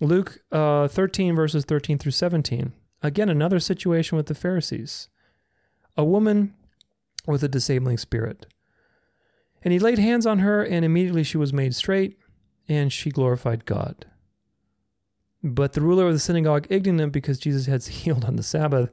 Luke 0.00 0.42
uh, 0.50 0.88
13, 0.88 1.34
verses 1.36 1.64
13 1.64 1.98
through 1.98 2.12
17. 2.12 2.72
Again, 3.02 3.28
another 3.28 3.60
situation 3.60 4.16
with 4.16 4.26
the 4.26 4.34
Pharisees. 4.34 5.08
A 5.96 6.04
woman 6.04 6.54
with 7.26 7.42
a 7.42 7.48
disabling 7.48 7.98
spirit. 7.98 8.46
And 9.62 9.72
he 9.72 9.78
laid 9.78 9.98
hands 9.98 10.26
on 10.26 10.40
her, 10.40 10.62
and 10.62 10.84
immediately 10.84 11.22
she 11.22 11.36
was 11.36 11.52
made 11.52 11.74
straight, 11.74 12.18
and 12.68 12.92
she 12.92 13.10
glorified 13.10 13.64
God. 13.64 14.06
But 15.42 15.72
the 15.72 15.80
ruler 15.80 16.06
of 16.06 16.12
the 16.12 16.18
synagogue, 16.18 16.66
ignorant 16.70 17.12
because 17.12 17.38
Jesus 17.38 17.66
had 17.66 17.82
healed 18.00 18.24
on 18.24 18.36
the 18.36 18.42
Sabbath, 18.42 18.90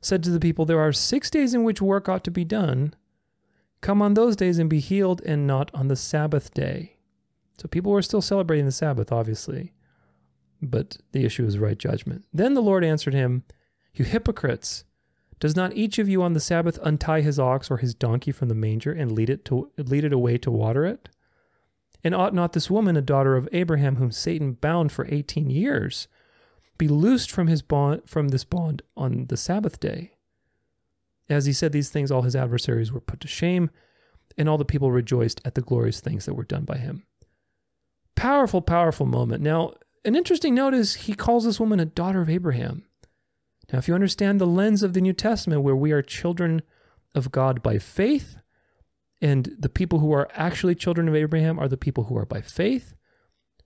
said 0.00 0.22
to 0.24 0.30
the 0.30 0.40
people, 0.40 0.64
There 0.64 0.80
are 0.80 0.92
six 0.92 1.30
days 1.30 1.54
in 1.54 1.64
which 1.64 1.82
work 1.82 2.08
ought 2.08 2.24
to 2.24 2.30
be 2.30 2.44
done. 2.44 2.94
Come 3.80 4.00
on 4.00 4.14
those 4.14 4.36
days 4.36 4.58
and 4.58 4.70
be 4.70 4.80
healed, 4.80 5.20
and 5.22 5.46
not 5.46 5.70
on 5.74 5.88
the 5.88 5.96
Sabbath 5.96 6.54
day. 6.54 6.96
So 7.58 7.68
people 7.68 7.92
were 7.92 8.02
still 8.02 8.22
celebrating 8.22 8.66
the 8.66 8.72
Sabbath, 8.72 9.12
obviously 9.12 9.72
but 10.62 10.96
the 11.10 11.24
issue 11.24 11.44
is 11.44 11.58
right 11.58 11.76
judgment. 11.76 12.24
Then 12.32 12.54
the 12.54 12.62
Lord 12.62 12.84
answered 12.84 13.14
him, 13.14 13.42
You 13.92 14.04
hypocrites, 14.04 14.84
Does 15.40 15.56
not 15.56 15.74
each 15.74 15.98
of 15.98 16.08
you 16.08 16.22
on 16.22 16.32
the 16.32 16.40
Sabbath 16.40 16.78
untie 16.82 17.20
his 17.20 17.38
ox 17.38 17.70
or 17.70 17.78
his 17.78 17.94
donkey 17.94 18.30
from 18.30 18.48
the 18.48 18.54
manger 18.54 18.92
and 18.92 19.12
lead 19.12 19.28
it 19.28 19.44
to 19.46 19.70
lead 19.76 20.04
it 20.04 20.12
away 20.12 20.38
to 20.38 20.50
water 20.50 20.86
it? 20.86 21.08
And 22.04 22.14
ought 22.14 22.34
not 22.34 22.52
this 22.52 22.70
woman, 22.70 22.96
a 22.96 23.02
daughter 23.02 23.36
of 23.36 23.48
Abraham, 23.52 23.96
whom 23.96 24.10
Satan 24.10 24.52
bound 24.54 24.90
for 24.90 25.06
eighteen 25.08 25.50
years, 25.50 26.08
be 26.78 26.88
loosed 26.88 27.30
from 27.30 27.46
his 27.46 27.62
bond 27.62 28.02
from 28.06 28.28
this 28.28 28.44
bond 28.44 28.82
on 28.96 29.26
the 29.28 29.36
Sabbath 29.36 29.78
day? 29.78 30.12
As 31.28 31.46
he 31.46 31.52
said 31.52 31.72
these 31.72 31.90
things, 31.90 32.10
all 32.10 32.22
his 32.22 32.34
adversaries 32.34 32.92
were 32.92 33.00
put 33.00 33.20
to 33.20 33.28
shame, 33.28 33.70
and 34.36 34.48
all 34.48 34.58
the 34.58 34.64
people 34.64 34.90
rejoiced 34.90 35.40
at 35.44 35.54
the 35.54 35.60
glorious 35.60 36.00
things 36.00 36.26
that 36.26 36.34
were 36.34 36.42
done 36.42 36.64
by 36.64 36.78
him. 36.78 37.04
Powerful, 38.16 38.60
powerful 38.60 39.06
moment. 39.06 39.42
Now, 39.42 39.74
an 40.04 40.16
interesting 40.16 40.54
note 40.54 40.74
is 40.74 40.94
he 40.94 41.14
calls 41.14 41.44
this 41.44 41.60
woman 41.60 41.78
a 41.78 41.84
daughter 41.84 42.20
of 42.20 42.28
Abraham. 42.28 42.84
Now, 43.72 43.78
if 43.78 43.86
you 43.86 43.94
understand 43.94 44.40
the 44.40 44.46
lens 44.46 44.82
of 44.82 44.92
the 44.92 45.00
New 45.00 45.12
Testament, 45.12 45.62
where 45.62 45.76
we 45.76 45.92
are 45.92 46.02
children 46.02 46.62
of 47.14 47.30
God 47.30 47.62
by 47.62 47.78
faith, 47.78 48.36
and 49.22 49.54
the 49.56 49.68
people 49.68 50.00
who 50.00 50.12
are 50.12 50.28
actually 50.34 50.74
children 50.74 51.08
of 51.08 51.14
Abraham 51.14 51.58
are 51.58 51.68
the 51.68 51.76
people 51.76 52.04
who 52.04 52.16
are 52.18 52.26
by 52.26 52.40
faith, 52.40 52.92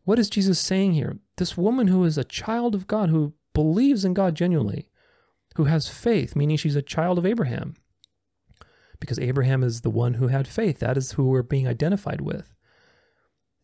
what 0.04 0.18
is 0.18 0.28
Jesus 0.28 0.60
saying 0.60 0.92
here? 0.92 1.18
This 1.38 1.56
woman 1.56 1.88
who 1.88 2.04
is 2.04 2.18
a 2.18 2.24
child 2.24 2.74
of 2.74 2.86
God, 2.86 3.08
who 3.08 3.32
believes 3.54 4.04
in 4.04 4.12
God 4.12 4.34
genuinely, 4.34 4.86
who 5.56 5.64
has 5.64 5.88
faith, 5.88 6.36
meaning 6.36 6.58
she's 6.58 6.76
a 6.76 6.82
child 6.82 7.16
of 7.16 7.24
Abraham, 7.24 7.74
because 9.00 9.18
Abraham 9.18 9.64
is 9.64 9.80
the 9.80 9.90
one 9.90 10.14
who 10.14 10.28
had 10.28 10.46
faith. 10.46 10.78
That 10.78 10.98
is 10.98 11.12
who 11.12 11.24
we're 11.24 11.42
being 11.42 11.66
identified 11.66 12.20
with. 12.20 12.54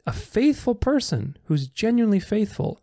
A 0.07 0.13
faithful 0.13 0.75
person 0.75 1.37
who's 1.45 1.69
genuinely 1.69 2.21
faithful 2.21 2.81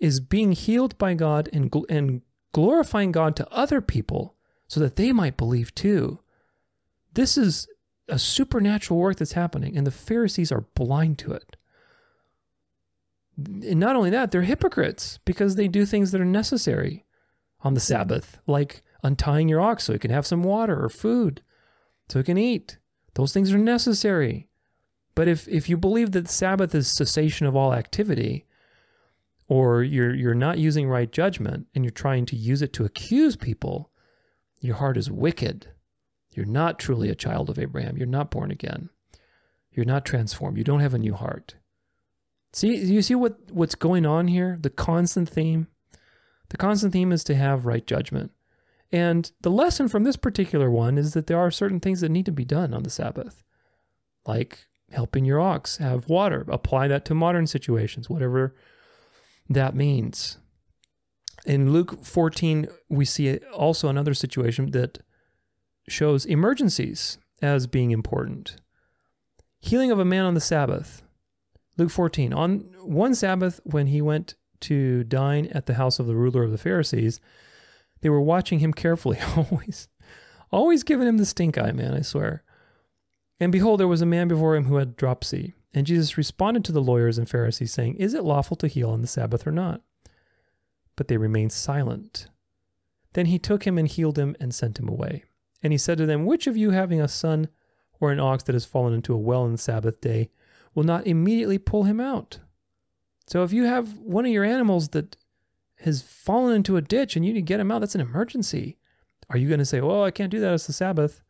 is 0.00 0.20
being 0.20 0.52
healed 0.52 0.96
by 0.96 1.12
God 1.12 1.50
and, 1.52 1.72
and 1.90 2.22
glorifying 2.52 3.12
God 3.12 3.36
to 3.36 3.52
other 3.52 3.82
people 3.82 4.36
so 4.66 4.80
that 4.80 4.96
they 4.96 5.12
might 5.12 5.36
believe 5.36 5.74
too. 5.74 6.20
This 7.12 7.38
is 7.38 7.68
a 8.08 8.18
supernatural 8.18 9.00
work 9.00 9.16
that's 9.16 9.32
happening, 9.32 9.76
and 9.76 9.86
the 9.86 9.90
Pharisees 9.90 10.52
are 10.52 10.66
blind 10.74 11.18
to 11.18 11.32
it. 11.32 11.56
And 13.36 13.80
not 13.80 13.96
only 13.96 14.10
that, 14.10 14.30
they're 14.30 14.42
hypocrites 14.42 15.18
because 15.24 15.56
they 15.56 15.68
do 15.68 15.84
things 15.84 16.12
that 16.12 16.20
are 16.20 16.26
necessary 16.26 17.04
on 17.62 17.74
the 17.74 17.80
Sabbath, 17.80 18.38
like 18.46 18.82
untying 19.02 19.48
your 19.48 19.60
ox 19.60 19.84
so 19.84 19.92
you 19.92 19.98
can 19.98 20.10
have 20.10 20.26
some 20.26 20.42
water 20.42 20.82
or 20.82 20.88
food 20.88 21.42
so 22.08 22.18
you 22.18 22.24
can 22.24 22.38
eat. 22.38 22.78
Those 23.14 23.32
things 23.32 23.52
are 23.52 23.58
necessary. 23.58 24.48
But 25.14 25.28
if, 25.28 25.48
if 25.48 25.68
you 25.68 25.76
believe 25.76 26.12
that 26.12 26.28
Sabbath 26.28 26.74
is 26.74 26.88
cessation 26.88 27.46
of 27.46 27.56
all 27.56 27.72
activity, 27.72 28.46
or 29.46 29.82
you're 29.82 30.14
you're 30.14 30.34
not 30.34 30.58
using 30.58 30.88
right 30.88 31.10
judgment 31.10 31.66
and 31.74 31.84
you're 31.84 31.90
trying 31.90 32.26
to 32.26 32.36
use 32.36 32.62
it 32.62 32.72
to 32.74 32.84
accuse 32.84 33.36
people, 33.36 33.90
your 34.60 34.76
heart 34.76 34.96
is 34.96 35.10
wicked. 35.10 35.68
You're 36.34 36.46
not 36.46 36.78
truly 36.78 37.08
a 37.08 37.14
child 37.14 37.48
of 37.48 37.58
Abraham. 37.58 37.96
You're 37.96 38.06
not 38.06 38.30
born 38.30 38.50
again. 38.50 38.90
You're 39.70 39.86
not 39.86 40.04
transformed. 40.04 40.58
You 40.58 40.64
don't 40.64 40.80
have 40.80 40.94
a 40.94 40.98
new 40.98 41.14
heart. 41.14 41.54
See, 42.52 42.76
you 42.76 43.02
see 43.02 43.14
what, 43.14 43.38
what's 43.50 43.74
going 43.74 44.06
on 44.06 44.28
here? 44.28 44.58
The 44.60 44.70
constant 44.70 45.28
theme? 45.28 45.68
The 46.50 46.56
constant 46.56 46.92
theme 46.92 47.10
is 47.12 47.24
to 47.24 47.34
have 47.34 47.66
right 47.66 47.84
judgment. 47.84 48.30
And 48.92 49.30
the 49.40 49.50
lesson 49.50 49.88
from 49.88 50.04
this 50.04 50.16
particular 50.16 50.70
one 50.70 50.98
is 50.98 51.14
that 51.14 51.26
there 51.26 51.38
are 51.38 51.50
certain 51.50 51.80
things 51.80 52.00
that 52.00 52.10
need 52.10 52.26
to 52.26 52.32
be 52.32 52.44
done 52.44 52.72
on 52.72 52.84
the 52.84 52.90
Sabbath, 52.90 53.42
like 54.24 54.66
helping 54.92 55.24
your 55.24 55.40
ox 55.40 55.78
have 55.78 56.08
water. 56.08 56.44
Apply 56.48 56.86
that 56.88 57.04
to 57.06 57.14
modern 57.14 57.48
situations, 57.48 58.08
whatever 58.08 58.54
that 59.48 59.74
means. 59.74 60.38
In 61.44 61.72
Luke 61.72 62.04
14, 62.04 62.68
we 62.88 63.04
see 63.04 63.38
also 63.52 63.88
another 63.88 64.14
situation 64.14 64.70
that 64.70 65.00
shows 65.88 66.24
emergencies 66.24 67.18
as 67.42 67.66
being 67.66 67.90
important. 67.90 68.56
Healing 69.60 69.90
of 69.90 69.98
a 69.98 70.04
man 70.04 70.24
on 70.24 70.34
the 70.34 70.40
Sabbath. 70.40 71.02
Luke 71.76 71.90
14. 71.90 72.32
On 72.32 72.58
one 72.82 73.14
Sabbath, 73.14 73.60
when 73.64 73.88
he 73.88 74.00
went 74.00 74.34
to 74.60 75.04
dine 75.04 75.46
at 75.52 75.66
the 75.66 75.74
house 75.74 75.98
of 75.98 76.06
the 76.06 76.14
ruler 76.14 76.42
of 76.42 76.50
the 76.50 76.58
Pharisees, 76.58 77.20
they 78.00 78.10
were 78.10 78.20
watching 78.20 78.58
him 78.58 78.72
carefully, 78.72 79.18
always, 79.36 79.88
always 80.50 80.82
giving 80.82 81.08
him 81.08 81.18
the 81.18 81.26
stink 81.26 81.58
eye, 81.58 81.72
man, 81.72 81.94
I 81.94 82.02
swear. 82.02 82.42
And 83.40 83.50
behold, 83.50 83.80
there 83.80 83.88
was 83.88 84.02
a 84.02 84.06
man 84.06 84.28
before 84.28 84.56
him 84.56 84.64
who 84.64 84.76
had 84.76 84.96
dropsy. 84.96 85.54
And 85.72 85.86
Jesus 85.86 86.16
responded 86.16 86.64
to 86.64 86.72
the 86.72 86.82
lawyers 86.82 87.18
and 87.18 87.28
Pharisees, 87.28 87.72
saying, 87.72 87.96
Is 87.96 88.14
it 88.14 88.22
lawful 88.22 88.56
to 88.58 88.68
heal 88.68 88.90
on 88.90 89.00
the 89.00 89.08
Sabbath 89.08 89.46
or 89.46 89.50
not? 89.50 89.82
But 90.96 91.08
they 91.08 91.16
remained 91.16 91.52
silent. 91.52 92.28
Then 93.14 93.26
he 93.26 93.38
took 93.38 93.64
him 93.66 93.76
and 93.76 93.88
healed 93.88 94.18
him 94.18 94.36
and 94.38 94.54
sent 94.54 94.78
him 94.78 94.88
away. 94.88 95.24
And 95.64 95.72
he 95.72 95.78
said 95.78 95.98
to 95.98 96.06
them, 96.06 96.24
Which 96.26 96.46
of 96.46 96.56
you, 96.56 96.70
having 96.70 97.00
a 97.00 97.08
son 97.08 97.48
or 97.98 98.12
an 98.12 98.20
ox 98.20 98.44
that 98.44 98.54
has 98.54 98.64
fallen 98.64 98.94
into 98.94 99.12
a 99.12 99.18
well 99.18 99.42
on 99.42 99.50
the 99.50 99.58
Sabbath 99.58 100.00
day, 100.00 100.30
will 100.74 100.84
not 100.84 101.06
immediately 101.06 101.58
pull 101.58 101.82
him 101.82 101.98
out? 101.98 102.38
So 103.26 103.42
if 103.42 103.52
you 103.52 103.64
have 103.64 103.98
one 103.98 104.26
of 104.26 104.30
your 104.30 104.44
animals 104.44 104.90
that 104.90 105.16
has 105.80 106.02
fallen 106.02 106.54
into 106.54 106.76
a 106.76 106.82
ditch 106.82 107.16
and 107.16 107.24
you 107.24 107.32
need 107.32 107.40
to 107.40 107.42
get 107.42 107.58
him 107.58 107.72
out, 107.72 107.80
that's 107.80 107.96
an 107.96 108.00
emergency. 108.00 108.78
Are 109.30 109.38
you 109.38 109.48
going 109.48 109.58
to 109.58 109.64
say, 109.64 109.80
Well, 109.80 110.04
I 110.04 110.12
can't 110.12 110.30
do 110.30 110.38
that, 110.38 110.54
it's 110.54 110.68
the 110.68 110.72
Sabbath? 110.72 111.22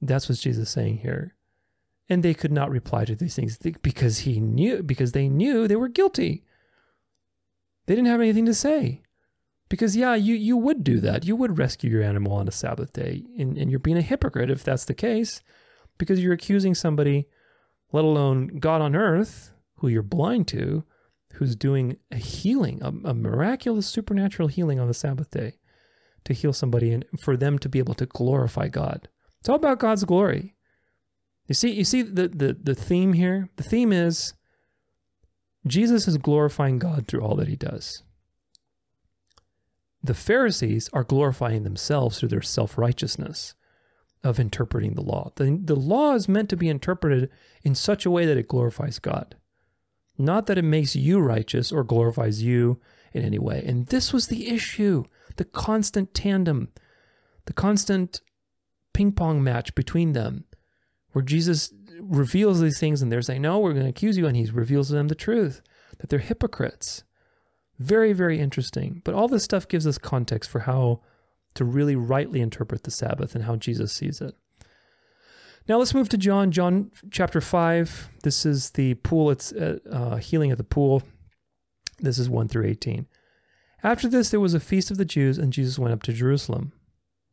That's 0.00 0.28
what 0.28 0.38
Jesus 0.38 0.68
is 0.68 0.70
saying 0.70 0.98
here 0.98 1.36
and 2.08 2.22
they 2.22 2.34
could 2.34 2.52
not 2.52 2.70
reply 2.70 3.04
to 3.04 3.14
these 3.14 3.34
things 3.34 3.58
because 3.82 4.18
he 4.18 4.40
knew 4.40 4.82
because 4.82 5.12
they 5.12 5.28
knew 5.28 5.66
they 5.66 5.76
were 5.76 5.88
guilty 5.88 6.44
they 7.86 7.94
didn't 7.94 8.08
have 8.08 8.20
anything 8.20 8.46
to 8.46 8.54
say 8.54 9.02
because 9.68 9.96
yeah 9.96 10.14
you 10.14 10.34
you 10.34 10.56
would 10.56 10.84
do 10.84 11.00
that 11.00 11.24
you 11.24 11.36
would 11.36 11.58
rescue 11.58 11.90
your 11.90 12.02
animal 12.02 12.32
on 12.32 12.48
a 12.48 12.52
sabbath 12.52 12.92
day 12.92 13.24
and, 13.38 13.56
and 13.56 13.70
you're 13.70 13.80
being 13.80 13.98
a 13.98 14.02
hypocrite 14.02 14.50
if 14.50 14.62
that's 14.62 14.84
the 14.84 14.94
case 14.94 15.42
because 15.98 16.22
you're 16.22 16.32
accusing 16.32 16.74
somebody 16.74 17.26
let 17.92 18.04
alone 18.04 18.58
god 18.58 18.80
on 18.80 18.94
earth 18.94 19.52
who 19.76 19.88
you're 19.88 20.02
blind 20.02 20.46
to 20.48 20.84
who's 21.34 21.56
doing 21.56 21.96
a 22.10 22.16
healing 22.16 22.80
a, 22.82 22.88
a 23.08 23.14
miraculous 23.14 23.86
supernatural 23.86 24.48
healing 24.48 24.80
on 24.80 24.88
the 24.88 24.94
sabbath 24.94 25.30
day 25.30 25.58
to 26.24 26.32
heal 26.32 26.52
somebody 26.52 26.92
and 26.92 27.04
for 27.20 27.36
them 27.36 27.58
to 27.58 27.68
be 27.68 27.78
able 27.78 27.94
to 27.94 28.06
glorify 28.06 28.68
god 28.68 29.08
it's 29.40 29.48
all 29.48 29.56
about 29.56 29.78
god's 29.78 30.04
glory 30.04 30.56
you 31.46 31.54
see, 31.54 31.70
you 31.70 31.84
see 31.84 32.02
the, 32.02 32.28
the, 32.28 32.56
the 32.60 32.74
theme 32.74 33.12
here? 33.12 33.48
The 33.56 33.62
theme 33.62 33.92
is 33.92 34.34
Jesus 35.66 36.08
is 36.08 36.16
glorifying 36.16 36.78
God 36.78 37.06
through 37.06 37.20
all 37.20 37.36
that 37.36 37.48
he 37.48 37.56
does. 37.56 38.02
The 40.06 40.14
Pharisees 40.14 40.88
are 40.92 41.04
glorifying 41.04 41.64
themselves 41.64 42.18
through 42.18 42.28
their 42.28 42.42
self 42.42 42.78
righteousness 42.78 43.54
of 44.22 44.40
interpreting 44.40 44.94
the 44.94 45.02
law. 45.02 45.32
The, 45.36 45.58
the 45.62 45.76
law 45.76 46.14
is 46.14 46.28
meant 46.28 46.48
to 46.50 46.56
be 46.56 46.68
interpreted 46.68 47.30
in 47.62 47.74
such 47.74 48.06
a 48.06 48.10
way 48.10 48.26
that 48.26 48.36
it 48.36 48.48
glorifies 48.48 48.98
God, 48.98 49.36
not 50.16 50.46
that 50.46 50.58
it 50.58 50.62
makes 50.62 50.96
you 50.96 51.20
righteous 51.20 51.72
or 51.72 51.84
glorifies 51.84 52.42
you 52.42 52.80
in 53.12 53.24
any 53.24 53.38
way. 53.38 53.62
And 53.66 53.86
this 53.86 54.12
was 54.12 54.28
the 54.28 54.48
issue 54.48 55.04
the 55.36 55.44
constant 55.44 56.14
tandem, 56.14 56.72
the 57.44 57.52
constant 57.52 58.20
ping 58.94 59.12
pong 59.12 59.44
match 59.44 59.74
between 59.74 60.12
them 60.12 60.44
where 61.12 61.22
Jesus 61.22 61.72
reveals 62.00 62.60
these 62.60 62.78
things 62.78 63.02
and 63.02 63.10
they're 63.10 63.22
saying, 63.22 63.42
No, 63.42 63.58
we're 63.58 63.72
going 63.72 63.84
to 63.84 63.90
accuse 63.90 64.16
you. 64.16 64.26
And 64.26 64.36
he 64.36 64.46
reveals 64.46 64.88
to 64.88 64.94
them 64.94 65.08
the 65.08 65.14
truth 65.14 65.62
that 65.98 66.08
they're 66.08 66.18
hypocrites. 66.18 67.04
Very, 67.78 68.12
very 68.12 68.40
interesting. 68.40 69.02
But 69.04 69.14
all 69.14 69.28
this 69.28 69.44
stuff 69.44 69.68
gives 69.68 69.86
us 69.86 69.98
context 69.98 70.50
for 70.50 70.60
how 70.60 71.00
to 71.54 71.64
really 71.64 71.96
rightly 71.96 72.40
interpret 72.40 72.84
the 72.84 72.90
Sabbath 72.90 73.34
and 73.34 73.44
how 73.44 73.56
Jesus 73.56 73.92
sees 73.92 74.20
it. 74.20 74.34
Now 75.68 75.78
let's 75.78 75.94
move 75.94 76.08
to 76.10 76.18
John, 76.18 76.52
John 76.52 76.92
chapter 77.10 77.40
5. 77.40 78.10
This 78.22 78.46
is 78.46 78.70
the 78.70 78.94
pool, 78.94 79.30
it's 79.30 79.52
uh, 79.52 79.78
uh, 79.90 80.16
healing 80.16 80.52
at 80.52 80.58
the 80.58 80.64
pool. 80.64 81.02
This 81.98 82.18
is 82.18 82.30
1 82.30 82.48
through 82.48 82.66
18. 82.66 83.06
After 83.82 84.08
this, 84.08 84.30
there 84.30 84.40
was 84.40 84.54
a 84.54 84.60
feast 84.60 84.90
of 84.90 84.96
the 84.96 85.04
Jews, 85.04 85.38
and 85.38 85.52
Jesus 85.52 85.78
went 85.78 85.92
up 85.92 86.02
to 86.04 86.12
Jerusalem. 86.12 86.72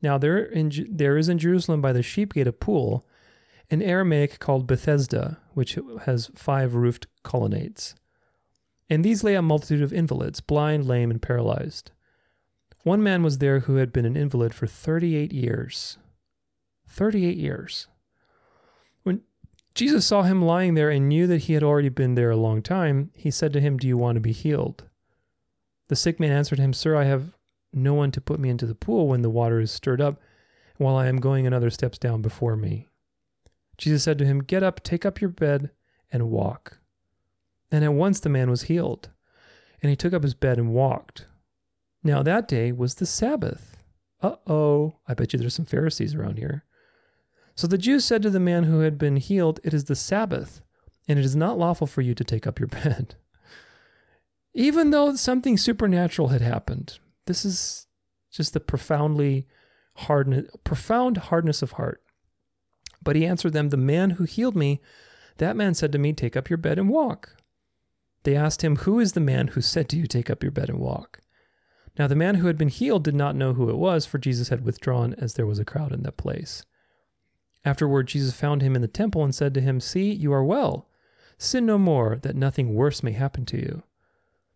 Now 0.02 0.18
there, 0.18 0.38
in, 0.40 0.72
there 0.90 1.18
is 1.18 1.30
in 1.30 1.38
Jerusalem 1.38 1.82
by 1.82 1.94
the 1.94 2.04
sheep 2.04 2.34
gate 2.34 2.48
a 2.48 2.52
pool 2.52 3.06
in 3.70 3.82
Aramaic 3.82 4.40
called 4.40 4.68
Bethesda, 4.68 5.40
which 5.54 5.78
has 6.06 6.32
five 6.36 6.76
roofed 6.76 7.08
colonnades. 7.24 7.96
In 8.90 9.02
these 9.02 9.24
lay 9.24 9.36
a 9.36 9.42
multitude 9.42 9.82
of 9.82 9.94
invalids, 9.94 10.40
blind, 10.42 10.86
lame, 10.86 11.10
and 11.10 11.22
paralyzed. 11.22 11.92
One 12.84 13.02
man 13.02 13.24
was 13.24 13.38
there 13.38 13.62
who 13.62 13.78
had 13.78 13.94
been 13.94 14.06
an 14.06 14.18
invalid 14.18 14.54
for 14.54 14.68
38 14.68 15.32
years. 15.32 15.98
38 16.88 17.38
years. 17.38 17.88
When 19.04 19.22
Jesus 19.74 20.06
saw 20.06 20.24
him 20.24 20.42
lying 20.42 20.74
there 20.74 20.90
and 20.90 21.08
knew 21.08 21.26
that 21.28 21.44
he 21.44 21.54
had 21.54 21.64
already 21.64 21.90
been 21.90 22.16
there 22.16 22.30
a 22.30 22.38
long 22.38 22.62
time, 22.62 23.12
he 23.16 23.32
said 23.32 23.54
to 23.54 23.62
him, 23.62 23.78
Do 23.78 23.88
you 23.88 23.98
want 23.98 24.18
to 24.18 24.22
be 24.22 24.34
healed? 24.34 24.84
The 25.88 25.96
sick 25.96 26.20
man 26.20 26.32
answered 26.32 26.60
him, 26.60 26.74
Sir, 26.74 26.96
I 26.96 27.06
have 27.06 27.38
no 27.72 27.94
one 27.94 28.12
to 28.12 28.22
put 28.22 28.40
me 28.40 28.50
into 28.50 28.66
the 28.66 28.76
pool 28.76 29.08
when 29.08 29.22
the 29.22 29.30
water 29.30 29.60
is 29.60 29.72
stirred 29.72 30.02
up, 30.02 30.22
while 30.78 30.96
I 30.96 31.08
am 31.08 31.18
going 31.18 31.48
another 31.48 31.70
steps 31.70 31.98
down 31.98 32.22
before 32.22 32.56
me. 32.56 32.90
Jesus 33.78 34.04
said 34.04 34.18
to 34.20 34.26
him, 34.26 34.44
Get 34.44 34.62
up, 34.62 34.84
take 34.84 35.06
up 35.06 35.22
your 35.22 35.30
bed, 35.30 35.72
and 36.12 36.30
walk. 36.30 36.80
And 37.74 37.84
at 37.84 37.96
once 37.96 38.20
the 38.20 38.30
man 38.30 38.52
was 38.52 38.64
healed, 38.64 39.10
and 39.82 39.90
he 39.90 39.96
took 39.96 40.14
up 40.14 40.22
his 40.22 40.36
bed 40.36 40.60
and 40.60 40.76
walked. 40.76 41.26
Now 42.04 42.22
that 42.22 42.48
day 42.48 42.72
was 42.72 42.96
the 42.96 43.08
Sabbath 43.08 43.78
Uh 44.22 44.36
oh, 44.46 45.00
I 45.08 45.16
bet 45.16 45.34
you 45.34 45.40
there's 45.40 45.56
some 45.56 45.66
Pharisees 45.66 46.14
around 46.14 46.38
here. 46.38 46.66
So 47.56 47.66
the 47.66 47.80
Jews 47.80 48.06
said 48.06 48.22
to 48.22 48.30
the 48.30 48.40
man 48.40 48.66
who 48.66 48.82
had 48.82 49.00
been 49.00 49.18
healed, 49.18 49.60
It 49.64 49.74
is 49.74 49.86
the 49.86 49.96
Sabbath, 49.96 50.62
and 51.08 51.18
it 51.18 51.26
is 51.26 51.36
not 51.36 51.58
lawful 51.58 51.88
for 51.88 52.02
you 52.02 52.14
to 52.14 52.24
take 52.24 52.46
up 52.46 52.60
your 52.60 52.68
bed. 52.84 53.16
Even 54.54 54.92
though 54.92 55.16
something 55.16 55.58
supernatural 55.58 56.28
had 56.28 56.42
happened, 56.42 57.00
this 57.26 57.44
is 57.44 57.88
just 58.32 58.54
the 58.54 58.60
profoundly 58.60 59.48
hardness, 59.96 60.48
profound 60.64 61.18
hardness 61.18 61.64
of 61.64 61.72
heart. 61.72 62.04
But 63.02 63.16
he 63.16 63.26
answered 63.26 63.54
them, 63.54 63.70
The 63.70 63.78
man 63.78 64.12
who 64.12 64.26
healed 64.26 64.56
me, 64.56 64.80
that 65.38 65.56
man 65.56 65.74
said 65.74 65.92
to 65.94 65.98
me, 65.98 66.14
Take 66.14 66.38
up 66.38 66.52
your 66.52 66.58
bed 66.58 66.78
and 66.78 66.88
walk. 66.88 67.36
They 68.24 68.36
asked 68.36 68.64
him, 68.64 68.78
Who 68.78 69.00
is 69.00 69.14
the 69.14 69.20
man 69.20 69.50
who 69.50 69.62
said 69.62 69.90
to 69.90 69.98
you, 69.98 70.08
Take 70.08 70.30
up 70.30 70.44
your 70.44 70.52
bed 70.52 70.70
and 70.70 70.80
walk? 70.80 71.20
Now 71.98 72.08
the 72.08 72.16
man 72.16 72.36
who 72.36 72.48
had 72.48 72.58
been 72.58 72.70
healed 72.70 73.04
did 73.04 73.16
not 73.16 73.36
know 73.36 73.54
who 73.54 73.70
it 73.70 73.78
was, 73.78 74.06
for 74.06 74.18
Jesus 74.18 74.50
had 74.50 74.66
withdrawn 74.66 75.14
as 75.18 75.34
there 75.34 75.46
was 75.46 75.60
a 75.60 75.66
crowd 75.66 75.92
in 75.92 76.04
that 76.04 76.18
place. 76.18 76.64
Afterward, 77.66 78.08
Jesus 78.08 78.34
found 78.34 78.62
him 78.62 78.76
in 78.76 78.82
the 78.82 78.88
temple 78.88 79.24
and 79.24 79.34
said 79.34 79.54
to 79.54 79.62
him, 79.62 79.80
See, 79.80 80.12
you 80.12 80.34
are 80.34 80.44
well. 80.44 80.90
Sin 81.38 81.66
no 81.66 81.78
more, 81.78 82.18
that 82.24 82.36
nothing 82.36 82.74
worse 82.74 83.04
may 83.04 83.12
happen 83.12 83.46
to 83.46 83.58
you. 83.58 83.84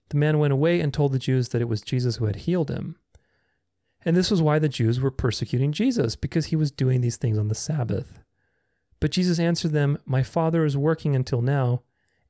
The 0.09 0.17
man 0.17 0.39
went 0.39 0.53
away 0.53 0.79
and 0.79 0.93
told 0.93 1.11
the 1.11 1.19
Jews 1.19 1.49
that 1.49 1.61
it 1.61 1.69
was 1.69 1.81
Jesus 1.81 2.17
who 2.17 2.25
had 2.25 2.37
healed 2.37 2.69
him. 2.69 2.95
And 4.05 4.15
this 4.15 4.31
was 4.31 4.41
why 4.41 4.59
the 4.59 4.69
Jews 4.69 4.99
were 4.99 5.11
persecuting 5.11 5.71
Jesus, 5.71 6.15
because 6.15 6.47
he 6.47 6.55
was 6.55 6.71
doing 6.71 7.01
these 7.01 7.17
things 7.17 7.37
on 7.37 7.49
the 7.49 7.55
Sabbath. 7.55 8.19
But 8.99 9.11
Jesus 9.11 9.39
answered 9.39 9.73
them, 9.73 9.97
My 10.05 10.23
Father 10.23 10.65
is 10.65 10.77
working 10.77 11.15
until 11.15 11.41
now, 11.41 11.83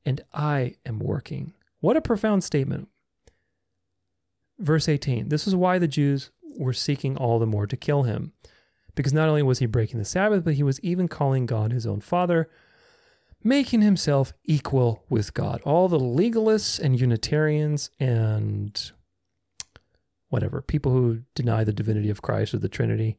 and 0.08 0.22
I 0.34 0.76
am 0.86 1.00
working. 1.00 1.54
What 1.82 1.98
a 1.98 2.02
profound 2.02 2.42
statement. 2.46 2.88
Verse 4.58 4.88
18 4.88 5.28
This 5.28 5.46
is 5.46 5.54
why 5.54 5.78
the 5.78 5.88
Jews 5.88 6.32
were 6.58 6.74
seeking 6.74 7.18
all 7.18 7.40
the 7.40 7.46
more 7.46 7.68
to 7.68 7.76
kill 7.76 8.04
him, 8.04 8.32
because 8.96 9.12
not 9.12 9.28
only 9.28 9.44
was 9.44 9.60
he 9.60 9.66
breaking 9.66 10.00
the 10.00 10.06
Sabbath, 10.06 10.46
but 10.46 10.54
he 10.54 10.64
was 10.64 10.80
even 10.80 11.10
calling 11.10 11.46
God 11.46 11.74
his 11.74 11.86
own 11.86 12.00
Father, 12.00 12.50
making 13.44 13.82
himself 13.82 14.32
equal 14.46 15.04
with 15.10 15.34
God. 15.34 15.62
All 15.66 15.90
the 15.90 16.00
legalists 16.00 16.80
and 16.80 17.00
Unitarians 17.00 17.92
and 18.00 18.92
whatever, 20.30 20.62
people 20.62 20.94
who 20.94 21.24
deny 21.36 21.66
the 21.66 21.74
divinity 21.74 22.10
of 22.10 22.22
Christ 22.22 22.54
or 22.54 22.60
the 22.60 22.70
Trinity, 22.70 23.18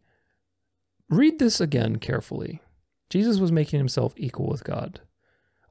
read 1.11 1.39
this 1.39 1.61
again 1.61 1.97
carefully. 1.97 2.62
Jesus 3.11 3.39
was 3.39 3.53
making 3.53 3.78
himself 3.78 4.14
equal 4.16 4.49
with 4.49 4.64
God. 4.64 5.03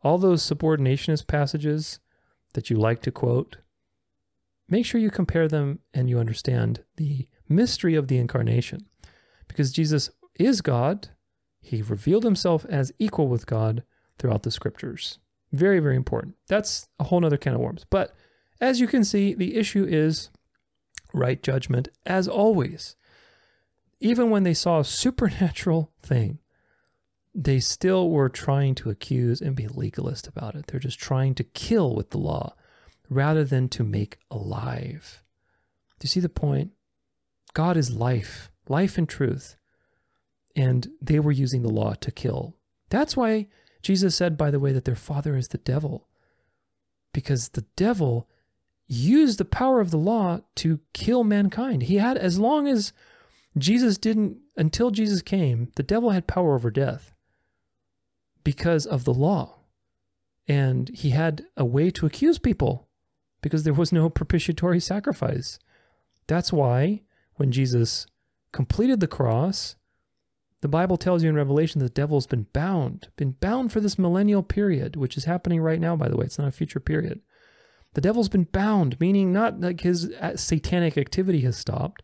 All 0.04 0.18
those 0.18 0.44
subordinationist 0.44 1.28
passages 1.28 2.00
that 2.54 2.70
you 2.70 2.78
like 2.78 3.02
to 3.04 3.12
quote, 3.12 3.58
make 4.70 4.86
sure 4.86 5.02
you 5.02 5.12
compare 5.12 5.48
them 5.48 5.80
and 5.94 6.10
you 6.10 6.20
understand 6.20 6.84
the 6.98 7.28
mystery 7.50 7.96
of 7.96 8.08
the 8.08 8.18
incarnation. 8.18 8.88
Because 9.48 9.72
Jesus 9.72 10.10
is 10.36 10.62
God, 10.62 11.10
he 11.60 11.82
revealed 11.82 12.24
himself 12.24 12.66
as 12.70 12.92
equal 13.00 13.28
with 13.28 13.46
God 13.46 13.84
throughout 14.18 14.44
the 14.44 14.52
scriptures. 14.52 15.20
Very, 15.52 15.80
very 15.80 15.96
important. 15.96 16.36
That's 16.48 16.90
a 17.00 17.06
whole 17.06 17.26
other 17.26 17.38
can 17.38 17.54
of 17.54 17.62
worms. 17.62 17.86
But 17.90 18.16
as 18.60 18.80
you 18.80 18.88
can 18.88 19.04
see, 19.04 19.34
the 19.34 19.56
issue 19.56 19.86
is 19.88 20.30
right 21.14 21.42
judgment, 21.42 21.90
as 22.06 22.28
always. 22.28 22.96
Even 24.00 24.30
when 24.30 24.44
they 24.44 24.54
saw 24.54 24.80
a 24.80 24.86
supernatural 24.86 25.92
thing, 26.02 26.40
they 27.40 27.60
still 27.60 28.10
were 28.10 28.30
trying 28.30 28.74
to 28.74 28.90
accuse 28.90 29.42
and 29.42 29.56
be 29.56 29.68
legalist 29.68 30.28
about 30.28 30.56
it. 30.56 30.66
They're 30.66 30.80
just 30.80 30.98
trying 30.98 31.36
to 31.36 31.44
kill 31.44 31.96
with 31.96 32.10
the 32.10 32.18
law 32.18 32.56
rather 33.12 33.44
than 33.44 33.70
to 33.70 33.84
make 33.84 34.18
alive. 34.32 35.24
Do 36.00 36.06
you 36.06 36.10
see 36.10 36.20
the 36.20 36.30
point? 36.30 36.72
God 37.54 37.78
is 37.78 37.92
life, 37.92 38.50
life 38.68 38.98
and 38.98 39.08
truth. 39.08 39.56
And 40.56 40.88
they 41.00 41.20
were 41.20 41.32
using 41.32 41.62
the 41.62 41.70
law 41.70 41.94
to 42.02 42.12
kill. 42.12 42.56
That's 42.90 43.16
why 43.16 43.50
Jesus 43.84 44.16
said, 44.16 44.36
by 44.36 44.50
the 44.50 44.60
way, 44.60 44.72
that 44.72 44.86
their 44.86 44.96
father 44.96 45.38
is 45.38 45.50
the 45.50 45.60
devil. 45.60 46.08
Because 47.14 47.50
the 47.50 47.66
devil 47.76 48.28
used 48.88 49.38
the 49.38 49.46
power 49.46 49.80
of 49.80 49.92
the 49.92 49.98
law 49.98 50.40
to 50.56 50.80
kill 50.94 51.24
mankind. 51.24 51.84
He 51.84 51.98
had, 51.98 52.18
as 52.18 52.40
long 52.40 52.68
as 52.68 52.94
Jesus 53.60 54.00
didn't, 54.00 54.40
until 54.56 54.90
Jesus 54.90 55.22
came, 55.22 55.72
the 55.76 55.84
devil 55.84 56.10
had 56.10 56.26
power 56.26 56.56
over 56.56 56.72
death 56.72 57.14
because 58.48 58.86
of 58.86 59.04
the 59.04 59.14
law. 59.14 59.58
And 60.48 60.88
he 60.96 61.10
had 61.10 61.44
a 61.58 61.66
way 61.66 61.92
to 61.92 62.06
accuse 62.06 62.40
people 62.40 62.88
because 63.42 63.66
there 63.66 63.74
was 63.74 63.92
no 63.92 64.10
propitiatory 64.10 64.80
sacrifice. 64.80 65.60
That's 66.28 66.54
why 66.54 67.02
when 67.36 67.52
Jesus 67.52 68.08
completed 68.54 69.02
the 69.02 69.06
cross, 69.06 69.76
the 70.62 70.70
Bible 70.70 70.96
tells 70.96 71.24
you 71.24 71.30
in 71.30 71.36
Revelation 71.36 71.82
the 71.82 71.90
devil's 71.90 72.26
been 72.26 72.48
bound, 72.54 73.10
been 73.18 73.32
bound 73.32 73.74
for 73.74 73.82
this 73.82 74.00
millennial 74.00 74.44
period, 74.44 74.96
which 74.96 75.18
is 75.18 75.26
happening 75.26 75.60
right 75.60 75.82
now, 75.82 75.98
by 75.98 76.08
the 76.08 76.16
way. 76.16 76.26
It's 76.26 76.40
not 76.40 76.48
a 76.48 76.52
future 76.52 76.80
period. 76.80 77.20
The 77.96 78.02
devil's 78.02 78.30
been 78.30 78.46
bound, 78.46 78.98
meaning 79.02 79.34
not 79.34 79.60
like 79.60 79.82
his 79.82 80.10
satanic 80.36 80.98
activity 80.98 81.42
has 81.42 81.58
stopped. 81.58 82.02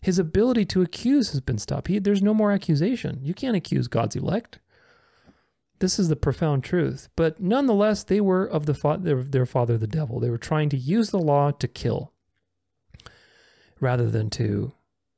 His 0.00 0.20
ability 0.20 0.66
to 0.66 0.82
accuse 0.82 1.32
has 1.32 1.40
been 1.40 1.58
stopped. 1.58 1.88
He, 1.88 1.98
there's 1.98 2.22
no 2.22 2.34
more 2.34 2.52
accusation. 2.52 3.18
You 3.20 3.34
can't 3.34 3.56
accuse 3.56 3.88
God's 3.88 4.14
elect. 4.14 4.60
This 5.78 5.98
is 5.98 6.08
the 6.08 6.16
profound 6.16 6.64
truth. 6.64 7.08
But 7.16 7.40
nonetheless, 7.40 8.04
they 8.04 8.20
were 8.20 8.44
of 8.44 8.66
the 8.66 8.74
fa- 8.74 8.98
their, 9.00 9.46
father, 9.46 9.76
the 9.76 9.86
devil. 9.86 10.20
They 10.20 10.30
were 10.30 10.38
trying 10.38 10.68
to 10.70 10.76
use 10.76 11.10
the 11.10 11.18
law 11.18 11.50
to 11.50 11.68
kill 11.68 12.12
rather 13.80 14.10
than 14.10 14.30
to 14.30 14.72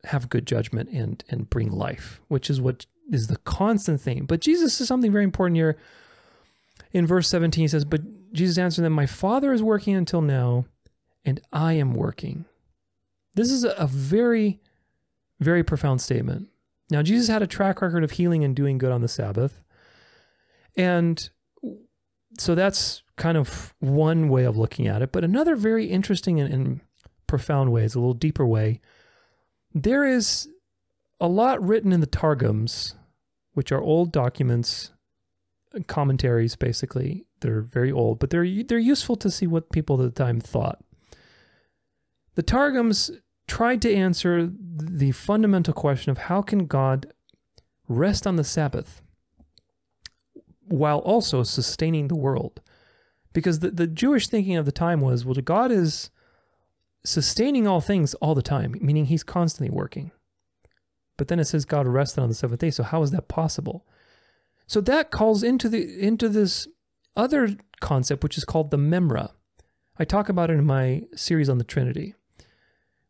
have 0.04 0.28
good 0.28 0.46
judgment 0.46 0.88
and, 0.90 1.22
and 1.28 1.50
bring 1.50 1.70
life, 1.70 2.20
which 2.28 2.50
is 2.50 2.60
what 2.60 2.86
is 3.10 3.28
the 3.28 3.36
constant 3.38 4.00
theme. 4.00 4.26
But 4.26 4.40
Jesus 4.40 4.74
says 4.74 4.88
something 4.88 5.12
very 5.12 5.24
important 5.24 5.56
here. 5.56 5.76
In 6.92 7.06
verse 7.06 7.28
17, 7.28 7.62
he 7.62 7.68
says, 7.68 7.84
But 7.84 8.32
Jesus 8.32 8.58
answered 8.58 8.82
them, 8.82 8.92
My 8.92 9.06
Father 9.06 9.52
is 9.52 9.62
working 9.62 9.94
until 9.94 10.22
now, 10.22 10.66
and 11.24 11.40
I 11.52 11.74
am 11.74 11.94
working. 11.94 12.44
This 13.34 13.50
is 13.50 13.64
a 13.64 13.86
very, 13.86 14.60
very 15.40 15.62
profound 15.62 16.00
statement. 16.00 16.48
Now, 16.90 17.02
Jesus 17.02 17.28
had 17.28 17.42
a 17.42 17.46
track 17.46 17.82
record 17.82 18.02
of 18.02 18.12
healing 18.12 18.44
and 18.44 18.56
doing 18.56 18.78
good 18.78 18.92
on 18.92 19.02
the 19.02 19.08
Sabbath. 19.08 19.62
And 20.78 21.28
so 22.38 22.54
that's 22.54 23.02
kind 23.16 23.36
of 23.36 23.74
one 23.80 24.28
way 24.28 24.44
of 24.44 24.56
looking 24.56 24.86
at 24.86 25.02
it. 25.02 25.12
But 25.12 25.24
another 25.24 25.56
very 25.56 25.86
interesting 25.86 26.40
and, 26.40 26.52
and 26.52 26.80
profound 27.26 27.72
way 27.72 27.84
is 27.84 27.94
a 27.94 28.00
little 28.00 28.14
deeper 28.14 28.46
way. 28.46 28.80
There 29.74 30.06
is 30.06 30.48
a 31.20 31.28
lot 31.28 31.62
written 31.62 31.92
in 31.92 32.00
the 32.00 32.06
Targums, 32.06 32.94
which 33.52 33.72
are 33.72 33.80
old 33.82 34.12
documents, 34.12 34.92
commentaries 35.88 36.56
basically. 36.56 37.26
They're 37.40 37.60
very 37.60 37.92
old, 37.92 38.18
but 38.18 38.30
they're 38.30 38.46
they're 38.64 38.78
useful 38.78 39.16
to 39.16 39.30
see 39.30 39.46
what 39.46 39.70
people 39.70 40.00
at 40.00 40.14
the 40.14 40.24
time 40.24 40.40
thought. 40.40 40.82
The 42.34 42.42
Targums 42.42 43.10
tried 43.48 43.82
to 43.82 43.92
answer 43.94 44.48
the 44.50 45.12
fundamental 45.12 45.74
question 45.74 46.10
of 46.10 46.18
how 46.18 46.42
can 46.42 46.66
God 46.66 47.12
rest 47.88 48.26
on 48.26 48.36
the 48.36 48.44
Sabbath? 48.44 49.02
While 50.68 50.98
also 50.98 51.42
sustaining 51.42 52.08
the 52.08 52.16
world. 52.16 52.60
Because 53.32 53.60
the, 53.60 53.70
the 53.70 53.86
Jewish 53.86 54.28
thinking 54.28 54.56
of 54.56 54.66
the 54.66 54.72
time 54.72 55.00
was, 55.00 55.24
well, 55.24 55.34
God 55.34 55.70
is 55.70 56.10
sustaining 57.04 57.66
all 57.66 57.80
things 57.80 58.14
all 58.14 58.34
the 58.34 58.42
time, 58.42 58.76
meaning 58.80 59.06
he's 59.06 59.22
constantly 59.22 59.74
working. 59.74 60.10
But 61.16 61.28
then 61.28 61.40
it 61.40 61.46
says 61.46 61.64
God 61.64 61.86
rested 61.86 62.22
on 62.22 62.28
the 62.28 62.34
seventh 62.34 62.60
day. 62.60 62.70
So 62.70 62.82
how 62.82 63.02
is 63.02 63.10
that 63.10 63.28
possible? 63.28 63.86
So 64.66 64.80
that 64.82 65.10
calls 65.10 65.42
into 65.42 65.68
the 65.68 65.98
into 66.00 66.28
this 66.28 66.68
other 67.16 67.56
concept, 67.80 68.22
which 68.22 68.38
is 68.38 68.44
called 68.44 68.70
the 68.70 68.76
memra. 68.76 69.32
I 69.98 70.04
talk 70.04 70.28
about 70.28 70.50
it 70.50 70.54
in 70.54 70.64
my 70.64 71.02
series 71.16 71.48
on 71.48 71.58
the 71.58 71.64
Trinity, 71.64 72.14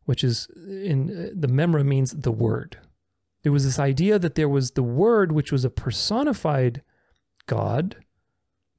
which 0.05 0.23
is 0.23 0.47
in 0.55 1.09
uh, 1.09 1.29
the 1.35 1.47
memra 1.47 1.85
means 1.85 2.11
the 2.11 2.31
word. 2.31 2.77
There 3.43 3.51
was 3.51 3.63
this 3.63 3.79
idea 3.79 4.17
that 4.19 4.35
there 4.35 4.49
was 4.49 4.71
the 4.71 4.83
word, 4.83 5.31
which 5.31 5.51
was 5.51 5.63
a 5.63 5.69
personified 5.69 6.81
God. 7.49 7.97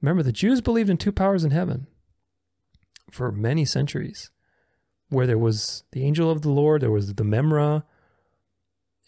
Remember, 0.01 0.23
the 0.23 0.33
Jews 0.33 0.61
believed 0.61 0.89
in 0.89 0.97
two 0.97 1.13
powers 1.13 1.45
in 1.45 1.51
heaven 1.51 1.89
for 3.11 3.31
many 3.33 3.65
centuries, 3.65 4.31
where 5.09 5.27
there 5.27 5.37
was 5.37 5.83
the 5.93 6.05
angel 6.05 6.31
of 6.31 6.43
the 6.43 6.51
Lord, 6.51 6.81
there 6.81 6.91
was 6.91 7.15
the 7.15 7.25
Memra, 7.25 7.83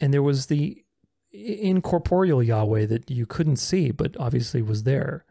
and 0.01 0.13
there 0.13 0.23
was 0.23 0.47
the 0.47 0.85
incorporeal 1.33 2.43
Yahweh 2.43 2.87
that 2.87 3.11
you 3.11 3.25
couldn't 3.25 3.57
see, 3.57 3.93
but 3.93 4.17
obviously 4.19 4.61
was 4.61 4.83
there. 4.83 5.25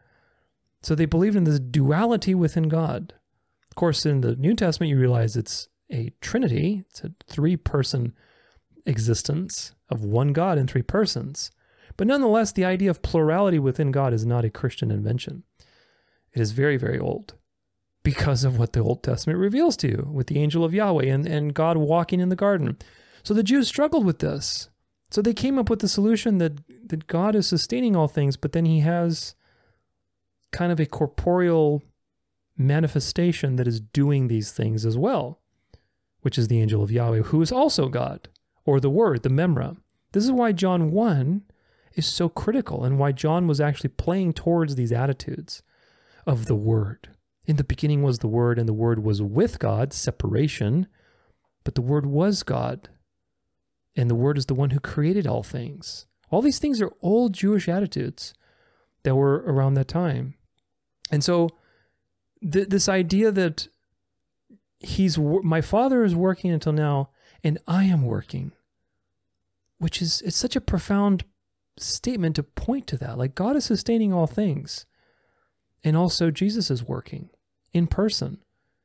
So 0.82 0.94
they 0.94 1.04
believed 1.04 1.36
in 1.36 1.44
this 1.44 1.60
duality 1.60 2.34
within 2.34 2.68
God. 2.68 3.14
Of 3.70 3.76
course, 3.76 4.04
in 4.06 4.22
the 4.22 4.34
New 4.34 4.54
Testament, 4.54 4.90
you 4.90 4.98
realize 4.98 5.36
it's 5.36 5.68
a 5.90 6.10
trinity, 6.20 6.84
it's 6.88 7.04
a 7.04 7.12
three 7.28 7.56
person 7.56 8.14
existence 8.86 9.74
of 9.90 10.02
one 10.02 10.32
God 10.32 10.58
in 10.58 10.66
three 10.66 10.82
persons. 10.82 11.50
But 11.96 12.06
nonetheless, 12.06 12.52
the 12.52 12.64
idea 12.64 12.90
of 12.90 13.02
plurality 13.02 13.58
within 13.58 13.90
God 13.92 14.12
is 14.12 14.24
not 14.24 14.44
a 14.44 14.50
Christian 14.50 14.90
invention. 14.90 15.44
It 16.32 16.40
is 16.40 16.52
very, 16.52 16.76
very 16.76 16.98
old 16.98 17.34
because 18.02 18.44
of 18.44 18.58
what 18.58 18.72
the 18.72 18.80
Old 18.80 19.02
Testament 19.02 19.38
reveals 19.38 19.76
to 19.78 19.88
you 19.88 20.08
with 20.12 20.26
the 20.26 20.38
angel 20.40 20.64
of 20.64 20.74
Yahweh 20.74 21.06
and, 21.06 21.26
and 21.26 21.54
God 21.54 21.76
walking 21.76 22.20
in 22.20 22.30
the 22.30 22.36
garden. 22.36 22.76
So 23.22 23.34
the 23.34 23.42
Jews 23.42 23.68
struggled 23.68 24.04
with 24.04 24.18
this. 24.18 24.70
So 25.10 25.20
they 25.20 25.34
came 25.34 25.58
up 25.58 25.68
with 25.68 25.80
the 25.80 25.88
solution 25.88 26.38
that, 26.38 26.60
that 26.88 27.06
God 27.06 27.36
is 27.36 27.46
sustaining 27.46 27.94
all 27.94 28.08
things, 28.08 28.36
but 28.36 28.52
then 28.52 28.64
he 28.64 28.80
has 28.80 29.34
kind 30.52 30.72
of 30.72 30.80
a 30.80 30.86
corporeal 30.86 31.82
manifestation 32.56 33.56
that 33.56 33.68
is 33.68 33.80
doing 33.80 34.28
these 34.28 34.52
things 34.52 34.84
as 34.86 34.96
well, 34.96 35.40
which 36.22 36.38
is 36.38 36.48
the 36.48 36.60
angel 36.60 36.82
of 36.82 36.90
Yahweh, 36.90 37.22
who 37.22 37.42
is 37.42 37.52
also 37.52 37.88
God, 37.88 38.28
or 38.64 38.80
the 38.80 38.90
Word, 38.90 39.22
the 39.22 39.28
Memra. 39.28 39.76
This 40.12 40.24
is 40.24 40.32
why 40.32 40.52
John 40.52 40.90
1 40.90 41.42
is 41.94 42.06
so 42.06 42.28
critical 42.28 42.84
and 42.84 42.98
why 42.98 43.12
John 43.12 43.46
was 43.46 43.60
actually 43.60 43.90
playing 43.90 44.32
towards 44.32 44.74
these 44.74 44.92
attitudes 44.92 45.62
of 46.26 46.46
the 46.46 46.54
Word. 46.54 47.10
In 47.44 47.56
the 47.56 47.64
beginning 47.64 48.02
was 48.02 48.20
the 48.20 48.28
Word, 48.28 48.58
and 48.58 48.68
the 48.68 48.72
Word 48.72 49.02
was 49.02 49.20
with 49.20 49.58
God, 49.58 49.92
separation, 49.92 50.86
but 51.64 51.74
the 51.74 51.82
Word 51.82 52.06
was 52.06 52.42
God, 52.42 52.88
and 53.96 54.08
the 54.08 54.14
Word 54.14 54.38
is 54.38 54.46
the 54.46 54.54
one 54.54 54.70
who 54.70 54.80
created 54.80 55.26
all 55.26 55.42
things. 55.42 56.06
All 56.30 56.40
these 56.40 56.58
things 56.58 56.80
are 56.80 56.92
old 57.02 57.34
Jewish 57.34 57.68
attitudes 57.68 58.32
that 59.02 59.16
were 59.16 59.42
around 59.46 59.74
that 59.74 59.88
time. 59.88 60.34
And 61.10 61.22
so, 61.22 61.50
th- 62.40 62.68
this 62.68 62.88
idea 62.88 63.30
that 63.32 63.68
he's 64.78 65.18
my 65.18 65.60
father 65.60 66.04
is 66.04 66.14
working 66.14 66.50
until 66.50 66.72
now, 66.72 67.10
and 67.44 67.58
I 67.66 67.84
am 67.84 68.02
working, 68.02 68.52
which 69.78 70.00
is 70.00 70.22
it's 70.22 70.36
such 70.36 70.56
a 70.56 70.60
profound 70.60 71.24
statement 71.78 72.36
to 72.36 72.42
point 72.42 72.86
to 72.88 72.96
that. 72.98 73.18
Like 73.18 73.34
God 73.34 73.56
is 73.56 73.64
sustaining 73.64 74.12
all 74.12 74.26
things, 74.26 74.86
and 75.84 75.96
also 75.96 76.30
Jesus 76.30 76.70
is 76.70 76.84
working 76.84 77.30
in 77.72 77.86
person. 77.86 78.38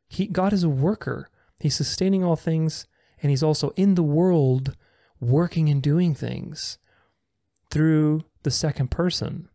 He 0.07 0.27
God 0.27 0.53
is 0.53 0.63
a 0.63 0.69
worker. 0.69 1.29
He's 1.59 1.75
sustaining 1.75 2.23
all 2.23 2.35
things, 2.35 2.85
and 3.21 3.29
he's 3.29 3.43
also 3.43 3.69
in 3.75 3.95
the 3.95 4.03
world 4.03 4.75
working 5.19 5.69
and 5.69 5.81
doing 5.81 6.13
things 6.13 6.77
through 7.69 8.23
the 8.43 8.51
second 8.51 8.91
person, 8.91 9.49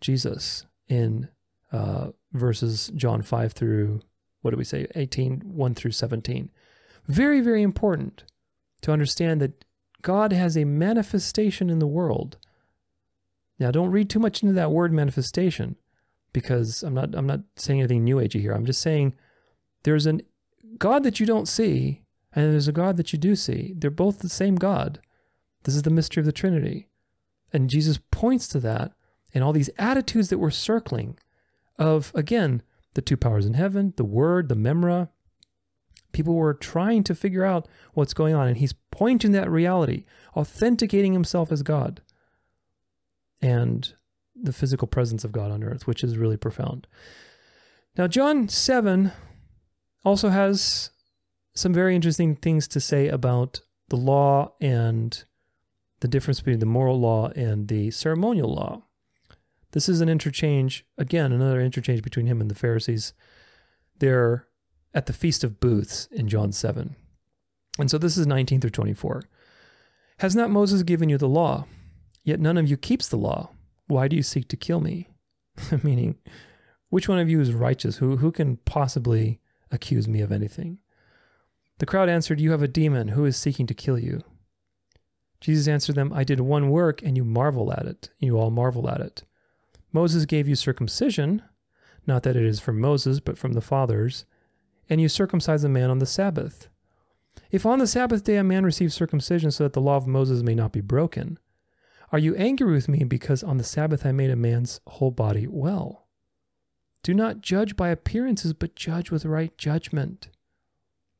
Jesus, 0.00 0.64
in 0.88 1.28
uh, 1.72 2.08
verses 2.32 2.90
John 2.94 3.22
5 3.22 3.52
through, 3.52 4.00
what 4.42 4.52
do 4.52 4.56
we 4.56 4.64
say, 4.64 4.86
18, 4.94 5.40
1 5.44 5.74
through 5.74 5.90
17. 5.90 6.50
Very, 7.06 7.40
very 7.40 7.62
important 7.62 8.24
to 8.82 8.92
understand 8.92 9.40
that 9.40 9.64
God 10.02 10.32
has 10.32 10.56
a 10.56 10.64
manifestation 10.64 11.70
in 11.70 11.78
the 11.78 11.86
world. 11.86 12.36
Now, 13.58 13.70
don't 13.70 13.90
read 13.90 14.10
too 14.10 14.18
much 14.18 14.42
into 14.42 14.54
that 14.54 14.72
word 14.72 14.92
manifestation 14.92 15.76
because 16.32 16.82
I'm 16.82 16.94
not 16.94 17.14
I'm 17.14 17.26
not 17.26 17.40
saying 17.56 17.80
anything 17.80 18.04
new 18.04 18.16
agey 18.16 18.40
here. 18.40 18.52
I'm 18.52 18.66
just 18.66 18.82
saying 18.82 19.14
there's 19.84 20.06
an 20.06 20.22
God 20.78 21.04
that 21.04 21.20
you 21.20 21.26
don't 21.26 21.46
see 21.46 22.02
and 22.34 22.52
there's 22.52 22.68
a 22.68 22.72
God 22.72 22.96
that 22.96 23.12
you 23.12 23.18
do 23.18 23.36
see. 23.36 23.74
They're 23.76 23.90
both 23.90 24.18
the 24.18 24.28
same 24.28 24.56
God. 24.56 25.00
This 25.64 25.76
is 25.76 25.82
the 25.82 25.90
mystery 25.90 26.20
of 26.20 26.26
the 26.26 26.32
Trinity. 26.32 26.88
And 27.52 27.70
Jesus 27.70 28.00
points 28.10 28.48
to 28.48 28.60
that 28.60 28.92
and 29.34 29.44
all 29.44 29.52
these 29.52 29.70
attitudes 29.78 30.28
that 30.30 30.38
we're 30.38 30.50
circling 30.50 31.18
of, 31.78 32.12
again, 32.14 32.62
the 32.94 33.02
two 33.02 33.16
powers 33.16 33.46
in 33.46 33.54
heaven, 33.54 33.92
the 33.96 34.04
Word, 34.04 34.48
the 34.48 34.54
Memra. 34.54 35.08
People 36.12 36.34
were 36.34 36.54
trying 36.54 37.02
to 37.04 37.14
figure 37.14 37.44
out 37.44 37.66
what's 37.94 38.14
going 38.14 38.34
on, 38.34 38.48
and 38.48 38.58
he's 38.58 38.74
pointing 38.90 39.32
that 39.32 39.50
reality, 39.50 40.04
authenticating 40.36 41.12
himself 41.12 41.50
as 41.50 41.62
God 41.62 42.02
and 43.40 43.94
the 44.34 44.52
physical 44.52 44.88
presence 44.88 45.24
of 45.24 45.32
God 45.32 45.50
on 45.50 45.64
earth, 45.64 45.86
which 45.86 46.04
is 46.04 46.16
really 46.16 46.36
profound. 46.36 46.86
Now, 47.96 48.06
John 48.06 48.48
7 48.48 49.12
also 50.04 50.30
has 50.30 50.90
some 51.54 51.72
very 51.72 51.94
interesting 51.94 52.36
things 52.36 52.66
to 52.68 52.80
say 52.80 53.08
about 53.08 53.60
the 53.88 53.96
law 53.96 54.54
and 54.60 55.24
the 56.00 56.08
difference 56.08 56.40
between 56.40 56.60
the 56.60 56.66
moral 56.66 56.98
law 56.98 57.28
and 57.28 57.68
the 57.68 57.90
ceremonial 57.90 58.52
law. 58.52 58.82
This 59.72 59.88
is 59.88 60.00
an 60.00 60.08
interchange, 60.08 60.84
again, 60.98 61.32
another 61.32 61.60
interchange 61.60 62.02
between 62.02 62.26
him 62.26 62.40
and 62.40 62.50
the 62.50 62.54
Pharisees. 62.54 63.12
They're 63.98 64.46
at 64.94 65.06
the 65.06 65.12
Feast 65.12 65.44
of 65.44 65.60
Booths 65.60 66.08
in 66.10 66.28
John 66.28 66.52
7. 66.52 66.96
And 67.78 67.90
so 67.90 67.98
this 67.98 68.16
is 68.16 68.26
19 68.26 68.60
through 68.60 68.70
24. 68.70 69.22
Has 70.18 70.36
not 70.36 70.50
Moses 70.50 70.82
given 70.82 71.08
you 71.08 71.18
the 71.18 71.28
law? 71.28 71.66
Yet 72.24 72.40
none 72.40 72.58
of 72.58 72.68
you 72.68 72.76
keeps 72.76 73.08
the 73.08 73.16
law. 73.16 73.50
Why 73.86 74.08
do 74.08 74.16
you 74.16 74.22
seek 74.22 74.48
to 74.48 74.56
kill 74.56 74.80
me? 74.80 75.08
Meaning, 75.82 76.16
which 76.90 77.08
one 77.08 77.18
of 77.18 77.28
you 77.28 77.40
is 77.40 77.52
righteous? 77.52 77.96
Who, 77.96 78.18
who 78.18 78.30
can 78.30 78.58
possibly 78.58 79.40
accuse 79.70 80.06
me 80.06 80.20
of 80.20 80.30
anything? 80.30 80.78
The 81.78 81.86
crowd 81.86 82.08
answered, 82.08 82.40
You 82.40 82.52
have 82.52 82.62
a 82.62 82.68
demon. 82.68 83.08
Who 83.08 83.24
is 83.24 83.36
seeking 83.36 83.66
to 83.66 83.74
kill 83.74 83.98
you? 83.98 84.22
Jesus 85.40 85.66
answered 85.66 85.96
them, 85.96 86.12
I 86.12 86.22
did 86.22 86.40
one 86.40 86.70
work, 86.70 87.02
and 87.02 87.16
you 87.16 87.24
marvel 87.24 87.72
at 87.72 87.86
it. 87.86 88.10
You 88.20 88.38
all 88.38 88.50
marvel 88.50 88.88
at 88.88 89.00
it. 89.00 89.24
Moses 89.92 90.24
gave 90.24 90.46
you 90.46 90.54
circumcision, 90.54 91.42
not 92.06 92.22
that 92.22 92.36
it 92.36 92.44
is 92.44 92.60
from 92.60 92.80
Moses, 92.80 93.18
but 93.18 93.36
from 93.36 93.54
the 93.54 93.60
fathers, 93.60 94.24
and 94.88 95.00
you 95.00 95.08
circumcise 95.08 95.64
a 95.64 95.68
man 95.68 95.90
on 95.90 95.98
the 95.98 96.06
Sabbath. 96.06 96.68
If 97.50 97.66
on 97.66 97.78
the 97.78 97.86
Sabbath 97.86 98.24
day 98.24 98.36
a 98.36 98.44
man 98.44 98.64
receives 98.64 98.94
circumcision 98.94 99.50
so 99.50 99.64
that 99.64 99.72
the 99.72 99.80
law 99.80 99.96
of 99.96 100.06
Moses 100.06 100.42
may 100.42 100.54
not 100.54 100.72
be 100.72 100.80
broken, 100.80 101.38
are 102.10 102.18
you 102.18 102.34
angry 102.36 102.72
with 102.72 102.88
me 102.88 103.04
because 103.04 103.42
on 103.42 103.56
the 103.56 103.64
Sabbath 103.64 104.04
I 104.04 104.12
made 104.12 104.30
a 104.30 104.36
man's 104.36 104.80
whole 104.86 105.10
body 105.10 105.46
well? 105.46 106.06
Do 107.02 107.14
not 107.14 107.40
judge 107.40 107.76
by 107.76 107.88
appearances, 107.88 108.52
but 108.52 108.76
judge 108.76 109.10
with 109.10 109.24
right 109.24 109.56
judgment. 109.58 110.28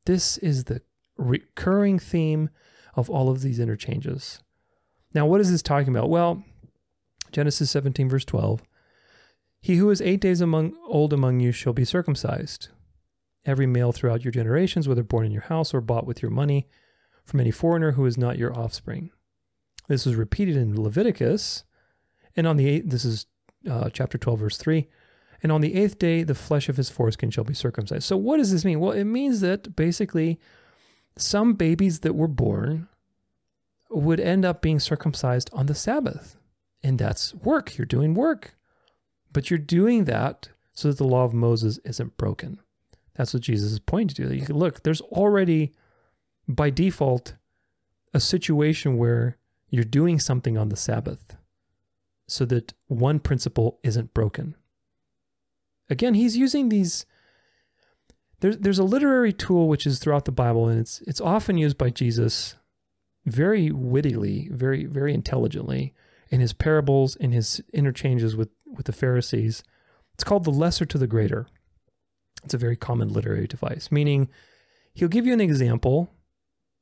This 0.05 0.37
is 0.37 0.65
the 0.65 0.81
recurring 1.17 1.99
theme 1.99 2.49
of 2.95 3.09
all 3.09 3.29
of 3.29 3.41
these 3.41 3.59
interchanges. 3.59 4.39
Now, 5.13 5.25
what 5.25 5.41
is 5.41 5.51
this 5.51 5.61
talking 5.61 5.89
about? 5.89 6.09
Well, 6.09 6.43
Genesis 7.31 7.71
17, 7.71 8.07
verse 8.07 8.25
12. 8.25 8.63
He 9.61 9.77
who 9.77 9.89
is 9.89 10.01
eight 10.01 10.21
days 10.21 10.41
among, 10.41 10.75
old 10.87 11.13
among 11.13 11.39
you 11.39 11.51
shall 11.51 11.73
be 11.73 11.85
circumcised. 11.85 12.69
Every 13.45 13.67
male 13.67 13.91
throughout 13.91 14.23
your 14.23 14.31
generations, 14.31 14.87
whether 14.87 15.03
born 15.03 15.25
in 15.25 15.31
your 15.31 15.43
house 15.43 15.73
or 15.73 15.81
bought 15.81 16.07
with 16.07 16.21
your 16.21 16.31
money, 16.31 16.67
from 17.25 17.39
any 17.39 17.51
foreigner 17.51 17.93
who 17.93 18.05
is 18.05 18.17
not 18.17 18.37
your 18.37 18.57
offspring. 18.57 19.11
This 19.87 20.07
is 20.07 20.15
repeated 20.15 20.55
in 20.55 20.81
Leviticus. 20.81 21.63
And 22.35 22.47
on 22.47 22.57
the 22.57 22.67
eighth, 22.67 22.89
this 22.89 23.05
is 23.05 23.25
uh, 23.69 23.89
chapter 23.89 24.17
12, 24.17 24.39
verse 24.39 24.57
3. 24.57 24.87
And 25.41 25.51
on 25.51 25.61
the 25.61 25.75
eighth 25.75 25.99
day, 25.99 26.23
the 26.23 26.35
flesh 26.35 26.69
of 26.69 26.77
his 26.77 26.89
foreskin 26.89 27.29
shall 27.29 27.43
be 27.43 27.53
circumcised. 27.53 28.03
So, 28.03 28.15
what 28.15 28.37
does 28.37 28.51
this 28.51 28.63
mean? 28.63 28.79
Well, 28.79 28.93
it 28.93 29.03
means 29.03 29.41
that 29.41 29.75
basically 29.75 30.39
some 31.17 31.53
babies 31.53 31.99
that 31.99 32.15
were 32.15 32.29
born 32.29 32.87
would 33.89 34.21
end 34.21 34.45
up 34.45 34.61
being 34.61 34.79
circumcised 34.79 35.49
on 35.53 35.65
the 35.65 35.75
Sabbath. 35.75 36.37
And 36.81 36.97
that's 36.97 37.33
work. 37.35 37.77
You're 37.77 37.85
doing 37.85 38.13
work. 38.13 38.55
But 39.31 39.49
you're 39.49 39.59
doing 39.59 40.05
that 40.05 40.49
so 40.73 40.87
that 40.87 40.97
the 40.97 41.03
law 41.03 41.25
of 41.25 41.33
Moses 41.33 41.79
isn't 41.83 42.17
broken. 42.17 42.59
That's 43.15 43.33
what 43.33 43.43
Jesus 43.43 43.71
is 43.71 43.79
pointing 43.79 44.27
to. 44.27 44.45
Can 44.45 44.57
look, 44.57 44.83
there's 44.83 45.01
already 45.01 45.73
by 46.47 46.69
default 46.69 47.35
a 48.13 48.19
situation 48.19 48.97
where 48.97 49.37
you're 49.69 49.83
doing 49.83 50.19
something 50.19 50.57
on 50.57 50.69
the 50.69 50.75
Sabbath 50.75 51.35
so 52.27 52.45
that 52.45 52.73
one 52.87 53.19
principle 53.19 53.79
isn't 53.83 54.13
broken. 54.13 54.55
Again, 55.89 56.13
he's 56.13 56.37
using 56.37 56.69
these 56.69 57.05
there's 58.39 58.57
there's 58.57 58.79
a 58.79 58.83
literary 58.83 59.31
tool 59.31 59.69
which 59.69 59.85
is 59.85 59.99
throughout 59.99 60.25
the 60.25 60.31
Bible 60.31 60.67
and 60.67 60.79
it's 60.79 61.01
it's 61.07 61.21
often 61.21 61.57
used 61.57 61.77
by 61.77 61.89
Jesus 61.89 62.55
very 63.25 63.71
wittily, 63.71 64.49
very 64.51 64.85
very 64.85 65.13
intelligently 65.13 65.93
in 66.33 66.41
his 66.41 66.51
parables, 66.51 67.15
in 67.15 67.31
his 67.31 67.61
interchanges 67.73 68.35
with, 68.35 68.49
with 68.65 68.87
the 68.87 68.91
Pharisees. 68.91 69.63
It's 70.15 70.23
called 70.23 70.45
the 70.45 70.51
lesser 70.51 70.83
to 70.83 70.97
the 70.97 71.05
greater. 71.05 71.45
It's 72.43 72.53
a 72.53 72.57
very 72.57 72.75
common 72.75 73.09
literary 73.11 73.47
device, 73.47 73.91
meaning 73.91 74.29
he'll 74.93 75.07
give 75.07 75.25
you 75.25 75.33
an 75.33 75.41
example 75.41 76.09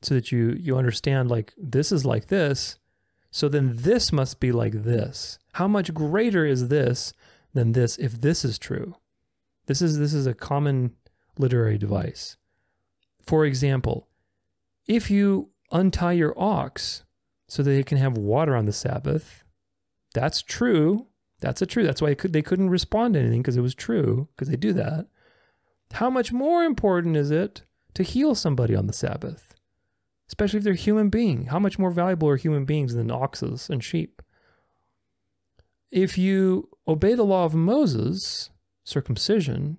so 0.02 0.16
that 0.16 0.32
you 0.32 0.58
you 0.60 0.78
understand 0.78 1.30
like 1.30 1.54
this 1.58 1.92
is 1.92 2.06
like 2.06 2.28
this, 2.28 2.80
so 3.30 3.48
then 3.48 3.74
this 3.76 4.12
must 4.12 4.40
be 4.40 4.52
like 4.52 4.84
this. 4.84 5.40
How 5.54 5.68
much 5.68 5.94
greater 5.94 6.46
is 6.46 6.70
this 6.70 7.14
than 7.54 7.74
this 7.74 7.98
if 7.98 8.20
this 8.22 8.44
is 8.44 8.58
true? 8.58 8.96
This 9.68 9.82
is 9.82 10.00
this 10.00 10.14
is 10.14 10.26
a 10.26 10.34
common 10.34 10.96
literary 11.38 11.78
device. 11.78 12.38
For 13.22 13.46
example, 13.46 14.08
if 14.88 15.12
you 15.12 15.50
untie 15.72 16.14
your 16.14 16.34
ox 16.38 17.04
so 17.48 17.64
that 17.64 17.70
they 17.70 17.84
can 17.84 17.98
have 17.98 18.18
water 18.18 18.56
on 18.56 18.66
the 18.66 18.74
Sabbath, 18.74 19.44
that's 20.14 20.42
true. 20.42 21.08
That's 21.40 21.62
a 21.62 21.66
true. 21.66 21.84
That's 21.84 22.02
why 22.02 22.16
they 22.16 22.42
couldn't 22.42 22.70
respond 22.70 23.14
to 23.14 23.20
anything 23.20 23.42
because 23.42 23.58
it 23.58 23.62
was 23.62 23.76
true, 23.76 24.28
because 24.36 24.48
they 24.48 24.58
do 24.58 24.74
that. 24.74 25.08
How 25.94 26.10
much 26.10 26.32
more 26.32 26.64
important 26.64 27.16
is 27.18 27.32
it 27.32 27.64
to 27.94 28.04
heal 28.04 28.36
somebody 28.36 28.76
on 28.76 28.88
the 28.88 28.94
Sabbath? 28.94 29.56
Especially 30.28 30.58
if 30.58 30.64
they're 30.64 30.74
a 30.74 30.78
human 30.78 31.10
being. 31.10 31.46
How 31.48 31.60
much 31.60 31.78
more 31.78 31.92
valuable 31.92 32.30
are 32.30 32.38
human 32.38 32.66
beings 32.66 32.94
than 32.94 33.12
oxes 33.12 33.70
and 33.70 33.84
sheep? 33.84 34.22
If 35.92 36.18
you 36.18 36.70
obey 36.88 37.16
the 37.16 37.24
law 37.24 37.44
of 37.44 37.54
Moses, 37.54 38.50
circumcision, 38.84 39.78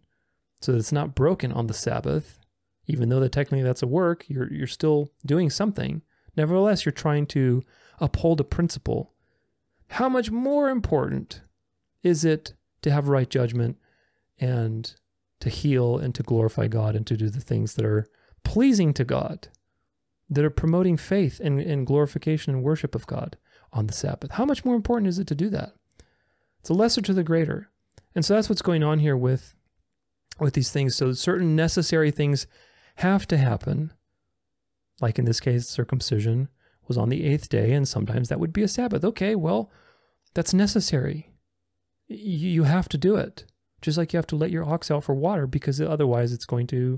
so 0.61 0.73
that 0.73 0.79
it's 0.79 0.93
not 0.93 1.15
broken 1.15 1.53
on 1.53 1.67
the 1.67 1.75
Sabbath, 1.75 2.39
Even 2.87 3.09
though 3.09 3.21
that 3.21 3.33
technically 3.33 3.63
that's 3.63 3.83
a 3.83 3.87
work, 3.87 4.25
you're 4.29 4.53
you're 4.53 4.67
still 4.67 5.11
doing 5.25 5.51
something. 5.51 6.03
Nevertheless, 6.37 6.85
you're 6.85 6.93
trying 6.93 7.27
to 7.27 7.63
uphold 8.01 8.41
a 8.41 8.45
principle. 8.45 9.13
How 9.89 10.09
much 10.09 10.31
more 10.31 10.69
important 10.69 11.43
is 12.03 12.25
it 12.25 12.55
to 12.83 12.91
have 12.91 13.09
right 13.09 13.29
judgment 13.29 13.79
and 14.39 14.95
to 15.43 15.51
heal 15.51 15.99
and 15.99 16.15
to 16.15 16.23
glorify 16.23 16.69
God 16.69 16.95
and 16.95 17.05
to 17.09 17.17
do 17.17 17.29
the 17.29 17.41
things 17.41 17.75
that 17.75 17.85
are 17.85 18.07
pleasing 18.45 18.95
to 18.95 19.05
God, 19.05 19.49
that 20.31 20.45
are 20.45 20.51
promoting 20.51 20.97
faith 20.97 21.41
and, 21.43 21.61
and 21.61 21.85
glorification 21.85 22.55
and 22.55 22.63
worship 22.63 22.95
of 22.95 23.09
God 23.09 23.37
on 23.73 23.89
the 23.89 23.93
Sabbath? 23.93 24.31
How 24.31 24.45
much 24.45 24.65
more 24.65 24.77
important 24.77 25.09
is 25.09 25.19
it 25.19 25.27
to 25.27 25.35
do 25.35 25.51
that? 25.51 25.73
It's 26.61 26.71
a 26.71 26.75
lesser 26.75 27.03
to 27.03 27.13
the 27.13 27.25
greater. 27.25 27.71
And 28.15 28.25
so 28.25 28.35
that's 28.35 28.49
what's 28.49 28.63
going 28.63 28.85
on 28.85 29.01
here 29.01 29.17
with 29.17 29.55
with 30.39 30.55
these 30.55 30.71
things. 30.71 30.95
So 30.95 31.13
certain 31.13 31.57
necessary 31.57 32.11
things 32.11 32.47
have 32.97 33.27
to 33.29 33.37
happen. 33.37 33.93
Like 35.01 35.19
in 35.19 35.25
this 35.25 35.41
case, 35.41 35.69
circumcision 35.69 36.49
was 36.87 36.97
on 36.97 37.09
the 37.09 37.25
eighth 37.25 37.49
day, 37.49 37.73
and 37.73 37.87
sometimes 37.89 38.29
that 38.29 38.39
would 38.39 38.53
be 38.53 38.63
a 38.63 38.69
Sabbath. 38.69 39.05
Okay, 39.05 39.35
well, 39.35 39.71
that's 40.35 40.55
necessary. 40.55 41.31
You 42.07 42.63
have 42.63 42.89
to 42.91 42.99
do 42.99 43.17
it. 43.17 43.45
Just 43.83 43.99
like 43.99 44.13
you 44.13 44.17
have 44.17 44.27
to 44.29 44.37
let 44.37 44.51
your 44.51 44.65
ox 44.65 44.91
out 44.91 45.05
for 45.05 45.15
water 45.15 45.47
because 45.47 45.81
otherwise 45.81 46.33
it's 46.33 46.47
going 46.47 46.67
to 46.69 46.97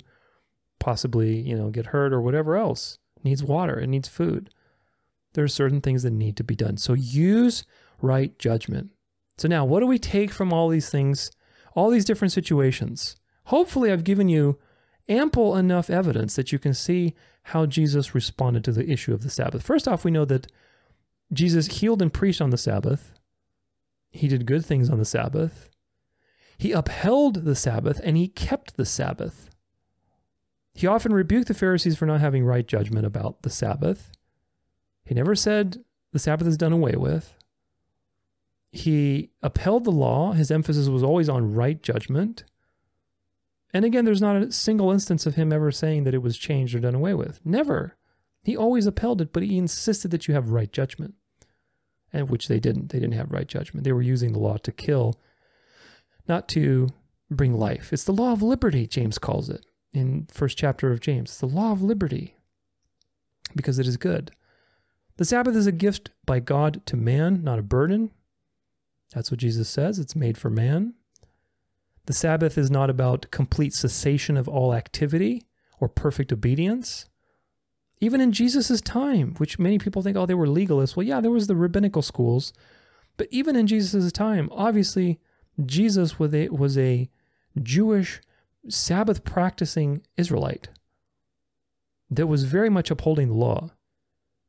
possibly, 0.78 1.40
you 1.40 1.56
know, 1.56 1.70
get 1.70 1.86
hurt 1.86 2.12
or 2.12 2.20
whatever 2.20 2.56
else. 2.56 2.98
It 3.16 3.24
needs 3.24 3.42
water, 3.42 3.78
it 3.80 3.88
needs 3.88 4.08
food. 4.08 4.50
There 5.32 5.44
are 5.44 5.48
certain 5.48 5.80
things 5.80 6.02
that 6.04 6.12
need 6.12 6.36
to 6.36 6.44
be 6.44 6.54
done. 6.54 6.76
So 6.76 6.92
use 6.92 7.64
right 8.00 8.38
judgment. 8.38 8.90
So 9.38 9.48
now, 9.48 9.64
what 9.64 9.80
do 9.80 9.86
we 9.86 9.98
take 9.98 10.30
from 10.30 10.52
all 10.52 10.68
these 10.68 10.90
things, 10.90 11.32
all 11.74 11.90
these 11.90 12.04
different 12.04 12.32
situations? 12.32 13.16
Hopefully, 13.46 13.90
I've 13.90 14.04
given 14.04 14.28
you 14.28 14.58
ample 15.08 15.56
enough 15.56 15.90
evidence 15.90 16.36
that 16.36 16.52
you 16.52 16.58
can 16.58 16.72
see 16.72 17.14
how 17.48 17.66
Jesus 17.66 18.14
responded 18.14 18.64
to 18.64 18.72
the 18.72 18.88
issue 18.88 19.12
of 19.12 19.22
the 19.22 19.30
Sabbath. 19.30 19.62
First 19.62 19.88
off, 19.88 20.04
we 20.04 20.10
know 20.10 20.24
that 20.24 20.46
Jesus 21.32 21.66
healed 21.66 22.00
and 22.00 22.12
preached 22.12 22.40
on 22.40 22.50
the 22.50 22.56
Sabbath. 22.56 23.12
He 24.10 24.28
did 24.28 24.46
good 24.46 24.64
things 24.64 24.88
on 24.88 24.98
the 24.98 25.04
Sabbath. 25.04 25.68
He 26.58 26.72
upheld 26.72 27.44
the 27.44 27.54
Sabbath 27.54 28.00
and 28.02 28.16
he 28.16 28.28
kept 28.28 28.76
the 28.76 28.86
Sabbath. 28.86 29.50
He 30.74 30.86
often 30.86 31.12
rebuked 31.12 31.48
the 31.48 31.54
Pharisees 31.54 31.96
for 31.96 32.06
not 32.06 32.20
having 32.20 32.44
right 32.44 32.66
judgment 32.66 33.06
about 33.06 33.42
the 33.42 33.50
Sabbath. 33.50 34.10
He 35.04 35.14
never 35.14 35.34
said 35.34 35.84
the 36.12 36.18
Sabbath 36.18 36.46
is 36.46 36.56
done 36.56 36.72
away 36.72 36.94
with. 36.96 37.34
He 38.72 39.30
upheld 39.40 39.84
the 39.84 39.92
law. 39.92 40.32
His 40.32 40.50
emphasis 40.50 40.88
was 40.88 41.02
always 41.02 41.28
on 41.28 41.54
right 41.54 41.80
judgment. 41.80 42.44
And 43.72 43.84
again, 43.84 44.04
there's 44.04 44.22
not 44.22 44.36
a 44.36 44.52
single 44.52 44.90
instance 44.90 45.26
of 45.26 45.34
him 45.36 45.52
ever 45.52 45.70
saying 45.70 46.04
that 46.04 46.14
it 46.14 46.22
was 46.22 46.36
changed 46.36 46.74
or 46.74 46.80
done 46.80 46.94
away 46.94 47.14
with. 47.14 47.40
Never. 47.44 47.96
He 48.42 48.56
always 48.56 48.86
upheld 48.86 49.20
it, 49.20 49.32
but 49.32 49.42
he 49.42 49.58
insisted 49.58 50.10
that 50.10 50.26
you 50.26 50.34
have 50.34 50.50
right 50.50 50.72
judgment. 50.72 51.14
And 52.12 52.28
which 52.30 52.48
they 52.48 52.60
didn't. 52.60 52.90
They 52.90 53.00
didn't 53.00 53.14
have 53.14 53.32
right 53.32 53.46
judgment. 53.46 53.84
They 53.84 53.92
were 53.92 54.02
using 54.02 54.32
the 54.32 54.38
law 54.38 54.56
to 54.58 54.72
kill, 54.72 55.20
not 56.28 56.48
to 56.48 56.88
bring 57.30 57.58
life. 57.58 57.92
It's 57.92 58.04
the 58.04 58.12
law 58.12 58.32
of 58.32 58.42
liberty, 58.42 58.86
James 58.86 59.18
calls 59.18 59.48
it 59.48 59.64
in 59.92 60.26
first 60.30 60.58
chapter 60.58 60.90
of 60.90 61.00
James. 61.00 61.30
It's 61.30 61.38
the 61.38 61.46
law 61.46 61.72
of 61.72 61.82
liberty 61.82 62.36
because 63.54 63.78
it 63.78 63.86
is 63.86 63.96
good. 63.96 64.32
The 65.16 65.24
Sabbath 65.24 65.54
is 65.54 65.66
a 65.66 65.72
gift 65.72 66.10
by 66.26 66.40
God 66.40 66.84
to 66.86 66.96
man, 66.96 67.44
not 67.44 67.60
a 67.60 67.62
burden. 67.62 68.10
That's 69.14 69.30
what 69.30 69.40
Jesus 69.40 69.68
says. 69.68 70.00
It's 70.00 70.16
made 70.16 70.36
for 70.36 70.50
man. 70.50 70.94
The 72.06 72.12
Sabbath 72.12 72.58
is 72.58 72.70
not 72.70 72.90
about 72.90 73.30
complete 73.30 73.72
cessation 73.72 74.36
of 74.36 74.48
all 74.48 74.74
activity 74.74 75.44
or 75.80 75.88
perfect 75.88 76.32
obedience. 76.32 77.06
Even 78.00 78.20
in 78.20 78.32
Jesus' 78.32 78.80
time, 78.80 79.34
which 79.38 79.58
many 79.58 79.78
people 79.78 80.02
think, 80.02 80.16
oh, 80.16 80.26
they 80.26 80.34
were 80.34 80.48
legalists. 80.48 80.96
Well, 80.96 81.06
yeah, 81.06 81.20
there 81.20 81.30
was 81.30 81.46
the 81.46 81.56
rabbinical 81.56 82.02
schools. 82.02 82.52
But 83.16 83.28
even 83.30 83.54
in 83.54 83.68
Jesus' 83.68 84.10
time, 84.10 84.48
obviously, 84.52 85.20
Jesus 85.64 86.18
was 86.18 86.34
a, 86.34 86.48
was 86.48 86.78
a 86.78 87.08
Jewish 87.62 88.20
Sabbath 88.68 89.24
practicing 89.24 90.02
Israelite 90.16 90.68
that 92.10 92.26
was 92.26 92.44
very 92.44 92.70
much 92.70 92.90
upholding 92.90 93.28
the 93.28 93.34
law. 93.34 93.70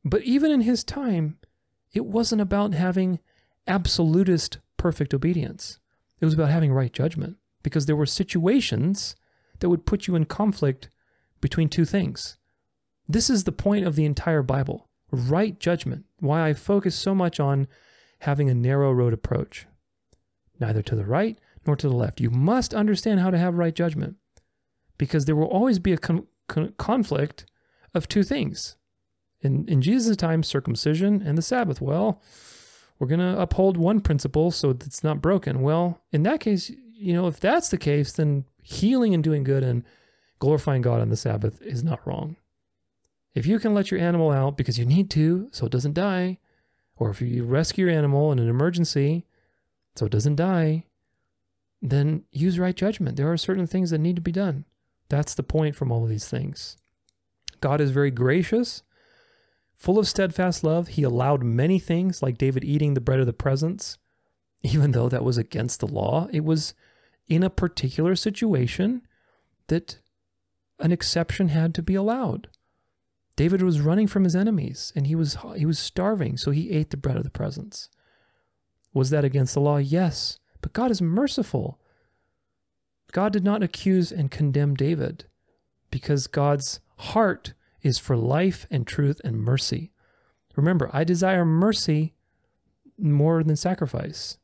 But 0.04 0.22
even 0.22 0.50
in 0.50 0.62
his 0.62 0.84
time, 0.84 1.38
it 1.92 2.06
wasn't 2.06 2.40
about 2.40 2.74
having 2.74 3.18
absolutist 3.66 4.58
perfect 4.76 5.12
obedience. 5.12 5.78
It 6.20 6.24
was 6.24 6.34
about 6.34 6.50
having 6.50 6.72
right 6.72 6.92
judgment 6.92 7.36
because 7.62 7.86
there 7.86 7.96
were 7.96 8.06
situations 8.06 9.16
that 9.60 9.68
would 9.68 9.86
put 9.86 10.06
you 10.06 10.14
in 10.14 10.24
conflict 10.24 10.88
between 11.40 11.68
two 11.68 11.84
things. 11.84 12.36
This 13.08 13.30
is 13.30 13.44
the 13.44 13.52
point 13.52 13.86
of 13.86 13.96
the 13.96 14.04
entire 14.04 14.42
Bible 14.42 14.88
right 15.10 15.58
judgment. 15.58 16.04
Why 16.18 16.48
I 16.48 16.54
focus 16.54 16.94
so 16.94 17.14
much 17.14 17.38
on 17.38 17.68
having 18.20 18.48
a 18.48 18.54
narrow 18.54 18.92
road 18.92 19.12
approach, 19.12 19.66
neither 20.60 20.82
to 20.82 20.94
the 20.94 21.04
right 21.04 21.38
nor 21.66 21.76
to 21.76 21.88
the 21.88 21.94
left. 21.94 22.20
You 22.20 22.30
must 22.30 22.74
understand 22.74 23.20
how 23.20 23.30
to 23.30 23.38
have 23.38 23.54
right 23.54 23.74
judgment 23.74 24.16
because 24.98 25.24
there 25.24 25.36
will 25.36 25.46
always 25.46 25.78
be 25.78 25.92
a 25.92 25.98
con- 25.98 26.26
con- 26.48 26.72
conflict 26.78 27.46
of 27.94 28.08
two 28.08 28.22
things. 28.22 28.76
In, 29.40 29.66
in 29.68 29.82
Jesus' 29.82 30.16
time, 30.16 30.42
circumcision 30.42 31.22
and 31.22 31.36
the 31.36 31.42
Sabbath. 31.42 31.80
Well, 31.80 32.20
we're 32.98 33.08
going 33.08 33.20
to 33.20 33.38
uphold 33.38 33.76
one 33.76 34.00
principle 34.00 34.50
so 34.50 34.70
it's 34.70 35.04
not 35.04 35.20
broken. 35.20 35.60
Well, 35.60 36.02
in 36.12 36.22
that 36.22 36.40
case, 36.40 36.70
you 36.92 37.12
know, 37.12 37.26
if 37.26 37.38
that's 37.38 37.68
the 37.68 37.78
case, 37.78 38.12
then 38.12 38.44
healing 38.62 39.14
and 39.14 39.22
doing 39.22 39.44
good 39.44 39.62
and 39.62 39.84
glorifying 40.38 40.82
God 40.82 41.00
on 41.00 41.10
the 41.10 41.16
Sabbath 41.16 41.60
is 41.62 41.84
not 41.84 42.04
wrong. 42.06 42.36
If 43.34 43.46
you 43.46 43.58
can 43.58 43.74
let 43.74 43.90
your 43.90 44.00
animal 44.00 44.30
out 44.30 44.56
because 44.56 44.78
you 44.78 44.86
need 44.86 45.10
to 45.10 45.48
so 45.52 45.66
it 45.66 45.72
doesn't 45.72 45.92
die, 45.94 46.38
or 46.96 47.10
if 47.10 47.20
you 47.20 47.44
rescue 47.44 47.86
your 47.86 47.94
animal 47.94 48.32
in 48.32 48.38
an 48.38 48.48
emergency 48.48 49.25
so 49.98 50.06
it 50.06 50.12
doesn't 50.12 50.36
die, 50.36 50.84
then 51.82 52.24
use 52.32 52.58
right 52.58 52.76
judgment. 52.76 53.16
There 53.16 53.30
are 53.30 53.36
certain 53.36 53.66
things 53.66 53.90
that 53.90 53.98
need 53.98 54.16
to 54.16 54.22
be 54.22 54.32
done. 54.32 54.64
That's 55.08 55.34
the 55.34 55.42
point 55.42 55.76
from 55.76 55.92
all 55.92 56.02
of 56.02 56.10
these 56.10 56.28
things. 56.28 56.76
God 57.60 57.80
is 57.80 57.90
very 57.90 58.10
gracious, 58.10 58.82
full 59.76 59.98
of 59.98 60.08
steadfast 60.08 60.64
love. 60.64 60.88
He 60.88 61.02
allowed 61.02 61.42
many 61.42 61.78
things, 61.78 62.22
like 62.22 62.38
David 62.38 62.64
eating 62.64 62.94
the 62.94 63.00
bread 63.00 63.20
of 63.20 63.26
the 63.26 63.32
presence, 63.32 63.98
even 64.62 64.92
though 64.92 65.08
that 65.08 65.24
was 65.24 65.38
against 65.38 65.80
the 65.80 65.86
law. 65.86 66.28
It 66.32 66.44
was 66.44 66.74
in 67.28 67.42
a 67.42 67.50
particular 67.50 68.14
situation 68.16 69.02
that 69.68 69.98
an 70.78 70.92
exception 70.92 71.48
had 71.48 71.74
to 71.74 71.82
be 71.82 71.94
allowed. 71.94 72.48
David 73.36 73.62
was 73.62 73.80
running 73.80 74.06
from 74.06 74.24
his 74.24 74.34
enemies 74.34 74.92
and 74.96 75.06
he 75.06 75.14
was 75.14 75.36
he 75.56 75.66
was 75.66 75.78
starving, 75.78 76.36
so 76.36 76.50
he 76.50 76.70
ate 76.70 76.90
the 76.90 76.96
bread 76.96 77.16
of 77.16 77.24
the 77.24 77.30
presence. 77.30 77.88
Was 78.96 79.10
that 79.10 79.26
against 79.26 79.52
the 79.52 79.60
law? 79.60 79.76
Yes, 79.76 80.38
but 80.62 80.72
God 80.72 80.90
is 80.90 81.02
merciful. 81.02 81.78
God 83.12 83.30
did 83.30 83.44
not 83.44 83.62
accuse 83.62 84.10
and 84.10 84.30
condemn 84.30 84.72
David 84.72 85.26
because 85.90 86.26
God's 86.26 86.80
heart 87.00 87.52
is 87.82 87.98
for 87.98 88.16
life 88.16 88.66
and 88.70 88.86
truth 88.86 89.20
and 89.22 89.36
mercy. 89.36 89.92
Remember, 90.56 90.88
I 90.94 91.04
desire 91.04 91.44
mercy 91.44 92.14
more 92.96 93.44
than 93.44 93.54
sacrifice. 93.56 94.38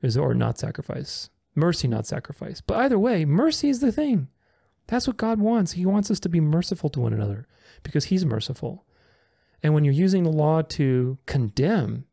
Is 0.00 0.16
or 0.16 0.32
not 0.32 0.58
sacrifice. 0.58 1.28
Mercy, 1.54 1.88
not 1.88 2.06
sacrifice. 2.06 2.62
But 2.62 2.78
either 2.78 2.98
way, 2.98 3.26
mercy 3.26 3.68
is 3.68 3.80
the 3.80 3.92
thing. 3.92 4.28
That's 4.86 5.06
what 5.06 5.18
God 5.18 5.40
wants. 5.40 5.72
He 5.72 5.84
wants 5.84 6.10
us 6.10 6.20
to 6.20 6.30
be 6.30 6.40
merciful 6.40 6.88
to 6.88 7.00
one 7.00 7.12
another 7.12 7.46
because 7.82 8.06
He's 8.06 8.24
merciful. 8.24 8.86
And 9.62 9.74
when 9.74 9.84
you're 9.84 9.92
using 9.92 10.22
the 10.22 10.30
law 10.30 10.62
to 10.62 11.18
condemn, 11.26 12.06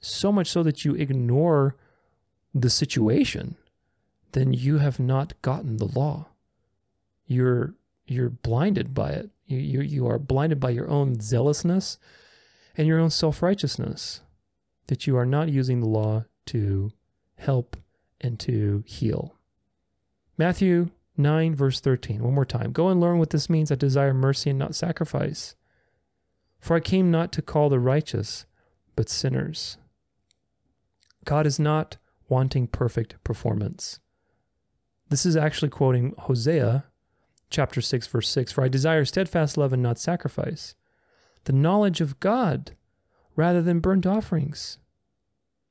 so 0.00 0.32
much 0.32 0.48
so 0.48 0.62
that 0.62 0.84
you 0.84 0.94
ignore 0.94 1.76
the 2.54 2.70
situation, 2.70 3.56
then 4.32 4.52
you 4.52 4.78
have 4.78 4.98
not 4.98 5.40
gotten 5.42 5.76
the 5.76 5.86
law. 5.86 6.28
You're 7.26 7.74
you're 8.06 8.30
blinded 8.30 8.92
by 8.92 9.10
it. 9.10 9.30
You 9.46 9.58
you, 9.58 9.80
you 9.80 10.06
are 10.06 10.18
blinded 10.18 10.58
by 10.58 10.70
your 10.70 10.88
own 10.88 11.20
zealousness 11.20 11.98
and 12.76 12.86
your 12.86 12.98
own 12.98 13.10
self-righteousness. 13.10 14.20
That 14.86 15.06
you 15.06 15.16
are 15.16 15.26
not 15.26 15.50
using 15.50 15.80
the 15.80 15.88
law 15.88 16.24
to 16.46 16.92
help 17.36 17.76
and 18.20 18.38
to 18.40 18.82
heal. 18.86 19.36
Matthew 20.36 20.90
9, 21.16 21.54
verse 21.54 21.80
13. 21.80 22.22
One 22.22 22.34
more 22.34 22.44
time. 22.44 22.72
Go 22.72 22.88
and 22.88 23.00
learn 23.00 23.18
what 23.18 23.30
this 23.30 23.50
means. 23.50 23.70
I 23.70 23.76
desire 23.76 24.14
mercy 24.14 24.50
and 24.50 24.58
not 24.58 24.74
sacrifice. 24.74 25.54
For 26.58 26.76
I 26.76 26.80
came 26.80 27.10
not 27.10 27.30
to 27.32 27.42
call 27.42 27.68
the 27.68 27.78
righteous, 27.78 28.46
but 28.96 29.08
sinners. 29.08 29.78
God 31.24 31.46
is 31.46 31.58
not 31.58 31.96
wanting 32.28 32.66
perfect 32.66 33.22
performance. 33.24 34.00
This 35.08 35.26
is 35.26 35.36
actually 35.36 35.70
quoting 35.70 36.14
Hosea 36.18 36.84
chapter 37.50 37.80
6, 37.80 38.06
verse 38.06 38.28
6 38.28 38.52
For 38.52 38.62
I 38.64 38.68
desire 38.68 39.04
steadfast 39.04 39.56
love 39.56 39.72
and 39.72 39.82
not 39.82 39.98
sacrifice, 39.98 40.74
the 41.44 41.52
knowledge 41.52 42.00
of 42.00 42.20
God 42.20 42.72
rather 43.36 43.62
than 43.62 43.80
burnt 43.80 44.06
offerings. 44.06 44.78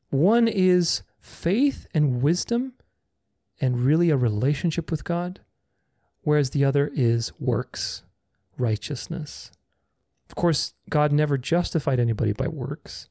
One 0.09 0.47
is 0.47 1.03
faith 1.19 1.87
and 1.93 2.21
wisdom 2.21 2.73
and 3.61 3.81
really 3.81 4.09
a 4.09 4.17
relationship 4.17 4.91
with 4.91 5.03
God. 5.03 5.41
whereas 6.21 6.49
the 6.49 6.65
other 6.65 6.91
is 6.93 7.31
works 7.39 8.03
righteousness. 8.57 9.51
Of 10.29 10.35
course, 10.35 10.73
God 10.89 11.11
never 11.11 11.37
justified 11.37 11.99
anybody 11.99 12.33
by 12.33 12.47
works, 12.47 13.09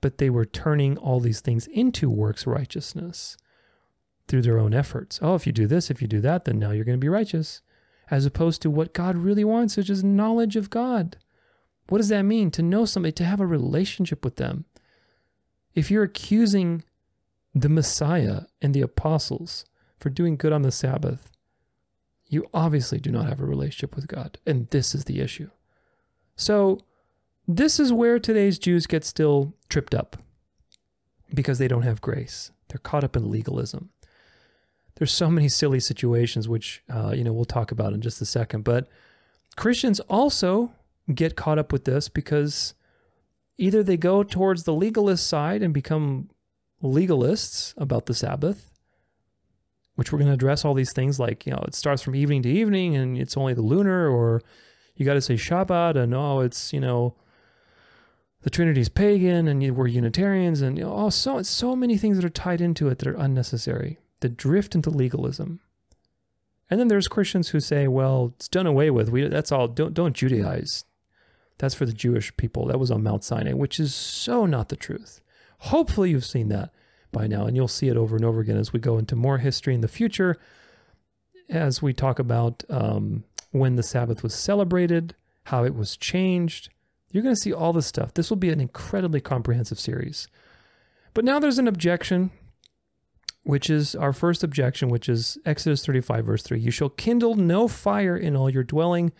but 0.00 0.18
they 0.18 0.30
were 0.30 0.44
turning 0.44 0.96
all 0.96 1.20
these 1.20 1.40
things 1.40 1.66
into 1.66 2.08
works 2.08 2.46
righteousness 2.46 3.36
through 4.28 4.42
their 4.42 4.58
own 4.58 4.72
efforts. 4.72 5.18
Oh, 5.22 5.34
if 5.34 5.46
you 5.46 5.52
do 5.52 5.66
this, 5.66 5.90
if 5.90 6.00
you 6.00 6.08
do 6.08 6.20
that, 6.20 6.44
then 6.44 6.58
now 6.58 6.70
you're 6.70 6.84
going 6.84 6.98
to 6.98 7.04
be 7.04 7.08
righteous. 7.08 7.62
As 8.10 8.26
opposed 8.26 8.62
to 8.62 8.70
what 8.70 8.92
God 8.92 9.16
really 9.16 9.44
wants, 9.44 9.76
which 9.76 9.90
is 9.90 10.02
knowledge 10.02 10.56
of 10.56 10.70
God. 10.70 11.16
What 11.88 11.98
does 11.98 12.08
that 12.08 12.22
mean? 12.22 12.50
To 12.52 12.62
know 12.62 12.84
somebody, 12.84 13.12
to 13.12 13.24
have 13.24 13.40
a 13.40 13.46
relationship 13.46 14.24
with 14.24 14.36
them. 14.36 14.64
If 15.74 15.90
you're 15.90 16.04
accusing 16.04 16.84
the 17.54 17.68
Messiah 17.68 18.42
and 18.62 18.74
the 18.74 18.80
apostles 18.80 19.64
for 19.98 20.10
doing 20.10 20.36
good 20.36 20.52
on 20.52 20.62
the 20.62 20.72
Sabbath, 20.72 21.30
you 22.26 22.46
obviously 22.54 23.00
do 23.00 23.10
not 23.10 23.28
have 23.28 23.40
a 23.40 23.44
relationship 23.44 23.96
with 23.96 24.06
God. 24.06 24.38
And 24.46 24.68
this 24.70 24.94
is 24.94 25.04
the 25.04 25.20
issue. 25.20 25.50
So, 26.36 26.80
this 27.56 27.80
is 27.80 27.92
where 27.92 28.18
today's 28.18 28.58
Jews 28.58 28.86
get 28.86 29.04
still 29.04 29.54
tripped 29.68 29.94
up 29.94 30.16
because 31.34 31.58
they 31.58 31.68
don't 31.68 31.82
have 31.82 32.00
grace. 32.00 32.52
They're 32.68 32.78
caught 32.78 33.02
up 33.02 33.16
in 33.16 33.30
legalism. 33.30 33.90
There's 34.96 35.12
so 35.12 35.30
many 35.30 35.48
silly 35.48 35.80
situations, 35.80 36.48
which, 36.48 36.82
uh, 36.92 37.10
you 37.10 37.24
know, 37.24 37.32
we'll 37.32 37.44
talk 37.44 37.72
about 37.72 37.92
in 37.92 38.02
just 38.02 38.20
a 38.20 38.26
second. 38.26 38.62
But 38.62 38.88
Christians 39.56 39.98
also 40.00 40.72
get 41.12 41.36
caught 41.36 41.58
up 41.58 41.72
with 41.72 41.84
this 41.84 42.08
because 42.08 42.74
either 43.58 43.82
they 43.82 43.96
go 43.96 44.22
towards 44.22 44.62
the 44.62 44.74
legalist 44.74 45.26
side 45.26 45.62
and 45.62 45.74
become 45.74 46.30
legalists 46.82 47.74
about 47.76 48.06
the 48.06 48.14
Sabbath, 48.14 48.70
which 49.96 50.12
we're 50.12 50.18
going 50.18 50.28
to 50.28 50.34
address 50.34 50.64
all 50.64 50.74
these 50.74 50.92
things 50.92 51.18
like, 51.18 51.46
you 51.46 51.52
know, 51.52 51.64
it 51.66 51.74
starts 51.74 52.02
from 52.02 52.14
evening 52.14 52.42
to 52.42 52.48
evening 52.48 52.94
and 52.94 53.18
it's 53.18 53.36
only 53.36 53.54
the 53.54 53.62
lunar, 53.62 54.08
or 54.08 54.40
you 54.94 55.04
got 55.04 55.14
to 55.14 55.20
say 55.20 55.34
Shabbat 55.34 55.96
and 55.96 56.14
oh, 56.14 56.40
it's, 56.40 56.72
you 56.72 56.80
know, 56.80 57.16
the 58.42 58.50
Trinity's 58.50 58.88
pagan 58.88 59.48
and 59.48 59.76
we're 59.76 59.86
Unitarians 59.86 60.62
and 60.62 60.78
you 60.78 60.84
know, 60.84 60.94
oh, 60.94 61.10
so, 61.10 61.42
so 61.42 61.76
many 61.76 61.96
things 61.96 62.16
that 62.16 62.24
are 62.24 62.30
tied 62.30 62.60
into 62.60 62.88
it 62.88 62.98
that 62.98 63.08
are 63.08 63.14
unnecessary, 63.14 63.98
that 64.20 64.36
drift 64.36 64.74
into 64.74 64.90
legalism. 64.90 65.60
And 66.70 66.78
then 66.78 66.88
there's 66.88 67.08
Christians 67.08 67.48
who 67.48 67.60
say, 67.60 67.88
well, 67.88 68.32
it's 68.36 68.48
done 68.48 68.66
away 68.66 68.90
with. 68.90 69.08
We, 69.08 69.26
that's 69.26 69.50
all. 69.50 69.66
Don't, 69.66 69.92
don't 69.92 70.16
Judaize. 70.16 70.84
That's 71.58 71.74
for 71.74 71.84
the 71.84 71.92
Jewish 71.92 72.34
people. 72.36 72.66
That 72.66 72.78
was 72.78 72.90
on 72.90 73.02
Mount 73.02 73.24
Sinai, 73.24 73.52
which 73.52 73.80
is 73.80 73.94
so 73.94 74.46
not 74.46 74.68
the 74.68 74.76
truth. 74.76 75.20
Hopefully, 75.58 76.10
you've 76.10 76.24
seen 76.24 76.48
that 76.48 76.70
by 77.12 77.26
now, 77.26 77.44
and 77.44 77.56
you'll 77.56 77.68
see 77.68 77.88
it 77.88 77.96
over 77.96 78.16
and 78.16 78.24
over 78.24 78.40
again 78.40 78.56
as 78.56 78.72
we 78.72 78.78
go 78.78 78.98
into 78.98 79.16
more 79.16 79.38
history 79.38 79.74
in 79.74 79.80
the 79.80 79.88
future, 79.88 80.38
as 81.48 81.82
we 81.82 81.92
talk 81.92 82.18
about 82.18 82.62
um, 82.70 83.24
when 83.50 83.74
the 83.76 83.82
Sabbath 83.82 84.22
was 84.22 84.34
celebrated, 84.34 85.16
how 85.44 85.64
it 85.64 85.74
was 85.74 85.96
changed. 85.96 86.70
You're 87.10 87.22
going 87.22 87.34
to 87.34 87.40
see 87.40 87.52
all 87.52 87.72
this 87.72 87.86
stuff. 87.86 88.14
This 88.14 88.30
will 88.30 88.36
be 88.36 88.50
an 88.50 88.60
incredibly 88.60 89.20
comprehensive 89.20 89.80
series. 89.80 90.28
But 91.12 91.24
now 91.24 91.40
there's 91.40 91.58
an 91.58 91.66
objection, 91.66 92.30
which 93.42 93.68
is 93.68 93.94
our 93.94 94.12
first 94.12 94.44
objection, 94.44 94.88
which 94.88 95.08
is 95.08 95.38
Exodus 95.44 95.84
35, 95.84 96.24
verse 96.24 96.42
3. 96.42 96.60
You 96.60 96.70
shall 96.70 96.90
kindle 96.90 97.34
no 97.34 97.66
fire 97.66 98.16
in 98.16 98.36
all 98.36 98.48
your 98.48 98.62
dwelling 98.62 99.12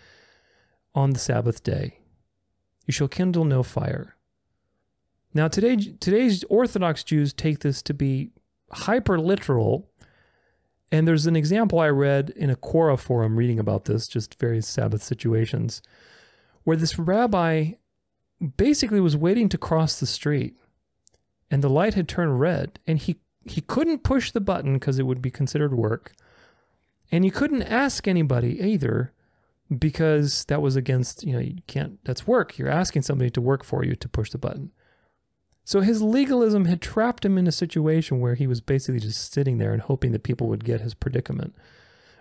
on 0.95 1.11
the 1.11 1.19
Sabbath 1.19 1.63
day. 1.63 1.99
You 2.87 2.93
shall 2.93 3.09
kindle 3.09 3.45
no 3.45 3.63
fire. 3.63 4.17
Now, 5.35 5.49
today, 5.49 5.77
today's 5.77 6.45
Orthodox 6.45 7.05
Jews 7.05 7.33
take 7.33 7.61
this 7.61 7.83
to 7.83 7.95
be 7.95 8.31
hyper 8.73 9.19
literal. 9.19 9.89
And 10.93 11.07
there's 11.07 11.27
an 11.27 11.37
example 11.37 11.79
I 11.79 11.89
read 11.89 12.31
in 12.31 12.51
a 12.51 12.57
Quora 12.57 12.99
forum 12.99 13.37
reading 13.37 13.61
about 13.61 13.85
this, 13.85 14.09
just 14.09 14.39
various 14.41 14.67
Sabbath 14.67 15.03
situations, 15.03 15.83
where 16.65 16.77
this 16.77 16.99
rabbi 16.99 17.73
basically 18.57 19.01
was 19.01 19.17
waiting 19.17 19.49
to 19.49 19.59
cross 19.59 20.01
the 20.01 20.07
street 20.07 20.57
and 21.51 21.63
the 21.63 21.69
light 21.69 21.95
had 21.95 22.09
turned 22.09 22.41
red 22.41 22.79
and 22.87 22.99
he, 22.99 23.21
he 23.45 23.61
couldn't 23.61 24.03
push 24.03 24.31
the 24.31 24.41
button 24.41 24.75
because 24.75 24.99
it 24.99 25.07
would 25.07 25.23
be 25.23 25.31
considered 25.31 25.75
work. 25.75 26.13
And 27.13 27.25
he 27.25 27.31
couldn't 27.31 27.63
ask 27.63 28.07
anybody 28.07 28.61
either 28.61 29.13
because 29.77 30.45
that 30.47 30.63
was 30.63 30.77
against, 30.77 31.25
you 31.25 31.33
know, 31.33 31.39
you 31.39 31.59
can't, 31.67 32.03
that's 32.05 32.27
work. 32.27 32.57
You're 32.57 32.69
asking 32.69 33.03
somebody 33.03 33.31
to 33.31 33.41
work 33.41 33.65
for 33.65 33.85
you 33.85 33.95
to 33.97 34.09
push 34.09 34.31
the 34.31 34.39
button. 34.39 34.71
So 35.65 35.81
his 35.81 36.03
legalism 36.03 36.65
had 36.65 36.81
trapped 36.81 37.25
him 37.25 37.39
in 37.39 37.47
a 37.47 37.53
situation 37.53 38.21
where 38.21 38.35
he 38.35 38.47
was 38.47 38.61
basically 38.61 39.01
just 39.01 39.33
sitting 39.33 39.59
there 39.59 39.73
and 39.73 39.83
hoping 39.83 40.13
that 40.13 40.23
people 40.23 40.49
would 40.49 40.65
get 40.65 40.81
his 40.81 40.95
predicament 40.95 41.55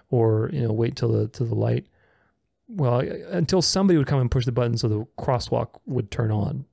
or, 0.09 0.49
you 0.53 0.61
know, 0.61 0.73
wait 0.73 0.95
till 0.95 1.11
the, 1.11 1.27
till 1.27 1.47
the 1.47 1.55
light, 1.55 1.87
well, 2.69 2.99
uh, 2.99 3.29
until 3.31 3.61
somebody 3.61 3.97
would 3.97 4.07
come 4.07 4.21
and 4.21 4.31
push 4.31 4.45
the 4.45 4.51
button 4.51 4.77
so 4.77 4.87
the 4.87 5.05
crosswalk 5.17 5.79
would 5.85 6.11
turn 6.11 6.31
on 6.31 6.65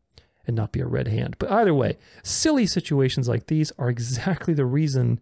and 0.46 0.54
not 0.54 0.72
be 0.72 0.80
a 0.80 0.86
red 0.86 1.08
hand. 1.08 1.36
But 1.38 1.50
either 1.50 1.74
way, 1.74 1.98
silly 2.22 2.66
situations 2.66 3.28
like 3.28 3.46
these 3.46 3.72
are 3.78 3.88
exactly 3.88 4.54
the 4.54 4.66
reason, 4.66 5.20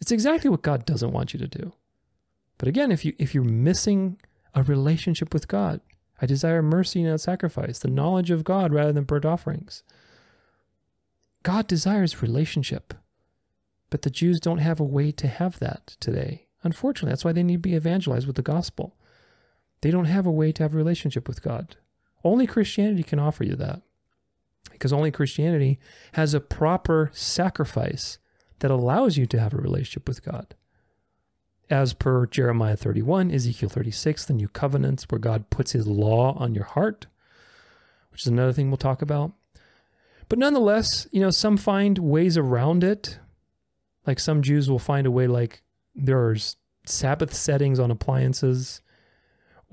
it's 0.00 0.12
exactly 0.12 0.50
what 0.50 0.62
God 0.62 0.84
doesn't 0.84 1.12
want 1.12 1.32
you 1.32 1.38
to 1.38 1.46
do. 1.46 1.72
But 2.58 2.68
again, 2.68 2.90
if 2.90 3.04
you 3.04 3.14
if 3.18 3.34
you're 3.34 3.44
missing 3.44 4.18
a 4.54 4.62
relationship 4.62 5.34
with 5.34 5.48
God. 5.48 5.80
I 6.22 6.26
desire 6.26 6.62
mercy, 6.62 7.02
not 7.02 7.20
sacrifice, 7.20 7.80
the 7.80 7.88
knowledge 7.88 8.30
of 8.30 8.44
God 8.44 8.72
rather 8.72 8.92
than 8.92 9.04
burnt 9.04 9.24
offerings. 9.24 9.82
God 11.42 11.66
desires 11.66 12.22
relationship, 12.22 12.94
but 13.90 14.02
the 14.02 14.10
Jews 14.10 14.40
don't 14.40 14.58
have 14.58 14.80
a 14.80 14.84
way 14.84 15.12
to 15.12 15.26
have 15.26 15.58
that 15.58 15.96
today. 16.00 16.46
Unfortunately, 16.62 17.10
that's 17.10 17.24
why 17.24 17.32
they 17.32 17.42
need 17.42 17.56
to 17.56 17.58
be 17.58 17.74
evangelized 17.74 18.26
with 18.26 18.36
the 18.36 18.42
gospel. 18.42 18.96
They 19.84 19.90
don't 19.90 20.06
have 20.06 20.24
a 20.24 20.30
way 20.30 20.50
to 20.50 20.62
have 20.62 20.72
a 20.72 20.78
relationship 20.78 21.28
with 21.28 21.42
God. 21.42 21.76
Only 22.24 22.46
Christianity 22.46 23.02
can 23.02 23.18
offer 23.18 23.44
you 23.44 23.54
that. 23.56 23.82
Because 24.72 24.94
only 24.94 25.10
Christianity 25.10 25.78
has 26.14 26.32
a 26.32 26.40
proper 26.40 27.10
sacrifice 27.12 28.16
that 28.60 28.70
allows 28.70 29.18
you 29.18 29.26
to 29.26 29.38
have 29.38 29.52
a 29.52 29.58
relationship 29.58 30.08
with 30.08 30.24
God 30.24 30.54
as 31.68 31.92
per 31.92 32.24
Jeremiah 32.24 32.78
31, 32.78 33.30
Ezekiel 33.30 33.68
36, 33.68 34.24
the 34.24 34.32
new 34.32 34.48
covenants 34.48 35.04
where 35.10 35.18
God 35.18 35.50
puts 35.50 35.72
his 35.72 35.86
law 35.86 36.32
on 36.38 36.54
your 36.54 36.64
heart, 36.64 37.06
which 38.10 38.22
is 38.22 38.28
another 38.28 38.54
thing 38.54 38.70
we'll 38.70 38.78
talk 38.78 39.02
about. 39.02 39.32
But 40.30 40.38
nonetheless, 40.38 41.06
you 41.12 41.20
know, 41.20 41.28
some 41.28 41.58
find 41.58 41.98
ways 41.98 42.38
around 42.38 42.84
it. 42.84 43.18
Like 44.06 44.18
some 44.18 44.40
Jews 44.40 44.70
will 44.70 44.78
find 44.78 45.06
a 45.06 45.10
way 45.10 45.26
like 45.26 45.62
there's 45.94 46.56
Sabbath 46.86 47.34
settings 47.34 47.78
on 47.78 47.90
appliances 47.90 48.80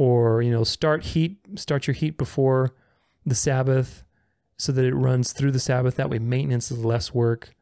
or, 0.02 0.42
you 0.42 0.50
know, 0.50 0.64
start 0.64 1.04
heat, 1.04 1.38
start 1.54 1.86
your 1.86 1.94
heat 1.94 2.18
before 2.18 2.74
the 3.24 3.36
Sabbath 3.36 4.04
so 4.58 4.72
that 4.72 4.84
it 4.84 4.96
runs 4.96 5.32
through 5.32 5.52
the 5.52 5.60
Sabbath. 5.60 5.96
That 5.96 6.10
way 6.10 6.18
maintenance 6.18 6.72
is 6.72 6.84
less 6.84 7.14
work 7.14 7.54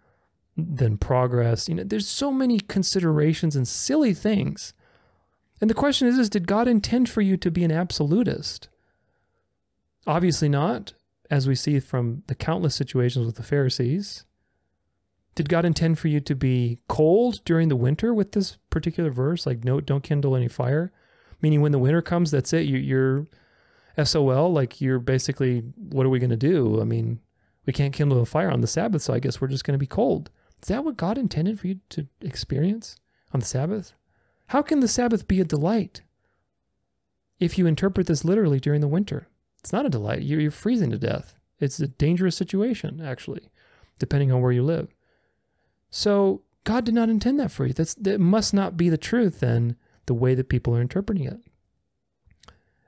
than 0.56 0.98
progress. 0.98 1.68
You 1.68 1.76
know, 1.76 1.84
there's 1.84 2.07
so 2.07 2.32
many 2.32 2.61
considerations 2.61 3.57
and 3.57 3.68
silly 3.68 4.14
things. 4.14 4.74
And 5.60 5.70
the 5.70 5.74
question 5.76 6.07
is, 6.07 6.18
is 6.18 6.30
did 6.30 6.48
God 6.48 6.70
intend 6.70 7.10
for 7.10 7.20
you 7.20 7.36
to 7.36 7.52
be 7.52 7.66
an 7.66 7.74
absolutist? 7.74 8.70
Obviously 10.07 10.48
not, 10.48 10.94
as 11.30 11.45
we 11.45 11.56
see 11.56 11.78
from 11.82 12.24
the 12.28 12.36
countless 12.36 12.74
situations 12.74 13.26
with 13.26 13.36
the 13.36 13.44
Pharisees. 13.44 14.24
Did 15.36 15.49
God 15.49 15.66
intend 15.66 15.99
for 15.99 16.07
you 16.07 16.22
to 16.22 16.36
be 16.36 16.80
cold 16.88 17.41
during 17.44 17.68
the 17.68 17.76
winter 17.76 18.14
with 18.14 18.32
this 18.32 18.57
particular 18.70 19.10
verse? 19.10 19.45
Like, 19.45 19.66
no, 19.66 19.82
don't 19.82 20.03
kindle 20.03 20.38
any 20.38 20.48
fire. 20.48 20.94
Meaning, 21.41 21.61
when 21.61 21.72
the 21.72 21.80
winter 21.80 22.02
comes, 22.02 22.32
that's 22.32 22.53
it. 22.53 22.66
You, 22.66 22.78
you're 22.78 23.28
SOL. 24.03 24.52
Like, 24.52 24.82
you're 24.82 24.99
basically, 24.99 25.60
what 25.76 26.06
are 26.06 26.10
we 26.10 26.20
going 26.20 26.30
to 26.30 26.38
do? 26.38 26.82
I 26.82 26.84
mean, 26.84 27.20
we 27.66 27.74
can't 27.74 27.94
kindle 27.94 28.22
a 28.22 28.26
fire 28.26 28.52
on 28.52 28.61
the 28.61 28.68
Sabbath, 28.68 29.02
so 29.02 29.14
I 29.14 29.20
guess 29.20 29.40
we're 29.40 29.48
just 29.48 29.64
going 29.64 29.76
to 29.76 29.80
be 29.80 29.88
cold. 29.88 30.30
Is 30.61 30.68
that 30.70 30.84
what 30.84 30.98
God 30.98 31.18
intended 31.18 31.60
for 31.60 31.68
you 31.68 31.80
to 31.90 32.07
experience 32.22 32.98
on 33.34 33.40
the 33.40 33.45
Sabbath? 33.45 33.94
How 34.48 34.61
can 34.61 34.80
the 34.80 34.88
Sabbath 34.88 35.28
be 35.28 35.40
a 35.40 35.45
delight 35.45 36.02
if 37.40 37.57
you 37.57 37.68
interpret 37.68 38.07
this 38.07 38.26
literally 38.26 38.60
during 38.60 38.82
the 38.82 38.88
winter? 38.88 39.28
It's 39.60 39.72
not 39.72 39.86
a 39.86 39.90
delight. 39.90 40.24
You're, 40.24 40.40
you're 40.40 40.52
freezing 40.52 40.90
to 40.91 40.98
death. 40.98 41.36
It's 41.60 41.80
a 41.80 41.88
dangerous 41.88 42.36
situation, 42.36 43.02
actually, 43.02 43.49
depending 43.99 44.32
on 44.32 44.41
where 44.41 44.52
you 44.52 44.64
live. 44.64 44.94
So 45.91 46.41
God 46.64 46.86
did 46.86 46.94
not 46.94 47.10
intend 47.10 47.40
that 47.40 47.52
for 47.52 47.66
you. 47.66 47.74
That's, 47.74 47.94
that 47.95 48.20
must 48.20 48.53
not 48.53 48.78
be 48.78 48.90
the 48.90 48.98
truth, 48.98 49.40
then, 49.41 49.76
the 50.10 50.14
way 50.15 50.34
that 50.34 50.49
people 50.49 50.76
are 50.76 50.81
interpreting 50.81 51.23
it. 51.23 51.38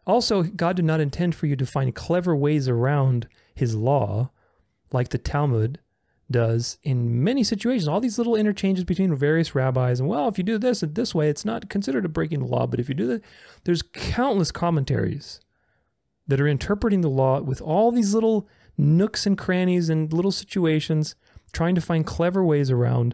Also, 0.08 0.42
God 0.42 0.76
did 0.76 0.86
not 0.86 1.00
intend 1.00 1.36
for 1.36 1.46
you 1.46 1.56
to 1.56 1.68
find 1.68 1.94
clever 1.94 2.36
ways 2.36 2.68
around 2.68 3.28
his 3.54 3.76
law, 3.76 4.32
like 4.92 5.10
the 5.10 5.20
Talmud 5.20 5.80
does 6.32 6.80
in 6.82 7.24
many 7.24 7.44
situations. 7.44 7.88
All 7.88 8.00
these 8.00 8.18
little 8.18 8.36
interchanges 8.36 8.86
between 8.86 9.16
various 9.16 9.54
rabbis, 9.54 10.00
and 10.00 10.10
well, 10.10 10.28
if 10.28 10.40
you 10.40 10.44
do 10.44 10.58
this 10.58 10.82
and 10.82 10.96
this 10.96 11.14
way, 11.14 11.30
it's 11.30 11.46
not 11.46 11.70
considered 11.70 12.06
a 12.06 12.10
breaking 12.10 12.40
the 12.40 12.48
law. 12.48 12.66
But 12.66 12.80
if 12.80 12.90
you 12.90 12.96
do 12.96 13.06
that, 13.06 13.22
there's 13.66 13.84
countless 13.84 14.52
commentaries 14.52 15.40
that 16.28 16.42
are 16.42 16.48
interpreting 16.48 17.02
the 17.02 17.10
law 17.10 17.40
with 17.40 17.62
all 17.62 17.92
these 17.92 18.16
little 18.16 18.50
nooks 18.80 19.28
and 19.28 19.38
crannies 19.38 19.90
and 19.90 20.12
little 20.12 20.32
situations, 20.32 21.14
trying 21.52 21.76
to 21.76 21.82
find 21.82 22.08
clever 22.08 22.44
ways 22.44 22.72
around 22.72 23.14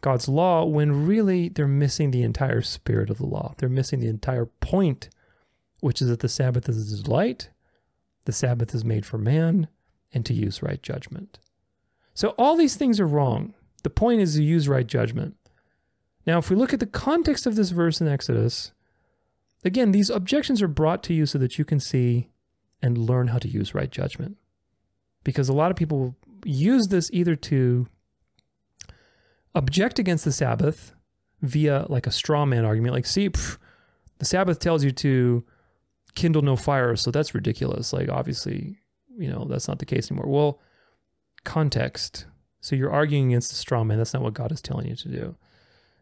God's 0.00 0.28
law 0.28 0.64
when 0.64 1.06
really 1.06 1.48
they're 1.48 1.66
missing 1.66 2.10
the 2.10 2.22
entire 2.22 2.62
spirit 2.62 3.10
of 3.10 3.18
the 3.18 3.26
law. 3.26 3.54
They're 3.58 3.68
missing 3.68 4.00
the 4.00 4.08
entire 4.08 4.46
point, 4.46 5.08
which 5.80 6.00
is 6.00 6.08
that 6.08 6.20
the 6.20 6.28
Sabbath 6.28 6.68
is 6.68 6.92
a 6.92 7.02
delight, 7.02 7.50
the 8.24 8.32
Sabbath 8.32 8.74
is 8.74 8.84
made 8.84 9.04
for 9.04 9.18
man, 9.18 9.68
and 10.12 10.24
to 10.26 10.34
use 10.34 10.62
right 10.62 10.82
judgment. 10.82 11.38
So 12.14 12.30
all 12.30 12.56
these 12.56 12.76
things 12.76 13.00
are 13.00 13.06
wrong. 13.06 13.54
The 13.82 13.90
point 13.90 14.20
is 14.20 14.34
to 14.34 14.42
use 14.42 14.68
right 14.68 14.86
judgment. 14.86 15.36
Now, 16.26 16.38
if 16.38 16.50
we 16.50 16.56
look 16.56 16.74
at 16.74 16.80
the 16.80 16.86
context 16.86 17.46
of 17.46 17.56
this 17.56 17.70
verse 17.70 18.00
in 18.00 18.08
Exodus, 18.08 18.72
again, 19.64 19.92
these 19.92 20.10
objections 20.10 20.60
are 20.60 20.68
brought 20.68 21.02
to 21.04 21.14
you 21.14 21.26
so 21.26 21.38
that 21.38 21.58
you 21.58 21.64
can 21.64 21.80
see 21.80 22.28
and 22.82 22.98
learn 22.98 23.28
how 23.28 23.38
to 23.38 23.48
use 23.48 23.74
right 23.74 23.90
judgment. 23.90 24.36
Because 25.24 25.48
a 25.48 25.54
lot 25.54 25.70
of 25.70 25.76
people 25.76 26.16
use 26.44 26.88
this 26.88 27.10
either 27.12 27.34
to 27.36 27.88
object 29.58 29.98
against 29.98 30.24
the 30.24 30.32
Sabbath 30.32 30.94
via 31.42 31.86
like 31.88 32.06
a 32.06 32.12
straw 32.12 32.46
man 32.46 32.64
argument, 32.64 32.94
like, 32.94 33.06
see, 33.06 33.28
pff, 33.28 33.58
the 34.18 34.24
Sabbath 34.24 34.58
tells 34.58 34.82
you 34.84 34.90
to 34.92 35.44
kindle 36.14 36.42
no 36.42 36.56
fire, 36.56 36.96
so 36.96 37.10
that's 37.10 37.34
ridiculous. 37.34 37.92
Like, 37.92 38.08
obviously, 38.08 38.78
you 39.16 39.28
know, 39.28 39.44
that's 39.44 39.68
not 39.68 39.78
the 39.78 39.86
case 39.86 40.10
anymore. 40.10 40.28
Well, 40.28 40.60
context. 41.44 42.26
So 42.60 42.76
you're 42.76 42.90
arguing 42.90 43.32
against 43.32 43.50
the 43.50 43.56
straw 43.56 43.84
man. 43.84 43.98
That's 43.98 44.14
not 44.14 44.22
what 44.22 44.34
God 44.34 44.52
is 44.52 44.62
telling 44.62 44.86
you 44.86 44.96
to 44.96 45.08
do. 45.08 45.36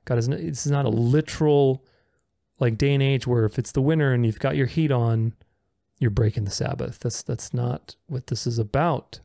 God 0.04 0.18
is. 0.18 0.28
This 0.28 0.66
is 0.66 0.72
not 0.72 0.84
a 0.84 0.90
literal, 0.90 1.84
like 2.58 2.78
day 2.78 2.94
and 2.94 3.02
age 3.02 3.26
where 3.26 3.44
if 3.44 3.58
it's 3.58 3.72
the 3.72 3.82
winter 3.82 4.12
and 4.12 4.24
you've 4.24 4.38
got 4.38 4.56
your 4.56 4.66
heat 4.66 4.90
on, 4.90 5.34
you're 5.98 6.10
breaking 6.10 6.44
the 6.44 6.50
Sabbath. 6.50 6.98
That's 7.00 7.22
that's 7.22 7.52
not 7.52 7.96
what 8.06 8.28
this 8.28 8.46
is 8.46 8.58
about. 8.58 9.20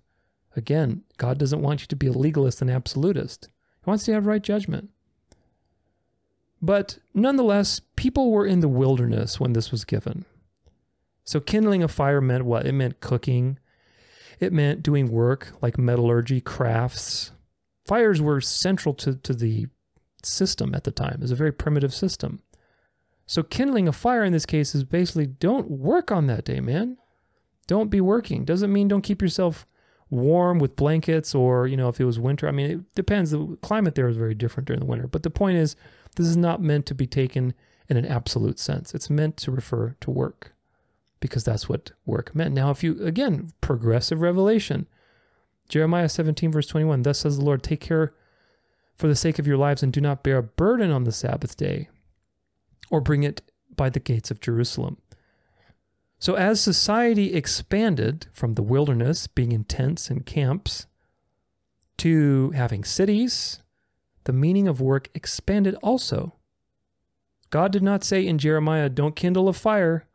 Again, 0.55 1.03
God 1.17 1.37
doesn't 1.37 1.61
want 1.61 1.81
you 1.81 1.87
to 1.87 1.95
be 1.95 2.07
a 2.07 2.11
legalist 2.11 2.61
and 2.61 2.69
absolutist. 2.69 3.47
He 3.83 3.89
wants 3.89 4.03
to 4.05 4.13
have 4.13 4.25
right 4.25 4.41
judgment. 4.41 4.89
But 6.61 6.99
nonetheless, 7.13 7.81
people 7.95 8.31
were 8.31 8.45
in 8.45 8.59
the 8.59 8.67
wilderness 8.67 9.39
when 9.39 9.53
this 9.53 9.71
was 9.71 9.83
given. 9.83 10.25
So 11.23 11.39
kindling 11.39 11.81
a 11.81 11.87
fire 11.87 12.21
meant 12.21 12.45
what? 12.45 12.67
It 12.67 12.73
meant 12.73 12.99
cooking. 12.99 13.57
It 14.39 14.53
meant 14.53 14.83
doing 14.83 15.11
work 15.11 15.53
like 15.61 15.77
metallurgy, 15.77 16.41
crafts. 16.41 17.31
Fires 17.85 18.21
were 18.21 18.41
central 18.41 18.93
to, 18.95 19.15
to 19.15 19.33
the 19.33 19.67
system 20.23 20.75
at 20.75 20.83
the 20.83 20.91
time. 20.91 21.15
It 21.15 21.21
was 21.21 21.31
a 21.31 21.35
very 21.35 21.51
primitive 21.51 21.93
system. 21.93 22.41
So 23.25 23.43
kindling 23.43 23.87
a 23.87 23.93
fire 23.93 24.23
in 24.23 24.33
this 24.33 24.45
case 24.45 24.75
is 24.75 24.83
basically 24.83 25.25
don't 25.25 25.69
work 25.69 26.11
on 26.11 26.27
that 26.27 26.45
day, 26.45 26.59
man. 26.59 26.97
Don't 27.65 27.89
be 27.89 28.01
working. 28.01 28.45
Doesn't 28.45 28.73
mean 28.73 28.87
don't 28.87 29.03
keep 29.03 29.21
yourself 29.21 29.65
warm 30.11 30.59
with 30.59 30.75
blankets 30.75 31.33
or, 31.33 31.65
you 31.65 31.77
know, 31.77 31.89
if 31.89 31.99
it 31.99 32.05
was 32.05 32.19
winter. 32.19 32.47
I 32.47 32.51
mean, 32.51 32.69
it 32.69 32.95
depends. 32.95 33.31
The 33.31 33.57
climate 33.61 33.95
there 33.95 34.09
is 34.09 34.17
very 34.17 34.35
different 34.35 34.67
during 34.67 34.81
the 34.81 34.85
winter. 34.85 35.07
But 35.07 35.23
the 35.23 35.31
point 35.31 35.57
is, 35.57 35.75
this 36.17 36.27
is 36.27 36.37
not 36.37 36.61
meant 36.61 36.85
to 36.87 36.93
be 36.93 37.07
taken 37.07 37.53
in 37.89 37.97
an 37.97 38.05
absolute 38.05 38.59
sense. 38.59 38.93
It's 38.93 39.09
meant 39.09 39.37
to 39.37 39.51
refer 39.51 39.95
to 40.01 40.11
work 40.11 40.53
because 41.21 41.43
that's 41.43 41.69
what 41.69 41.91
work 42.05 42.35
meant. 42.35 42.53
Now, 42.53 42.69
if 42.71 42.83
you, 42.83 43.03
again, 43.03 43.51
progressive 43.61 44.21
revelation, 44.21 44.87
Jeremiah 45.69 46.09
17, 46.09 46.51
verse 46.51 46.67
21, 46.67 47.03
thus 47.03 47.19
says 47.19 47.37
the 47.37 47.45
Lord, 47.45 47.63
take 47.63 47.79
care 47.79 48.13
for 48.95 49.07
the 49.07 49.15
sake 49.15 49.39
of 49.39 49.47
your 49.47 49.57
lives 49.57 49.81
and 49.81 49.93
do 49.93 50.01
not 50.01 50.23
bear 50.23 50.37
a 50.37 50.43
burden 50.43 50.91
on 50.91 51.05
the 51.05 51.11
Sabbath 51.11 51.55
day 51.55 51.87
or 52.89 52.99
bring 52.99 53.23
it 53.23 53.41
by 53.75 53.89
the 53.89 53.99
gates 53.99 54.29
of 54.29 54.41
Jerusalem. 54.41 54.97
So, 56.21 56.35
as 56.35 56.61
society 56.61 57.33
expanded 57.33 58.27
from 58.31 58.53
the 58.53 58.61
wilderness, 58.61 59.25
being 59.25 59.51
in 59.51 59.63
tents 59.63 60.11
and 60.11 60.23
camps, 60.23 60.85
to 61.97 62.51
having 62.51 62.83
cities, 62.83 63.63
the 64.25 64.31
meaning 64.31 64.67
of 64.67 64.79
work 64.79 65.09
expanded 65.15 65.73
also. 65.81 66.35
God 67.49 67.71
did 67.71 67.81
not 67.81 68.03
say 68.03 68.25
in 68.25 68.37
Jeremiah, 68.37 68.87
Don't 68.87 69.15
kindle 69.15 69.49
a 69.49 69.53
fire 69.53 70.05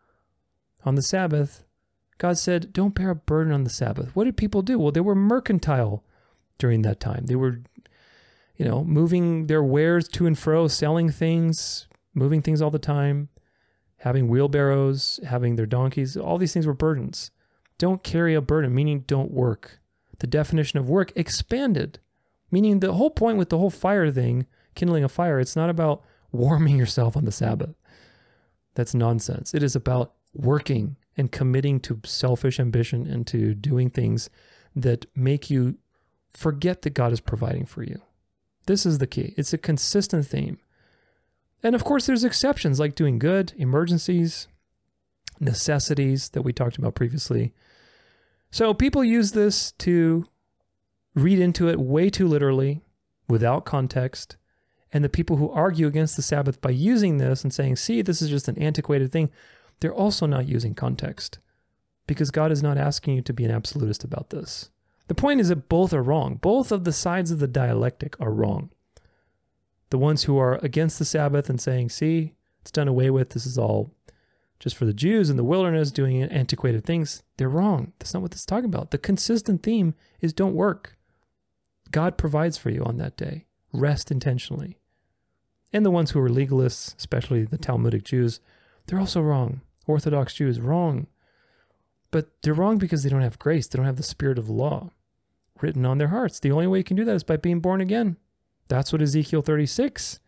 on 0.85 0.95
the 0.95 1.03
Sabbath. 1.03 1.65
God 2.19 2.39
said, 2.39 2.73
Don't 2.73 2.95
bear 2.95 3.11
a 3.11 3.17
burden 3.17 3.53
on 3.53 3.65
the 3.65 3.71
Sabbath. 3.71 4.15
What 4.15 4.25
did 4.25 4.37
people 4.37 4.63
do? 4.63 4.79
Well, 4.79 4.93
they 4.93 5.01
were 5.01 5.17
mercantile 5.17 6.05
during 6.57 6.83
that 6.83 7.01
time. 7.01 7.27
They 7.27 7.35
were, 7.37 7.63
you 8.57 8.65
know, 8.65 8.85
moving 8.85 9.49
their 9.49 9.63
wares 9.63 10.07
to 10.11 10.27
and 10.27 10.39
fro, 10.39 10.69
selling 10.69 11.11
things, 11.11 11.89
moving 12.15 12.43
things 12.43 12.63
all 12.63 12.71
the 12.71 12.79
time 12.79 13.29
having 13.99 14.29
wheelbarrows, 14.29 15.21
having 15.27 15.57
their 15.57 15.67
donkeys, 15.67 16.17
all 16.17 16.39
these 16.39 16.53
things 16.53 16.67
were 16.67 16.75
burdens. 16.75 17.31
Don't 17.79 18.03
carry 18.03 18.35
a 18.35 18.41
burden, 18.41 18.75
meaning 18.75 19.05
don't 19.07 19.31
work. 19.31 19.81
The 20.19 20.27
definition 20.27 20.79
of 20.79 20.89
work 20.89 21.13
expanded, 21.15 21.99
meaning 22.51 22.81
the 22.81 22.95
whole 22.95 23.11
point 23.11 23.39
with 23.39 23.51
the 23.51 23.59
whole 23.59 23.71
fire 23.71 24.11
thing, 24.11 24.47
kindling 24.75 25.05
a 25.05 25.09
fire, 25.09 25.41
it's 25.41 25.57
not 25.57 25.71
about 25.71 26.03
warming 26.33 26.77
yourself 26.79 27.17
on 27.17 27.25
the 27.25 27.33
Sabbath. 27.33 27.75
That's 28.75 28.95
nonsense. 28.95 29.55
It 29.55 29.63
is 29.63 29.75
about 29.75 30.13
working 30.35 30.97
and 31.17 31.33
committing 31.33 31.81
to 31.81 32.01
selfish 32.05 32.61
ambition 32.61 33.07
and 33.07 33.27
to 33.27 33.55
doing 33.55 33.89
things 33.91 34.29
that 34.75 35.07
make 35.17 35.51
you 35.51 35.79
forget 36.31 36.83
that 36.83 36.91
God 36.91 37.13
is 37.13 37.21
providing 37.21 37.65
for 37.65 37.83
you. 37.83 38.03
This 38.67 38.85
is 38.85 38.99
the 38.99 39.07
key. 39.07 39.35
It's 39.37 39.53
a 39.53 39.59
consistent 39.59 40.27
theme. 40.27 40.59
And 41.63 41.75
of 41.75 41.85
course, 41.85 42.07
there's 42.07 42.25
exceptions 42.25 42.79
like 42.79 42.95
doing 42.95 43.19
good, 43.19 43.53
emergencies, 43.57 44.49
necessities 45.41 46.31
that 46.31 46.43
we 46.43 46.53
talked 46.53 46.79
about 46.79 46.95
previously. 46.95 47.53
So 48.51 48.75
people 48.75 49.05
use 49.05 49.33
this 49.33 49.73
to 49.73 50.27
read 51.15 51.39
into 51.39 51.69
it 51.69 51.81
way 51.81 52.11
too 52.11 52.29
literally 52.29 52.83
without 53.29 53.65
context. 53.65 54.37
And 54.93 55.03
the 55.03 55.09
people 55.09 55.37
who 55.37 55.51
argue 55.51 55.87
against 55.87 56.17
the 56.17 56.23
Sabbath 56.23 56.61
by 56.61 56.71
using 56.71 57.19
this 57.19 57.43
and 57.43 57.53
saying, 57.53 57.77
see, 57.77 58.03
this 58.03 58.23
is 58.23 58.31
just 58.31 58.49
an 58.49 58.59
antiquated 58.59 59.11
thing, 59.11 59.31
they're 59.81 59.93
also 59.93 60.27
not 60.27 60.49
using 60.49 60.75
context 60.75 61.39
because 62.07 62.31
God 62.31 62.53
is 62.53 62.63
not 62.63 62.79
asking 62.79 63.17
you 63.17 63.23
to 63.23 63.33
be 63.33 63.45
an 63.45 63.51
absolutist 63.51 64.05
about 64.05 64.31
this. 64.31 64.71
The 65.09 65.15
point 65.15 65.41
is 65.41 65.49
that 65.49 65.69
both 65.69 65.93
are 65.93 66.03
wrong. 66.03 66.37
Both 66.37 66.73
of 66.73 66.85
the 66.85 66.93
sides 66.93 67.31
of 67.31 67.39
the 67.39 67.49
dialectic 67.49 68.19
are 68.21 68.33
wrong 68.33 68.71
the 69.97 70.01
ones 70.01 70.25
who 70.25 70.37
are 70.37 70.61
against 70.63 70.99
the 70.99 71.07
Sabbath 71.07 71.49
and 71.49 71.59
saying, 71.59 71.89
see, 71.89 72.35
it's 72.61 72.71
done 72.71 72.87
away 72.87 73.09
with, 73.09 73.31
this 73.31 73.47
is 73.47 73.57
all 73.57 73.95
just 74.61 74.77
for 74.77 74.85
the 74.85 74.93
Jews 74.93 75.31
in 75.31 75.39
the 75.39 75.45
wilderness 75.45 75.91
doing 75.91 76.23
antiquated 76.23 76.85
things, 76.85 77.23
they're 77.39 77.49
wrong. 77.49 77.95
That's 77.99 78.13
not 78.13 78.21
what 78.21 78.33
this 78.33 78.41
is 78.41 78.47
talking 78.47 78.67
about. 78.67 78.91
The 78.91 78.99
consistent 78.99 79.63
theme 79.63 79.95
is 80.21 80.35
don't 80.35 80.55
work. 80.55 80.99
God 81.91 82.19
provides 82.19 82.59
for 82.59 82.69
you 82.69 82.83
on 82.85 82.99
that 82.99 83.17
day. 83.17 83.47
Rest 83.73 84.11
intentionally. 84.11 84.77
And 85.73 85.83
the 85.83 85.91
ones 85.91 86.11
who 86.11 86.21
are 86.21 86.29
legalists, 86.29 86.95
especially 86.99 87.45
the 87.45 87.57
Talmudic 87.57 88.05
Jews, 88.05 88.41
they're 88.87 89.01
also 89.01 89.23
wrong. 89.23 89.63
Orthodox 89.87 90.35
Jews, 90.35 90.61
wrong. 90.61 91.07
But 92.11 92.31
they're 92.43 92.53
wrong 92.53 92.77
because 92.77 93.03
they 93.03 93.09
don't 93.09 93.23
have 93.23 93.39
grace. 93.39 93.67
They 93.67 93.79
don't 93.79 93.87
have 93.87 93.97
the 93.97 94.03
spirit 94.03 94.39
of 94.39 94.51
law 94.51 94.91
written 95.63 95.87
on 95.87 95.97
their 95.97 96.09
hearts. 96.09 96.39
The 96.39 96.53
only 96.53 96.67
way 96.67 96.79
you 96.79 96.85
can 96.85 96.97
do 96.97 97.05
that 97.07 97.17
is 97.17 97.25
by 97.25 97.39
being 97.39 97.61
born 97.61 97.81
again. 97.81 98.19
That's 98.69 98.93
what 98.93 99.03
Ezekiel 99.03 99.43
36 99.43 100.21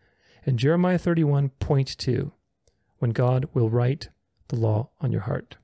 and 0.45 0.59
Jeremiah 0.59 0.97
31 0.97 1.49
point 1.59 1.97
to 1.99 2.31
when 2.99 3.11
God 3.11 3.47
will 3.53 3.69
write 3.69 4.09
the 4.47 4.55
law 4.55 4.89
on 5.01 5.11
your 5.11 5.21
heart. 5.21 5.57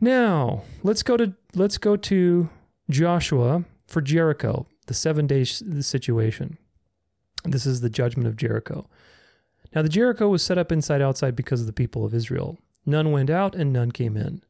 Now, 0.00 0.62
let's 0.82 1.02
go 1.02 1.16
to 1.16 1.34
let's 1.54 1.78
go 1.78 1.96
to 1.96 2.48
Joshua 2.90 3.64
for 3.86 4.00
Jericho, 4.00 4.66
the 4.86 4.94
7-day 4.94 5.44
situation. 5.44 6.58
This 7.44 7.66
is 7.66 7.80
the 7.80 7.90
judgment 7.90 8.26
of 8.26 8.36
Jericho. 8.36 8.88
Now, 9.74 9.82
the 9.82 9.88
Jericho 9.88 10.28
was 10.28 10.42
set 10.42 10.58
up 10.58 10.72
inside 10.72 11.02
outside 11.02 11.36
because 11.36 11.60
of 11.60 11.66
the 11.66 11.72
people 11.72 12.04
of 12.04 12.14
Israel. 12.14 12.58
None 12.86 13.12
went 13.12 13.30
out 13.30 13.54
and 13.54 13.72
none 13.72 13.92
came 13.92 14.16
in. 14.16 14.42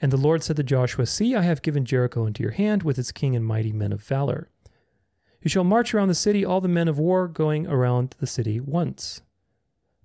And 0.00 0.12
the 0.12 0.18
Lord 0.18 0.42
said 0.42 0.56
to 0.56 0.62
Joshua, 0.62 1.06
See, 1.06 1.34
I 1.34 1.42
have 1.42 1.62
given 1.62 1.84
Jericho 1.84 2.26
into 2.26 2.42
your 2.42 2.52
hand 2.52 2.82
with 2.82 2.98
its 2.98 3.12
king 3.12 3.34
and 3.34 3.44
mighty 3.44 3.72
men 3.72 3.92
of 3.92 4.02
valor. 4.02 4.50
You 5.46 5.50
shall 5.50 5.62
march 5.62 5.94
around 5.94 6.08
the 6.08 6.14
city, 6.16 6.44
all 6.44 6.60
the 6.60 6.66
men 6.66 6.88
of 6.88 6.98
war 6.98 7.28
going 7.28 7.68
around 7.68 8.16
the 8.18 8.26
city 8.26 8.58
once. 8.58 9.22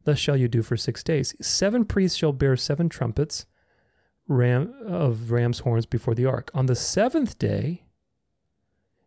Thus 0.04 0.20
shall 0.20 0.38
you 0.38 0.48
do 0.48 0.62
for 0.62 0.78
six 0.78 1.04
days. 1.04 1.34
Seven 1.42 1.84
priests 1.84 2.16
shall 2.16 2.32
bear 2.32 2.56
seven 2.56 2.90
trumpets 2.90 3.48
ram, 4.28 4.72
of 4.86 5.32
ram's 5.32 5.62
horns 5.62 5.88
before 5.88 6.14
the 6.14 6.28
ark. 6.28 6.52
On 6.54 6.68
the 6.68 6.76
seventh 6.76 7.40
day, 7.40 7.86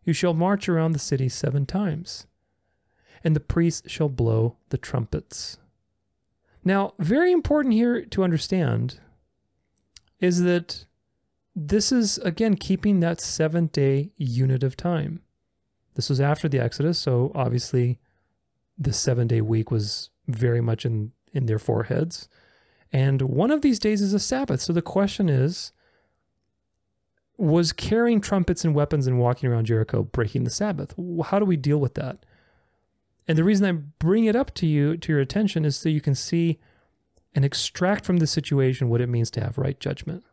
you 0.03 0.11
shall 0.11 0.33
march 0.33 0.67
around 0.67 0.91
the 0.91 0.99
city 0.99 1.29
seven 1.29 1.65
times, 1.65 2.27
and 3.23 3.33
the 3.33 3.39
priests 3.39 3.89
shall 3.89 4.09
blow 4.09 4.57
the 4.71 4.77
trumpets. 4.77 5.57
Now, 6.65 6.95
very 6.99 7.31
important 7.31 7.75
here 7.75 8.03
to 8.07 8.25
understand 8.25 8.99
is 10.19 10.41
that 10.41 10.83
this 11.55 11.93
is, 11.93 12.17
again, 12.17 12.57
keeping 12.57 12.99
that 12.99 13.21
seventh 13.21 13.71
day 13.71 14.11
unit 14.17 14.63
of 14.63 14.75
time. 14.75 15.21
This 15.95 16.09
was 16.09 16.21
after 16.21 16.47
the 16.47 16.59
Exodus, 16.59 16.99
so 16.99 17.31
obviously 17.33 17.99
the 18.77 18.93
seven 18.93 19.27
day 19.27 19.41
week 19.41 19.71
was 19.71 20.09
very 20.27 20.61
much 20.61 20.85
in, 20.85 21.11
in 21.33 21.45
their 21.45 21.59
foreheads. 21.59 22.27
And 22.91 23.21
one 23.23 23.51
of 23.51 23.61
these 23.61 23.79
days 23.79 24.01
is 24.01 24.13
a 24.13 24.19
Sabbath. 24.19 24.61
So 24.61 24.73
the 24.73 24.81
question 24.81 25.29
is 25.29 25.71
was 27.37 27.73
carrying 27.73 28.21
trumpets 28.21 28.63
and 28.63 28.73
weapons 28.73 29.07
and 29.07 29.19
walking 29.19 29.49
around 29.49 29.65
Jericho 29.65 30.03
breaking 30.03 30.45
the 30.45 30.49
Sabbath? 30.49 30.93
How 31.25 31.39
do 31.39 31.45
we 31.45 31.57
deal 31.57 31.79
with 31.79 31.95
that? 31.95 32.25
And 33.27 33.37
the 33.37 33.43
reason 33.43 33.67
I 33.67 33.71
bring 33.73 34.25
it 34.25 34.35
up 34.35 34.53
to 34.55 34.65
you, 34.65 34.95
to 34.97 35.11
your 35.11 35.21
attention, 35.21 35.65
is 35.65 35.75
so 35.75 35.89
you 35.89 36.01
can 36.01 36.15
see 36.15 36.59
and 37.33 37.43
extract 37.43 38.05
from 38.05 38.17
the 38.17 38.27
situation 38.27 38.87
what 38.87 39.01
it 39.01 39.09
means 39.09 39.29
to 39.31 39.41
have 39.41 39.57
right 39.57 39.79
judgment. 39.79 40.23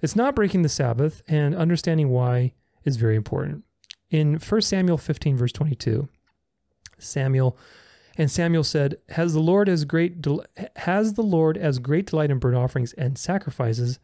It's 0.00 0.14
not 0.14 0.36
breaking 0.36 0.62
the 0.62 0.68
Sabbath, 0.68 1.22
and 1.26 1.54
understanding 1.54 2.10
why 2.10 2.52
is 2.84 2.96
very 2.96 3.16
important. 3.16 3.64
In 4.14 4.38
1 4.38 4.60
Samuel 4.60 4.96
15, 4.96 5.36
verse 5.36 5.50
22, 5.50 6.08
Samuel 7.00 7.58
and 8.16 8.30
Samuel 8.30 8.62
said, 8.62 8.98
"Has 9.08 9.32
the 9.32 9.40
Lord 9.40 9.68
as 9.68 9.84
great 9.84 10.22
del- 10.22 10.44
has 10.76 11.14
the 11.14 11.22
Lord 11.24 11.58
as 11.58 11.80
great 11.80 12.06
delight 12.06 12.30
in 12.30 12.38
burnt 12.38 12.54
offerings 12.54 12.92
and 12.92 13.18
sacrifices 13.18 13.98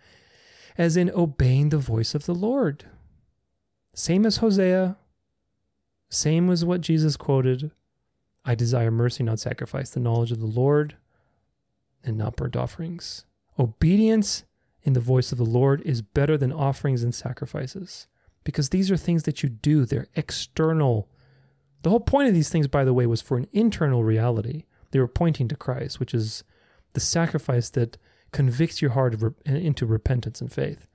as 0.76 0.96
in 0.96 1.10
obeying 1.10 1.68
the 1.68 1.78
voice 1.78 2.12
of 2.16 2.26
the 2.26 2.34
Lord?" 2.34 2.86
Same 3.94 4.26
as 4.26 4.38
Hosea, 4.38 4.96
same 6.08 6.50
as 6.50 6.64
what 6.64 6.80
Jesus 6.80 7.16
quoted. 7.16 7.70
I 8.44 8.56
desire 8.56 8.90
mercy, 8.90 9.22
not 9.22 9.38
sacrifice, 9.38 9.90
the 9.90 10.00
knowledge 10.00 10.32
of 10.32 10.40
the 10.40 10.46
Lord, 10.46 10.96
and 12.02 12.18
not 12.18 12.34
burnt 12.34 12.56
offerings. 12.56 13.26
Obedience 13.60 14.42
in 14.82 14.94
the 14.94 14.98
voice 14.98 15.30
of 15.30 15.38
the 15.38 15.44
Lord 15.44 15.80
is 15.82 16.02
better 16.02 16.36
than 16.36 16.50
offerings 16.50 17.04
and 17.04 17.14
sacrifices 17.14 18.08
because 18.44 18.70
these 18.70 18.90
are 18.90 18.96
things 18.96 19.24
that 19.24 19.42
you 19.42 19.48
do, 19.48 19.84
they're 19.84 20.08
external. 20.16 21.08
The 21.82 21.90
whole 21.90 22.00
point 22.00 22.28
of 22.28 22.34
these 22.34 22.48
things, 22.48 22.66
by 22.66 22.84
the 22.84 22.94
way, 22.94 23.06
was 23.06 23.20
for 23.20 23.36
an 23.36 23.48
internal 23.52 24.04
reality. 24.04 24.64
They 24.90 24.98
were 24.98 25.08
pointing 25.08 25.48
to 25.48 25.56
Christ, 25.56 26.00
which 26.00 26.14
is 26.14 26.44
the 26.92 27.00
sacrifice 27.00 27.70
that 27.70 27.96
convicts 28.32 28.80
your 28.80 28.92
heart 28.92 29.16
into 29.46 29.86
repentance 29.86 30.40
and 30.40 30.52
faith. 30.52 30.86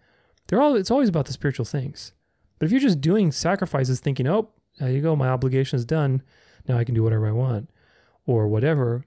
They're 0.47 0.61
all, 0.61 0.75
it's 0.75 0.91
always 0.91 1.09
about 1.09 1.25
the 1.25 1.33
spiritual 1.33 1.65
things. 1.65 2.13
But 2.59 2.65
if 2.65 2.71
you're 2.71 2.81
just 2.81 3.01
doing 3.01 3.31
sacrifices 3.31 3.99
thinking, 3.99 4.27
oh, 4.27 4.49
there 4.79 4.91
you 4.91 5.01
go, 5.01 5.15
my 5.15 5.29
obligation 5.29 5.77
is 5.77 5.85
done, 5.85 6.21
now 6.67 6.77
I 6.77 6.83
can 6.83 6.95
do 6.95 7.03
whatever 7.03 7.27
I 7.27 7.31
want, 7.31 7.69
or 8.25 8.47
whatever, 8.47 9.05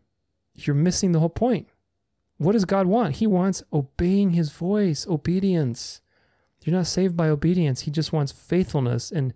you're 0.54 0.74
missing 0.74 1.12
the 1.12 1.20
whole 1.20 1.28
point. 1.28 1.68
What 2.38 2.52
does 2.52 2.64
God 2.64 2.86
want? 2.86 3.16
He 3.16 3.26
wants 3.26 3.62
obeying 3.72 4.30
his 4.30 4.52
voice, 4.52 5.06
obedience. 5.06 6.00
You're 6.64 6.76
not 6.76 6.86
saved 6.86 7.16
by 7.16 7.28
obedience. 7.28 7.82
He 7.82 7.90
just 7.90 8.12
wants 8.12 8.32
faithfulness 8.32 9.10
and 9.10 9.32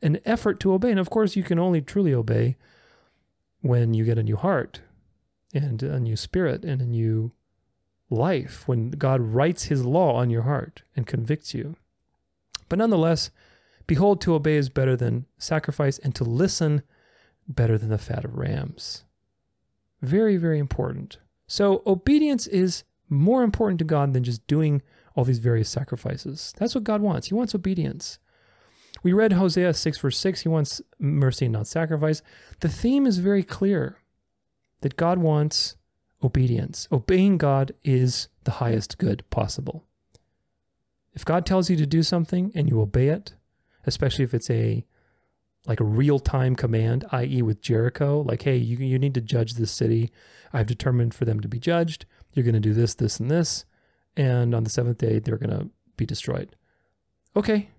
an 0.00 0.20
effort 0.24 0.60
to 0.60 0.72
obey. 0.72 0.90
And 0.90 1.00
of 1.00 1.10
course, 1.10 1.36
you 1.36 1.42
can 1.42 1.58
only 1.58 1.80
truly 1.80 2.14
obey 2.14 2.56
when 3.60 3.94
you 3.94 4.04
get 4.04 4.18
a 4.18 4.22
new 4.22 4.36
heart 4.36 4.80
and 5.54 5.82
a 5.82 6.00
new 6.00 6.16
spirit 6.16 6.64
and 6.64 6.80
a 6.80 6.86
new 6.86 7.32
life, 8.10 8.66
when 8.66 8.90
God 8.90 9.20
writes 9.20 9.64
his 9.64 9.84
law 9.84 10.14
on 10.14 10.30
your 10.30 10.42
heart 10.42 10.82
and 10.96 11.06
convicts 11.06 11.54
you. 11.54 11.76
But 12.68 12.78
nonetheless, 12.78 13.30
behold, 13.86 14.20
to 14.22 14.34
obey 14.34 14.56
is 14.56 14.68
better 14.68 14.96
than 14.96 15.26
sacrifice, 15.38 15.98
and 15.98 16.14
to 16.14 16.24
listen 16.24 16.82
better 17.48 17.78
than 17.78 17.90
the 17.90 17.98
fat 17.98 18.24
of 18.24 18.36
rams. 18.36 19.04
Very, 20.00 20.36
very 20.36 20.58
important. 20.58 21.18
So 21.46 21.82
obedience 21.86 22.46
is 22.46 22.84
more 23.08 23.42
important 23.42 23.78
to 23.78 23.84
God 23.84 24.12
than 24.12 24.24
just 24.24 24.46
doing 24.46 24.82
all 25.14 25.24
these 25.24 25.38
various 25.38 25.68
sacrifices. 25.68 26.52
That's 26.58 26.74
what 26.74 26.84
God 26.84 27.00
wants. 27.00 27.28
He 27.28 27.34
wants 27.34 27.54
obedience. 27.54 28.18
We 29.02 29.12
read 29.12 29.32
Hosea 29.32 29.74
6, 29.74 29.98
verse 29.98 30.18
6. 30.18 30.42
He 30.42 30.48
wants 30.48 30.80
mercy 30.98 31.48
not 31.48 31.66
sacrifice. 31.66 32.22
The 32.60 32.68
theme 32.68 33.06
is 33.06 33.18
very 33.18 33.42
clear 33.42 33.98
that 34.80 34.96
God 34.96 35.18
wants 35.18 35.76
obedience. 36.22 36.86
Obeying 36.92 37.38
God 37.38 37.72
is 37.82 38.28
the 38.44 38.52
highest 38.52 38.98
good 38.98 39.28
possible. 39.30 39.84
If 41.14 41.24
God 41.24 41.44
tells 41.44 41.68
you 41.68 41.76
to 41.76 41.86
do 41.86 42.02
something 42.02 42.52
and 42.54 42.68
you 42.68 42.80
obey 42.80 43.08
it, 43.08 43.34
especially 43.86 44.24
if 44.24 44.34
it's 44.34 44.50
a 44.50 44.84
like 45.66 45.80
a 45.80 45.84
real 45.84 46.18
time 46.18 46.56
command, 46.56 47.04
i.e., 47.12 47.40
with 47.40 47.62
Jericho, 47.62 48.22
like, 48.22 48.42
hey, 48.42 48.56
you, 48.56 48.76
you 48.78 48.98
need 48.98 49.14
to 49.14 49.20
judge 49.20 49.54
this 49.54 49.70
city. 49.70 50.10
I've 50.52 50.66
determined 50.66 51.14
for 51.14 51.24
them 51.24 51.38
to 51.38 51.46
be 51.46 51.60
judged. 51.60 52.04
You're 52.32 52.44
going 52.44 52.54
to 52.54 52.60
do 52.60 52.74
this, 52.74 52.94
this, 52.94 53.20
and 53.20 53.30
this. 53.30 53.64
And 54.16 54.54
on 54.54 54.64
the 54.64 54.70
seventh 54.70 54.98
day, 54.98 55.18
they're 55.18 55.38
going 55.38 55.58
to 55.58 55.70
be 55.96 56.06
destroyed. 56.06 56.54
Okay. 57.34 57.70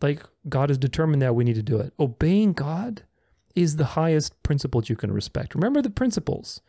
Like, 0.00 0.22
God 0.48 0.70
has 0.70 0.78
determined 0.78 1.20
that 1.22 1.34
we 1.34 1.44
need 1.44 1.56
to 1.56 1.62
do 1.62 1.78
it. 1.78 1.92
Obeying 1.98 2.52
God 2.52 3.02
is 3.54 3.76
the 3.76 3.84
highest 3.84 4.40
principle 4.42 4.82
you 4.84 4.96
can 4.96 5.12
respect. 5.12 5.54
Remember 5.54 5.82
the 5.82 5.90
principles. 5.90 6.60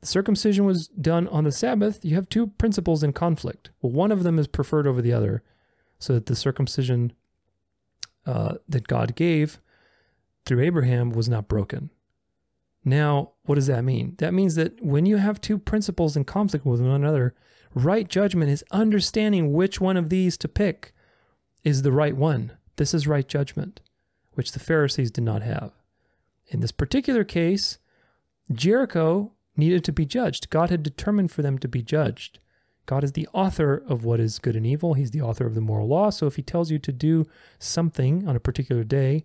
The 0.00 0.06
circumcision 0.06 0.64
was 0.64 0.88
done 0.88 1.28
on 1.28 1.44
the 1.44 1.52
Sabbath. 1.52 2.04
You 2.04 2.14
have 2.16 2.28
two 2.28 2.48
principles 2.48 3.02
in 3.02 3.12
conflict. 3.12 3.70
Well, 3.80 3.92
one 3.92 4.10
of 4.10 4.22
them 4.22 4.38
is 4.38 4.46
preferred 4.46 4.86
over 4.86 5.02
the 5.02 5.12
other, 5.12 5.42
so 5.98 6.14
that 6.14 6.26
the 6.26 6.36
circumcision 6.36 7.12
uh, 8.24 8.56
that 8.68 8.88
God 8.88 9.14
gave 9.14 9.60
through 10.44 10.62
Abraham 10.62 11.10
was 11.10 11.28
not 11.28 11.48
broken. 11.48 11.90
Now, 12.84 13.32
what 13.44 13.56
does 13.56 13.66
that 13.66 13.84
mean? 13.84 14.14
That 14.18 14.34
means 14.34 14.54
that 14.54 14.82
when 14.82 15.06
you 15.06 15.16
have 15.16 15.40
two 15.40 15.58
principles 15.58 16.16
in 16.16 16.24
conflict 16.24 16.64
with 16.64 16.80
one 16.80 16.90
another, 16.90 17.34
right 17.74 18.08
judgment 18.08 18.50
is 18.50 18.64
understanding 18.70 19.52
which 19.52 19.80
one 19.80 19.96
of 19.96 20.10
these 20.10 20.36
to 20.38 20.48
pick 20.48 20.92
is 21.64 21.82
the 21.82 21.92
right 21.92 22.16
one. 22.16 22.52
This 22.76 22.94
is 22.94 23.06
right 23.06 23.26
judgment, 23.26 23.80
which 24.34 24.52
the 24.52 24.60
Pharisees 24.60 25.10
did 25.10 25.24
not 25.24 25.42
have. 25.42 25.72
In 26.48 26.60
this 26.60 26.72
particular 26.72 27.24
case, 27.24 27.78
Jericho 28.52 29.32
needed 29.56 29.84
to 29.84 29.92
be 29.92 30.06
judged. 30.06 30.50
God 30.50 30.70
had 30.70 30.82
determined 30.82 31.32
for 31.32 31.42
them 31.42 31.58
to 31.58 31.68
be 31.68 31.82
judged. 31.82 32.38
God 32.84 33.02
is 33.02 33.12
the 33.12 33.28
author 33.32 33.82
of 33.88 34.04
what 34.04 34.20
is 34.20 34.38
good 34.38 34.54
and 34.54 34.64
evil. 34.64 34.94
He's 34.94 35.10
the 35.10 35.20
author 35.22 35.46
of 35.46 35.54
the 35.54 35.60
moral 35.60 35.88
law. 35.88 36.10
So 36.10 36.26
if 36.26 36.36
he 36.36 36.42
tells 36.42 36.70
you 36.70 36.78
to 36.78 36.92
do 36.92 37.26
something 37.58 38.28
on 38.28 38.36
a 38.36 38.40
particular 38.40 38.84
day, 38.84 39.24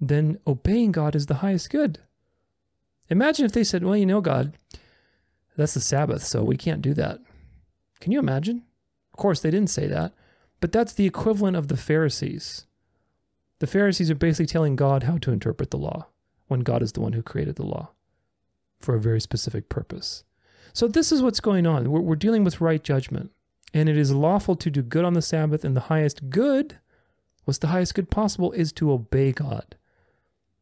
then 0.00 0.38
obeying 0.46 0.92
God 0.92 1.14
is 1.14 1.26
the 1.26 1.36
highest 1.36 1.70
good. 1.70 1.98
Imagine 3.08 3.46
if 3.46 3.52
they 3.52 3.64
said, 3.64 3.82
Well, 3.82 3.96
you 3.96 4.06
know, 4.06 4.20
God, 4.20 4.56
that's 5.56 5.74
the 5.74 5.80
Sabbath, 5.80 6.22
so 6.22 6.44
we 6.44 6.56
can't 6.56 6.82
do 6.82 6.94
that. 6.94 7.20
Can 8.00 8.12
you 8.12 8.18
imagine? 8.18 8.64
Of 9.12 9.18
course, 9.18 9.40
they 9.40 9.50
didn't 9.50 9.70
say 9.70 9.86
that, 9.86 10.14
but 10.60 10.72
that's 10.72 10.92
the 10.92 11.06
equivalent 11.06 11.56
of 11.56 11.68
the 11.68 11.76
Pharisees. 11.76 12.66
The 13.58 13.66
Pharisees 13.66 14.10
are 14.10 14.14
basically 14.14 14.46
telling 14.46 14.76
God 14.76 15.02
how 15.02 15.18
to 15.18 15.32
interpret 15.32 15.70
the 15.70 15.76
law 15.76 16.06
when 16.48 16.60
God 16.60 16.82
is 16.82 16.92
the 16.92 17.00
one 17.00 17.12
who 17.12 17.22
created 17.22 17.56
the 17.56 17.66
law 17.66 17.90
for 18.80 18.94
a 18.94 19.00
very 19.00 19.20
specific 19.20 19.68
purpose. 19.68 20.24
So 20.72 20.88
this 20.88 21.12
is 21.12 21.22
what's 21.22 21.40
going 21.40 21.66
on. 21.66 21.90
We're, 21.90 22.00
we're 22.00 22.16
dealing 22.16 22.44
with 22.44 22.60
right 22.60 22.82
judgment. 22.82 23.30
And 23.72 23.88
it 23.88 23.96
is 23.96 24.10
lawful 24.10 24.56
to 24.56 24.70
do 24.70 24.82
good 24.82 25.04
on 25.04 25.12
the 25.12 25.22
Sabbath, 25.22 25.64
and 25.64 25.76
the 25.76 25.82
highest 25.82 26.30
good, 26.30 26.78
what's 27.44 27.58
the 27.58 27.68
highest 27.68 27.94
good 27.94 28.10
possible, 28.10 28.50
is 28.52 28.72
to 28.72 28.90
obey 28.90 29.32
God. 29.32 29.76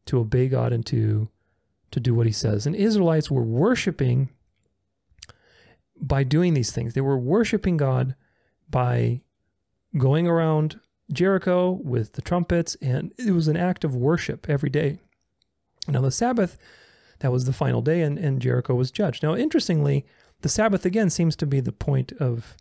To 0.05 0.19
obey 0.19 0.47
God 0.47 0.73
and 0.73 0.85
to, 0.87 1.29
to 1.91 1.99
do 1.99 2.13
what 2.13 2.27
he 2.27 2.31
says. 2.31 2.67
And 2.67 2.75
Israelites 2.75 3.31
were 3.31 3.43
worshiping 3.43 4.29
by 6.01 6.23
doing 6.23 6.53
these 6.53 6.71
things. 6.71 6.93
They 6.93 7.01
were 7.01 7.17
worshiping 7.17 7.77
God 7.77 8.15
by 8.69 9.21
going 9.97 10.27
around 10.27 10.79
Jericho 11.11 11.71
with 11.71 12.13
the 12.13 12.21
trumpets, 12.21 12.75
and 12.81 13.13
it 13.17 13.31
was 13.31 13.47
an 13.47 13.57
act 13.57 13.83
of 13.83 13.95
worship 13.95 14.49
every 14.49 14.69
day. 14.69 14.99
Now, 15.87 16.01
the 16.01 16.11
Sabbath 16.11 16.57
that 17.19 17.31
was 17.31 17.45
the 17.45 17.53
final 17.53 17.81
day, 17.81 18.01
and, 18.01 18.17
and 18.17 18.41
Jericho 18.41 18.75
was 18.75 18.91
judged. 18.91 19.23
Now, 19.23 19.35
interestingly, 19.35 20.05
the 20.41 20.49
Sabbath 20.49 20.85
again 20.85 21.09
seems 21.09 21.35
to 21.37 21.45
be 21.45 21.59
the 21.59 21.71
point 21.71 22.13
of 22.13 22.55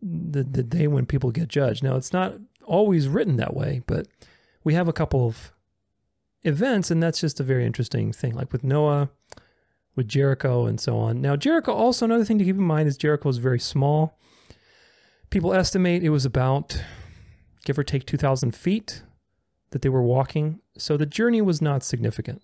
the, 0.00 0.42
the 0.42 0.62
day 0.62 0.86
when 0.86 1.06
people 1.06 1.30
get 1.30 1.48
judged. 1.48 1.82
Now, 1.82 1.96
it's 1.96 2.12
not 2.12 2.34
always 2.64 3.08
written 3.08 3.36
that 3.36 3.54
way, 3.54 3.82
but 3.86 4.06
we 4.64 4.74
have 4.74 4.88
a 4.88 4.92
couple 4.92 5.26
of 5.26 5.52
events, 6.42 6.90
and 6.90 7.02
that's 7.02 7.20
just 7.20 7.40
a 7.40 7.44
very 7.44 7.66
interesting 7.66 8.12
thing, 8.12 8.34
like 8.34 8.52
with 8.52 8.64
Noah, 8.64 9.10
with 9.98 10.08
Jericho, 10.08 10.64
and 10.64 10.80
so 10.80 10.96
on. 10.96 11.20
Now, 11.20 11.34
Jericho, 11.34 11.72
also 11.72 12.04
another 12.04 12.24
thing 12.24 12.38
to 12.38 12.44
keep 12.44 12.54
in 12.54 12.62
mind 12.62 12.88
is 12.88 12.96
Jericho 12.96 13.28
is 13.28 13.38
very 13.38 13.58
small. 13.58 14.16
People 15.28 15.52
estimate 15.52 16.04
it 16.04 16.10
was 16.10 16.24
about, 16.24 16.80
give 17.64 17.76
or 17.76 17.82
take, 17.82 18.06
2,000 18.06 18.54
feet 18.54 19.02
that 19.70 19.82
they 19.82 19.88
were 19.88 20.02
walking. 20.02 20.60
So 20.78 20.96
the 20.96 21.04
journey 21.04 21.42
was 21.42 21.60
not 21.60 21.82
significant. 21.82 22.42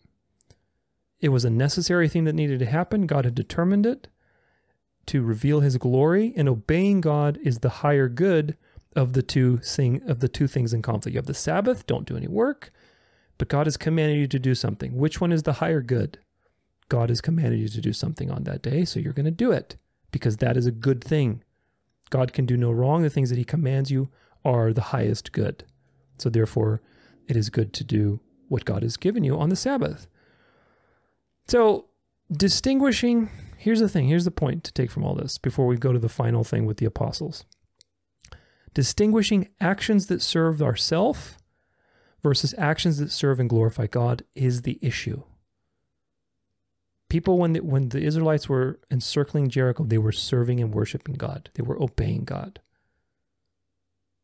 It 1.20 1.28
was 1.28 1.44
a 1.44 1.51
necessary 1.51 2.09
thing 2.09 2.24
that 2.24 2.35
needed 2.35 2.59
to 2.59 2.66
happen. 2.66 3.06
God 3.06 3.24
had 3.24 3.36
determined 3.36 3.86
it 3.86 4.09
to 5.06 5.22
reveal 5.22 5.60
his 5.60 5.76
glory, 5.76 6.35
and 6.36 6.48
obeying 6.48 7.01
God 7.01 7.39
is 7.44 7.60
the 7.60 7.68
higher 7.68 8.09
good 8.09 8.56
of 8.97 9.12
the 9.12 9.22
two 9.22 9.59
thing 9.59 10.02
of 10.09 10.18
the 10.18 10.28
two 10.28 10.48
things 10.48 10.74
in 10.74 10.82
conflict. 10.82 11.14
You 11.14 11.18
have 11.18 11.26
the 11.26 11.35
Sabbath, 11.35 11.86
don't 11.86 12.09
do 12.09 12.16
any 12.16 12.26
work, 12.26 12.72
but 13.39 13.47
God 13.47 13.68
has 13.68 13.76
commanded 13.76 14.18
you 14.18 14.26
to 14.26 14.40
do 14.40 14.56
something. 14.56 14.97
Which 14.97 15.20
one 15.20 15.31
is 15.31 15.44
the 15.44 15.55
higher 15.55 15.81
good? 15.81 16.18
God 16.89 17.09
has 17.09 17.20
commanded 17.20 17.61
you 17.61 17.69
to 17.69 17.81
do 17.81 17.93
something 17.93 18.31
on 18.31 18.44
that 18.44 18.62
day, 18.62 18.85
so 18.85 19.01
you're 19.01 19.12
going 19.12 19.24
to 19.24 19.31
do 19.31 19.52
it 19.52 19.77
because 20.11 20.36
that 20.39 20.56
is 20.56 20.66
a 20.66 20.70
good 20.70 21.02
thing. 21.02 21.43
God 22.11 22.32
can 22.32 22.47
do 22.47 22.56
no 22.56 22.70
wrong. 22.70 23.02
The 23.02 23.11
things 23.11 23.31
that 23.31 23.39
he 23.39 23.44
commands 23.44 23.90
you 23.90 24.11
are 24.44 24.73
the 24.73 24.81
highest 24.81 25.32
good. 25.32 25.65
So 26.19 26.28
therefore, 26.28 26.82
it 27.27 27.36
is 27.36 27.51
good 27.51 27.73
to 27.74 27.85
do 27.85 28.20
what 28.48 28.65
God 28.65 28.82
has 28.82 28.97
given 28.97 29.24
you 29.24 29.39
on 29.39 29.48
the 29.48 29.56
Sabbath. 29.56 30.06
So, 31.47 31.86
distinguishing, 32.31 33.31
here's 33.56 33.81
the 33.81 33.89
thing, 33.89 34.06
here's 34.06 34.24
the 34.24 34.31
point 34.31 34.65
to 34.65 34.73
take 34.73 34.90
from 34.90 35.05
all 35.05 35.15
this 35.15 35.39
before 35.39 35.66
we 35.66 35.77
go 35.77 35.93
to 35.93 35.98
the 35.98 36.09
final 36.09 36.44
thing 36.44 36.66
with 36.66 36.77
the 36.77 36.86
apostles. 36.86 37.44
Distinguishing 38.73 39.48
actions 39.61 40.06
that 40.06 40.23
serve 40.23 40.62
ourself 40.62 41.39
versus 42.23 42.55
actions 42.56 42.98
that 42.98 43.11
serve 43.11 43.39
and 43.40 43.48
glorify 43.48 43.86
God 43.86 44.23
is 44.35 44.62
the 44.62 44.78
issue. 44.82 45.23
People, 47.15 47.39
when 47.39 47.53
the, 47.53 47.61
when 47.61 47.91
the 47.91 48.03
Israelites 48.03 48.49
were 48.49 48.81
encircling 48.91 49.49
Jericho, 49.49 49.85
they 49.85 49.99
were 49.99 50.11
serving 50.11 50.59
and 50.59 50.74
worshiping 50.74 51.15
God. 51.15 51.49
They 51.55 51.62
were 51.62 51.81
obeying 51.81 52.24
God. 52.24 52.59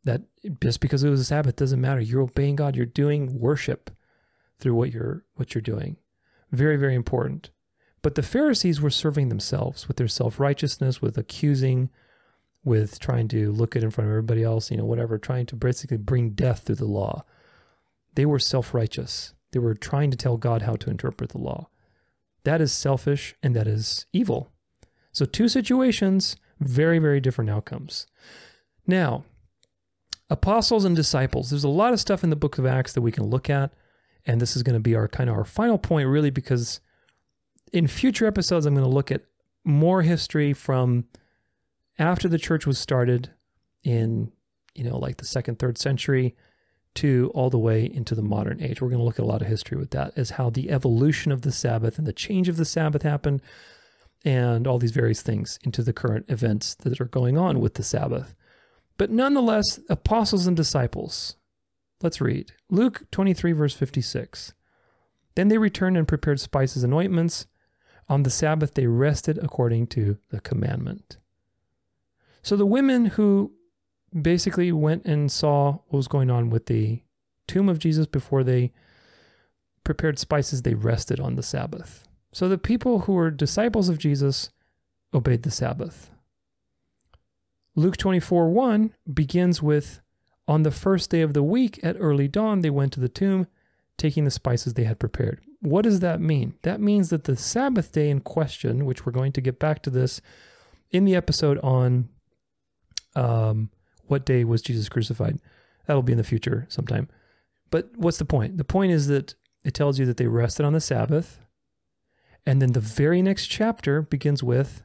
That 0.03 0.23
just 0.61 0.81
because 0.81 1.05
it 1.05 1.09
was 1.09 1.21
a 1.21 1.25
Sabbath 1.25 1.55
doesn't 1.55 1.81
matter. 1.81 2.01
You're 2.01 2.23
obeying 2.23 2.57
God. 2.57 2.75
You're 2.75 2.87
doing 2.87 3.39
worship 3.39 3.93
through 4.59 4.75
what 4.75 4.93
you're 4.93 5.25
what 5.37 5.55
you're 5.55 5.63
doing. 5.63 5.99
Very, 6.51 6.77
very 6.77 6.97
important. 6.97 7.51
But 8.03 8.17
the 8.17 8.25
Pharisees 8.25 8.81
were 8.81 8.91
serving 8.91 9.29
themselves 9.29 9.87
with 9.87 9.97
their 9.97 10.09
self 10.09 10.41
righteousness, 10.41 11.01
with 11.01 11.17
accusing, 11.17 11.91
with 12.65 12.99
trying 12.99 13.29
to 13.29 13.53
look 13.53 13.77
at 13.77 13.85
in 13.85 13.93
front 13.93 14.09
of 14.09 14.11
everybody 14.11 14.43
else, 14.43 14.69
you 14.69 14.79
know, 14.79 14.85
whatever, 14.85 15.17
trying 15.17 15.47
to 15.47 15.55
basically 15.55 15.97
bring 15.97 16.31
death 16.31 16.65
through 16.65 16.75
the 16.75 16.87
law. 16.87 17.25
They 18.17 18.27
were 18.27 18.41
self 18.41 18.75
righteous. 18.75 19.33
They 19.53 19.61
were 19.61 19.75
trying 19.75 20.11
to 20.11 20.17
tell 20.17 20.37
God 20.37 20.63
how 20.63 20.75
to 20.75 20.91
interpret 20.91 21.31
the 21.31 21.39
law. 21.39 21.69
That 22.45 22.61
is 22.61 22.73
selfish 22.73 23.35
and 23.43 23.55
that 23.55 23.67
is 23.67 24.07
evil. 24.13 24.51
So, 25.13 25.25
two 25.25 25.49
situations, 25.49 26.37
very, 26.61 26.99
very 26.99 27.21
different 27.21 27.51
outcomes. 27.51 28.07
Now, 28.87 29.25
apostles 30.29 30.85
and 30.85 30.95
disciples. 30.95 31.51
There's 31.51 31.65
a 31.65 31.69
lot 31.69 31.93
of 31.93 32.01
stuff 32.01 32.25
in 32.25 32.31
the 32.31 32.37
book 32.37 32.59
of 32.59 32.67
Acts 32.67 32.93
that 32.93 33.03
we 33.03 33.13
can 33.13 33.25
look 33.25 33.51
at. 33.51 33.73
And 34.27 34.41
this 34.41 34.55
is 34.55 34.63
going 34.63 34.75
to 34.75 34.81
be 34.81 34.95
our 34.95 35.09
kind 35.09 35.29
of 35.29 35.37
our 35.37 35.45
final 35.45 35.79
point, 35.79 36.09
really, 36.09 36.31
because 36.31 36.81
in 37.73 37.87
future 37.87 38.27
episodes, 38.27 38.67
I'm 38.67 38.75
going 38.75 38.87
to 38.87 38.95
look 38.95 39.11
at 39.11 39.23
more 39.65 40.03
history 40.03 40.53
from 40.53 41.05
after 41.99 42.29
the 42.29 42.39
church 42.39 42.67
was 42.67 42.79
started 42.79 43.31
in, 43.83 44.31
you 44.75 44.85
know, 44.85 44.99
like 44.99 45.17
the 45.17 45.25
second, 45.25 45.59
third 45.59 45.79
century 45.79 46.37
to 46.97 47.31
all 47.35 47.51
the 47.51 47.59
way 47.59 47.85
into 47.85 48.15
the 48.15 48.23
modern 48.23 48.61
age. 48.63 48.81
We're 48.81 48.89
going 48.89 48.99
to 48.99 49.05
look 49.05 49.19
at 49.19 49.25
a 49.25 49.29
lot 49.29 49.43
of 49.43 49.49
history 49.49 49.79
with 49.79 49.91
that 49.91 50.13
as 50.17 50.31
how 50.31 50.51
the 50.51 50.71
evolution 50.71 51.33
of 51.33 51.43
the 51.43 51.53
Sabbath 51.53 51.99
and 51.99 52.07
the 52.07 52.13
change 52.13 52.49
of 52.49 52.57
the 52.57 52.65
Sabbath 52.65 53.03
happened 53.03 53.43
and 54.25 54.67
all 54.67 54.79
these 54.79 54.91
various 54.91 55.23
things 55.23 55.59
into 55.63 55.83
the 55.83 55.93
current 55.93 56.27
events 56.29 56.75
that 56.75 57.01
are 57.01 57.07
going 57.07 57.39
on 57.39 57.61
with 57.61 57.75
the 57.75 57.83
Sabbath. 57.83 58.35
But 58.99 59.11
nonetheless, 59.11 59.81
apostles 59.89 60.47
and 60.47 60.57
disciples. 60.57 61.37
Let's 62.03 62.21
read 62.21 62.53
Luke 62.69 63.05
23, 63.11 63.53
verse 63.53 63.75
56. 63.75 64.53
Then 65.37 65.49
they 65.49 65.59
returned 65.59 65.97
and 65.97 66.09
prepared 66.09 66.41
spices 66.41 66.83
and 66.83 66.93
ointments. 66.93 67.47
On 68.09 68.25
the 68.25 68.31
Sabbath, 68.31 68.75
they 68.75 68.87
rested 68.87 69.39
according 69.39 69.87
to 69.89 70.19
the 70.31 70.41
commandment. 70.41 71.19
So 72.43 72.57
the 72.57 72.67
women 72.67 73.07
who 73.07 73.53
basically 74.19 74.73
went 74.73 75.05
and 75.05 75.31
saw 75.31 75.73
what 75.89 75.99
was 75.99 76.09
going 76.09 76.31
on 76.31 76.51
with 76.51 76.67
the 76.67 77.03
tomb 77.47 77.69
of 77.69 77.79
Jesus 77.79 78.07
before 78.07 78.45
they 78.45 78.73
prepared 79.85 80.19
spices, 80.19 80.63
they 80.63 80.75
rested 80.75 81.21
on 81.21 81.37
the 81.37 81.43
Sabbath. 81.43 82.07
So 82.33 82.49
the 82.49 82.59
people 82.59 83.01
who 83.01 83.15
were 83.15 83.31
disciples 83.31 83.89
of 83.89 83.99
Jesus 83.99 84.51
obeyed 85.13 85.43
the 85.43 85.51
Sabbath. 85.51 86.11
Luke 87.75 87.97
24 87.97 88.51
1 88.51 88.95
begins 89.13 89.63
with 89.63 90.01
On 90.47 90.63
the 90.63 90.71
first 90.71 91.11
day 91.11 91.23
of 91.23 91.35
the 91.35 91.43
week 91.43 91.81
at 91.83 91.97
early 91.99 92.29
dawn, 92.29 92.61
they 92.61 92.71
went 92.71 92.93
to 92.93 93.01
the 93.01 93.09
tomb, 93.09 93.47
taking 93.97 94.25
the 94.25 94.31
spices 94.31 94.75
they 94.75 94.85
had 94.85 94.99
prepared. 94.99 95.41
What 95.61 95.83
does 95.83 96.01
that 96.01 96.21
mean? 96.21 96.55
That 96.63 96.81
means 96.81 97.11
that 97.11 97.25
the 97.25 97.37
Sabbath 97.37 97.93
day 97.93 98.11
in 98.11 98.21
question, 98.21 98.87
which 98.87 99.05
we're 99.05 99.13
going 99.13 99.33
to 99.33 99.41
get 99.41 99.59
back 99.59 99.83
to 99.83 99.91
this 99.91 100.21
in 100.91 101.05
the 101.05 101.15
episode 101.15 101.59
on 101.59 102.09
um, 103.15 103.71
what 104.11 104.27
day 104.27 104.45
was 104.45 104.63
Jesus 104.63 104.89
crucified? 104.89 105.39
That'll 105.87 106.03
be 106.03 106.13
in 106.13 106.19
the 106.19 106.25
future 106.25 106.67
sometime. 106.69 107.09
But 107.71 107.91
what's 107.97 108.19
the 108.19 108.25
point? 108.25 108.59
The 108.59 108.65
point 108.65 108.93
is 108.93 109.07
that 109.07 109.35
it 109.65 109.75
tells 109.75 109.99
you 109.99 110.07
that 110.07 110.17
they 110.17 110.27
rested 110.27 110.65
on 110.65 110.73
the 110.73 110.81
Sabbath. 110.81 111.39
And 112.47 112.61
then 112.61 112.73
the 112.73 112.81
very 112.81 113.23
next 113.23 113.47
chapter 113.47 114.03
begins 114.03 114.43
with 114.43 114.83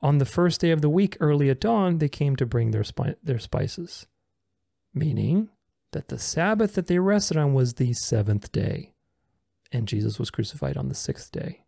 On 0.00 0.18
the 0.18 0.24
first 0.24 0.60
day 0.60 0.70
of 0.70 0.82
the 0.82 0.90
week, 0.90 1.16
early 1.20 1.48
at 1.48 1.60
dawn, 1.60 1.98
they 1.98 2.08
came 2.08 2.34
to 2.36 2.46
bring 2.46 2.72
their, 2.72 2.84
spi- 2.84 3.14
their 3.22 3.38
spices. 3.38 4.06
Meaning 4.92 5.48
that 5.92 6.08
the 6.08 6.18
Sabbath 6.18 6.74
that 6.74 6.86
they 6.86 6.98
rested 6.98 7.36
on 7.36 7.54
was 7.54 7.74
the 7.74 7.92
seventh 7.92 8.52
day. 8.52 8.94
And 9.70 9.88
Jesus 9.88 10.18
was 10.18 10.30
crucified 10.30 10.76
on 10.76 10.88
the 10.88 10.94
sixth 10.94 11.32
day. 11.32 11.64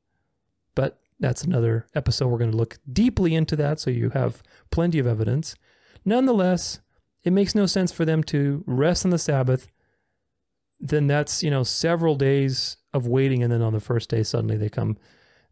But 0.75 1.01
that's 1.21 1.45
another 1.45 1.87
episode. 1.95 2.27
We're 2.29 2.39
going 2.39 2.51
to 2.51 2.57
look 2.57 2.79
deeply 2.93 3.35
into 3.35 3.57
that 3.57 3.81
so 3.81 3.91
you 3.91 4.11
have 4.11 4.43
plenty 4.71 4.99
of 4.99 5.07
evidence. 5.07 5.55
Nonetheless, 6.05 6.81
it 7.23 7.33
makes 7.33 7.55
no 7.55 7.67
sense 7.67 7.93
for 7.93 8.05
them 8.05 8.23
to 8.25 8.63
rest 8.67 9.05
on 9.05 9.11
the 9.11 9.19
Sabbath. 9.19 9.69
Then 10.79 11.07
that's, 11.07 11.43
you 11.43 11.51
know, 11.51 11.63
several 11.63 12.15
days 12.15 12.77
of 12.93 13.07
waiting. 13.07 13.43
And 13.43 13.51
then 13.51 13.63
on 13.63 13.73
the 13.73 13.81
first 13.81 14.11
day, 14.11 14.23
suddenly 14.23 14.57
they 14.57 14.69
come. 14.69 14.99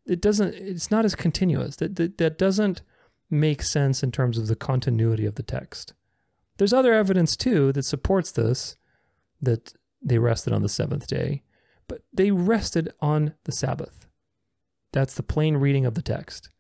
It 0.05 0.21
doesn't, 0.21 0.55
it's 0.55 0.91
not 0.91 1.05
as 1.05 1.15
continuous. 1.15 1.77
That, 1.77 1.97
that, 1.97 2.19
that 2.19 2.39
doesn't 2.39 2.83
make 3.31 3.63
sense 3.63 4.03
in 4.03 4.13
terms 4.13 4.37
of 4.37 4.47
the 4.47 4.57
continuity 4.57 5.25
of 5.25 5.37
the 5.37 5.43
text. 5.43 5.95
There's 6.59 6.75
other 6.75 6.93
evidence 6.93 7.37
too 7.37 7.73
that 7.73 7.85
supports 7.85 8.31
this, 8.31 8.77
that 9.41 9.73
they 10.03 10.19
rested 10.19 10.53
on 10.53 10.63
the 10.63 10.69
seventh 10.69 11.07
day, 11.07 11.43
but 11.89 12.03
they 12.13 12.31
rested 12.31 12.93
on 13.01 13.35
the 13.45 13.53
Sabbath. 13.53 14.07
That's 14.93 15.15
the 15.15 15.23
plain 15.23 15.57
reading 15.57 15.87
of 15.87 15.95
the 15.95 16.03
text, 16.03 16.51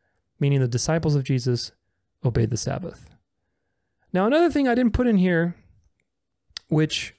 meaning 0.40 0.60
the 0.60 0.68
disciples 0.68 1.14
of 1.14 1.24
Jesus 1.24 1.72
obeyed 2.24 2.50
the 2.50 2.56
Sabbath. 2.56 3.11
Now, 4.12 4.26
another 4.26 4.50
thing 4.50 4.68
I 4.68 4.74
didn't 4.74 4.92
put 4.92 5.06
in 5.06 5.16
here, 5.16 5.56
which 6.68 7.14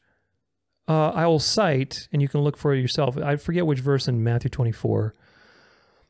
uh, 0.87 1.09
I 1.09 1.25
will 1.25 1.39
cite, 1.39 2.07
and 2.11 2.21
you 2.21 2.27
can 2.27 2.41
look 2.41 2.57
for 2.57 2.73
it 2.73 2.81
yourself. 2.81 3.17
I 3.17 3.35
forget 3.35 3.65
which 3.65 3.79
verse 3.79 4.07
in 4.07 4.23
Matthew 4.23 4.49
24. 4.49 5.15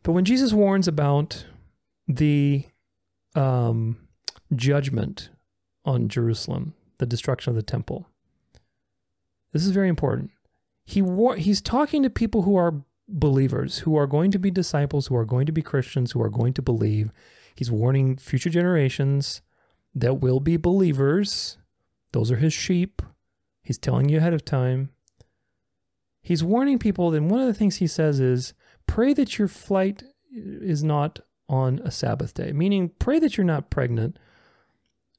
But 0.01 0.11
when 0.11 0.25
Jesus 0.25 0.51
warns 0.51 0.87
about 0.87 1.45
the 2.07 2.65
um, 3.35 3.97
judgment 4.55 5.29
on 5.85 6.09
Jerusalem, 6.09 6.73
the 6.97 7.05
destruction 7.05 7.51
of 7.51 7.55
the 7.55 7.63
temple, 7.63 8.07
this 9.53 9.65
is 9.65 9.71
very 9.71 9.87
important. 9.87 10.31
He 10.83 11.01
war- 11.01 11.37
he's 11.37 11.61
talking 11.61 12.03
to 12.03 12.09
people 12.09 12.41
who 12.41 12.57
are 12.57 12.83
believers, 13.07 13.79
who 13.79 13.95
are 13.95 14.07
going 14.07 14.31
to 14.31 14.39
be 14.39 14.51
disciples, 14.51 15.07
who 15.07 15.15
are 15.15 15.25
going 15.25 15.45
to 15.45 15.51
be 15.51 15.61
Christians, 15.61 16.11
who 16.11 16.21
are 16.21 16.29
going 16.29 16.53
to 16.53 16.61
believe. 16.61 17.11
He's 17.55 17.71
warning 17.71 18.17
future 18.17 18.49
generations 18.49 19.41
that 19.95 20.15
will 20.15 20.39
be 20.39 20.57
believers. 20.57 21.57
Those 22.11 22.31
are 22.31 22.37
his 22.37 22.53
sheep. 22.53 23.01
He's 23.61 23.77
telling 23.77 24.09
you 24.09 24.17
ahead 24.17 24.33
of 24.33 24.43
time. 24.45 24.89
He's 26.21 26.43
warning 26.43 26.79
people, 26.79 27.13
and 27.13 27.29
one 27.29 27.41
of 27.41 27.47
the 27.47 27.53
things 27.53 27.77
he 27.77 27.87
says 27.87 28.19
is 28.19 28.53
pray 28.87 29.13
that 29.13 29.37
your 29.37 29.47
flight 29.47 30.03
is 30.31 30.83
not 30.83 31.19
on 31.49 31.79
a 31.83 31.91
Sabbath 31.91 32.33
day, 32.33 32.51
meaning 32.51 32.91
pray 32.99 33.19
that 33.19 33.37
you're 33.37 33.45
not 33.45 33.69
pregnant 33.69 34.17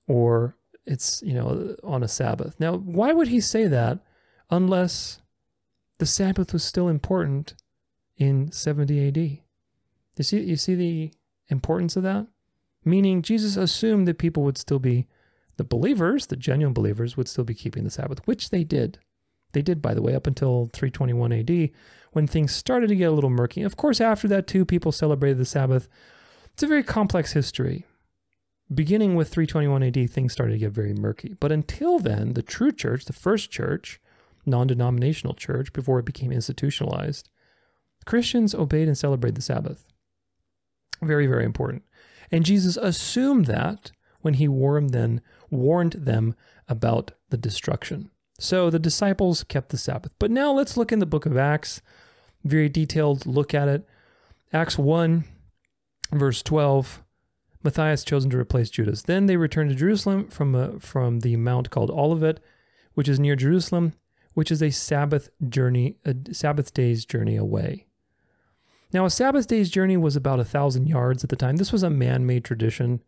or 0.09 0.56
it's, 0.86 1.22
you 1.22 1.34
know, 1.34 1.76
on 1.82 2.02
a 2.02 2.09
Sabbath. 2.09 2.56
Now, 2.59 2.76
why 2.76 3.12
would 3.12 3.28
he 3.28 3.40
say 3.40 3.66
that 3.66 4.01
unless 4.51 5.20
the 5.98 6.06
Sabbath 6.06 6.52
was 6.52 6.64
still 6.64 6.88
important 6.88 7.55
in 8.16 8.51
70 8.51 9.09
AD? 9.09 9.16
You 9.16 9.42
see, 10.24 10.40
you 10.40 10.56
see 10.56 10.74
the 10.74 11.12
importance 11.48 11.96
of 11.96 12.02
that? 12.02 12.26
Meaning 12.85 13.23
Jesus 13.23 13.56
assumed 13.56 14.06
that 14.09 14.19
people 14.19 14.43
would 14.43 14.59
still 14.59 14.78
be, 14.78 15.06
the 15.56 15.65
believers, 15.65 16.27
the 16.27 16.36
genuine 16.36 16.74
believers, 16.74 17.16
would 17.16 17.28
still 17.28 17.44
be 17.44 17.55
keeping 17.55 17.85
the 17.85 17.90
Sabbath, 17.90 18.27
which 18.27 18.51
they 18.51 18.65
did. 18.65 18.98
They 19.52 19.62
did, 19.62 19.81
by 19.81 19.94
the 19.94 20.02
way, 20.02 20.15
up 20.15 20.27
until 20.27 20.69
321 20.73 21.32
AD, 21.32 21.70
when 22.12 22.27
things 22.27 22.55
started 22.55 22.89
to 22.89 22.97
get 22.97 23.11
a 23.11 23.12
little 23.12 23.31
murky. 23.31 23.62
Of 23.62 23.77
course, 23.77 24.01
after 24.01 24.27
that, 24.28 24.47
too, 24.47 24.65
people 24.65 24.93
celebrated 24.93 25.39
the 25.39 25.44
Sabbath. 25.44 25.89
It's 26.52 26.62
a 26.62 26.66
very 26.66 26.82
complex 26.82 27.32
history. 27.32 27.86
Beginning 28.73 29.15
with 29.15 29.28
321 29.28 29.82
AD, 29.82 30.11
things 30.11 30.32
started 30.32 30.55
to 30.55 30.59
get 30.59 30.73
very 30.73 30.93
murky. 30.93 31.35
But 31.39 31.52
until 31.52 31.98
then, 31.98 32.32
the 32.32 32.43
true 32.43 32.73
church, 32.73 33.05
the 33.05 33.12
first 33.12 33.51
church, 33.51 34.01
non 34.44 34.66
denominational 34.66 35.35
church, 35.35 35.73
before 35.73 35.98
it 35.98 36.05
became 36.05 36.32
institutionalized, 36.32 37.28
Christians 38.05 38.55
obeyed 38.55 38.89
and 38.89 38.98
celebrated 38.98 39.36
the 39.36 39.43
Sabbath. 39.43 39.86
Very, 41.02 41.27
very 41.27 41.44
important. 41.44 41.82
And 42.35 42.44
Jesus 42.44 42.77
assumed 42.77 43.47
that 43.47 43.93
when 44.23 44.35
he 44.35 44.48
warned 44.48 44.90
them, 44.90 45.20
warned 45.51 45.93
them 45.93 46.35
about 46.66 47.12
the 47.31 47.36
destruction. 47.36 48.11
So 48.40 48.70
the 48.70 48.81
disciples 48.81 49.44
kept 49.44 49.69
the 49.69 49.78
Sabbath. 49.78 50.11
But 50.19 50.32
now 50.32 50.51
let's 50.51 50.77
look 50.77 50.90
in 50.90 50.98
the 50.98 51.06
book 51.06 51.27
of 51.27 51.36
Acts, 51.36 51.81
very 52.43 52.69
detailed 52.69 53.24
look 53.24 53.55
at 53.55 53.69
it. 53.69 53.86
Acts 54.52 54.77
1, 54.77 55.23
verse 56.11 56.43
12. 56.43 57.05
Matthias 57.62 58.02
chosen 58.02 58.31
to 58.31 58.39
replace 58.39 58.69
Judas. 58.69 59.02
Then 59.02 59.27
they 59.27 59.36
returned 59.36 59.70
to 59.70 59.77
Jerusalem 59.77 60.27
from, 60.27 60.56
a, 60.56 60.81
from 60.81 61.20
the 61.20 61.36
mount 61.36 61.70
called 61.70 61.93
Olivet, 61.93 62.40
which 62.94 63.09
is 63.09 63.20
near 63.20 63.36
Jerusalem, 63.36 63.93
which 64.32 64.51
is 64.51 64.61
a 64.61 64.70
Sabbath 64.70 65.28
journey, 65.48 65.98
a 66.05 66.16
Sabbath 66.32 66.74
day's 66.74 67.05
journey 67.05 67.36
away. 67.36 67.86
Now, 68.94 69.04
a 69.04 69.10
Sabbath 69.10 69.48
day's 69.48 69.70
journey 69.70 69.96
was 69.96 70.14
about 70.14 70.38
a 70.38 70.44
thousand 70.44 70.86
yards 70.86 71.24
at 71.24 71.30
the 71.30 71.36
time. 71.36 71.56
This 71.56 71.72
was 71.72 71.82
a 71.82 71.90
man 71.90 72.24
made 72.26 72.44
tradition 72.44 73.02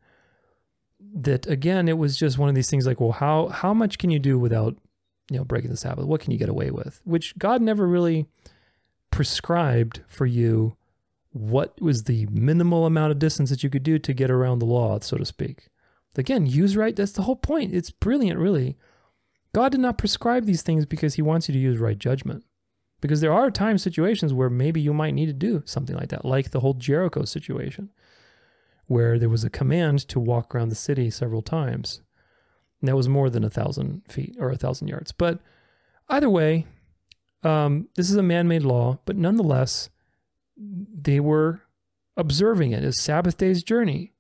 that, 1.15 1.47
again, 1.47 1.89
it 1.89 1.97
was 1.97 2.17
just 2.17 2.39
one 2.39 2.49
of 2.49 2.57
these 2.57 2.69
things 2.69 2.87
like, 2.87 3.01
well, 3.01 3.13
how, 3.13 3.47
how 3.49 3.73
much 3.73 3.97
can 3.97 4.11
you 4.11 4.19
do 4.19 4.37
without 4.37 4.77
you 5.31 5.39
know, 5.39 5.45
breaking 5.45 5.71
the 5.71 5.77
Sabbath? 5.77 6.05
What 6.05 6.21
can 6.21 6.33
you 6.33 6.39
get 6.39 6.49
away 6.49 6.73
with? 6.73 7.01
Which 7.05 7.39
God 7.39 7.63
never 7.63 7.87
really 7.87 8.27
prescribed 9.13 10.01
for 10.09 10.27
you 10.27 10.77
what 11.31 11.81
was 11.81 12.05
the 12.05 12.27
minimal 12.33 12.85
amount 12.85 13.13
of 13.13 13.19
distance 13.19 13.51
that 13.51 13.63
you 13.63 13.71
could 13.71 13.83
do 13.83 13.99
to 13.99 14.13
get 14.13 14.31
around 14.31 14.59
the 14.59 14.67
law, 14.67 14.99
so 15.01 15.17
to 15.17 15.25
speak. 15.25 15.69
Again, 16.17 16.47
use 16.47 16.77
right, 16.77 16.97
that's 16.97 17.13
the 17.13 17.23
whole 17.23 17.37
point. 17.37 17.75
It's 17.75 17.91
brilliant, 17.91 18.41
really. 18.41 18.77
God 19.55 19.73
did 19.73 19.81
not 19.81 19.99
prescribe 19.99 20.47
these 20.47 20.63
things 20.63 20.85
because 20.85 21.15
he 21.15 21.23
wants 21.23 21.49
you 21.49 21.53
to 21.53 21.59
use 21.59 21.79
right 21.79 21.99
judgment. 21.99 22.45
Because 23.01 23.21
there 23.21 23.33
are 23.33 23.51
times, 23.51 23.83
situations 23.83 24.33
where 24.33 24.51
maybe 24.51 24.81
you 24.81 24.95
might 24.95 25.15
need 25.15 25.27
to 25.27 25.33
do 25.33 25.63
something 25.67 25.97
like 25.97 26.09
that, 26.09 26.25
like 26.25 26.51
the 26.51 26.61
whole 26.61 26.75
Jericho 26.75 27.25
situation, 27.25 27.91
where 28.87 29.19
there 29.19 29.29
was 29.29 29.45
a 29.45 29.51
command 29.51 30.01
to 30.09 30.19
walk 30.19 30.55
around 30.55 30.71
the 30.71 30.75
city 30.75 31.11
several 31.11 31.43
times. 31.43 32.01
And 32.81 32.89
that 32.89 32.97
was 32.97 33.09
more 33.09 33.31
than 33.31 33.45
a 33.45 33.51
thousand 33.51 34.03
feet 34.09 34.37
or 34.39 34.51
a 34.51 34.57
thousand 34.57 34.89
yards. 34.89 35.13
But 35.13 35.41
either 36.09 36.31
way, 36.31 36.67
um, 37.43 37.89
this 37.97 38.11
is 38.11 38.17
a 38.17 38.23
man 38.23 38.49
made 38.49 38.63
law, 38.63 38.99
but 39.05 39.17
nonetheless, 39.17 39.91
they 40.57 41.21
were 41.21 41.63
observing 42.17 42.73
it 42.73 42.83
as 42.83 43.01
Sabbath 43.01 43.37
day's 43.37 43.63
journey. 43.63 44.13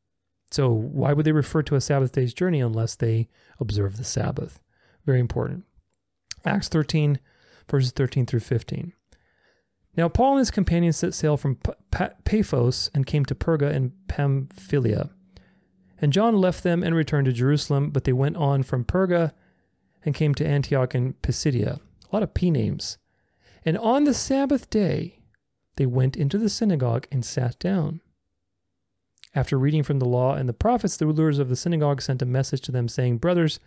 So, 0.50 0.70
why 0.70 1.12
would 1.12 1.24
they 1.24 1.32
refer 1.32 1.62
to 1.62 1.74
a 1.74 1.80
Sabbath 1.80 2.12
day's 2.12 2.32
journey 2.32 2.60
unless 2.60 2.94
they 2.94 3.28
observe 3.58 3.96
the 3.96 4.04
Sabbath? 4.04 4.60
Very 5.04 5.18
important. 5.18 5.64
Acts 6.44 6.68
13, 6.68 7.18
verses 7.68 7.90
13 7.92 8.26
through 8.26 8.40
15. 8.40 8.92
Now, 9.96 10.08
Paul 10.08 10.32
and 10.32 10.38
his 10.40 10.50
companions 10.50 10.98
set 10.98 11.14
sail 11.14 11.36
from 11.36 11.58
Paphos 11.90 12.90
and 12.94 13.06
came 13.06 13.24
to 13.24 13.34
Perga 13.34 13.72
in 13.72 13.92
Pamphylia. 14.08 15.10
And 15.98 16.12
John 16.12 16.36
left 16.36 16.62
them 16.62 16.82
and 16.82 16.94
returned 16.94 17.24
to 17.26 17.32
Jerusalem, 17.32 17.90
but 17.90 18.04
they 18.04 18.12
went 18.12 18.36
on 18.36 18.62
from 18.62 18.84
Perga 18.84 19.32
and 20.04 20.14
came 20.14 20.34
to 20.34 20.46
Antioch 20.46 20.94
in 20.94 21.14
Pisidia. 21.14 21.80
A 22.10 22.14
lot 22.14 22.22
of 22.22 22.34
P 22.34 22.50
names. 22.50 22.98
And 23.64 23.78
on 23.78 24.04
the 24.04 24.14
Sabbath 24.14 24.68
day, 24.68 25.20
they 25.76 25.86
went 25.86 26.16
into 26.16 26.38
the 26.38 26.50
synagogue 26.50 27.06
and 27.10 27.24
sat 27.24 27.58
down. 27.58 28.00
After 29.34 29.58
reading 29.58 29.82
from 29.82 29.98
the 29.98 30.08
law 30.08 30.34
and 30.34 30.48
the 30.48 30.54
prophets, 30.54 30.96
the 30.96 31.06
rulers 31.06 31.38
of 31.38 31.48
the 31.48 31.56
synagogue 31.56 32.00
sent 32.00 32.22
a 32.22 32.26
message 32.26 32.60
to 32.62 32.72
them 32.72 32.88
saying, 32.88 33.18
"Brothers, 33.18 33.60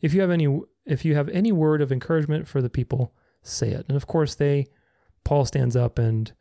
if 0.00 0.12
you 0.12 0.20
have 0.20 0.30
any 0.30 0.60
if 0.84 1.04
you 1.04 1.14
have 1.14 1.28
any 1.28 1.52
word 1.52 1.80
of 1.82 1.92
encouragement 1.92 2.48
for 2.48 2.60
the 2.62 2.70
people, 2.70 3.14
say 3.48 3.70
it." 3.70 3.86
And 3.88 3.96
of 3.96 4.06
course, 4.06 4.34
they 4.34 4.68
Paul 5.24 5.44
stands 5.44 5.76
up 5.76 5.98
and 5.98 6.32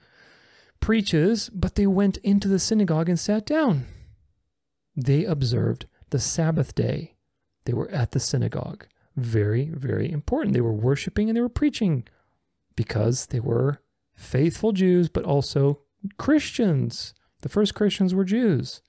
preaches, 0.80 1.50
but 1.50 1.76
they 1.76 1.88
went 1.88 2.18
into 2.18 2.48
the 2.48 2.60
synagogue 2.60 3.10
and 3.10 3.20
sat 3.20 3.46
down. 3.46 3.86
They 4.96 5.26
observed 5.26 5.88
the 6.10 6.20
Sabbath 6.20 6.74
day. 6.74 7.16
They 7.66 7.74
were 7.74 7.90
at 7.92 8.12
the 8.12 8.20
synagogue. 8.20 8.88
Very, 9.16 9.70
very 9.70 10.10
important. 10.10 10.54
They 10.54 10.62
were 10.62 10.74
worshiping 10.74 11.30
and 11.30 11.36
they 11.36 11.42
were 11.42 11.50
preaching 11.50 12.08
because 12.76 13.26
they 13.26 13.40
were 13.40 13.82
faithful 14.16 14.72
Jews, 14.72 15.10
but 15.10 15.26
also 15.26 15.82
Christians. 16.18 17.14
The 17.42 17.50
first 17.50 17.76
Christians 17.76 18.16
were 18.16 18.24
Jews 18.24 18.82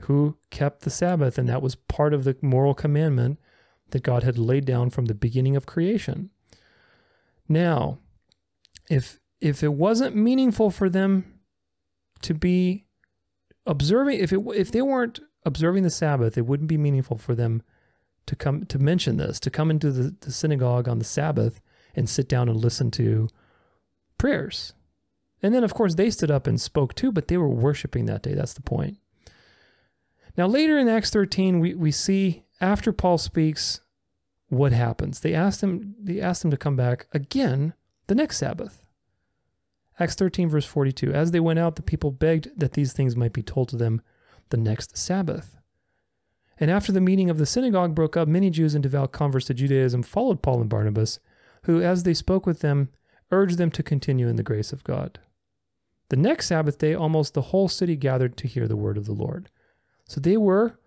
who 0.00 0.36
kept 0.50 0.82
the 0.82 0.90
Sabbath, 0.90 1.38
and 1.38 1.48
that 1.48 1.62
was 1.62 1.74
part 1.74 2.12
of 2.12 2.24
the 2.24 2.36
moral 2.42 2.74
commandment 2.74 3.38
that 3.90 4.02
God 4.02 4.24
had 4.24 4.36
laid 4.36 4.66
down 4.66 4.90
from 4.90 5.06
the 5.06 5.14
beginning 5.14 5.56
of 5.56 5.64
creation. 5.64 6.30
Now, 7.48 7.98
if 8.88 9.20
if 9.40 9.62
it 9.62 9.72
wasn't 9.72 10.16
meaningful 10.16 10.70
for 10.70 10.88
them 10.88 11.40
to 12.22 12.34
be 12.34 12.86
observing, 13.66 14.20
if 14.20 14.32
it 14.32 14.40
if 14.54 14.70
they 14.70 14.82
weren't 14.82 15.20
observing 15.44 15.82
the 15.82 15.90
Sabbath, 15.90 16.36
it 16.36 16.46
wouldn't 16.46 16.68
be 16.68 16.78
meaningful 16.78 17.18
for 17.18 17.34
them 17.34 17.62
to 18.26 18.36
come 18.36 18.64
to 18.64 18.78
mention 18.78 19.16
this, 19.16 19.38
to 19.40 19.50
come 19.50 19.70
into 19.70 19.90
the, 19.90 20.14
the 20.20 20.32
synagogue 20.32 20.88
on 20.88 20.98
the 20.98 21.04
Sabbath 21.04 21.60
and 21.94 22.08
sit 22.08 22.28
down 22.28 22.48
and 22.48 22.58
listen 22.58 22.90
to 22.92 23.28
prayers. 24.18 24.74
And 25.42 25.54
then, 25.54 25.64
of 25.64 25.74
course, 25.74 25.94
they 25.94 26.10
stood 26.10 26.30
up 26.30 26.46
and 26.46 26.60
spoke 26.60 26.94
too, 26.94 27.12
but 27.12 27.28
they 27.28 27.36
were 27.36 27.48
worshiping 27.48 28.06
that 28.06 28.22
day. 28.22 28.34
That's 28.34 28.54
the 28.54 28.62
point. 28.62 28.98
Now, 30.36 30.46
later 30.46 30.78
in 30.78 30.88
Acts 30.88 31.10
13, 31.10 31.60
we, 31.60 31.74
we 31.74 31.90
see 31.90 32.44
after 32.60 32.92
Paul 32.92 33.18
speaks, 33.18 33.80
what 34.48 34.72
happens. 34.72 35.20
They 35.20 35.34
asked 35.34 35.62
him, 35.62 35.94
they 36.00 36.20
asked 36.20 36.44
him 36.44 36.50
to 36.50 36.56
come 36.56 36.76
back 36.76 37.06
again 37.12 37.74
the 38.06 38.14
next 38.14 38.38
Sabbath. 38.38 38.84
Acts 39.98 40.14
13, 40.14 40.48
verse 40.48 40.66
42. 40.66 41.12
As 41.12 41.30
they 41.30 41.40
went 41.40 41.58
out, 41.58 41.76
the 41.76 41.82
people 41.82 42.10
begged 42.10 42.50
that 42.58 42.72
these 42.72 42.92
things 42.92 43.16
might 43.16 43.32
be 43.32 43.42
told 43.42 43.68
to 43.70 43.76
them 43.76 44.02
the 44.50 44.56
next 44.56 44.96
Sabbath. 44.96 45.56
And 46.58 46.70
after 46.70 46.92
the 46.92 47.00
meeting 47.00 47.28
of 47.28 47.38
the 47.38 47.46
synagogue 47.46 47.94
broke 47.94 48.16
up, 48.16 48.28
many 48.28 48.50
Jews 48.50 48.74
and 48.74 48.82
devout 48.82 49.12
converts 49.12 49.46
to 49.46 49.54
Judaism 49.54 50.02
followed 50.02 50.42
Paul 50.42 50.60
and 50.60 50.70
Barnabas, 50.70 51.18
who, 51.64 51.82
as 51.82 52.02
they 52.02 52.14
spoke 52.14 52.46
with 52.46 52.60
them, 52.60 52.90
urged 53.30 53.58
them 53.58 53.70
to 53.72 53.82
continue 53.82 54.28
in 54.28 54.36
the 54.36 54.42
grace 54.42 54.72
of 54.72 54.84
God. 54.84 55.18
The 56.08 56.16
next 56.16 56.46
Sabbath 56.46 56.78
day, 56.78 56.94
almost 56.94 57.34
the 57.34 57.42
whole 57.42 57.68
city 57.68 57.96
gathered 57.96 58.36
to 58.38 58.46
hear 58.46 58.68
the 58.68 58.76
word 58.76 58.96
of 58.96 59.06
the 59.06 59.12
Lord. 59.12 59.50
So 60.04 60.20
they 60.20 60.36
were 60.36 60.78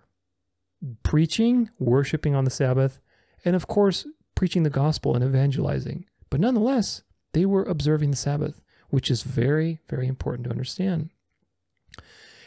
preaching, 1.04 1.70
worshiping 1.78 2.36
on 2.36 2.46
the 2.46 2.52
Sabbath, 2.52 3.00
and 3.46 3.56
of 3.56 3.68
course, 3.68 4.08
preaching 4.36 4.64
the 4.64 4.70
gospel 4.70 5.16
and 5.16 5.24
evangelizing. 5.24 6.06
But 6.30 6.40
nonetheless, 6.40 7.04
they 7.34 7.46
were 7.46 7.64
observing 7.64 8.12
the 8.12 8.18
Sabbath, 8.18 8.62
which 8.90 9.12
is 9.12 9.24
very, 9.24 9.80
very 9.88 10.08
important 10.08 10.46
to 10.46 10.52
understand. 10.52 11.10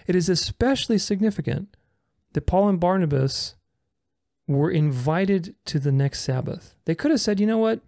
It 0.06 0.16
is 0.16 0.28
especially 0.28 0.98
significant 0.98 1.77
that 2.32 2.47
Paul 2.47 2.69
and 2.69 2.81
Barnabas 2.81 3.55
were 4.48 4.70
invited 4.70 5.55
to 5.66 5.78
the 5.78 5.93
next 5.93 6.23
Sabbath. 6.23 6.74
They 6.85 6.94
could 6.94 7.10
have 7.10 7.20
said, 7.20 7.39
you 7.39 7.47
know 7.47 7.59
what? 7.59 7.81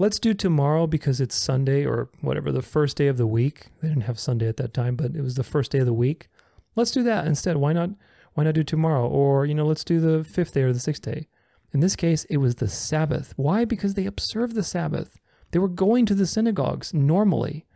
let's 0.00 0.18
do 0.18 0.32
tomorrow 0.32 0.86
because 0.86 1.20
it's 1.20 1.36
Sunday 1.36 1.84
or 1.84 2.08
whatever, 2.22 2.50
the 2.50 2.62
first 2.62 2.96
day 2.96 3.06
of 3.06 3.18
the 3.18 3.26
week. 3.26 3.66
They 3.80 3.88
didn't 3.88 4.04
have 4.04 4.18
Sunday 4.18 4.48
at 4.48 4.56
that 4.56 4.72
time, 4.72 4.96
but 4.96 5.14
it 5.14 5.20
was 5.20 5.34
the 5.34 5.44
first 5.44 5.70
day 5.70 5.78
of 5.78 5.86
the 5.86 5.92
week. 5.92 6.28
Let's 6.74 6.90
do 6.90 7.02
that 7.02 7.26
instead. 7.26 7.58
Why 7.58 7.72
not 7.74 7.90
why 8.32 8.44
not 8.44 8.54
do 8.54 8.64
tomorrow? 8.64 9.06
Or, 9.06 9.44
you 9.44 9.54
know, 9.54 9.66
let's 9.66 9.84
do 9.84 10.00
the 10.00 10.24
fifth 10.24 10.54
day 10.54 10.62
or 10.62 10.72
the 10.72 10.80
sixth 10.80 11.02
day. 11.02 11.28
In 11.72 11.80
this 11.80 11.96
case, 11.96 12.24
it 12.24 12.38
was 12.38 12.56
the 12.56 12.68
Sabbath. 12.68 13.32
Why? 13.36 13.64
Because 13.64 13.94
they 13.94 14.06
observed 14.06 14.54
the 14.54 14.62
Sabbath. 14.62 15.20
They 15.52 15.58
were 15.58 15.68
going 15.68 16.06
to 16.06 16.14
the 16.14 16.26
synagogues 16.26 16.92
normally. 16.92 17.66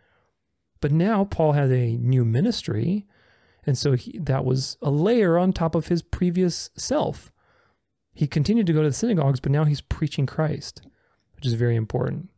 But 0.81 0.93
now 0.93 1.25
Paul 1.25 1.53
had 1.53 1.71
a 1.71 1.97
new 1.97 2.25
ministry, 2.25 3.07
and 3.66 3.79
so 3.79 3.93
he, 3.93 4.19
that 4.19 4.45
was 4.45 4.77
a 4.83 4.91
layer 4.91 5.39
on 5.39 5.53
top 5.53 5.75
of 5.75 5.89
his 5.89 6.03
previous 6.03 6.71
self. 6.77 7.33
He 8.12 8.27
continued 8.27 8.66
to 8.66 8.73
go 8.73 8.83
to 8.83 8.89
the 8.89 8.95
synagogues, 8.95 9.41
but 9.41 9.53
now 9.53 9.65
he's 9.65 9.81
preaching 9.81 10.27
Christ 10.27 10.83
which 11.45 11.53
is 11.53 11.59
very 11.59 11.77
important. 11.77 12.31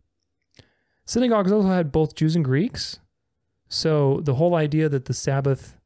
Synagogues 1.05 1.53
also 1.53 1.69
had 1.69 1.93
both 1.93 2.17
Jews 2.17 2.35
and 2.35 2.45
Greeks. 2.45 2.99
So 3.69 4.21
the 4.25 4.35
whole 4.35 4.57
idea 4.57 4.89
that 4.89 5.05
the 5.05 5.15
Sabbath 5.15 5.77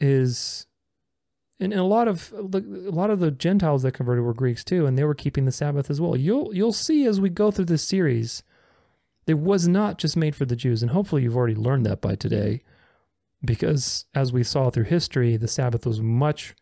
is 0.00 0.66
and, 1.58 1.72
a 1.72 1.82
lot 1.84 2.08
of 2.08 2.32
a 2.32 2.90
lot 2.90 3.10
of 3.10 3.20
the 3.20 3.30
Gentiles 3.30 3.82
that 3.82 3.92
converted 3.92 4.24
were 4.24 4.34
Greeks 4.34 4.62
too, 4.64 4.86
and 4.86 4.96
they 4.98 5.04
were 5.04 5.14
keeping 5.14 5.44
the 5.44 5.52
Sabbath 5.52 5.90
as 5.90 6.00
well. 6.00 6.16
You'll 6.16 6.54
you'll 6.54 6.72
see 6.72 7.06
as 7.06 7.20
we 7.20 7.28
go 7.28 7.50
through 7.50 7.66
this 7.66 7.82
series, 7.82 8.42
it 9.26 9.38
was 9.38 9.66
not 9.66 9.98
just 9.98 10.16
made 10.16 10.36
for 10.36 10.44
the 10.44 10.56
Jews, 10.56 10.82
and 10.82 10.90
hopefully 10.90 11.22
you've 11.22 11.36
already 11.36 11.54
learned 11.54 11.86
that 11.86 12.00
by 12.00 12.14
today, 12.14 12.62
because 13.44 14.04
as 14.14 14.32
we 14.32 14.42
saw 14.42 14.70
through 14.70 14.84
history, 14.84 15.36
the 15.36 15.48
Sabbath 15.48 15.86
was 15.86 16.00
much 16.00 16.54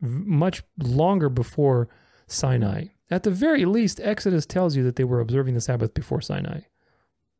much 0.00 0.62
longer 0.78 1.28
before 1.28 1.88
Sinai. 2.26 2.86
At 3.10 3.24
the 3.24 3.30
very 3.30 3.64
least, 3.64 4.00
Exodus 4.00 4.46
tells 4.46 4.76
you 4.76 4.84
that 4.84 4.96
they 4.96 5.04
were 5.04 5.20
observing 5.20 5.54
the 5.54 5.60
Sabbath 5.60 5.92
before 5.92 6.20
Sinai. 6.20 6.60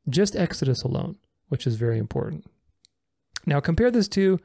Just 0.09 0.35
Exodus 0.35 0.83
alone, 0.83 1.17
which 1.49 1.67
is 1.67 1.77
very 1.77 1.99
important. 1.99 2.45
Now 3.47 3.61
compare 3.61 3.91
this 3.91 4.09
to 4.09 4.41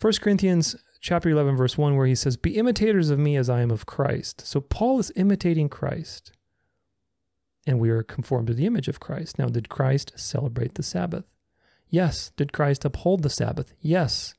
1 0.00 0.12
Corinthians 0.20 0.76
chapter 1.00 1.30
11 1.30 1.56
verse 1.56 1.76
1 1.78 1.96
where 1.96 2.06
he 2.06 2.14
says, 2.14 2.36
"Be 2.36 2.56
imitators 2.56 3.10
of 3.10 3.18
me 3.18 3.36
as 3.36 3.48
I 3.48 3.60
am 3.60 3.70
of 3.70 3.86
Christ." 3.86 4.46
So 4.46 4.60
Paul 4.60 4.98
is 4.98 5.12
imitating 5.16 5.68
Christ. 5.68 6.32
And 7.66 7.78
we 7.78 7.90
are 7.90 8.02
conformed 8.02 8.46
to 8.48 8.54
the 8.54 8.66
image 8.66 8.88
of 8.88 9.00
Christ. 9.00 9.38
Now, 9.38 9.46
did 9.46 9.68
Christ 9.68 10.12
celebrate 10.16 10.74
the 10.74 10.82
Sabbath? 10.82 11.24
Yes. 11.88 12.32
Did 12.36 12.52
Christ 12.52 12.84
uphold 12.84 13.22
the 13.22 13.30
Sabbath? 13.30 13.74
Yes. 13.80 14.34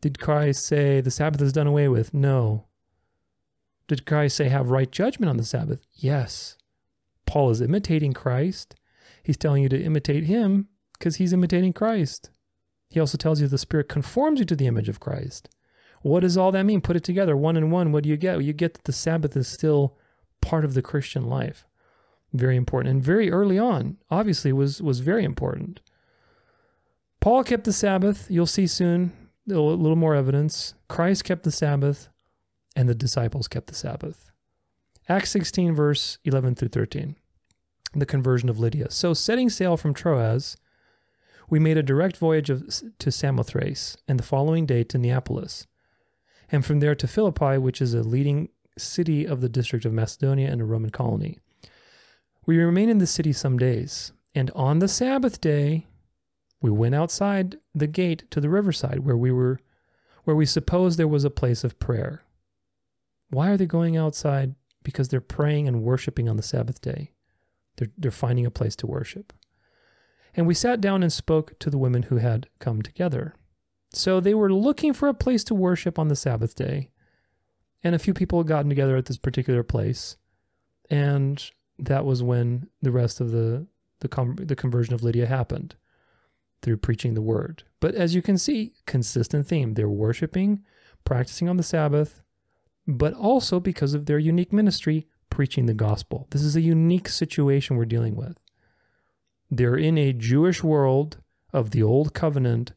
Did 0.00 0.18
Christ 0.18 0.64
say 0.64 1.00
the 1.00 1.10
Sabbath 1.10 1.40
is 1.40 1.52
done 1.52 1.66
away 1.66 1.88
with? 1.88 2.14
No. 2.14 2.66
Did 3.88 4.06
Christ 4.06 4.36
say 4.36 4.48
have 4.48 4.70
right 4.70 4.90
judgment 4.90 5.30
on 5.30 5.36
the 5.36 5.44
Sabbath? 5.44 5.80
Yes. 5.94 6.56
Paul 7.26 7.50
is 7.50 7.60
imitating 7.60 8.12
Christ. 8.12 8.74
He's 9.22 9.36
telling 9.36 9.62
you 9.62 9.68
to 9.68 9.82
imitate 9.82 10.24
him 10.24 10.68
because 10.94 11.16
he's 11.16 11.32
imitating 11.32 11.72
Christ. 11.72 12.30
He 12.92 13.00
also 13.00 13.16
tells 13.16 13.40
you 13.40 13.48
the 13.48 13.58
Spirit 13.58 13.88
conforms 13.88 14.38
you 14.38 14.44
to 14.44 14.54
the 14.54 14.66
image 14.66 14.88
of 14.90 15.00
Christ. 15.00 15.48
What 16.02 16.20
does 16.20 16.36
all 16.36 16.52
that 16.52 16.64
mean? 16.64 16.82
Put 16.82 16.96
it 16.96 17.04
together, 17.04 17.36
one 17.36 17.56
and 17.56 17.72
one. 17.72 17.90
What 17.90 18.02
do 18.02 18.10
you 18.10 18.18
get? 18.18 18.44
You 18.44 18.52
get 18.52 18.74
that 18.74 18.84
the 18.84 18.92
Sabbath 18.92 19.36
is 19.36 19.48
still 19.48 19.96
part 20.42 20.64
of 20.64 20.74
the 20.74 20.82
Christian 20.82 21.24
life. 21.26 21.64
Very 22.34 22.56
important. 22.56 22.90
And 22.90 23.02
very 23.02 23.30
early 23.30 23.58
on, 23.58 23.96
obviously, 24.10 24.52
was, 24.52 24.82
was 24.82 25.00
very 25.00 25.24
important. 25.24 25.80
Paul 27.20 27.44
kept 27.44 27.64
the 27.64 27.72
Sabbath. 27.72 28.26
You'll 28.28 28.46
see 28.46 28.66
soon 28.66 29.12
a 29.50 29.54
little 29.54 29.96
more 29.96 30.14
evidence. 30.14 30.74
Christ 30.88 31.24
kept 31.24 31.44
the 31.44 31.50
Sabbath 31.50 32.10
and 32.76 32.88
the 32.88 32.94
disciples 32.94 33.48
kept 33.48 33.68
the 33.68 33.74
Sabbath. 33.74 34.32
Acts 35.08 35.30
16, 35.30 35.74
verse 35.74 36.18
11 36.24 36.56
through 36.56 36.68
13, 36.68 37.16
the 37.94 38.06
conversion 38.06 38.48
of 38.48 38.58
Lydia. 38.58 38.90
So, 38.90 39.14
setting 39.14 39.50
sail 39.50 39.76
from 39.76 39.94
Troas, 39.94 40.56
we 41.52 41.58
made 41.58 41.76
a 41.76 41.82
direct 41.82 42.16
voyage 42.16 42.48
of, 42.48 42.66
to 42.98 43.12
Samothrace, 43.12 43.98
and 44.08 44.18
the 44.18 44.22
following 44.24 44.64
day 44.64 44.82
to 44.84 44.96
Neapolis, 44.96 45.66
and 46.50 46.64
from 46.64 46.80
there 46.80 46.94
to 46.94 47.06
Philippi, 47.06 47.58
which 47.58 47.82
is 47.82 47.92
a 47.92 48.02
leading 48.02 48.48
city 48.78 49.26
of 49.26 49.42
the 49.42 49.50
district 49.50 49.84
of 49.84 49.92
Macedonia 49.92 50.50
and 50.50 50.62
a 50.62 50.64
Roman 50.64 50.88
colony. 50.88 51.40
We 52.46 52.56
remained 52.56 52.90
in 52.90 52.96
the 52.96 53.06
city 53.06 53.34
some 53.34 53.58
days, 53.58 54.12
and 54.34 54.50
on 54.52 54.78
the 54.78 54.88
Sabbath 54.88 55.42
day, 55.42 55.86
we 56.62 56.70
went 56.70 56.94
outside 56.94 57.58
the 57.74 57.86
gate 57.86 58.30
to 58.30 58.40
the 58.40 58.48
riverside 58.48 59.00
where 59.00 59.16
we 59.16 59.30
were 59.30 59.60
where 60.24 60.36
we 60.36 60.46
supposed 60.46 60.98
there 60.98 61.06
was 61.06 61.24
a 61.24 61.30
place 61.30 61.64
of 61.64 61.78
prayer. 61.78 62.22
Why 63.28 63.50
are 63.50 63.58
they 63.58 63.66
going 63.66 63.98
outside? 63.98 64.54
Because 64.82 65.08
they're 65.08 65.20
praying 65.20 65.68
and 65.68 65.82
worshiping 65.82 66.30
on 66.30 66.38
the 66.38 66.42
Sabbath 66.42 66.80
day. 66.80 67.12
They're, 67.76 67.90
they're 67.98 68.10
finding 68.10 68.46
a 68.46 68.50
place 68.50 68.74
to 68.76 68.86
worship. 68.86 69.34
And 70.34 70.46
we 70.46 70.54
sat 70.54 70.80
down 70.80 71.02
and 71.02 71.12
spoke 71.12 71.58
to 71.58 71.70
the 71.70 71.78
women 71.78 72.04
who 72.04 72.16
had 72.16 72.48
come 72.58 72.82
together. 72.82 73.34
So 73.92 74.20
they 74.20 74.34
were 74.34 74.52
looking 74.52 74.92
for 74.94 75.08
a 75.08 75.14
place 75.14 75.44
to 75.44 75.54
worship 75.54 75.98
on 75.98 76.08
the 76.08 76.16
Sabbath 76.16 76.54
day. 76.54 76.90
And 77.84 77.94
a 77.94 77.98
few 77.98 78.14
people 78.14 78.38
had 78.38 78.46
gotten 78.46 78.68
together 78.68 78.96
at 78.96 79.06
this 79.06 79.18
particular 79.18 79.62
place. 79.62 80.16
And 80.88 81.44
that 81.78 82.04
was 82.04 82.22
when 82.22 82.68
the 82.80 82.92
rest 82.92 83.20
of 83.20 83.30
the, 83.30 83.66
the, 84.00 84.08
com- 84.08 84.36
the 84.36 84.56
conversion 84.56 84.94
of 84.94 85.02
Lydia 85.02 85.26
happened 85.26 85.74
through 86.62 86.76
preaching 86.78 87.14
the 87.14 87.22
word. 87.22 87.64
But 87.80 87.94
as 87.94 88.14
you 88.14 88.22
can 88.22 88.38
see, 88.38 88.72
consistent 88.86 89.46
theme. 89.46 89.74
They're 89.74 89.88
worshiping, 89.88 90.64
practicing 91.04 91.48
on 91.48 91.56
the 91.56 91.62
Sabbath, 91.62 92.22
but 92.86 93.12
also 93.14 93.60
because 93.60 93.94
of 93.94 94.06
their 94.06 94.18
unique 94.18 94.52
ministry, 94.52 95.06
preaching 95.28 95.66
the 95.66 95.74
gospel. 95.74 96.28
This 96.30 96.42
is 96.42 96.56
a 96.56 96.60
unique 96.60 97.08
situation 97.08 97.76
we're 97.76 97.84
dealing 97.84 98.16
with. 98.16 98.38
They're 99.52 99.76
in 99.76 99.98
a 99.98 100.14
Jewish 100.14 100.64
world 100.64 101.18
of 101.52 101.72
the 101.72 101.82
old 101.82 102.14
covenant. 102.14 102.72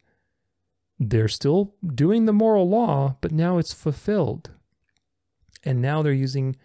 They're 0.99 1.29
still 1.29 1.73
doing 1.85 2.25
the 2.25 2.33
moral 2.33 2.67
law, 2.67 3.15
but 3.21 3.31
now 3.31 3.57
it's 3.59 3.73
fulfilled. 3.73 4.49
And 5.63 5.81
now 5.81 6.01
they're 6.01 6.11
using 6.11 6.57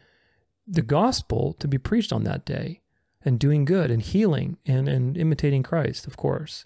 the 0.66 0.82
gospel 0.82 1.52
to 1.60 1.68
be 1.68 1.78
preached 1.78 2.12
on 2.12 2.24
that 2.24 2.44
day 2.44 2.80
and 3.24 3.38
doing 3.38 3.64
good 3.64 3.88
and 3.88 4.02
healing 4.02 4.56
and, 4.66 4.88
and 4.88 5.16
imitating 5.16 5.62
Christ, 5.62 6.08
of 6.08 6.16
course. 6.16 6.64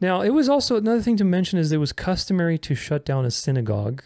Now, 0.00 0.20
it 0.20 0.30
was 0.30 0.48
also 0.48 0.74
another 0.74 1.00
thing 1.00 1.16
to 1.18 1.24
mention 1.24 1.60
is 1.60 1.70
it 1.70 1.76
was 1.76 1.92
customary 1.92 2.58
to 2.58 2.74
shut 2.74 3.04
down 3.04 3.24
a 3.24 3.30
synagogue 3.30 4.02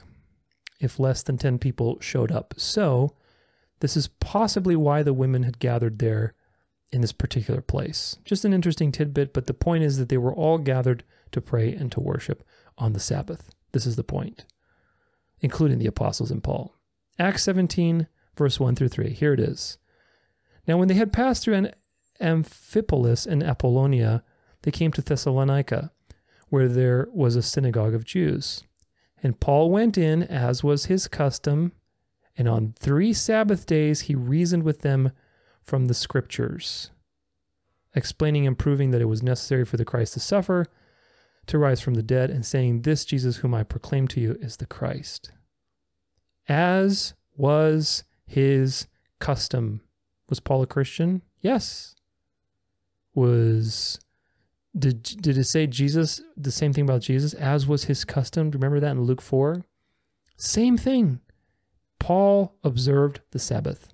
if 0.79 0.99
less 0.99 1.23
than 1.23 1.39
10 1.39 1.59
people 1.59 1.99
showed 2.01 2.31
up. 2.31 2.53
So, 2.59 3.15
this 3.81 3.97
is 3.97 4.09
possibly 4.09 4.77
why 4.77 5.03
the 5.03 5.15
women 5.15 5.45
had 5.45 5.59
gathered 5.59 6.01
there 6.01 6.35
in 6.93 7.01
this 7.01 7.13
particular 7.13 7.61
place. 7.61 8.17
Just 8.25 8.45
an 8.45 8.53
interesting 8.53 8.93
tidbit, 8.93 9.33
but 9.33 9.47
the 9.47 9.55
point 9.55 9.85
is 9.85 9.99
that 9.99 10.09
they 10.09 10.19
were 10.19 10.35
all 10.35 10.59
gathered 10.59 11.05
to 11.33 11.41
pray 11.41 11.73
and 11.75 11.91
to 11.93 12.01
worship 12.01 12.45
on 12.79 12.93
the 12.93 13.01
Sabbath. 13.01 13.51
This 13.73 13.87
is 13.87 13.97
the 13.97 14.05
point, 14.05 14.45
including 15.41 15.79
the 15.79 15.87
apostles 15.87 16.31
and 16.31 16.43
Paul. 16.43 16.75
Acts 17.19 17.43
17, 17.43 18.07
verse 18.37 18.61
1 18.61 18.77
through 18.77 18.89
3. 18.89 19.11
Here 19.11 19.33
it 19.33 19.41
is. 19.41 19.79
Now, 20.67 20.77
when 20.77 20.89
they 20.89 20.95
had 20.95 21.13
passed 21.13 21.45
through 21.45 21.55
an 21.55 21.73
Amphipolis 22.21 23.27
and 23.27 23.43
Apollonia, 23.43 24.23
they 24.63 24.71
came 24.71 24.93
to 24.93 25.03
Thessalonica, 25.03 25.93
where 26.49 26.69
there 26.69 27.09
was 27.13 27.37
a 27.37 27.43
synagogue 27.43 27.95
of 27.95 28.05
Jews. 28.05 28.63
And 29.23 29.41
Paul 29.41 29.71
went 29.71 29.99
in, 29.99 30.23
as 30.23 30.63
was 30.63 30.87
his 30.87 31.09
custom, 31.09 31.73
and 32.37 32.49
on 32.49 32.75
three 32.79 33.13
Sabbath 33.13 33.67
days 33.67 34.03
he 34.03 34.15
reasoned 34.15 34.63
with 34.63 34.83
them 34.83 35.11
from 35.67 35.87
the 35.87 35.95
Scriptures, 35.95 36.91
explaining 37.95 38.47
and 38.47 38.59
proving 38.59 38.91
that 38.93 39.01
it 39.01 39.07
was 39.07 39.23
necessary 39.23 39.65
for 39.65 39.77
the 39.77 39.85
Christ 39.85 40.15
to 40.15 40.21
suffer, 40.21 40.67
to 41.47 41.59
rise 41.59 41.81
from 41.81 41.95
the 41.95 42.03
dead, 42.03 42.31
and 42.31 42.47
saying, 42.47 42.83
This 42.83 43.05
Jesus 43.05 43.39
whom 43.39 43.55
I 43.55 43.63
proclaim 43.63 44.09
to 44.09 44.21
you 44.21 44.37
is 44.41 44.57
the 44.57 44.67
Christ. 44.67 45.33
As 46.49 47.15
was 47.37 48.05
his 48.27 48.87
custom. 49.19 49.81
Was 50.29 50.41
Paul 50.41 50.63
a 50.63 50.67
Christian? 50.67 51.23
Yes. 51.41 51.95
Was 53.15 53.99
did 54.79 55.03
did 55.03 55.39
it 55.39 55.45
say 55.45 55.67
Jesus 55.67 56.21
the 56.37 56.51
same 56.51 56.73
thing 56.73 56.85
about 56.85 57.01
Jesus 57.01 57.33
as 57.35 57.67
was 57.67 57.85
his 57.85 58.05
custom? 58.05 58.51
Remember 58.51 58.81
that 58.81 58.93
in 58.93 59.03
Luke 59.03 59.23
4? 59.23 59.65
Same 60.37 60.77
thing. 60.77 61.21
Paul 61.99 62.57
observed 62.63 63.21
the 63.31 63.39
Sabbath. 63.39 63.93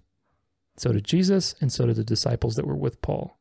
So 0.82 0.90
did 0.90 1.04
Jesus 1.04 1.54
and 1.60 1.72
so 1.72 1.86
did 1.86 1.94
the 1.94 2.02
disciples 2.02 2.56
that 2.56 2.66
were 2.66 2.74
with 2.74 3.00
Paul. 3.02 3.38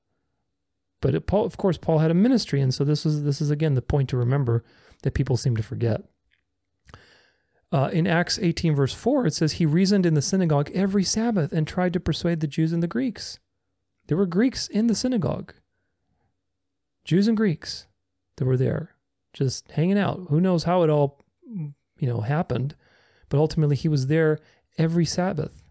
But 1.01 1.15
it, 1.15 1.25
Paul 1.25 1.43
of 1.43 1.57
course 1.57 1.75
Paul 1.75 1.97
had 1.97 2.11
a 2.11 2.13
ministry 2.13 2.61
and 2.61 2.71
so 2.71 2.83
this 2.83 3.03
is 3.03 3.23
this 3.23 3.41
is 3.41 3.49
again 3.49 3.73
the 3.73 3.81
point 3.81 4.09
to 4.09 4.17
remember 4.17 4.63
that 5.01 5.15
people 5.15 5.37
seem 5.37 5.57
to 5.57 5.63
forget. 5.63 6.03
Uh, 7.71 7.89
in 7.91 8.05
Acts 8.05 8.37
18, 8.37 8.75
verse 8.75 8.93
4, 8.93 9.25
it 9.25 9.33
says, 9.33 9.53
He 9.53 9.65
reasoned 9.65 10.05
in 10.05 10.13
the 10.13 10.21
synagogue 10.21 10.69
every 10.73 11.03
Sabbath 11.03 11.51
and 11.51 11.65
tried 11.65 11.93
to 11.93 11.99
persuade 11.99 12.41
the 12.41 12.47
Jews 12.47 12.73
and 12.73 12.83
the 12.83 12.87
Greeks. 12.87 13.39
There 14.05 14.17
were 14.17 14.27
Greeks 14.27 14.67
in 14.67 14.85
the 14.87 14.93
synagogue. 14.93 15.53
Jews 17.05 17.27
and 17.27 17.37
Greeks 17.37 17.87
that 18.35 18.45
were 18.45 18.57
there, 18.57 18.93
just 19.33 19.71
hanging 19.71 19.97
out. 19.97 20.27
Who 20.29 20.41
knows 20.41 20.65
how 20.65 20.83
it 20.83 20.89
all, 20.89 21.23
you 21.45 21.73
know, 22.01 22.19
happened, 22.19 22.75
but 23.29 23.39
ultimately 23.39 23.77
he 23.77 23.87
was 23.87 24.07
there 24.07 24.37
every 24.77 25.05
Sabbath. 25.05 25.63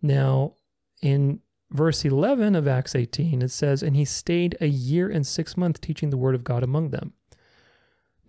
Now, 0.00 0.54
in 1.04 1.40
verse 1.70 2.02
11 2.02 2.56
of 2.56 2.66
Acts 2.66 2.94
18, 2.94 3.42
it 3.42 3.50
says, 3.50 3.82
And 3.82 3.94
he 3.94 4.06
stayed 4.06 4.56
a 4.58 4.66
year 4.66 5.10
and 5.10 5.26
six 5.26 5.54
months 5.54 5.78
teaching 5.78 6.08
the 6.08 6.16
word 6.16 6.34
of 6.34 6.44
God 6.44 6.62
among 6.62 6.90
them. 6.90 7.12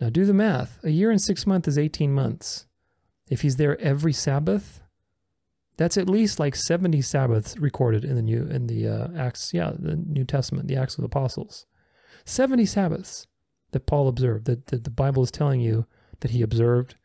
Now, 0.02 0.10
do 0.10 0.26
the 0.26 0.34
math. 0.34 0.78
A 0.84 0.90
year 0.90 1.10
and 1.10 1.22
six 1.22 1.48
months 1.48 1.70
is 1.70 1.78
18 1.78 2.12
months. 2.12 2.66
If 3.30 3.42
he's 3.42 3.56
there 3.56 3.80
every 3.80 4.12
Sabbath, 4.12 4.82
that's 5.78 5.98
at 5.98 6.10
least 6.10 6.38
like 6.38 6.54
70 6.54 7.02
Sabbaths 7.02 7.58
recorded 7.58 8.04
in 8.04 8.16
the 8.16 8.22
new 8.22 8.44
in 8.44 8.68
the 8.68 8.88
uh, 8.88 9.08
Acts, 9.18 9.54
yeah, 9.54 9.72
the 9.78 9.96
New 9.96 10.26
Testament, 10.26 10.68
the 10.68 10.76
Acts 10.76 10.96
of 10.96 11.02
the 11.02 11.08
Apostles. 11.08 11.66
70 12.26 12.66
Sabbaths 12.66 13.26
that 13.72 13.86
Paul 13.86 14.10
observed, 14.10 14.46
that, 14.46 14.68
that 14.68 14.84
the 14.84 14.90
Bible 14.90 15.24
is 15.24 15.32
telling 15.32 15.62
you 15.62 15.86
that 16.20 16.32
he 16.32 16.42
observed. 16.42 16.96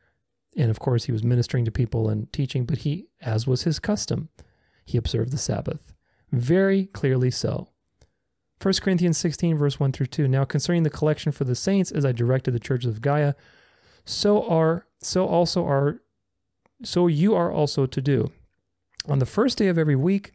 And 0.56 0.68
of 0.68 0.80
course, 0.80 1.05
he 1.05 1.12
was 1.12 1.22
ministering 1.22 1.64
to 1.64 1.70
people 1.70 2.09
and 2.09 2.32
teaching, 2.32 2.64
but 2.64 2.78
he, 2.78 3.06
as 3.20 3.47
was 3.47 3.62
his 3.62 3.78
custom, 3.78 4.30
he 4.85 4.98
observed 4.98 5.32
the 5.32 5.39
Sabbath. 5.39 5.93
Very 6.32 6.86
clearly 6.86 7.31
so. 7.31 7.69
1 8.62 8.74
Corinthians 8.82 9.16
16, 9.19 9.57
verse 9.57 9.81
1 9.81 9.93
through 9.93 10.07
2. 10.07 10.28
Now 10.28 10.44
concerning 10.44 10.82
the 10.82 10.90
collection 10.90 11.32
for 11.32 11.44
the 11.44 11.55
saints, 11.55 11.90
as 11.90 12.05
I 12.05 12.12
directed 12.12 12.52
the 12.52 12.61
churches 12.61 12.94
of 12.94 13.01
Gaia, 13.01 13.35
so 14.05 14.47
are 14.47 14.86
so 15.02 15.27
also 15.27 15.65
are 15.66 16.02
so 16.85 17.07
you 17.07 17.35
are 17.35 17.51
also 17.51 17.86
to 17.86 18.01
do. 18.01 18.31
On 19.09 19.19
the 19.19 19.27
first 19.27 19.57
day 19.59 19.69
of 19.69 19.78
every 19.78 19.97
week, 19.97 20.32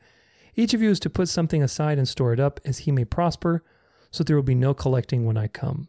each 0.56 0.74
of 0.74 0.82
you 0.82 0.90
is 0.90 1.00
to 1.02 1.10
put 1.10 1.30
something 1.30 1.62
aside 1.62 1.98
and 1.98 2.08
store 2.08 2.34
it 2.34 2.40
up 2.40 2.60
as 2.66 2.80
he 2.80 2.92
may 2.92 3.06
prosper, 3.06 3.64
so 4.12 4.24
there 4.24 4.36
will 4.36 4.44
be 4.44 4.56
no 4.56 4.74
collecting 4.74 5.26
when 5.26 5.38
I 5.38 5.48
come. 5.48 5.88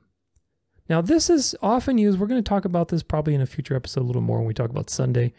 Now, 0.88 1.00
this 1.00 1.30
is 1.30 1.54
often 1.62 1.98
used, 1.98 2.18
we're 2.18 2.26
going 2.26 2.42
to 2.42 2.48
talk 2.48 2.64
about 2.64 2.88
this 2.88 3.02
probably 3.02 3.34
in 3.34 3.40
a 3.40 3.46
future 3.46 3.74
episode 3.74 4.02
a 4.02 4.06
little 4.06 4.22
more 4.22 4.38
when 4.38 4.46
we 4.46 4.54
talk 4.54 4.70
about 4.70 4.90
Sunday. 4.90 5.32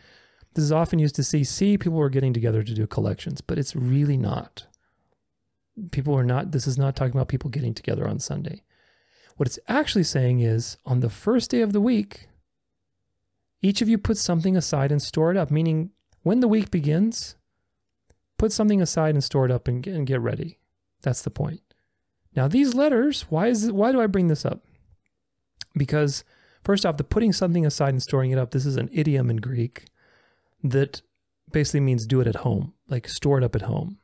This 0.58 0.64
is 0.64 0.72
often 0.72 0.98
used 0.98 1.14
to 1.18 1.24
see, 1.24 1.44
see, 1.44 1.78
people 1.78 2.02
are 2.02 2.10
getting 2.10 2.34
together 2.34 2.64
to 2.64 2.74
do 2.74 2.88
collections, 2.88 3.42
but 3.42 3.60
it's 3.60 3.76
really 3.76 4.18
not. 4.18 4.66
People 5.92 6.18
are 6.18 6.24
not, 6.24 6.52
this 6.52 6.66
is 6.66 6.80
not 6.80 6.96
talking 6.96 7.14
about 7.14 7.28
people 7.28 7.52
getting 7.52 7.76
together 7.76 8.08
on 8.08 8.18
Sunday. 8.18 8.64
What 9.36 9.46
it's 9.46 9.60
actually 9.68 10.06
saying 10.06 10.40
is 10.40 10.78
on 10.84 11.02
the 11.02 11.12
first 11.12 11.52
day 11.52 11.62
of 11.62 11.74
the 11.74 11.80
week, 11.80 12.28
each 13.62 13.84
of 13.84 13.88
you 13.88 14.00
put 14.00 14.18
something 14.18 14.58
aside 14.58 14.92
and 14.92 15.00
store 15.00 15.30
it 15.30 15.38
up, 15.38 15.52
meaning 15.52 15.92
when 16.24 16.40
the 16.40 16.48
week 16.48 16.72
begins, 16.72 17.36
put 18.40 18.52
something 18.52 18.82
aside 18.82 19.14
and 19.14 19.24
store 19.24 19.46
it 19.46 19.52
up 19.52 19.68
and 19.68 19.84
get, 19.84 19.94
and 19.94 20.08
get 20.08 20.22
ready. 20.22 20.58
That's 21.04 21.22
the 21.22 21.30
point. 21.30 21.62
Now, 22.36 22.48
these 22.48 22.74
letters, 22.74 23.28
why 23.30 23.50
is 23.50 23.72
why 23.72 23.92
do 23.92 24.02
I 24.02 24.08
bring 24.08 24.28
this 24.28 24.44
up? 24.44 24.66
Because 25.76 26.24
first 26.64 26.84
off, 26.84 26.98
the 26.98 27.04
putting 27.04 27.32
something 27.32 27.64
aside 27.64 27.90
and 27.90 28.02
storing 28.02 28.32
it 28.32 28.40
up, 28.40 28.50
this 28.50 28.66
is 28.66 28.76
an 28.76 28.90
idiom 28.92 29.30
in 29.30 29.38
Greek 29.38 29.86
that 30.72 31.02
basically 31.52 31.80
means 31.82 32.06
do 32.06 32.22
it 32.22 32.28
at 32.28 32.38
home, 32.38 32.74
like 32.88 33.08
store 33.08 33.38
it 33.38 33.44
up 33.44 33.56
at 33.56 33.64
home. 33.64 33.98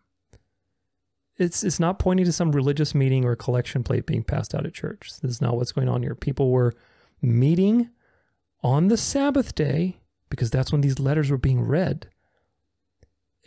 It's 1.38 1.64
it's 1.64 1.80
not 1.80 2.00
pointing 2.00 2.26
to 2.26 2.32
some 2.32 2.52
religious 2.52 2.94
meeting 2.94 3.26
or 3.26 3.36
collection 3.36 3.84
plate 3.84 4.06
being 4.06 4.24
passed 4.24 4.54
out 4.54 4.66
at 4.66 4.74
church. 4.74 5.10
This 5.22 5.32
is 5.32 5.42
not 5.42 5.56
what's 5.56 5.72
going 5.72 5.90
on 5.90 6.04
here. 6.04 6.16
People 6.16 6.52
were 6.52 6.74
meeting 7.22 7.90
on 8.62 8.88
the 8.88 8.98
Sabbath 8.98 9.56
day 9.56 9.98
because 10.30 10.50
that's 10.50 10.72
when 10.72 10.82
these 10.82 11.00
letters 11.00 11.30
were 11.32 11.38
being 11.38 11.62
read. 11.62 12.08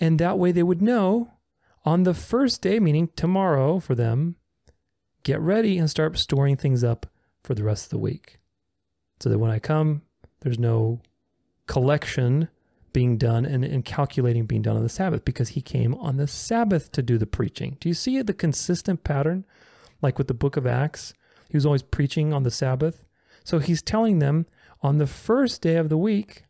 And 0.00 0.18
that 0.18 0.38
way 0.38 0.52
they 0.52 0.62
would 0.62 0.82
know 0.82 1.32
on 1.84 2.02
the 2.02 2.14
first 2.14 2.60
day, 2.60 2.80
meaning 2.80 3.08
tomorrow 3.16 3.78
for 3.78 3.94
them, 3.94 4.36
get 5.22 5.40
ready 5.40 5.78
and 5.78 5.88
start 5.88 6.18
storing 6.18 6.56
things 6.56 6.84
up 6.84 7.06
for 7.42 7.54
the 7.54 7.64
rest 7.64 7.84
of 7.84 7.90
the 7.90 7.98
week. 7.98 8.38
So 9.20 9.30
that 9.30 9.38
when 9.38 9.50
I 9.50 9.58
come, 9.58 10.02
there's 10.40 10.58
no 10.58 11.00
collection 11.66 12.48
being 12.96 13.18
done 13.18 13.44
and, 13.44 13.62
and 13.62 13.84
calculating 13.84 14.46
being 14.46 14.62
done 14.62 14.74
on 14.74 14.82
the 14.82 14.88
Sabbath 14.88 15.22
because 15.22 15.50
he 15.50 15.60
came 15.60 15.94
on 15.96 16.16
the 16.16 16.26
Sabbath 16.26 16.90
to 16.92 17.02
do 17.02 17.18
the 17.18 17.26
preaching. 17.26 17.76
Do 17.78 17.90
you 17.90 17.94
see 17.94 18.22
the 18.22 18.32
consistent 18.32 19.04
pattern? 19.04 19.44
Like 20.00 20.16
with 20.16 20.28
the 20.28 20.32
book 20.32 20.56
of 20.56 20.66
Acts, 20.66 21.12
he 21.50 21.58
was 21.58 21.66
always 21.66 21.82
preaching 21.82 22.32
on 22.32 22.42
the 22.42 22.50
Sabbath. 22.50 23.04
So 23.44 23.58
he's 23.58 23.82
telling 23.82 24.20
them 24.20 24.46
on 24.80 24.96
the 24.96 25.06
first 25.06 25.60
day 25.60 25.76
of 25.76 25.90
the 25.90 25.98
week, 25.98 26.44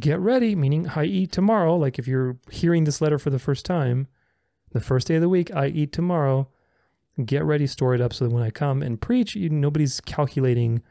get 0.00 0.18
ready, 0.18 0.56
meaning 0.56 0.88
I 0.88 1.04
eat 1.04 1.30
tomorrow. 1.30 1.76
Like 1.76 1.96
if 1.96 2.08
you're 2.08 2.38
hearing 2.50 2.82
this 2.82 3.00
letter 3.00 3.20
for 3.20 3.30
the 3.30 3.38
first 3.38 3.64
time, 3.64 4.08
the 4.72 4.80
first 4.80 5.06
day 5.06 5.14
of 5.14 5.20
the 5.20 5.28
week, 5.28 5.54
I 5.54 5.68
eat 5.68 5.92
tomorrow. 5.92 6.48
Get 7.24 7.44
ready, 7.44 7.68
store 7.68 7.94
it 7.94 8.00
up 8.00 8.12
so 8.12 8.24
that 8.24 8.34
when 8.34 8.42
I 8.42 8.50
come 8.50 8.82
and 8.82 9.00
preach, 9.00 9.36
you, 9.36 9.50
nobody's 9.50 10.00
calculating 10.00 10.82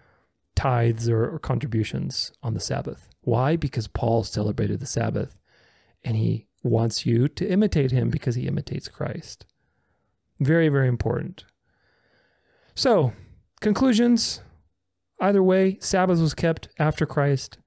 tithes 0.55 1.09
or, 1.09 1.29
or 1.29 1.37
contributions 1.37 2.31
on 2.41 2.53
the 2.53 2.61
Sabbath. 2.61 3.09
Why? 3.27 3.57
Because 3.57 3.89
Paul 3.89 4.23
celebrated 4.23 4.79
the 4.79 4.85
Sabbath 4.85 5.35
and 6.01 6.15
he 6.15 6.47
wants 6.63 7.05
you 7.05 7.27
to 7.27 7.45
imitate 7.45 7.91
him 7.91 8.09
because 8.09 8.35
he 8.35 8.47
imitates 8.47 8.87
Christ. 8.87 9.45
Very, 10.39 10.69
very 10.69 10.87
important. 10.87 11.43
So, 12.73 13.11
conclusions 13.59 14.39
either 15.19 15.43
way, 15.43 15.77
Sabbath 15.81 16.21
was 16.21 16.33
kept 16.33 16.69
after 16.79 17.05
Christ 17.05 17.57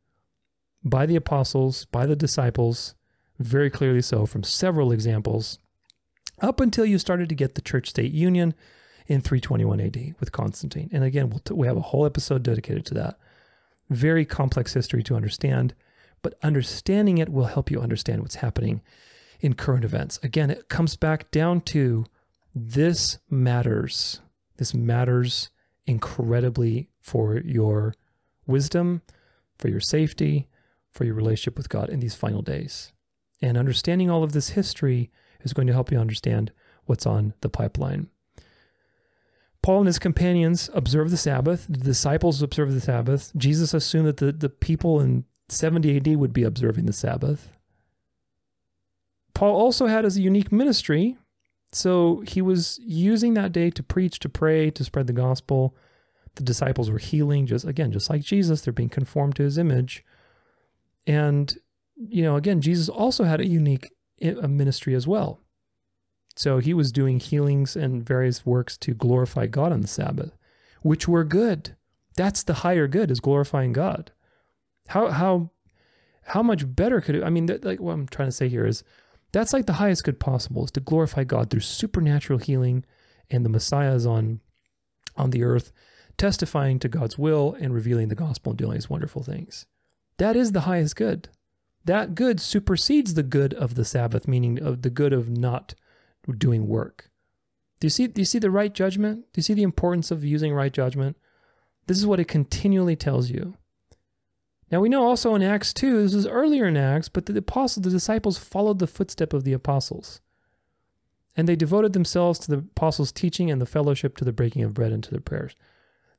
by 0.83 1.05
the 1.05 1.17
apostles, 1.17 1.85
by 1.85 2.07
the 2.07 2.17
disciples, 2.17 2.95
very 3.39 3.69
clearly 3.69 4.01
so 4.01 4.25
from 4.25 4.43
several 4.43 4.93
examples, 4.93 5.59
up 6.41 6.59
until 6.61 6.87
you 6.87 6.99
started 6.99 7.29
to 7.29 7.35
get 7.35 7.55
the 7.55 7.61
church 7.61 7.91
state 7.91 8.13
union 8.13 8.55
in 9.09 9.21
321 9.21 9.79
AD 9.79 10.15
with 10.21 10.33
Constantine. 10.33 10.89
And 10.91 11.05
again, 11.05 11.29
we'll 11.29 11.41
t- 11.41 11.53
we 11.53 11.67
have 11.67 11.77
a 11.77 11.83
whole 11.83 12.07
episode 12.07 12.43
dedicated 12.43 12.87
to 12.87 12.95
that. 12.95 13.19
Very 13.91 14.25
complex 14.25 14.73
history 14.73 15.03
to 15.03 15.17
understand, 15.17 15.75
but 16.23 16.35
understanding 16.43 17.19
it 17.19 17.29
will 17.29 17.47
help 17.47 17.71
you 17.71 17.81
understand 17.81 18.23
what's 18.23 18.37
happening 18.37 18.81
in 19.41 19.55
current 19.55 19.85
events. 19.85 20.19
Again, 20.23 20.51
it 20.51 20.69
comes 20.69 20.97
back 20.97 21.31
down 21.31 21.61
to 21.63 22.07
this 22.55 23.19
matters. 23.29 24.21
This 24.57 24.73
matters 24.75 25.51
incredibly 25.87 26.89
for 27.01 27.39
your 27.39 27.95
wisdom, 28.47 29.03
for 29.59 29.69
your 29.69 29.81
safety, 29.81 30.47
for 30.91 31.05
your 31.05 31.15
relationship 31.15 31.57
with 31.57 31.69
God 31.69 31.89
in 31.89 32.01
these 32.01 32.15
final 32.15 32.43
days. 32.43 32.93
And 33.43 33.57
understanding 33.57 34.11
all 34.11 34.23
of 34.23 34.33
this 34.33 34.51
history 34.51 35.11
is 35.43 35.53
going 35.53 35.67
to 35.67 35.73
help 35.73 35.91
you 35.91 35.99
understand 35.99 36.53
what's 36.85 37.07
on 37.07 37.35
the 37.41 37.49
pipeline. 37.49 38.09
Paul 39.63 39.79
and 39.79 39.87
his 39.87 39.99
companions 39.99 40.71
observe 40.73 41.11
the 41.11 41.17
Sabbath. 41.17 41.67
The 41.69 41.79
disciples 41.79 42.43
observe 42.43 42.73
the 42.73 42.81
Sabbath. 42.81 43.33
Jesus 43.37 43.75
assumed 43.75 44.07
that 44.07 44.17
the, 44.17 44.33
the 44.33 44.49
people 44.49 45.01
in 45.01 45.25
70 45.49 45.97
AD 45.97 46.17
would 46.17 46.33
be 46.33 46.45
observing 46.45 46.87
the 46.87 46.93
Sabbath. 46.93 47.51
Paul 49.35 49.55
also 49.55 49.87
had 49.87 50.05
his 50.05 50.19
unique 50.19 50.51
ministry. 50.51 51.19
So 51.73 52.23
he 52.27 52.43
was 52.43 52.81
using 52.83 53.35
that 53.35 53.53
day 53.53 53.71
to 53.71 53.83
preach, 53.83 54.19
to 54.21 54.29
pray, 54.29 54.71
to 54.71 54.85
spread 54.85 55.07
the 55.07 55.13
gospel. 55.13 55.77
The 56.35 56.43
disciples 56.43 56.91
were 56.91 56.99
healing, 56.99 57.47
just 57.47 57.65
again, 57.65 57.93
just 57.93 58.09
like 58.09 58.23
Jesus, 58.23 58.63
they're 58.63 58.73
being 58.73 58.89
conformed 58.89 59.37
to 59.37 59.43
his 59.43 59.59
image. 59.59 60.05
And, 61.07 61.57
you 61.97 62.23
know, 62.23 62.37
again, 62.37 62.61
Jesus 62.61 62.89
also 62.89 63.25
had 63.25 63.41
a 63.41 63.47
unique 63.47 63.91
ministry 64.21 64.95
as 64.95 65.07
well. 65.07 65.41
So 66.37 66.59
he 66.59 66.75
was 66.75 66.93
doing 66.93 67.21
healings 67.21 67.77
and 67.77 68.07
various 68.07 68.47
works 68.47 68.77
to 68.79 68.95
glorify 68.95 69.47
God 69.47 69.73
on 69.73 69.81
the 69.81 69.89
Sabbath, 69.89 70.37
which 70.83 71.09
were 71.09 71.25
good. 71.25 71.77
That's 72.17 72.43
the 72.43 72.55
higher 72.55 72.87
good 72.89 73.11
is 73.11 73.21
glorifying 73.21 73.73
God. 73.73 74.13
How 74.89 75.09
how 75.09 75.51
how 76.25 76.43
much 76.43 76.75
better 76.75 77.01
could 77.01 77.17
it? 77.17 77.25
I 77.25 77.31
mean, 77.31 77.49
like 77.63 77.81
what 77.81 77.93
I'm 77.93 78.07
trying 78.07 78.29
to 78.29 78.33
say 78.33 78.49
here 78.49 78.67
is 78.67 78.85
that's 79.33 79.53
like 79.53 79.67
the 79.67 79.75
highest 79.75 80.05
good 80.05 80.19
possible 80.19 80.65
is 80.65 80.71
to 80.73 80.81
glorify 80.81 81.25
God 81.25 81.51
through 81.51 81.61
supernatural 81.61 82.39
healing, 82.39 82.85
and 83.31 83.45
the 83.45 83.51
Messiah 83.51 83.95
is 83.95 84.07
on 84.07 84.41
on 85.17 85.31
the 85.31 85.45
earth, 85.45 85.73
testifying 86.17 86.79
to 86.79 86.89
God's 86.89 87.19
will 87.19 87.57
and 87.61 87.75
revealing 87.75 88.09
the 88.09 88.15
gospel 88.15 88.51
and 88.51 88.59
doing 88.59 88.75
these 88.75 88.91
wonderful 88.91 89.23
things. 89.23 89.67
That 90.19 90.37
is 90.37 90.53
the 90.53 90.63
highest 90.63 90.97
good. 90.97 91.29
That 91.85 92.15
good 92.15 92.41
supersedes 92.41 93.15
the 93.15 93.23
good 93.23 93.55
of 93.55 93.75
the 93.75 93.85
Sabbath, 93.85 94.29
meaning 94.29 94.61
of 94.61 94.83
the 94.83 94.91
good 94.91 95.13
of 95.13 95.31
not 95.31 95.75
doing 96.37 96.67
work. 96.67 97.11
Do 97.81 97.87
you 97.87 97.91
see 97.91 98.07
do 98.07 98.21
you 98.21 98.27
see 98.27 98.39
the 98.39 98.51
right 98.51 98.73
judgment? 98.73 99.27
Do 99.33 99.39
you 99.39 99.43
see 99.43 99.55
the 99.55 99.63
importance 99.63 100.11
of 100.11 100.25
using 100.25 100.53
right 100.53 100.73
judgment? 100.73 101.17
This 101.87 101.99
is 101.99 102.07
what 102.07 102.21
it 102.21 102.29
continually 102.29 102.97
tells 102.97 103.31
you. 103.31 103.57
Now 104.71 104.81
we 104.81 104.89
know 104.89 105.05
also 105.05 105.35
in 105.35 105.43
Acts 105.43 105.73
2, 105.73 106.03
this 106.03 106.15
was 106.15 106.27
earlier 106.27 106.67
in 106.67 106.77
Acts, 106.77 107.09
but 107.09 107.27
the 107.27 107.37
apostles, 107.37 107.83
the 107.83 107.91
disciples 107.91 108.39
followed 108.39 108.79
the 108.79 108.87
footstep 108.87 109.33
of 109.33 109.43
the 109.45 109.53
apostles. 109.53 110.21
And 111.37 111.49
they 111.49 111.57
devoted 111.57 111.93
themselves 111.93 112.39
to 112.41 112.51
the 112.51 112.59
apostles' 112.59 113.13
teaching 113.13 113.51
and 113.51 113.61
the 113.61 113.67
fellowship 113.67 114.17
to 114.19 114.25
the 114.25 114.33
breaking 114.33 114.63
of 114.63 114.75
bread 114.75 114.93
and 114.93 115.03
to 115.05 115.11
the 115.11 115.21
prayers. 115.21 115.57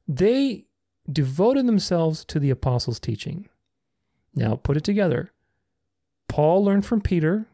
They 0.07 0.65
devoted 1.09 1.67
themselves 1.67 2.25
to 2.25 2.39
the 2.39 2.49
apostles' 2.49 2.99
teaching. 2.99 3.47
Now 4.35 4.55
put 4.55 4.77
it 4.77 4.83
together. 4.83 5.31
Paul 6.27 6.63
learned 6.63 6.85
from 6.85 7.01
Peter, 7.01 7.47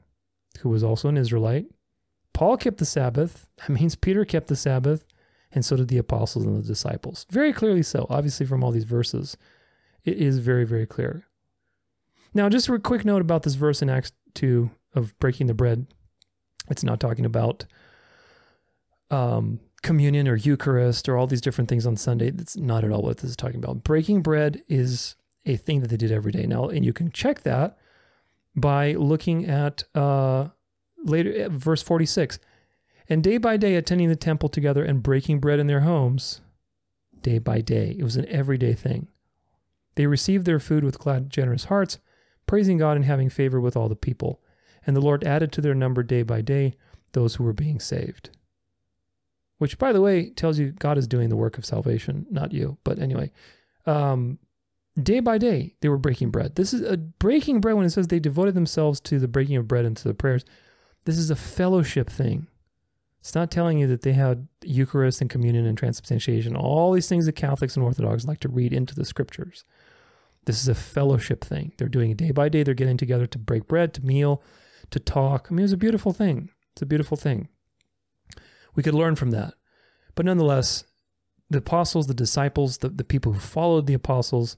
who 0.61 0.69
was 0.69 0.83
also 0.83 1.09
an 1.09 1.17
Israelite. 1.17 1.67
Paul 2.37 2.55
kept 2.55 2.77
the 2.77 2.85
Sabbath. 2.85 3.47
That 3.57 3.69
means 3.69 3.95
Peter 3.95 4.23
kept 4.23 4.45
the 4.45 4.55
Sabbath, 4.55 5.03
and 5.51 5.65
so 5.65 5.75
did 5.75 5.87
the 5.87 5.97
apostles 5.97 6.45
and 6.45 6.55
the 6.55 6.67
disciples. 6.67 7.25
Very 7.31 7.51
clearly 7.51 7.81
so, 7.81 8.05
obviously, 8.11 8.45
from 8.45 8.63
all 8.63 8.69
these 8.69 8.83
verses. 8.83 9.35
It 10.05 10.17
is 10.17 10.37
very, 10.37 10.63
very 10.63 10.85
clear. 10.85 11.25
Now, 12.35 12.47
just 12.47 12.69
a 12.69 12.77
quick 12.77 13.03
note 13.03 13.23
about 13.23 13.41
this 13.41 13.55
verse 13.55 13.81
in 13.81 13.89
Acts 13.89 14.11
2 14.35 14.69
of 14.93 15.17
breaking 15.17 15.47
the 15.47 15.55
bread. 15.55 15.87
It's 16.69 16.83
not 16.83 16.99
talking 16.99 17.25
about 17.25 17.65
um, 19.09 19.59
communion 19.81 20.27
or 20.27 20.35
Eucharist 20.35 21.09
or 21.09 21.17
all 21.17 21.25
these 21.25 21.41
different 21.41 21.71
things 21.71 21.87
on 21.87 21.97
Sunday. 21.97 22.29
That's 22.29 22.55
not 22.55 22.83
at 22.83 22.91
all 22.91 23.01
what 23.01 23.17
this 23.17 23.31
is 23.31 23.35
talking 23.35 23.63
about. 23.63 23.83
Breaking 23.83 24.21
bread 24.21 24.61
is 24.67 25.15
a 25.47 25.55
thing 25.55 25.81
that 25.81 25.87
they 25.87 25.97
did 25.97 26.11
every 26.11 26.33
day. 26.33 26.45
Now, 26.45 26.65
and 26.65 26.85
you 26.85 26.93
can 26.93 27.11
check 27.11 27.41
that 27.41 27.79
by 28.55 28.91
looking 28.91 29.47
at 29.47 29.85
uh, 29.95 30.49
later 31.07 31.45
uh, 31.45 31.49
verse 31.49 31.81
46 31.81 32.39
and 33.09 33.23
day 33.23 33.37
by 33.37 33.57
day 33.57 33.75
attending 33.75 34.09
the 34.09 34.15
temple 34.15 34.49
together 34.49 34.83
and 34.83 35.03
breaking 35.03 35.39
bread 35.39 35.59
in 35.59 35.67
their 35.67 35.81
homes 35.81 36.41
day 37.21 37.39
by 37.39 37.61
day. 37.61 37.95
It 37.97 38.03
was 38.03 38.15
an 38.15 38.27
everyday 38.27 38.73
thing. 38.73 39.07
They 39.95 40.07
received 40.07 40.45
their 40.45 40.59
food 40.59 40.83
with 40.83 40.99
glad 40.99 41.29
generous 41.29 41.65
hearts 41.65 41.99
praising 42.45 42.77
god 42.77 42.95
and 42.95 43.05
having 43.05 43.29
favor 43.29 43.59
with 43.59 43.75
all 43.75 43.89
the 43.89 43.95
people. 43.95 44.41
And 44.85 44.95
the 44.95 45.01
lord 45.01 45.23
added 45.23 45.51
to 45.53 45.61
their 45.61 45.75
number 45.75 46.03
day 46.03 46.23
by 46.23 46.41
day 46.41 46.75
those 47.13 47.35
who 47.35 47.43
were 47.43 47.53
being 47.53 47.79
saved. 47.79 48.29
Which 49.57 49.77
by 49.77 49.91
the 49.91 50.01
way 50.01 50.29
tells 50.29 50.59
you 50.59 50.71
god 50.71 50.97
is 50.97 51.07
doing 51.07 51.29
the 51.29 51.35
work 51.35 51.57
of 51.57 51.65
salvation 51.65 52.25
not 52.29 52.53
you. 52.53 52.77
But 52.83 52.99
anyway 52.99 53.31
um, 53.85 54.39
day 55.01 55.19
by 55.19 55.37
day 55.37 55.75
they 55.81 55.89
were 55.89 55.97
breaking 55.97 56.31
bread. 56.31 56.55
This 56.55 56.73
is 56.73 56.81
a 56.81 56.97
breaking 56.97 57.61
bread 57.61 57.75
when 57.75 57.85
it 57.85 57.89
says 57.89 58.07
they 58.07 58.19
devoted 58.19 58.53
themselves 58.53 58.99
to 59.01 59.19
the 59.19 59.27
breaking 59.27 59.57
of 59.57 59.67
bread 59.67 59.85
and 59.85 59.97
to 59.97 60.07
the 60.07 60.13
prayers. 60.13 60.45
This 61.07 61.17
is 61.17 61.31
a 61.31 61.37
fellowship 61.37 62.09
thing. 62.09 62.47
It's 63.21 63.33
not 63.33 63.49
telling 63.49 63.77
you 63.77 63.87
that 63.87 64.01
they 64.01 64.11
had 64.11 64.49
Eucharist 64.61 65.21
and 65.21 65.29
communion 65.29 65.65
and 65.65 65.77
transubstantiation, 65.77 66.53
all 66.53 66.91
these 66.91 67.07
things 67.07 67.25
that 67.25 67.31
Catholics 67.31 67.77
and 67.77 67.85
Orthodox 67.85 68.25
like 68.25 68.41
to 68.41 68.49
read 68.49 68.73
into 68.73 68.93
the 68.93 69.05
scriptures. 69.05 69.63
This 70.43 70.61
is 70.61 70.67
a 70.67 70.75
fellowship 70.75 71.45
thing. 71.45 71.71
They're 71.77 71.87
doing 71.87 72.11
it 72.11 72.17
day 72.17 72.31
by 72.31 72.49
day. 72.49 72.61
They're 72.61 72.73
getting 72.73 72.97
together 72.97 73.25
to 73.25 73.37
break 73.37 73.69
bread, 73.69 73.93
to 73.93 74.05
meal, 74.05 74.43
to 74.89 74.99
talk. 74.99 75.47
I 75.49 75.53
mean, 75.53 75.63
it's 75.63 75.71
a 75.71 75.77
beautiful 75.77 76.11
thing. 76.11 76.49
It's 76.73 76.81
a 76.81 76.85
beautiful 76.85 77.15
thing. 77.15 77.47
We 78.75 78.83
could 78.83 78.93
learn 78.93 79.15
from 79.15 79.31
that. 79.31 79.53
But 80.13 80.25
nonetheless, 80.25 80.83
the 81.49 81.59
apostles, 81.59 82.07
the 82.07 82.13
disciples, 82.13 82.79
the, 82.79 82.89
the 82.89 83.05
people 83.05 83.31
who 83.31 83.39
followed 83.39 83.87
the 83.87 83.93
apostles, 83.93 84.57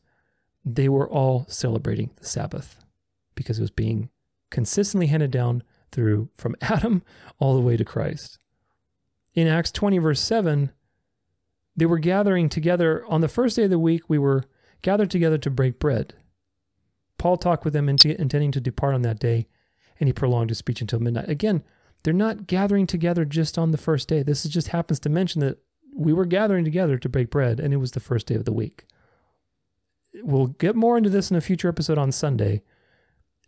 they 0.66 0.90
were 0.90 1.08
all 1.08 1.46
celebrating 1.48 2.10
the 2.20 2.26
Sabbath 2.26 2.80
because 3.36 3.60
it 3.60 3.62
was 3.62 3.70
being 3.70 4.10
consistently 4.50 5.06
handed 5.06 5.30
down 5.30 5.62
through 5.92 6.30
from 6.36 6.56
Adam 6.62 7.04
all 7.40 7.56
the 7.56 7.62
way 7.62 7.78
to 7.78 7.86
Christ. 7.86 8.38
In 9.34 9.48
Acts 9.48 9.72
20, 9.72 9.98
verse 10.00 10.22
7, 10.22 10.72
they 11.76 11.86
were 11.86 12.00
gathering 12.00 12.50
together 12.50 13.06
on 13.08 13.22
the 13.22 13.28
first 13.28 13.56
day 13.56 13.64
of 13.64 13.70
the 13.70 13.80
week, 13.80 14.04
we 14.08 14.18
were 14.18 14.44
gathered 14.82 15.12
together 15.12 15.38
to 15.38 15.50
break 15.50 15.80
bread. 15.80 16.16
Paul 17.18 17.38
talked 17.38 17.66
with 17.66 17.74
them 17.74 17.90
intending 17.90 18.52
to 18.52 18.62
depart 18.62 18.96
on 18.96 19.02
that 19.04 19.20
day, 19.20 19.48
and 20.00 20.08
he 20.08 20.14
prolonged 20.14 20.50
his 20.50 20.58
speech 20.58 20.82
until 20.82 21.00
midnight. 21.00 21.30
Again, 21.30 21.64
they're 22.04 22.14
not 22.14 22.48
gathering 22.48 22.88
together 22.88 23.26
just 23.26 23.58
on 23.58 23.72
the 23.72 23.78
first 23.78 24.08
day. 24.08 24.24
This 24.24 24.44
just 24.44 24.70
happens 24.70 25.00
to 25.02 25.10
mention 25.10 25.42
that 25.42 25.58
we 25.94 26.14
were 26.14 26.26
gathering 26.26 26.64
together 26.64 26.98
to 26.98 27.10
break 27.10 27.30
bread, 27.30 27.60
and 27.60 27.74
it 27.74 27.78
was 27.78 27.92
the 27.92 28.00
first 28.00 28.28
day 28.28 28.36
of 28.36 28.46
the 28.46 28.54
week 28.54 28.86
we'll 30.24 30.48
get 30.48 30.76
more 30.76 30.98
into 30.98 31.10
this 31.10 31.32
in 31.32 31.38
a 31.38 31.42
future 31.42 31.68
episode 31.68 31.98
on 31.98 32.12
Sunday 32.12 32.62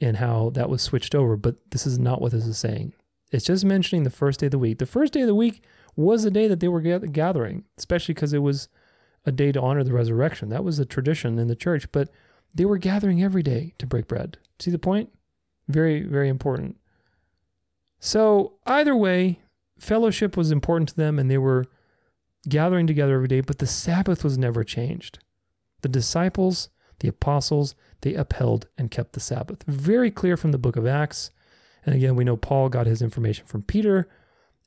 and 0.02 0.18
how 0.18 0.50
that 0.56 0.70
was 0.70 0.82
switched 0.82 1.16
over, 1.16 1.38
but 1.38 1.56
this 1.70 1.86
is 1.86 2.00
not 2.00 2.22
what 2.22 2.32
this 2.32 2.46
is 2.48 2.58
saying. 2.58 2.94
It's 3.32 3.46
just 3.46 3.64
mentioning 3.64 4.04
the 4.04 4.10
first 4.10 4.40
day 4.42 4.48
of 4.48 4.52
the 4.52 4.58
week. 4.58 4.80
The 4.80 4.86
first 4.86 5.14
day 5.14 5.22
of 5.22 5.28
the 5.28 5.36
week 5.36 5.64
was 5.96 6.24
the 6.24 6.32
day 6.32 6.48
that 6.48 6.60
they 6.60 6.68
were 6.68 6.82
gathering, 6.82 7.64
especially 7.78 8.14
because 8.14 8.34
it 8.34 8.40
was 8.40 8.68
a 9.26 9.32
day 9.32 9.52
to 9.52 9.62
honor 9.62 9.84
the 9.84 9.94
resurrection. 9.94 10.50
That 10.50 10.64
was 10.64 10.80
a 10.80 10.86
tradition 10.86 11.38
in 11.40 11.48
the 11.48 11.56
church, 11.56 11.90
but 11.92 12.10
They 12.54 12.66
were 12.66 12.78
gathering 12.78 13.24
every 13.24 13.44
day 13.44 13.74
to 13.78 13.88
break 13.88 14.08
bread. 14.08 14.38
See 14.60 14.72
the 14.72 14.80
point? 14.80 15.10
Very, 15.68 16.04
very 16.04 16.28
important. 16.28 16.78
So, 18.00 18.54
either 18.66 18.96
way, 18.96 19.40
fellowship 19.80 20.36
was 20.36 20.52
important 20.52 20.90
to 20.90 20.96
them 20.96 21.18
and 21.18 21.30
they 21.30 21.38
were 21.38 21.66
gathering 22.50 22.88
together 22.88 23.16
every 23.16 23.28
day, 23.28 23.42
but 23.42 23.60
the 23.60 23.68
Sabbath 23.68 24.24
was 24.24 24.38
never 24.38 24.64
changed. 24.64 25.20
The 25.82 25.90
disciples, 25.90 26.70
the 27.02 27.10
apostles, 27.10 27.76
they 28.02 28.14
upheld 28.14 28.68
and 28.78 28.90
kept 28.90 29.14
the 29.14 29.20
Sabbath. 29.20 29.64
Very 29.68 30.10
clear 30.10 30.38
from 30.38 30.52
the 30.52 30.58
book 30.58 30.76
of 30.76 30.88
Acts. 30.88 31.30
And 31.86 31.94
again, 31.96 32.16
we 32.16 32.24
know 32.24 32.38
Paul 32.38 32.70
got 32.70 32.88
his 32.88 33.02
information 33.02 33.46
from 33.46 33.64
Peter, 33.64 34.08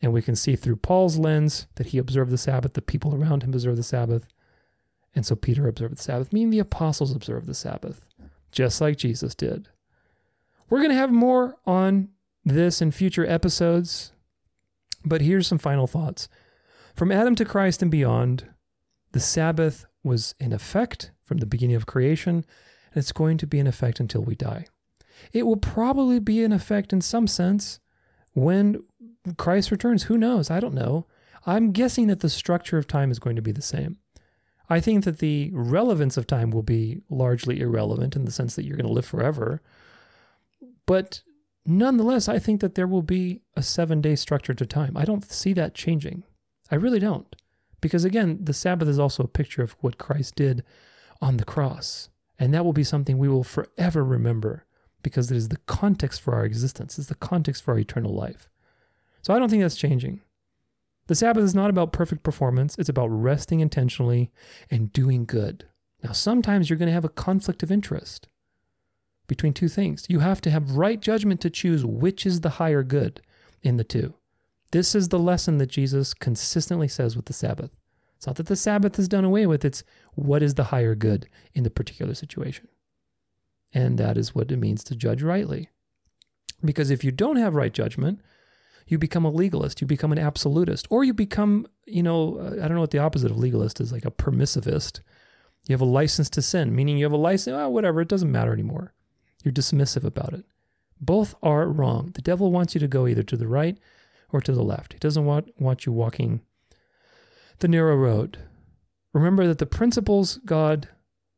and 0.02 0.12
we 0.12 0.22
can 0.22 0.36
see 0.36 0.56
through 0.56 0.76
Paul's 0.76 1.16
lens 1.16 1.66
that 1.76 1.86
he 1.88 1.98
observed 1.98 2.30
the 2.30 2.38
Sabbath, 2.38 2.74
the 2.74 2.82
people 2.82 3.14
around 3.14 3.42
him 3.42 3.54
observed 3.54 3.78
the 3.78 3.82
Sabbath. 3.82 4.26
And 5.14 5.24
so 5.24 5.34
Peter 5.36 5.68
observed 5.68 5.96
the 5.96 6.02
Sabbath, 6.02 6.32
meaning 6.32 6.50
the 6.50 6.58
apostles 6.58 7.14
observed 7.14 7.46
the 7.46 7.54
Sabbath, 7.54 8.04
just 8.52 8.80
like 8.80 8.96
Jesus 8.98 9.34
did. 9.34 9.68
We're 10.68 10.78
going 10.78 10.90
to 10.90 10.96
have 10.96 11.12
more 11.12 11.56
on 11.66 12.08
this 12.44 12.82
in 12.82 12.90
future 12.90 13.26
episodes, 13.26 14.12
but 15.04 15.20
here's 15.20 15.46
some 15.46 15.58
final 15.58 15.86
thoughts. 15.86 16.28
From 16.94 17.12
Adam 17.12 17.34
to 17.36 17.44
Christ 17.44 17.80
and 17.80 17.90
beyond, 17.90 18.48
the 19.12 19.20
Sabbath 19.20 19.86
was 20.02 20.34
in 20.40 20.52
effect 20.52 21.12
from 21.24 21.38
the 21.38 21.46
beginning 21.46 21.76
of 21.76 21.86
creation, 21.86 22.36
and 22.36 22.96
it's 22.96 23.12
going 23.12 23.38
to 23.38 23.46
be 23.46 23.58
in 23.58 23.66
effect 23.66 24.00
until 24.00 24.22
we 24.22 24.34
die. 24.34 24.66
It 25.32 25.46
will 25.46 25.56
probably 25.56 26.18
be 26.18 26.42
in 26.42 26.52
effect 26.52 26.92
in 26.92 27.00
some 27.00 27.26
sense 27.26 27.80
when 28.32 28.82
Christ 29.36 29.70
returns. 29.70 30.04
Who 30.04 30.18
knows? 30.18 30.50
I 30.50 30.60
don't 30.60 30.74
know. 30.74 31.06
I'm 31.46 31.72
guessing 31.72 32.06
that 32.08 32.20
the 32.20 32.30
structure 32.30 32.78
of 32.78 32.86
time 32.86 33.10
is 33.10 33.18
going 33.18 33.36
to 33.36 33.42
be 33.42 33.52
the 33.52 33.62
same. 33.62 33.98
I 34.68 34.80
think 34.80 35.04
that 35.04 35.18
the 35.18 35.50
relevance 35.52 36.16
of 36.16 36.26
time 36.26 36.50
will 36.50 36.62
be 36.62 37.02
largely 37.10 37.60
irrelevant 37.60 38.16
in 38.16 38.24
the 38.24 38.32
sense 38.32 38.56
that 38.56 38.64
you're 38.64 38.76
going 38.76 38.86
to 38.86 38.92
live 38.92 39.04
forever. 39.04 39.60
But 40.86 41.22
nonetheless, 41.66 42.28
I 42.28 42.38
think 42.38 42.60
that 42.60 42.74
there 42.74 42.86
will 42.86 43.02
be 43.02 43.42
a 43.56 43.62
seven 43.62 44.00
day 44.00 44.16
structure 44.16 44.54
to 44.54 44.66
time. 44.66 44.96
I 44.96 45.04
don't 45.04 45.30
see 45.30 45.52
that 45.54 45.74
changing. 45.74 46.24
I 46.70 46.76
really 46.76 46.98
don't. 46.98 47.34
Because 47.82 48.04
again, 48.04 48.38
the 48.42 48.54
Sabbath 48.54 48.88
is 48.88 48.98
also 48.98 49.24
a 49.24 49.28
picture 49.28 49.62
of 49.62 49.76
what 49.80 49.98
Christ 49.98 50.36
did 50.36 50.64
on 51.24 51.38
the 51.38 51.44
cross. 51.44 52.10
And 52.38 52.52
that 52.52 52.64
will 52.64 52.74
be 52.74 52.84
something 52.84 53.16
we 53.16 53.28
will 53.28 53.44
forever 53.44 54.04
remember 54.04 54.66
because 55.02 55.30
it 55.30 55.36
is 55.36 55.48
the 55.48 55.56
context 55.66 56.20
for 56.20 56.34
our 56.34 56.44
existence, 56.44 56.98
it's 56.98 57.08
the 57.08 57.14
context 57.14 57.62
for 57.62 57.72
our 57.72 57.78
eternal 57.78 58.14
life. 58.14 58.50
So 59.22 59.34
I 59.34 59.38
don't 59.38 59.48
think 59.48 59.62
that's 59.62 59.76
changing. 59.76 60.20
The 61.06 61.14
Sabbath 61.14 61.44
is 61.44 61.54
not 61.54 61.70
about 61.70 61.92
perfect 61.92 62.22
performance, 62.22 62.76
it's 62.78 62.88
about 62.88 63.08
resting 63.08 63.60
intentionally 63.60 64.30
and 64.70 64.92
doing 64.92 65.24
good. 65.24 65.66
Now, 66.02 66.12
sometimes 66.12 66.68
you're 66.68 66.78
going 66.78 66.88
to 66.88 66.94
have 66.94 67.04
a 67.04 67.10
conflict 67.10 67.62
of 67.62 67.72
interest 67.72 68.28
between 69.26 69.54
two 69.54 69.68
things. 69.68 70.04
You 70.08 70.20
have 70.20 70.42
to 70.42 70.50
have 70.50 70.76
right 70.76 71.00
judgment 71.00 71.40
to 71.42 71.50
choose 71.50 71.84
which 71.84 72.26
is 72.26 72.40
the 72.42 72.50
higher 72.50 72.82
good 72.82 73.22
in 73.62 73.78
the 73.78 73.84
two. 73.84 74.14
This 74.72 74.94
is 74.94 75.08
the 75.08 75.18
lesson 75.18 75.56
that 75.58 75.70
Jesus 75.70 76.12
consistently 76.12 76.88
says 76.88 77.16
with 77.16 77.26
the 77.26 77.32
Sabbath. 77.32 77.70
It's 78.24 78.26
not 78.26 78.36
that 78.36 78.46
the 78.46 78.56
Sabbath 78.56 78.98
is 78.98 79.06
done 79.06 79.26
away 79.26 79.46
with, 79.46 79.66
it's 79.66 79.84
what 80.14 80.42
is 80.42 80.54
the 80.54 80.64
higher 80.64 80.94
good 80.94 81.28
in 81.52 81.62
the 81.62 81.68
particular 81.68 82.14
situation. 82.14 82.68
And 83.74 83.98
that 83.98 84.16
is 84.16 84.34
what 84.34 84.50
it 84.50 84.56
means 84.56 84.82
to 84.84 84.96
judge 84.96 85.22
rightly. 85.22 85.68
Because 86.64 86.90
if 86.90 87.04
you 87.04 87.10
don't 87.10 87.36
have 87.36 87.54
right 87.54 87.70
judgment, 87.70 88.22
you 88.86 88.96
become 88.96 89.26
a 89.26 89.30
legalist, 89.30 89.82
you 89.82 89.86
become 89.86 90.10
an 90.10 90.18
absolutist, 90.18 90.86
or 90.88 91.04
you 91.04 91.12
become, 91.12 91.66
you 91.84 92.02
know, 92.02 92.38
uh, 92.38 92.64
I 92.64 92.66
don't 92.66 92.76
know 92.76 92.80
what 92.80 92.92
the 92.92 92.98
opposite 92.98 93.30
of 93.30 93.36
legalist 93.36 93.78
is, 93.78 93.92
like 93.92 94.06
a 94.06 94.10
permissivist. 94.10 95.00
You 95.68 95.74
have 95.74 95.82
a 95.82 95.84
license 95.84 96.30
to 96.30 96.40
sin, 96.40 96.74
meaning 96.74 96.96
you 96.96 97.04
have 97.04 97.12
a 97.12 97.18
license, 97.18 97.54
oh, 97.54 97.68
whatever, 97.68 98.00
it 98.00 98.08
doesn't 98.08 98.32
matter 98.32 98.54
anymore. 98.54 98.94
You're 99.42 99.52
dismissive 99.52 100.04
about 100.04 100.32
it. 100.32 100.46
Both 100.98 101.34
are 101.42 101.68
wrong. 101.68 102.12
The 102.14 102.22
devil 102.22 102.50
wants 102.50 102.74
you 102.74 102.80
to 102.80 102.88
go 102.88 103.06
either 103.06 103.22
to 103.22 103.36
the 103.36 103.48
right 103.48 103.76
or 104.32 104.40
to 104.40 104.52
the 104.52 104.64
left. 104.64 104.94
He 104.94 104.98
doesn't 104.98 105.26
want, 105.26 105.50
want 105.60 105.84
you 105.84 105.92
walking 105.92 106.40
the 107.58 107.68
narrow 107.68 107.96
road. 107.96 108.38
Remember 109.12 109.46
that 109.46 109.58
the 109.58 109.66
principles 109.66 110.38
God 110.44 110.88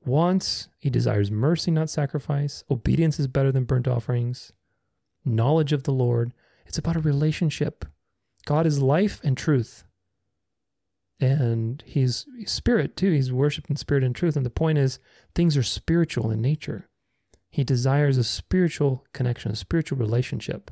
wants, 0.04 0.68
he 0.78 0.88
desires 0.88 1.30
mercy, 1.30 1.70
not 1.70 1.90
sacrifice. 1.90 2.64
Obedience 2.70 3.18
is 3.18 3.26
better 3.26 3.52
than 3.52 3.64
burnt 3.64 3.88
offerings. 3.88 4.52
Knowledge 5.24 5.72
of 5.72 5.82
the 5.82 5.92
Lord, 5.92 6.32
it's 6.64 6.78
about 6.78 6.96
a 6.96 7.00
relationship. 7.00 7.84
God 8.46 8.66
is 8.66 8.80
life 8.80 9.20
and 9.24 9.36
truth. 9.36 9.84
And 11.18 11.82
he's, 11.86 12.26
spirit 12.44 12.96
too. 12.96 13.10
He's 13.10 13.32
worshiped 13.32 13.70
in 13.70 13.76
spirit 13.76 14.04
and 14.04 14.14
truth. 14.14 14.36
And 14.36 14.46
the 14.46 14.50
point 14.50 14.78
is, 14.78 14.98
things 15.34 15.56
are 15.56 15.62
spiritual 15.62 16.30
in 16.30 16.40
nature. 16.40 16.88
He 17.48 17.64
desires 17.64 18.18
a 18.18 18.24
spiritual 18.24 19.04
connection, 19.12 19.50
a 19.50 19.56
spiritual 19.56 19.98
relationship 19.98 20.70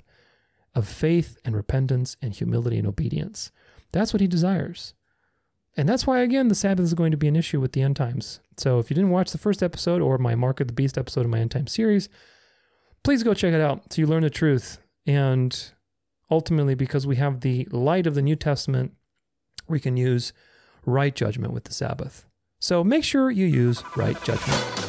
of 0.75 0.87
faith 0.87 1.39
and 1.45 1.57
repentance 1.57 2.17
and 2.21 2.35
humility 2.35 2.79
and 2.79 2.87
obedience. 2.87 3.51
That's 3.93 4.13
what 4.13 4.21
he 4.21 4.27
desires. 4.27 4.95
And 5.77 5.89
that's 5.89 6.07
why, 6.07 6.21
again, 6.21 6.49
the 6.49 6.55
Sabbath 6.55 6.85
is 6.85 6.95
going 6.95 7.11
to 7.11 7.17
be 7.17 7.27
an 7.27 7.37
issue 7.37 7.61
with 7.61 7.73
the 7.73 7.83
end 7.83 7.97
times. 7.97 8.41
So 8.57 8.79
if 8.79 8.91
you 8.91 8.95
didn't 8.95 9.11
watch 9.11 9.33
the 9.33 9.39
first 9.39 9.63
episode 9.63 10.01
or 10.01 10.19
my 10.19 10.35
Mark 10.35 10.61
of 10.61 10.69
the 10.69 10.73
Beast 10.73 10.97
episode 10.97 11.25
of 11.25 11.31
my 11.31 11.41
end 11.41 11.51
time 11.51 11.67
series, 11.67 12.09
please 13.03 13.23
go 13.23 13.35
check 13.35 13.53
it 13.53 13.61
out 13.61 13.93
so 13.93 14.01
you 14.01 14.07
learn 14.07 14.23
the 14.23 14.31
truth. 14.31 14.79
And 15.07 15.73
ultimately, 16.31 16.75
because 16.75 17.07
we 17.07 17.17
have 17.17 17.41
the 17.41 17.67
light 17.71 18.07
of 18.07 18.15
the 18.15 18.23
New 18.23 18.37
Testament, 18.37 18.93
we 19.69 19.81
can 19.81 19.97
use 19.97 20.33
right 20.87 21.15
judgment 21.15 21.53
with 21.53 21.65
the 21.65 21.75
Sabbath. 21.75 22.25
So 22.61 22.85
make 22.85 23.05
sure 23.05 23.31
you 23.31 23.47
use 23.47 23.83
right 23.97 24.23
judgment. 24.23 24.84